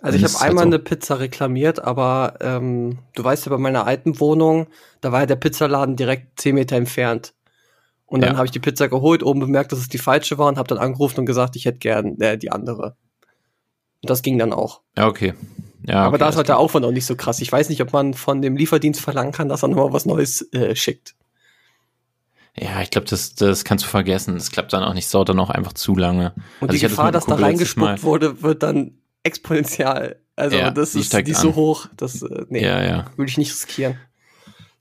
Also 0.02 0.16
ich 0.16 0.22
Das 0.22 0.34
habe 0.34 0.40
halt 0.42 0.50
einmal 0.50 0.64
so. 0.64 0.68
eine 0.68 0.78
Pizza 0.78 1.18
reklamiert, 1.20 1.82
aber 1.82 2.34
ähm, 2.40 2.98
du 3.14 3.24
weißt 3.24 3.46
ja, 3.46 3.50
bei 3.50 3.58
meiner 3.58 3.86
alten 3.86 4.20
Wohnung, 4.20 4.66
da 5.00 5.10
war 5.10 5.20
ja 5.20 5.26
der 5.26 5.36
Pizzaladen 5.36 5.96
direkt 5.96 6.38
10 6.40 6.54
Meter 6.54 6.76
entfernt. 6.76 7.32
Und 8.04 8.20
dann 8.20 8.32
Ja. 8.32 8.36
habe 8.36 8.44
ich 8.46 8.52
die 8.52 8.60
Pizza 8.60 8.88
geholt, 8.88 9.22
oben 9.24 9.40
bemerkt, 9.40 9.72
dass 9.72 9.80
es 9.80 9.88
die 9.88 9.98
falsche 9.98 10.38
war 10.38 10.46
und 10.48 10.58
habe 10.58 10.68
dann 10.68 10.78
angerufen 10.78 11.20
und 11.20 11.26
gesagt, 11.26 11.56
ich 11.56 11.64
hätte 11.64 11.78
gern 11.78 12.20
äh, 12.20 12.38
die 12.38 12.52
andere. 12.52 12.96
Und 14.02 14.10
das 14.10 14.22
ging 14.22 14.38
dann 14.38 14.52
auch. 14.52 14.82
Ja, 14.96 15.08
okay. 15.08 15.32
Ja, 15.86 16.00
aber 16.00 16.16
okay, 16.16 16.18
da 16.18 16.28
ist 16.28 16.36
halt 16.36 16.48
der. 16.48 16.58
Aufwand 16.58 16.84
auch 16.84 16.90
nicht 16.90 17.06
so 17.06 17.16
krass. 17.16 17.40
Ich 17.40 17.50
weiß 17.50 17.68
nicht, 17.68 17.80
ob 17.80 17.92
man 17.92 18.14
von 18.14 18.42
dem 18.42 18.56
Lieferdienst 18.56 19.00
verlangen 19.00 19.32
kann, 19.32 19.48
dass 19.48 19.62
er 19.62 19.68
nochmal 19.68 19.92
was 19.92 20.06
Neues 20.06 20.52
äh, 20.52 20.74
schickt. 20.74 21.14
Ja, 22.58 22.80
ich 22.80 22.90
glaube, 22.90 23.06
das, 23.06 23.34
das 23.34 23.64
kannst 23.64 23.84
du 23.84 23.88
vergessen. 23.88 24.34
Das 24.34 24.50
klappt 24.50 24.72
dann 24.72 24.82
auch 24.82 24.94
nicht, 24.94 25.12
dauert 25.12 25.28
dann 25.28 25.38
auch 25.38 25.50
einfach 25.50 25.74
zu 25.74 25.94
lange. 25.94 26.32
Und 26.60 26.70
Also 26.70 26.72
die 26.72 26.78
Gefahr, 26.80 27.06
einem 27.06 27.12
dass 27.14 27.26
da 27.26 27.34
Kumpel 27.34 27.50
letztes 27.50 27.76
reingespuckt 27.76 28.02
wurde, 28.02 28.42
wird 28.42 28.62
dann 28.62 28.92
exponentiell. 29.22 30.20
Also 30.36 30.56
Ja, 30.56 30.70
das 30.70 30.94
ist, 30.94 31.12
die 31.12 31.30
ist 31.30 31.40
so 31.40 31.54
hoch, 31.54 31.86
das 31.96 32.22
äh, 32.22 32.46
nee, 32.48 32.62
Ja, 32.62 32.82
ja. 32.82 33.04
würde 33.16 33.30
ich 33.30 33.38
nicht 33.38 33.50
riskieren. 33.52 33.98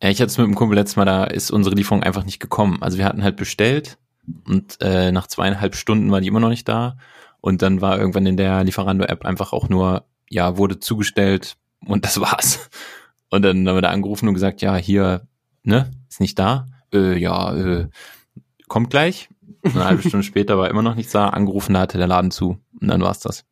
Ja, 0.01 0.09
ich 0.09 0.19
hatte 0.19 0.27
es 0.27 0.37
mit 0.37 0.47
dem 0.47 0.55
Kumpel 0.55 0.75
letztes 0.75 0.95
Mal, 0.95 1.05
da 1.05 1.23
ist 1.25 1.51
unsere 1.51 1.75
Lieferung 1.75 2.03
einfach 2.03 2.25
nicht 2.25 2.39
gekommen. 2.39 2.81
Also 2.81 2.97
wir 2.97 3.05
hatten 3.05 3.23
halt 3.23 3.37
bestellt 3.37 3.97
und 4.45 4.77
äh, 4.81 5.11
nach 5.11 5.27
zweieinhalb 5.27 5.75
Stunden 5.75 6.11
war 6.11 6.21
die 6.21 6.27
immer 6.27 6.39
noch 6.39 6.49
nicht 6.49 6.67
da. 6.67 6.97
Und 7.41 7.61
dann 7.61 7.79
war 7.79 7.97
irgendwann 7.99 8.25
in 8.25 8.37
der 8.37 8.63
Lieferando-App 8.63 9.23
einfach 9.23 9.53
auch 9.53 9.69
nur, 9.69 10.05
ja, 10.29 10.57
wurde 10.57 10.79
zugestellt 10.79 11.57
und 11.85 12.05
das 12.05 12.19
war's. 12.19 12.69
Und 13.29 13.41
dann 13.43 13.67
haben 13.67 13.75
wir 13.75 13.81
da 13.81 13.89
angerufen 13.89 14.27
und 14.27 14.33
gesagt, 14.33 14.61
ja, 14.61 14.75
hier, 14.75 15.27
ne, 15.63 15.91
ist 16.09 16.19
nicht 16.21 16.37
da. 16.39 16.67
Äh, 16.93 17.17
ja, 17.17 17.53
äh, 17.55 17.87
kommt 18.67 18.89
gleich. 18.89 19.29
Eine 19.63 19.85
halbe 19.85 20.01
Stunde 20.07 20.23
später 20.23 20.57
war 20.57 20.69
immer 20.69 20.81
noch 20.83 20.95
nichts 20.95 21.11
da. 21.11 21.29
Angerufen, 21.29 21.73
da 21.73 21.81
hatte 21.81 21.97
der 21.97 22.07
Laden 22.07 22.31
zu. 22.31 22.59
Und 22.79 22.87
dann 22.87 23.01
war's 23.01 23.19
das. 23.19 23.45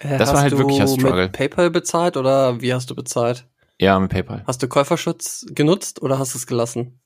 Äh, 0.00 0.18
Das 0.18 0.28
war 0.28 0.36
hast 0.36 0.42
halt 0.42 0.58
wirklich 0.58 0.80
ein 0.80 0.88
Struggle. 0.88 1.24
mit 1.24 1.32
PayPal 1.32 1.70
bezahlt 1.70 2.16
oder 2.16 2.60
wie 2.60 2.72
hast 2.74 2.90
du 2.90 2.94
bezahlt? 2.94 3.46
Ja, 3.80 3.98
mit 3.98 4.10
PayPal. 4.10 4.44
Hast 4.46 4.62
du 4.62 4.68
Käuferschutz 4.68 5.46
genutzt 5.50 6.02
oder 6.02 6.18
hast 6.18 6.34
du 6.34 6.38
es 6.38 6.46
gelassen? 6.46 7.00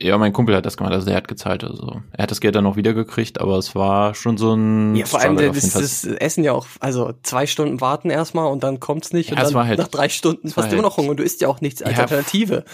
Ja, 0.00 0.18
mein 0.18 0.32
Kumpel 0.32 0.56
hat 0.56 0.66
das 0.66 0.76
gemacht, 0.76 0.92
also 0.92 1.06
der 1.06 1.16
hat 1.16 1.28
gezahlt. 1.28 1.62
Also 1.62 2.02
er 2.12 2.22
hat 2.24 2.30
das 2.30 2.40
Geld 2.40 2.54
dann 2.56 2.64
noch 2.64 2.76
wiedergekriegt, 2.76 3.40
aber 3.40 3.56
es 3.58 3.74
war 3.74 4.14
schon 4.14 4.36
so 4.36 4.52
ein. 4.54 4.96
Ja, 4.96 5.06
vor 5.06 5.20
allem 5.20 5.36
das, 5.36 5.70
das 5.70 6.04
Essen 6.04 6.42
ja 6.42 6.52
auch, 6.52 6.66
also 6.80 7.12
zwei 7.22 7.46
Stunden 7.46 7.80
warten 7.80 8.10
erstmal 8.10 8.50
und 8.50 8.64
dann 8.64 8.80
kommt's 8.80 9.12
nicht 9.12 9.30
Ja, 9.30 9.36
und 9.36 9.42
es 9.42 9.52
dann 9.52 9.66
halt- 9.66 9.78
nach 9.78 9.88
drei 9.88 10.08
Stunden 10.08 10.52
hast 10.56 10.70
du 10.70 10.74
immer 10.74 10.82
noch 10.82 10.90
halt- 10.90 10.98
Hunger 10.98 11.10
und 11.10 11.16
du 11.18 11.22
isst 11.22 11.40
ja 11.40 11.48
auch 11.48 11.60
nichts 11.60 11.82
als 11.82 11.96
Ja, 11.96 12.02
Alternative. 12.02 12.64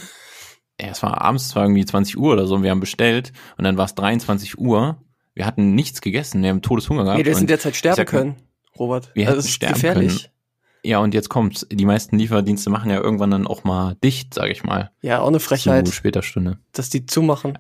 Ja, 0.80 0.88
es 0.88 1.02
war 1.02 1.20
abends, 1.20 1.46
es 1.46 1.56
war 1.56 1.64
irgendwie 1.64 1.84
20 1.84 2.16
Uhr 2.18 2.32
oder 2.32 2.46
so 2.46 2.54
und 2.54 2.62
wir 2.62 2.70
haben 2.70 2.80
bestellt 2.80 3.32
und 3.58 3.64
dann 3.64 3.76
war 3.76 3.84
es 3.84 3.94
23 3.94 4.58
Uhr. 4.58 5.02
Wir 5.34 5.44
hatten 5.44 5.74
nichts 5.74 6.00
gegessen, 6.00 6.42
wir 6.42 6.50
haben 6.50 6.62
Todeshunger 6.62 7.02
gehabt. 7.04 7.18
Nee, 7.18 7.24
du 7.24 7.30
hättest 7.30 7.42
in 7.42 7.46
der 7.48 7.60
Zeit 7.60 7.76
sterben 7.76 7.96
sag 7.96 8.06
können, 8.08 8.36
Robert. 8.78 9.10
wir 9.14 9.26
also 9.28 9.40
hätten 9.40 9.48
sterben 9.48 9.74
gefährlich. 9.74 10.30
Ja, 10.85 10.99
und 10.99 11.14
jetzt 11.14 11.29
kommt's. 11.29 11.66
Die 11.70 11.85
meisten 11.87 12.18
Lieferdienste 12.18 12.70
machen 12.70 12.91
ja 12.91 13.01
irgendwann 13.01 13.31
dann 13.31 13.47
auch 13.47 13.64
mal 13.64 13.97
dicht, 14.03 14.35
sage 14.35 14.53
ich 14.53 14.64
mal. 14.64 14.91
Ja, 15.03 15.20
auch 15.20 15.29
eine 15.29 15.41
Frechheit, 15.41 15.87
Zu 15.87 15.93
später 15.93 16.22
Stunde. 16.22 16.59
dass 16.72 16.91
die 16.91 17.07
zumachen. 17.07 17.59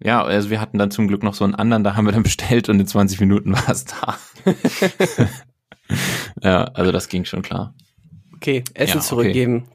Ja, 0.00 0.22
also 0.22 0.50
wir 0.50 0.60
hatten 0.60 0.76
dann 0.78 0.90
zum 0.90 1.08
Glück 1.08 1.22
noch 1.22 1.34
so 1.34 1.44
einen 1.44 1.54
anderen, 1.54 1.84
da 1.84 1.94
haben 1.96 2.04
wir 2.04 2.12
dann 2.12 2.22
bestellt 2.24 2.68
und 2.68 2.78
in 2.80 2.86
20 2.86 3.20
Minuten 3.20 3.52
war 3.52 3.68
es 3.68 3.84
da. 3.84 4.18
ja, 6.42 6.64
also 6.64 6.92
das 6.92 7.08
ging 7.08 7.24
schon 7.24 7.42
klar. 7.42 7.74
Okay, 8.34 8.64
Essen 8.74 8.88
Ja, 8.90 8.96
okay. 8.96 9.06
zurückgeben. 9.08 9.68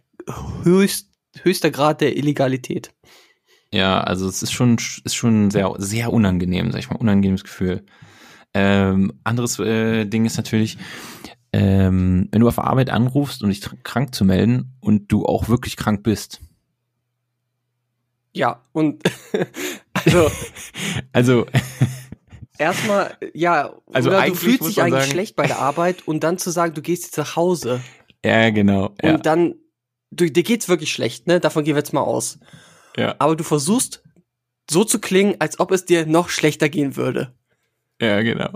Höchst, 0.64 1.10
höchster 1.42 1.72
Grad 1.72 2.02
der 2.02 2.16
Illegalität. 2.18 2.92
Ja, 3.74 4.02
also 4.02 4.28
es 4.28 4.44
ist 4.44 4.52
schon, 4.52 4.78
ist 5.04 5.16
schon 5.16 5.52
sehr, 5.52 5.74
sehr 5.78 6.12
unangenehm, 6.12 6.72
sag 6.72 6.80
ich 6.80 6.90
mal, 6.90 6.98
unangenehmes 6.98 7.44
Gefühl. 7.44 7.86
Ähm, 8.54 9.14
anderes 9.24 9.60
äh, 9.60 10.06
Ding 10.06 10.26
ist 10.26 10.38
natürlich, 10.38 10.78
ähm, 11.60 12.28
wenn 12.32 12.42
du 12.42 12.48
auf 12.48 12.60
Arbeit 12.60 12.90
anrufst, 12.90 13.44
um 13.44 13.50
dich 13.50 13.62
krank 13.84 14.16
zu 14.16 14.24
melden 14.24 14.74
und 14.80 15.12
du 15.12 15.26
auch 15.26 15.50
wirklich 15.50 15.76
krank 15.76 16.04
bist. 16.04 16.40
Ja, 18.34 18.62
und 18.72 19.04
also 20.06 20.32
Also, 21.12 21.46
erstmal, 22.58 23.18
ja, 23.34 23.74
Also 23.92 24.10
oder 24.10 24.26
du 24.28 24.36
fühlst 24.36 24.68
dich 24.68 24.82
eigentlich 24.82 25.02
sagen- 25.02 25.12
schlecht 25.12 25.36
bei 25.36 25.48
der 25.48 25.60
Arbeit 25.60 26.08
und 26.08 26.24
dann 26.24 26.38
zu 26.38 26.50
sagen, 26.52 26.74
du 26.74 26.82
gehst 26.82 27.04
jetzt 27.06 27.18
nach 27.18 27.36
Hause 27.36 27.82
ja, 28.24 28.50
genau. 28.50 28.94
Ja, 29.02 29.14
und 29.14 29.26
dann, 29.26 29.56
du, 30.12 30.30
dir 30.30 30.44
geht's 30.44 30.68
wirklich 30.68 30.92
schlecht, 30.92 31.26
ne? 31.28 31.40
Davon 31.40 31.64
gehen 31.64 31.76
wir 31.76 31.80
jetzt 31.80 31.94
mal 31.94 32.02
aus. 32.02 32.38
ja, 32.98 33.16
Aber 33.18 33.38
du 33.38 33.46
versuchst 33.46 34.04
so 34.70 34.84
zu 34.84 35.00
klingen, 35.00 35.36
als 35.40 35.62
ob 35.62 35.72
es 35.72 35.86
dir 35.86 36.06
noch 36.06 36.28
schlechter 36.28 36.68
gehen 36.68 36.98
würde. 36.98 37.34
ja, 38.02 38.22
genau. 38.22 38.50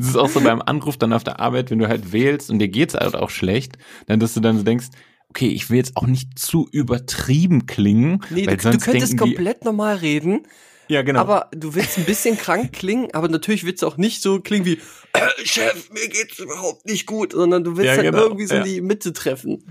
Es 0.00 0.08
ist 0.08 0.16
auch 0.16 0.28
so 0.28 0.40
beim 0.40 0.62
Anruf 0.62 0.96
dann 0.96 1.12
auf 1.12 1.24
der 1.24 1.40
Arbeit, 1.40 1.70
wenn 1.70 1.78
du 1.78 1.86
halt 1.88 2.12
wählst 2.12 2.50
und 2.50 2.58
dir 2.58 2.68
geht's 2.68 2.94
halt 2.94 3.14
auch 3.14 3.30
schlecht, 3.30 3.76
dann 4.06 4.18
dass 4.18 4.34
du 4.34 4.40
dann 4.40 4.56
so 4.56 4.62
denkst, 4.62 4.86
okay, 5.28 5.48
ich 5.48 5.68
will 5.70 5.76
jetzt 5.76 5.96
auch 5.96 6.06
nicht 6.06 6.38
zu 6.38 6.68
übertrieben 6.72 7.66
klingen, 7.66 8.24
Nee, 8.30 8.46
weil 8.46 8.56
du, 8.56 8.62
du 8.64 8.72
sonst 8.72 8.84
könntest 8.84 9.12
denken 9.12 9.24
die, 9.26 9.34
komplett 9.34 9.64
normal 9.64 9.96
reden, 9.96 10.46
ja 10.88 11.02
genau, 11.02 11.20
aber 11.20 11.48
du 11.52 11.74
willst 11.74 11.98
ein 11.98 12.04
bisschen 12.04 12.36
krank 12.38 12.72
klingen, 12.80 13.08
aber 13.12 13.28
natürlich 13.28 13.64
willst 13.64 13.82
du 13.82 13.86
auch 13.86 13.96
nicht 13.96 14.22
so 14.22 14.40
klingen 14.40 14.64
wie 14.64 14.78
äh, 15.12 15.44
Chef, 15.44 15.90
mir 15.90 16.08
geht's 16.08 16.38
überhaupt 16.38 16.86
nicht 16.86 17.06
gut, 17.06 17.32
sondern 17.32 17.62
du 17.62 17.76
willst 17.76 17.86
Ja, 17.86 17.92
halt 17.96 18.02
genau, 18.02 18.22
irgendwie 18.22 18.46
so 18.46 18.54
ja. 18.54 18.62
in 18.62 18.66
die 18.66 18.80
Mitte 18.80 19.12
treffen. 19.12 19.64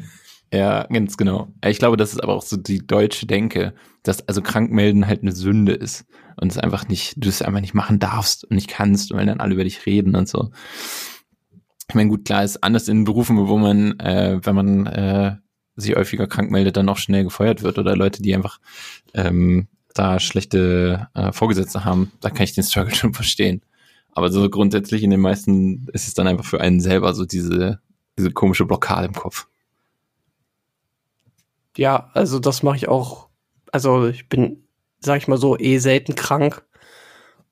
Ja, 0.52 0.88
ganz 0.88 1.16
genau. 1.18 1.50
Ich 1.64 1.78
glaube, 1.78 1.98
das 1.98 2.14
ist 2.14 2.24
aber 2.24 2.34
auch 2.34 2.42
so 2.42 2.58
die 2.58 2.86
deutsche 2.86 3.28
Denke, 3.28 3.74
dass 4.04 4.28
also 4.28 4.42
Krankmelden 4.42 5.06
halt 5.06 5.22
eine 5.22 5.32
Sünde 5.32 5.74
ist 5.74 6.06
und 6.38 6.52
es 6.52 6.58
einfach 6.58 6.88
nicht, 6.88 7.16
du 7.18 7.30
es 7.30 7.42
einfach 7.42 7.62
nicht 7.62 7.76
machen 7.76 8.00
darfst 8.00 8.46
und 8.46 8.56
nicht 8.56 8.68
kannst, 8.68 9.12
weil 9.14 9.26
dann 9.26 9.40
alle 9.40 9.54
über 9.54 9.64
dich 9.64 9.86
reden 9.86 10.16
und 10.16 10.28
so. 10.28 10.50
Ich 11.88 11.96
meine, 11.96 12.10
gut, 12.10 12.26
klar 12.26 12.44
ist 12.44 12.64
anders 12.64 12.88
in 12.88 13.04
Berufen, 13.04 13.38
wo 13.48 13.58
man, 13.58 14.00
äh, 14.00 14.40
wenn 14.44 14.56
man 14.56 14.86
äh, 14.88 15.36
sich 15.76 15.96
häufiger 15.96 16.28
krank 16.28 16.50
meldet, 16.52 16.78
dann 16.78 16.86
noch 16.86 16.98
schnell 16.98 17.24
gefeuert 17.24 17.62
wird 17.62 17.78
oder 17.78 17.96
Leute, 17.96 18.22
die 18.22 18.36
einfach 18.36 18.60
ähm, 19.14 19.68
da 19.94 20.20
schlechte 20.20 21.08
äh, 21.14 21.32
Vorgesetzte 21.32 21.86
haben, 21.86 22.12
da 22.22 22.30
kann 22.30 22.44
ich 22.44 22.54
den 22.54 22.64
Struggle 22.64 22.96
schon 22.96 23.14
verstehen. 23.14 23.62
Aber 24.12 24.32
so 24.32 24.50
grundsätzlich 24.50 25.04
in 25.04 25.12
den 25.12 25.20
meisten 25.20 25.88
ist 25.94 26.08
es 26.08 26.14
dann 26.14 26.28
einfach 26.28 26.46
für 26.46 26.62
einen 26.62 26.80
selber 26.80 27.14
so 27.14 27.26
diese, 27.26 27.80
diese 28.18 28.32
komische 28.32 28.66
Blockade 28.66 29.08
im 29.08 29.14
Kopf. 29.14 29.49
Ja, 31.80 32.10
also 32.14 32.40
das 32.40 32.62
mache 32.62 32.76
ich 32.76 32.90
auch. 32.90 33.30
Also 33.72 34.08
ich 34.08 34.28
bin, 34.28 34.68
sag 35.00 35.16
ich 35.22 35.30
mal 35.30 35.38
so, 35.38 35.58
eh 35.58 35.78
selten 35.78 36.14
krank. 36.14 36.66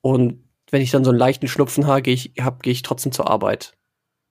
Und 0.02 0.44
wenn 0.70 0.82
ich 0.82 0.92
dann 0.92 1.06
so 1.06 1.12
einen 1.12 1.20
leichten 1.20 1.48
Schnupfen 1.48 1.88
habe, 1.88 2.02
gehe 2.02 2.14
ich, 2.14 2.34
hab, 2.42 2.62
gehe 2.62 2.74
ich 2.74 2.82
trotzdem 2.82 3.14
zur 3.14 3.30
Arbeit. 3.30 3.78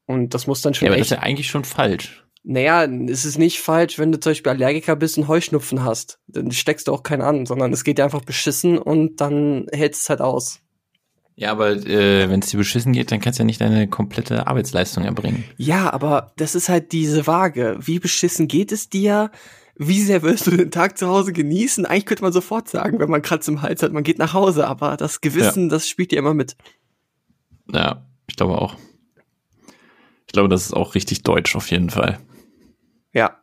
Und 0.05 0.35
das 0.35 0.47
muss 0.47 0.61
dann 0.61 0.75
schon 0.75 0.85
Ja, 0.85 0.93
aber 0.93 0.99
das 0.99 1.07
echt. 1.07 1.13
ist 1.13 1.17
ja 1.17 1.23
eigentlich 1.23 1.49
schon 1.49 1.65
falsch. 1.65 2.27
Naja, 2.45 2.85
es 2.85 3.25
ist 3.25 3.39
nicht 3.39 3.61
falsch, 3.61 3.99
wenn 3.99 4.13
du 4.13 4.21
zum 4.21 4.33
Beispiel 4.33 4.53
Allergiker 4.53 4.97
bist 4.97 5.17
und 5.17 5.29
Heuschnupfen 5.29 5.83
hast. 5.83 6.21
Dann 6.27 6.53
steckst 6.53 6.89
du 6.89 6.93
auch 6.93 7.03
keinen 7.03 7.23
an, 7.23 7.47
sondern 7.47 7.73
es 7.73 7.83
geht 7.83 7.97
dir 7.97 8.05
einfach 8.05 8.23
beschissen 8.23 8.77
und 8.77 9.23
dann 9.23 9.67
hältst 9.73 10.03
es 10.03 10.11
halt 10.11 10.21
aus. 10.21 10.61
Ja, 11.37 11.53
aber 11.53 11.71
äh, 11.71 12.29
wenn 12.29 12.41
es 12.41 12.51
dir 12.51 12.59
beschissen 12.59 12.93
geht, 12.93 13.11
dann 13.11 13.21
kannst 13.21 13.39
du 13.39 13.45
ja 13.45 13.47
nicht 13.47 13.63
deine 13.63 13.89
komplette 13.89 14.47
Arbeitsleistung 14.47 15.05
erbringen. 15.05 15.45
Ja, 15.57 15.91
aber 15.91 16.33
das 16.37 16.55
ist 16.55 16.69
halt 16.69 16.93
diese 16.93 17.27
Waage. 17.27 17.79
Wie 17.81 17.99
beschissen 17.99 18.47
geht 18.47 18.73
es 18.73 18.91
dir? 18.91 19.31
Wie 19.79 20.01
sehr 20.03 20.23
wirst 20.23 20.47
du 20.47 20.53
den 20.53 20.71
Tag 20.71 20.97
zu 20.97 21.07
Hause 21.07 21.33
genießen? 21.33 21.85
Eigentlich 21.85 22.07
könnte 22.07 22.23
man 22.23 22.33
sofort 22.33 22.69
sagen, 22.69 22.99
wenn 22.99 23.11
man 23.11 23.21
Kratz 23.21 23.47
im 23.47 23.61
Hals 23.61 23.83
hat, 23.83 23.93
man 23.93 24.05
geht 24.05 24.19
nach 24.19 24.33
Hause, 24.33 24.67
aber 24.67 24.97
das 24.97 25.21
Gewissen, 25.21 25.69
das 25.69 25.89
spielt 25.89 26.13
ja 26.13 26.19
immer 26.19 26.33
mit. 26.33 26.57
Ja, 27.71 28.07
ich 28.27 28.37
glaube 28.37 28.59
auch. 28.59 28.77
Ich 30.27 30.33
glaube, 30.33 30.49
das 30.49 30.65
ist 30.67 30.73
auch 30.73 30.95
richtig 30.95 31.23
deutsch 31.25 31.55
auf 31.57 31.71
jeden 31.71 31.91
Fall. 31.91 32.19
Ja. 33.13 33.43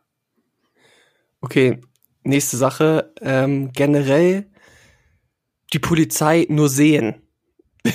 Okay, 1.40 1.80
nächste 2.24 2.56
Sache. 2.56 3.12
Ähm, 3.20 3.72
generell 3.72 4.50
die 5.72 5.78
Polizei 5.78 6.46
nur 6.48 6.68
sehen. 6.68 7.22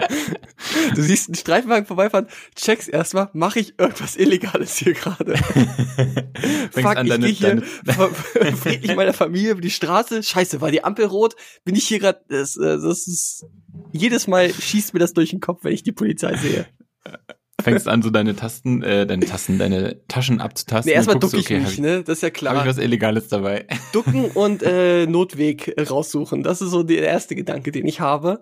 Du 0.94 1.02
siehst 1.02 1.28
einen 1.28 1.34
Streifenwagen 1.34 1.86
vorbeifahren, 1.86 2.26
checkst 2.56 2.88
erstmal, 2.88 3.30
mache 3.32 3.60
ich 3.60 3.78
irgendwas 3.78 4.16
Illegales 4.16 4.76
hier 4.76 4.92
gerade. 4.94 5.36
Fuck, 6.72 6.96
an, 6.96 7.06
ich 7.06 7.12
deine- 7.12 7.26
hier 7.26 7.48
deine- 7.48 7.62
ver- 7.86 8.10
friedlich 8.56 8.94
meiner 8.96 9.12
Familie 9.12 9.52
über 9.52 9.60
die 9.60 9.70
Straße. 9.70 10.22
Scheiße, 10.22 10.60
war 10.60 10.70
die 10.70 10.84
Ampel 10.84 11.06
rot? 11.06 11.36
Bin 11.64 11.74
ich 11.74 11.86
hier 11.88 11.98
gerade? 11.98 12.20
Das, 12.28 12.56
äh, 12.56 12.78
das 12.78 13.06
ist 13.06 13.46
jedes 13.92 14.26
Mal 14.26 14.52
schießt 14.52 14.94
mir 14.94 15.00
das 15.00 15.12
durch 15.12 15.30
den 15.30 15.40
Kopf, 15.40 15.64
wenn 15.64 15.72
ich 15.72 15.82
die 15.82 15.92
Polizei 15.92 16.36
sehe. 16.36 16.66
Fängst 17.62 17.88
an, 17.88 18.02
so 18.02 18.10
deine 18.10 18.36
Tasten, 18.36 18.82
äh, 18.82 19.06
deine 19.06 19.26
Tasten, 19.26 19.58
deine 19.58 20.06
Taschen 20.08 20.40
abzutasten. 20.40 20.90
Nee, 20.90 20.96
erstmal 20.96 21.18
ducke 21.18 21.36
ich 21.38 21.46
okay, 21.46 21.60
mich, 21.60 21.72
hab 21.72 21.78
ne? 21.78 22.02
Das 22.02 22.18
ist 22.18 22.22
ja 22.22 22.28
ich, 22.28 22.34
klar. 22.34 22.54
Hab 22.54 22.62
ich 22.62 22.70
was 22.70 22.78
Illegales 22.78 23.28
dabei? 23.28 23.66
Ducken 23.92 24.26
und 24.26 24.62
äh, 24.62 25.06
Notweg 25.06 25.74
raussuchen. 25.90 26.42
Das 26.42 26.60
ist 26.60 26.70
so 26.70 26.82
der 26.82 27.02
erste 27.02 27.34
Gedanke, 27.34 27.72
den 27.72 27.86
ich 27.86 28.00
habe. 28.00 28.40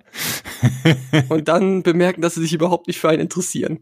Und 1.28 1.48
dann 1.48 1.82
bemerken, 1.82 2.20
dass 2.20 2.34
sie 2.34 2.42
sich 2.42 2.52
überhaupt 2.52 2.86
nicht 2.86 2.98
für 2.98 3.08
einen 3.08 3.20
interessieren. 3.20 3.80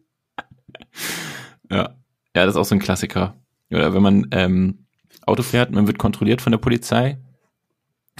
Ja. 1.70 1.97
Ja, 2.34 2.45
das 2.45 2.55
ist 2.55 2.61
auch 2.61 2.64
so 2.64 2.74
ein 2.74 2.80
Klassiker. 2.80 3.34
Oder 3.70 3.95
wenn 3.95 4.03
man 4.03 4.28
ähm, 4.32 4.87
Auto 5.24 5.43
fährt, 5.43 5.72
man 5.72 5.87
wird 5.87 5.99
kontrolliert 5.99 6.43
von 6.43 6.53
der 6.53 6.59
Polizei 6.59 7.18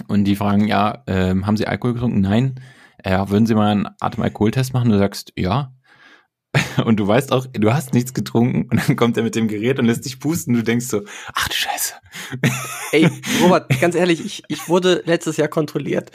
und 0.07 0.25
die 0.25 0.35
fragen, 0.35 0.67
ja, 0.67 1.03
ähm, 1.07 1.45
haben 1.45 1.57
Sie 1.57 1.67
Alkohol 1.67 1.93
getrunken? 1.93 2.21
Nein. 2.21 2.59
Ja, 3.05 3.29
würden 3.29 3.45
Sie 3.45 3.55
mal 3.55 3.71
einen 3.71 3.87
Atemalkoholtest 3.99 4.73
machen? 4.73 4.89
Du 4.89 4.97
sagst, 4.97 5.33
ja. 5.37 5.73
Und 6.85 6.97
du 6.97 7.07
weißt 7.07 7.31
auch, 7.31 7.45
du 7.47 7.73
hast 7.73 7.93
nichts 7.93 8.13
getrunken 8.13 8.67
und 8.69 8.87
dann 8.87 8.95
kommt 8.95 9.17
er 9.17 9.23
mit 9.23 9.35
dem 9.35 9.47
Gerät 9.47 9.79
und 9.79 9.85
lässt 9.85 10.05
dich 10.05 10.19
pusten 10.19 10.53
und 10.53 10.61
du 10.61 10.63
denkst 10.63 10.87
so, 10.87 11.01
ach 11.33 11.47
du 11.47 11.53
Scheiße. 11.53 11.93
Ey, 12.91 13.09
Robert, 13.41 13.69
ganz 13.81 13.95
ehrlich, 13.95 14.23
ich, 14.23 14.43
ich 14.47 14.69
wurde 14.69 15.03
letztes 15.05 15.37
Jahr 15.37 15.47
kontrolliert. 15.47 16.11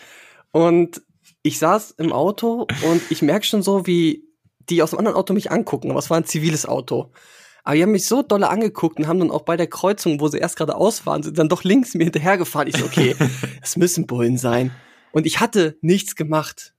Und 0.52 1.02
ich 1.42 1.58
saß 1.58 1.92
im 1.92 2.12
Auto 2.12 2.66
und 2.82 3.02
ich 3.10 3.22
merke 3.22 3.46
schon 3.46 3.62
so, 3.62 3.86
wie 3.86 4.24
die 4.68 4.82
aus 4.82 4.90
dem 4.90 4.98
anderen 4.98 5.16
Auto 5.16 5.34
mich 5.34 5.50
angucken. 5.50 5.90
Aber 5.90 5.98
es 5.98 6.10
war 6.10 6.16
ein 6.16 6.24
ziviles 6.24 6.66
Auto. 6.66 7.10
Aber 7.64 7.76
die 7.76 7.82
haben 7.82 7.92
mich 7.92 8.06
so 8.06 8.22
dolle 8.22 8.48
angeguckt 8.48 8.98
und 8.98 9.06
haben 9.06 9.20
dann 9.20 9.30
auch 9.30 9.42
bei 9.42 9.56
der 9.56 9.68
Kreuzung, 9.68 10.20
wo 10.20 10.28
sie 10.28 10.38
erst 10.38 10.56
gerade 10.56 10.74
aus 10.74 11.06
waren, 11.06 11.22
sind 11.22 11.38
dann 11.38 11.48
doch 11.48 11.62
links 11.62 11.94
mir 11.94 12.04
hinterhergefahren. 12.04 12.68
Ich 12.68 12.76
so, 12.76 12.84
okay, 12.84 13.14
es 13.62 13.76
müssen 13.76 14.06
Bullen 14.06 14.36
sein. 14.36 14.72
Und 15.12 15.26
ich 15.26 15.40
hatte 15.40 15.76
nichts 15.80 16.16
gemacht. 16.16 16.71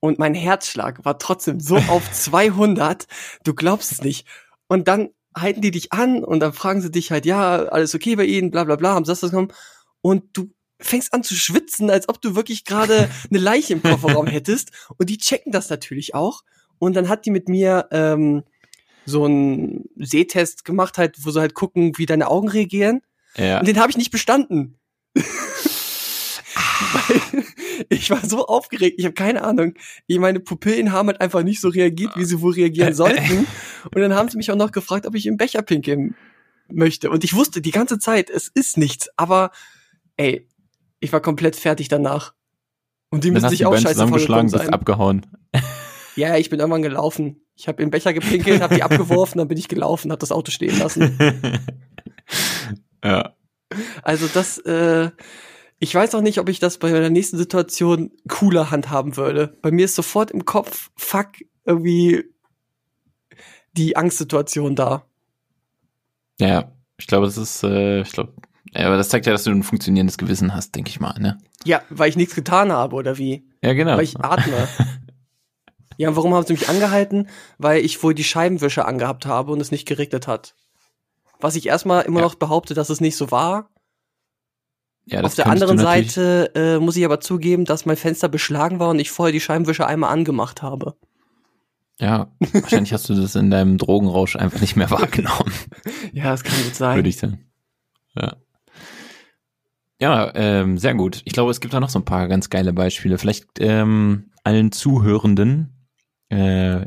Und 0.00 0.18
mein 0.18 0.34
Herzschlag 0.34 1.04
war 1.04 1.18
trotzdem 1.18 1.60
so 1.60 1.76
auf 1.76 2.10
200. 2.12 3.06
Du 3.44 3.54
glaubst 3.54 3.92
es 3.92 4.02
nicht. 4.02 4.26
Und 4.68 4.88
dann 4.88 5.10
halten 5.36 5.60
die 5.60 5.70
dich 5.70 5.92
an 5.92 6.24
und 6.24 6.40
dann 6.40 6.52
fragen 6.52 6.80
sie 6.80 6.90
dich 6.90 7.10
halt, 7.10 7.26
ja, 7.26 7.64
alles 7.64 7.94
okay 7.94 8.16
bei 8.16 8.24
ihnen, 8.24 8.50
bla 8.50 8.64
bla 8.64 8.76
bla, 8.76 8.94
haben 8.94 9.04
sie 9.04 9.12
das 9.12 9.20
bekommen? 9.20 9.52
Und 10.00 10.24
du 10.32 10.50
fängst 10.80 11.12
an 11.12 11.22
zu 11.22 11.34
schwitzen, 11.34 11.90
als 11.90 12.08
ob 12.08 12.20
du 12.20 12.34
wirklich 12.34 12.64
gerade 12.64 13.10
eine 13.30 13.38
Leiche 13.38 13.72
im 13.74 13.82
Kofferraum 13.82 14.26
hättest. 14.26 14.70
Und 14.96 15.10
die 15.10 15.18
checken 15.18 15.52
das 15.52 15.70
natürlich 15.70 16.14
auch. 16.14 16.42
Und 16.78 16.94
dann 16.94 17.08
hat 17.08 17.26
die 17.26 17.30
mit 17.30 17.48
mir 17.48 17.88
ähm, 17.90 18.44
so 19.04 19.24
einen 19.24 19.88
Sehtest 19.96 20.64
gemacht, 20.64 20.98
halt, 20.98 21.16
wo 21.24 21.30
sie 21.30 21.40
halt 21.40 21.54
gucken, 21.54 21.98
wie 21.98 22.06
deine 22.06 22.28
Augen 22.28 22.48
reagieren. 22.48 23.00
Ja. 23.36 23.58
Und 23.58 23.66
den 23.66 23.80
habe 23.80 23.90
ich 23.90 23.96
nicht 23.96 24.10
bestanden. 24.10 24.78
Weil 26.80 27.44
ich 27.88 28.10
war 28.10 28.24
so 28.24 28.46
aufgeregt, 28.46 28.96
ich 28.98 29.04
habe 29.04 29.14
keine 29.14 29.42
Ahnung. 29.42 29.74
Ich, 30.06 30.18
meine 30.18 30.40
Pupillen 30.40 30.92
haben 30.92 31.08
halt 31.08 31.20
einfach 31.20 31.42
nicht 31.42 31.60
so 31.60 31.68
reagiert, 31.68 32.12
wie 32.16 32.24
sie 32.24 32.40
wohl 32.40 32.54
reagieren 32.54 32.94
sollten. 32.94 33.46
Und 33.94 34.00
dann 34.00 34.14
haben 34.14 34.28
sie 34.28 34.36
mich 34.36 34.50
auch 34.50 34.56
noch 34.56 34.72
gefragt, 34.72 35.06
ob 35.06 35.14
ich 35.14 35.26
im 35.26 35.36
Becher 35.36 35.62
pinkeln 35.62 36.14
möchte. 36.70 37.10
Und 37.10 37.24
ich 37.24 37.34
wusste 37.34 37.60
die 37.60 37.70
ganze 37.70 37.98
Zeit, 37.98 38.30
es 38.30 38.48
ist 38.48 38.76
nichts. 38.76 39.08
Aber, 39.16 39.50
ey, 40.16 40.48
ich 41.00 41.12
war 41.12 41.20
komplett 41.20 41.56
fertig 41.56 41.88
danach. 41.88 42.34
Und 43.10 43.24
die 43.24 43.30
müssen 43.30 43.48
sich 43.48 43.64
auch 43.64 43.72
scheiße 43.72 43.94
zusammengeschlagen, 43.94 44.50
bist 44.50 44.72
abgehauen. 44.72 45.26
Ja, 46.16 46.36
ich 46.36 46.50
bin 46.50 46.58
irgendwann 46.58 46.82
gelaufen. 46.82 47.42
Ich 47.54 47.68
habe 47.68 47.80
im 47.80 47.90
Becher 47.90 48.12
gepinkelt, 48.12 48.60
habe 48.60 48.74
die 48.74 48.82
abgeworfen, 48.82 49.38
dann 49.38 49.46
bin 49.46 49.56
ich 49.56 49.68
gelaufen, 49.68 50.10
habe 50.10 50.18
das 50.18 50.32
Auto 50.32 50.50
stehen 50.50 50.76
lassen. 50.76 51.16
ja. 53.04 53.36
Also 54.02 54.26
das, 54.34 54.58
äh, 54.58 55.10
ich 55.78 55.94
weiß 55.94 56.14
auch 56.14 56.20
nicht, 56.20 56.38
ob 56.38 56.48
ich 56.48 56.58
das 56.58 56.78
bei 56.78 56.90
der 56.90 57.10
nächsten 57.10 57.36
Situation 57.38 58.10
cooler 58.28 58.70
handhaben 58.70 59.16
würde. 59.16 59.56
Bei 59.62 59.70
mir 59.70 59.84
ist 59.84 59.94
sofort 59.94 60.30
im 60.30 60.44
Kopf, 60.44 60.90
fuck, 60.96 61.28
irgendwie 61.64 62.24
die 63.72 63.96
Angstsituation 63.96 64.74
da. 64.74 65.04
Ja. 66.40 66.72
Ich 67.00 67.06
glaube, 67.06 67.26
das 67.26 67.36
ist, 67.36 67.62
äh, 67.62 68.00
ich 68.00 68.10
glaube, 68.10 68.32
ja, 68.74 68.86
aber 68.86 68.96
das 68.96 69.08
zeigt 69.08 69.26
ja, 69.26 69.32
dass 69.32 69.44
du 69.44 69.50
ein 69.50 69.62
funktionierendes 69.62 70.18
Gewissen 70.18 70.52
hast, 70.54 70.74
denke 70.74 70.90
ich 70.90 70.98
mal, 70.98 71.14
ne? 71.20 71.38
Ja, 71.64 71.82
weil 71.90 72.08
ich 72.08 72.16
nichts 72.16 72.34
getan 72.34 72.72
habe, 72.72 72.96
oder 72.96 73.18
wie? 73.18 73.46
Ja, 73.62 73.72
genau. 73.72 73.96
Weil 73.96 74.04
ich 74.04 74.18
atme. 74.18 74.68
ja, 75.96 76.08
und 76.08 76.16
warum 76.16 76.34
haben 76.34 76.44
sie 76.44 76.54
mich 76.54 76.68
angehalten? 76.68 77.28
Weil 77.56 77.84
ich 77.84 78.02
wohl 78.02 78.14
die 78.14 78.24
Scheibenwischer 78.24 78.86
angehabt 78.88 79.26
habe 79.26 79.52
und 79.52 79.60
es 79.60 79.70
nicht 79.70 79.86
geregnet 79.86 80.26
hat. 80.26 80.56
Was 81.40 81.54
ich 81.54 81.66
erstmal 81.66 82.04
immer 82.04 82.18
Ja. 82.18 82.26
noch 82.26 82.34
behaupte, 82.34 82.74
dass 82.74 82.90
es 82.90 83.00
nicht 83.00 83.16
so 83.16 83.30
war. 83.30 83.70
Ja, 85.10 85.22
Auf 85.22 85.34
der 85.34 85.46
anderen 85.46 85.78
Seite 85.78 86.50
äh, 86.54 86.78
muss 86.78 86.96
ich 86.96 87.04
aber 87.04 87.20
zugeben, 87.20 87.64
dass 87.64 87.86
mein 87.86 87.96
Fenster 87.96 88.28
beschlagen 88.28 88.78
war 88.78 88.90
und 88.90 88.98
ich 88.98 89.10
vorher 89.10 89.32
die 89.32 89.40
Scheibenwischer 89.40 89.86
einmal 89.86 90.12
angemacht 90.12 90.62
habe. 90.62 90.96
Ja, 92.00 92.30
wahrscheinlich 92.52 92.92
hast 92.92 93.08
du 93.08 93.14
das 93.14 93.34
in 93.34 93.50
deinem 93.50 93.78
Drogenrausch 93.78 94.36
einfach 94.36 94.60
nicht 94.60 94.76
mehr 94.76 94.90
wahrgenommen, 94.90 95.52
Ja, 96.12 96.24
das 96.30 96.44
kann 96.44 96.62
gut 96.62 96.74
sein. 96.74 96.96
würde 96.96 97.08
ich 97.08 97.16
sagen. 97.16 97.44
Ja. 98.14 98.36
Ja, 100.00 100.32
ähm, 100.36 100.78
sehr 100.78 100.94
gut. 100.94 101.22
Ich 101.24 101.32
glaube, 101.32 101.50
es 101.50 101.60
gibt 101.60 101.74
da 101.74 101.80
noch 101.80 101.88
so 101.88 101.98
ein 101.98 102.04
paar 102.04 102.28
ganz 102.28 102.50
geile 102.50 102.72
Beispiele. 102.72 103.18
Vielleicht 103.18 103.46
ähm, 103.58 104.30
allen 104.44 104.70
Zuhörenden, 104.70 105.88
äh, 106.28 106.86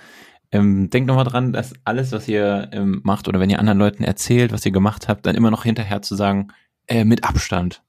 ähm, 0.51 0.89
denkt 0.89 1.07
nochmal 1.07 1.25
dran, 1.25 1.53
dass 1.53 1.73
alles, 1.83 2.11
was 2.11 2.27
ihr 2.27 2.69
ähm, 2.71 3.01
macht 3.03 3.27
oder 3.27 3.39
wenn 3.39 3.49
ihr 3.49 3.59
anderen 3.59 3.79
Leuten 3.79 4.03
erzählt, 4.03 4.51
was 4.51 4.65
ihr 4.65 4.71
gemacht 4.71 5.07
habt, 5.07 5.25
dann 5.25 5.35
immer 5.35 5.51
noch 5.51 5.63
hinterher 5.63 6.01
zu 6.01 6.15
sagen, 6.15 6.49
äh, 6.87 7.03
mit 7.05 7.23
Abstand. 7.23 7.83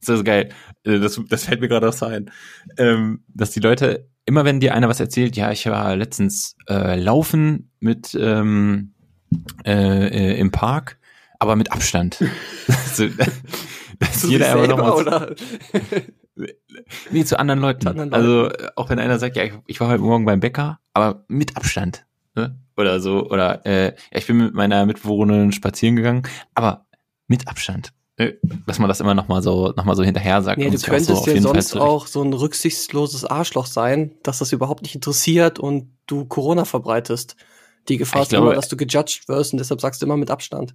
Das 0.00 0.18
ist 0.18 0.24
geil. 0.24 0.50
Äh, 0.84 0.98
Das, 0.98 1.20
das 1.28 1.44
fällt 1.44 1.60
mir 1.60 1.68
gerade 1.68 1.88
auch 1.88 1.92
so 1.92 2.06
ein. 2.06 2.30
Ähm, 2.78 3.24
dass 3.28 3.50
die 3.50 3.60
Leute, 3.60 4.08
immer 4.24 4.44
wenn 4.44 4.60
dir 4.60 4.74
einer 4.74 4.88
was 4.88 5.00
erzählt, 5.00 5.36
ja, 5.36 5.50
ich 5.50 5.66
war 5.66 5.96
letztens 5.96 6.56
äh, 6.68 6.98
laufen 6.98 7.70
mit 7.80 8.16
ähm, 8.18 8.94
äh, 9.64 10.06
äh, 10.34 10.38
im 10.38 10.50
Park, 10.50 10.98
aber 11.38 11.56
mit 11.56 11.72
Abstand. 11.72 12.18
so, 12.94 13.08
dass 13.98 14.20
Zu 14.20 14.28
jeder 14.28 14.52
immer 14.52 14.66
noch 14.66 14.78
mal 14.78 14.92
oder? 14.92 15.34
Nee, 17.10 17.24
zu 17.24 17.38
anderen 17.38 17.60
Leuten. 17.60 17.80
Zu 17.82 17.88
anderen 17.90 18.12
Also 18.12 18.48
äh, 18.50 18.68
auch 18.76 18.90
wenn 18.90 18.98
einer 18.98 19.18
sagt, 19.18 19.36
ja, 19.36 19.44
ich, 19.44 19.52
ich 19.66 19.80
war 19.80 19.88
heute 19.88 20.02
Morgen 20.02 20.24
beim 20.24 20.40
Bäcker, 20.40 20.78
aber 20.92 21.24
mit 21.28 21.56
Abstand. 21.56 22.04
Ne? 22.34 22.58
Oder 22.76 23.00
so. 23.00 23.28
Oder 23.30 23.64
äh, 23.64 23.86
ja, 23.86 23.92
ich 24.18 24.26
bin 24.26 24.36
mit 24.38 24.54
meiner 24.54 24.84
Mitbewohnerin 24.86 25.52
spazieren 25.52 25.96
gegangen, 25.96 26.22
aber 26.54 26.86
mit 27.26 27.48
Abstand. 27.48 27.92
Äh, 28.18 28.34
Dass 28.66 28.78
man 28.78 28.88
das 28.88 29.00
immer 29.00 29.14
noch 29.14 29.28
mal 29.28 29.42
so, 29.42 29.72
noch 29.76 29.84
mal 29.84 29.96
so 29.96 30.02
hinterher 30.02 30.42
sagt. 30.42 30.58
Nee, 30.58 30.66
und 30.66 30.72
du 30.74 30.78
so 30.78 30.86
könntest 30.86 31.10
auf 31.10 31.26
ja 31.26 31.32
Fall 31.34 31.42
sonst 31.42 31.76
auch 31.76 32.06
so 32.06 32.22
ein 32.22 32.32
rücksichtsloses 32.32 33.24
Arschloch 33.24 33.66
sein, 33.66 34.14
dass 34.22 34.38
das 34.38 34.52
überhaupt 34.52 34.82
nicht 34.82 34.94
interessiert 34.94 35.58
und 35.58 35.90
du 36.06 36.24
Corona 36.26 36.64
verbreitest. 36.64 37.36
Die 37.88 37.98
Gefahr 37.98 38.22
Ich 38.22 38.26
ist 38.26 38.28
glaube- 38.30 38.46
immer, 38.46 38.54
dass 38.54 38.68
du 38.68 38.76
gejudged 38.76 39.28
wirst 39.28 39.52
und 39.52 39.58
deshalb 39.58 39.80
sagst 39.80 40.00
du 40.02 40.06
immer 40.06 40.16
mit 40.16 40.30
Abstand. 40.30 40.74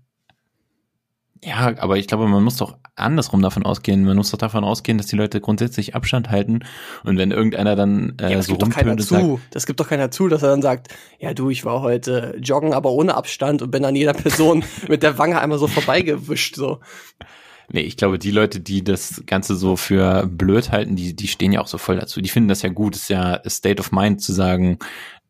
Ja, 1.44 1.74
aber 1.78 1.98
ich 1.98 2.08
glaube, 2.08 2.28
man 2.28 2.44
muss 2.44 2.58
doch 2.58 2.78
andersrum 2.96 3.42
davon 3.42 3.64
ausgehen. 3.64 4.04
Man 4.04 4.16
muss 4.16 4.30
doch 4.30 4.38
davon 4.38 4.64
ausgehen, 4.64 5.00
dass 5.00 5.08
die 5.08 5.16
Leute 5.16 5.42
grundsätzlich 5.42 5.96
Abstand 5.96 6.30
halten. 6.30 6.60
Und 7.04 7.18
wenn 7.18 7.32
irgendeiner 7.32 7.76
dann 7.76 8.16
äh, 8.22 8.30
Ja, 8.30 8.38
das 8.38 8.46
so 8.46 8.52
gibt 8.52 8.62
doch 8.62 8.70
keiner 8.70 8.92
und 8.92 9.02
sagt, 9.02 9.24
zu. 9.24 9.42
Das 9.50 9.66
gibt 9.66 9.80
doch 9.80 9.88
keiner 9.88 10.12
zu, 10.12 10.28
dass 10.28 10.44
er 10.44 10.50
dann 10.50 10.62
sagt, 10.62 10.90
ja 11.20 11.34
du, 11.34 11.50
ich 11.50 11.66
war 11.66 11.82
heute 11.82 12.38
joggen, 12.42 12.74
aber 12.74 12.92
ohne 12.92 13.16
Abstand 13.16 13.64
und 13.64 13.72
bin 13.72 13.86
an 13.86 13.96
jeder 13.96 14.14
Person 14.14 14.64
mit 14.88 15.02
der 15.02 15.18
Wange 15.18 15.42
einmal 15.42 15.58
so 15.58 15.68
vorbeigewischt, 15.68 16.56
so. 16.56 16.80
Nee, 17.74 17.82
ich 17.82 17.98
glaube, 17.98 18.20
die 18.20 18.32
Leute, 18.32 18.60
die 18.60 18.84
das 18.84 19.24
Ganze 19.26 19.56
so 19.56 19.78
für 19.78 20.28
blöd 20.28 20.72
halten, 20.72 20.96
die, 20.96 21.16
die 21.16 21.28
stehen 21.28 21.54
ja 21.54 21.62
auch 21.62 21.68
so 21.68 21.78
voll 21.78 21.96
dazu. 21.96 22.22
Die 22.22 22.30
finden 22.30 22.50
das 22.50 22.62
ja 22.62 22.70
gut, 22.70 22.96
ist 22.96 23.10
ja 23.10 23.42
State 23.48 23.80
of 23.80 23.92
Mind 23.94 24.22
zu 24.22 24.34
sagen, 24.34 24.78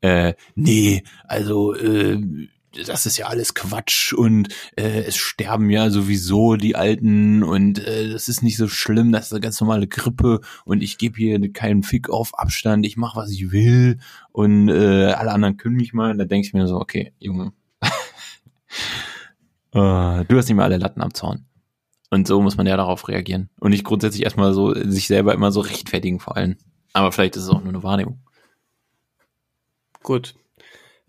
äh, 0.02 0.34
nee, 0.56 1.04
also 1.28 1.76
äh, 1.76 2.20
das 2.72 3.06
ist 3.06 3.18
ja 3.18 3.28
alles 3.28 3.54
Quatsch 3.54 4.14
und 4.14 4.48
äh, 4.76 5.04
es 5.04 5.18
sterben 5.18 5.70
ja 5.70 5.90
sowieso 5.90 6.56
die 6.56 6.76
Alten 6.76 7.44
und 7.44 7.80
äh, 7.80 8.10
das 8.10 8.30
ist 8.30 8.44
nicht 8.44 8.58
so 8.58 8.68
schlimm, 8.68 9.12
das 9.12 9.26
ist 9.26 9.34
eine 9.34 9.42
ganz 9.42 9.60
normale 9.60 9.88
Grippe 9.88 10.42
und 10.64 10.82
ich 10.82 10.98
gebe 10.98 11.18
hier 11.18 11.52
keinen 11.52 11.84
Fick 11.84 12.10
auf 12.10 12.38
Abstand, 12.38 12.86
ich 12.86 12.98
mache, 12.98 13.18
was 13.18 13.32
ich 13.32 13.52
will 13.52 14.00
und 14.32 14.70
äh, 14.70 15.12
alle 15.12 15.32
anderen 15.32 15.58
können 15.58 15.76
mich 15.76 15.94
mal. 15.94 16.16
Da 16.16 16.26
denke 16.26 16.48
ich 16.48 16.54
mir 16.54 16.68
so, 16.68 16.78
okay, 16.78 17.14
Junge, 17.20 17.52
äh, 17.82 17.90
du 19.74 20.38
hast 20.38 20.48
nicht 20.48 20.56
mal 20.56 20.64
alle 20.64 20.78
Latten 20.78 21.02
am 21.02 21.14
Zaun. 21.14 21.46
Und 22.10 22.28
so 22.28 22.42
muss 22.42 22.58
man 22.58 22.68
ja 22.68 22.76
darauf 22.76 23.08
reagieren. 23.08 23.50
Und 23.60 23.72
nicht 23.72 23.86
grundsätzlich 23.86 24.24
erstmal 24.24 24.54
so 24.54 24.74
sich 24.74 25.08
selber 25.08 25.34
immer 25.34 25.52
so 25.54 25.62
rechtfertigen 25.62 26.20
vor 26.20 26.36
allem. 26.36 26.58
Aber 26.92 27.12
vielleicht 27.14 27.38
ist 27.38 27.44
es 27.44 27.50
auch 27.50 27.62
nur 27.62 27.70
eine 27.70 27.84
Wahrnehmung. 27.84 28.20
Gut. 30.04 30.36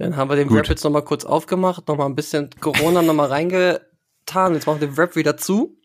Dann 0.02 0.16
haben 0.16 0.28
wir 0.30 0.36
den 0.36 0.48
Gut. 0.48 0.58
Rap 0.58 0.68
jetzt 0.68 0.82
nochmal 0.82 1.04
kurz 1.04 1.24
aufgemacht, 1.24 1.86
nochmal 1.86 2.06
ein 2.08 2.16
bisschen 2.16 2.50
Corona 2.60 3.02
nochmal 3.02 3.28
reingetan. 3.28 4.54
Jetzt 4.54 4.66
machen 4.66 4.80
wir 4.80 4.88
den 4.88 4.96
Rap 4.96 5.14
wieder 5.14 5.36
zu, 5.36 5.76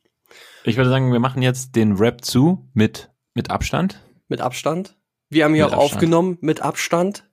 Ich 0.64 0.76
würde 0.76 0.90
sagen, 0.90 1.12
wir 1.12 1.20
machen 1.20 1.44
jetzt 1.44 1.76
den 1.76 1.94
Rap 1.98 2.26
zu 2.26 2.68
mit, 2.74 3.12
mit 3.36 3.52
Abstand. 3.52 4.02
mit 4.28 4.42
Abstand. 4.42 4.98
Wir 5.30 5.44
haben 5.46 5.54
hier 5.54 5.66
Mit 5.66 5.74
auch 5.74 5.84
Abstand. 5.84 5.94
aufgenommen 5.96 6.38
mit 6.42 6.62
Abstand. 6.62 7.30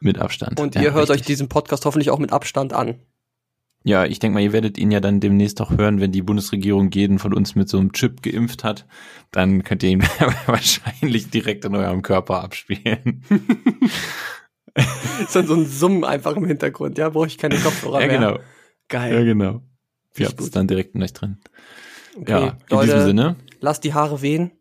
Mit 0.00 0.18
Abstand. 0.18 0.58
Und 0.60 0.74
Ja, 0.76 0.82
ihr 0.82 0.92
hört 0.94 1.10
euch 1.10 1.16
richtig. 1.16 1.26
diesen 1.26 1.48
Podcast 1.50 1.84
hoffentlich 1.84 2.08
auch 2.10 2.18
mit 2.18 2.32
Abstand 2.32 2.72
an. 2.72 3.00
Ja, 3.86 4.06
ich 4.06 4.18
denke 4.18 4.34
mal, 4.34 4.40
ihr 4.42 4.52
werdet 4.54 4.78
ihn 4.78 4.90
ja 4.90 5.00
dann 5.00 5.20
demnächst 5.20 5.60
auch 5.60 5.72
hören, 5.72 6.00
wenn 6.00 6.10
die 6.10 6.22
Bundesregierung 6.22 6.90
jeden 6.92 7.18
von 7.18 7.34
uns 7.34 7.54
mit 7.54 7.68
so 7.68 7.76
einem 7.78 7.92
Chip 7.92 8.22
geimpft 8.22 8.64
hat. 8.64 8.86
Dann 9.30 9.62
könnt 9.62 9.82
ihr 9.82 9.90
ihn 9.90 10.02
wahrscheinlich 10.46 11.28
direkt 11.28 11.66
in 11.66 11.74
eurem 11.76 12.00
Körper 12.00 12.42
abspielen. 12.42 13.22
ist 15.22 15.34
dann 15.36 15.46
so 15.46 15.54
ein 15.54 15.66
Summen 15.66 16.04
einfach 16.04 16.36
im 16.36 16.44
Hintergrund, 16.46 16.98
ja, 16.98 17.08
brauche 17.10 17.26
ich 17.26 17.38
keine 17.38 17.56
Kopfhörer 17.56 18.00
ja, 18.00 18.06
mehr. 18.06 18.18
genau. 18.18 18.38
Geil. 18.88 19.14
Ja, 19.14 19.22
genau. 19.24 19.62
Richtig 20.10 20.26
habt 20.28 20.40
es 20.40 20.46
gut. 20.46 20.56
dann 20.56 20.66
direkt 20.68 20.94
in 20.94 21.02
euch 21.02 21.12
drin. 21.12 21.38
Okay, 22.16 22.30
Ja, 22.32 22.46
in 22.48 22.56
Leute, 22.70 22.86
diesem 22.86 23.06
Sinne, 23.06 23.36
lasst 23.60 23.84
die 23.84 23.94
Haare 23.94 24.22
wehen. 24.22 24.52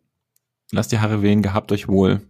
lasst 0.72 0.91
die 0.91 0.99
Haare 0.99 1.22
wehen, 1.22 1.41
gehabt 1.41 1.72
euch 1.72 1.88
wohl. 1.88 2.22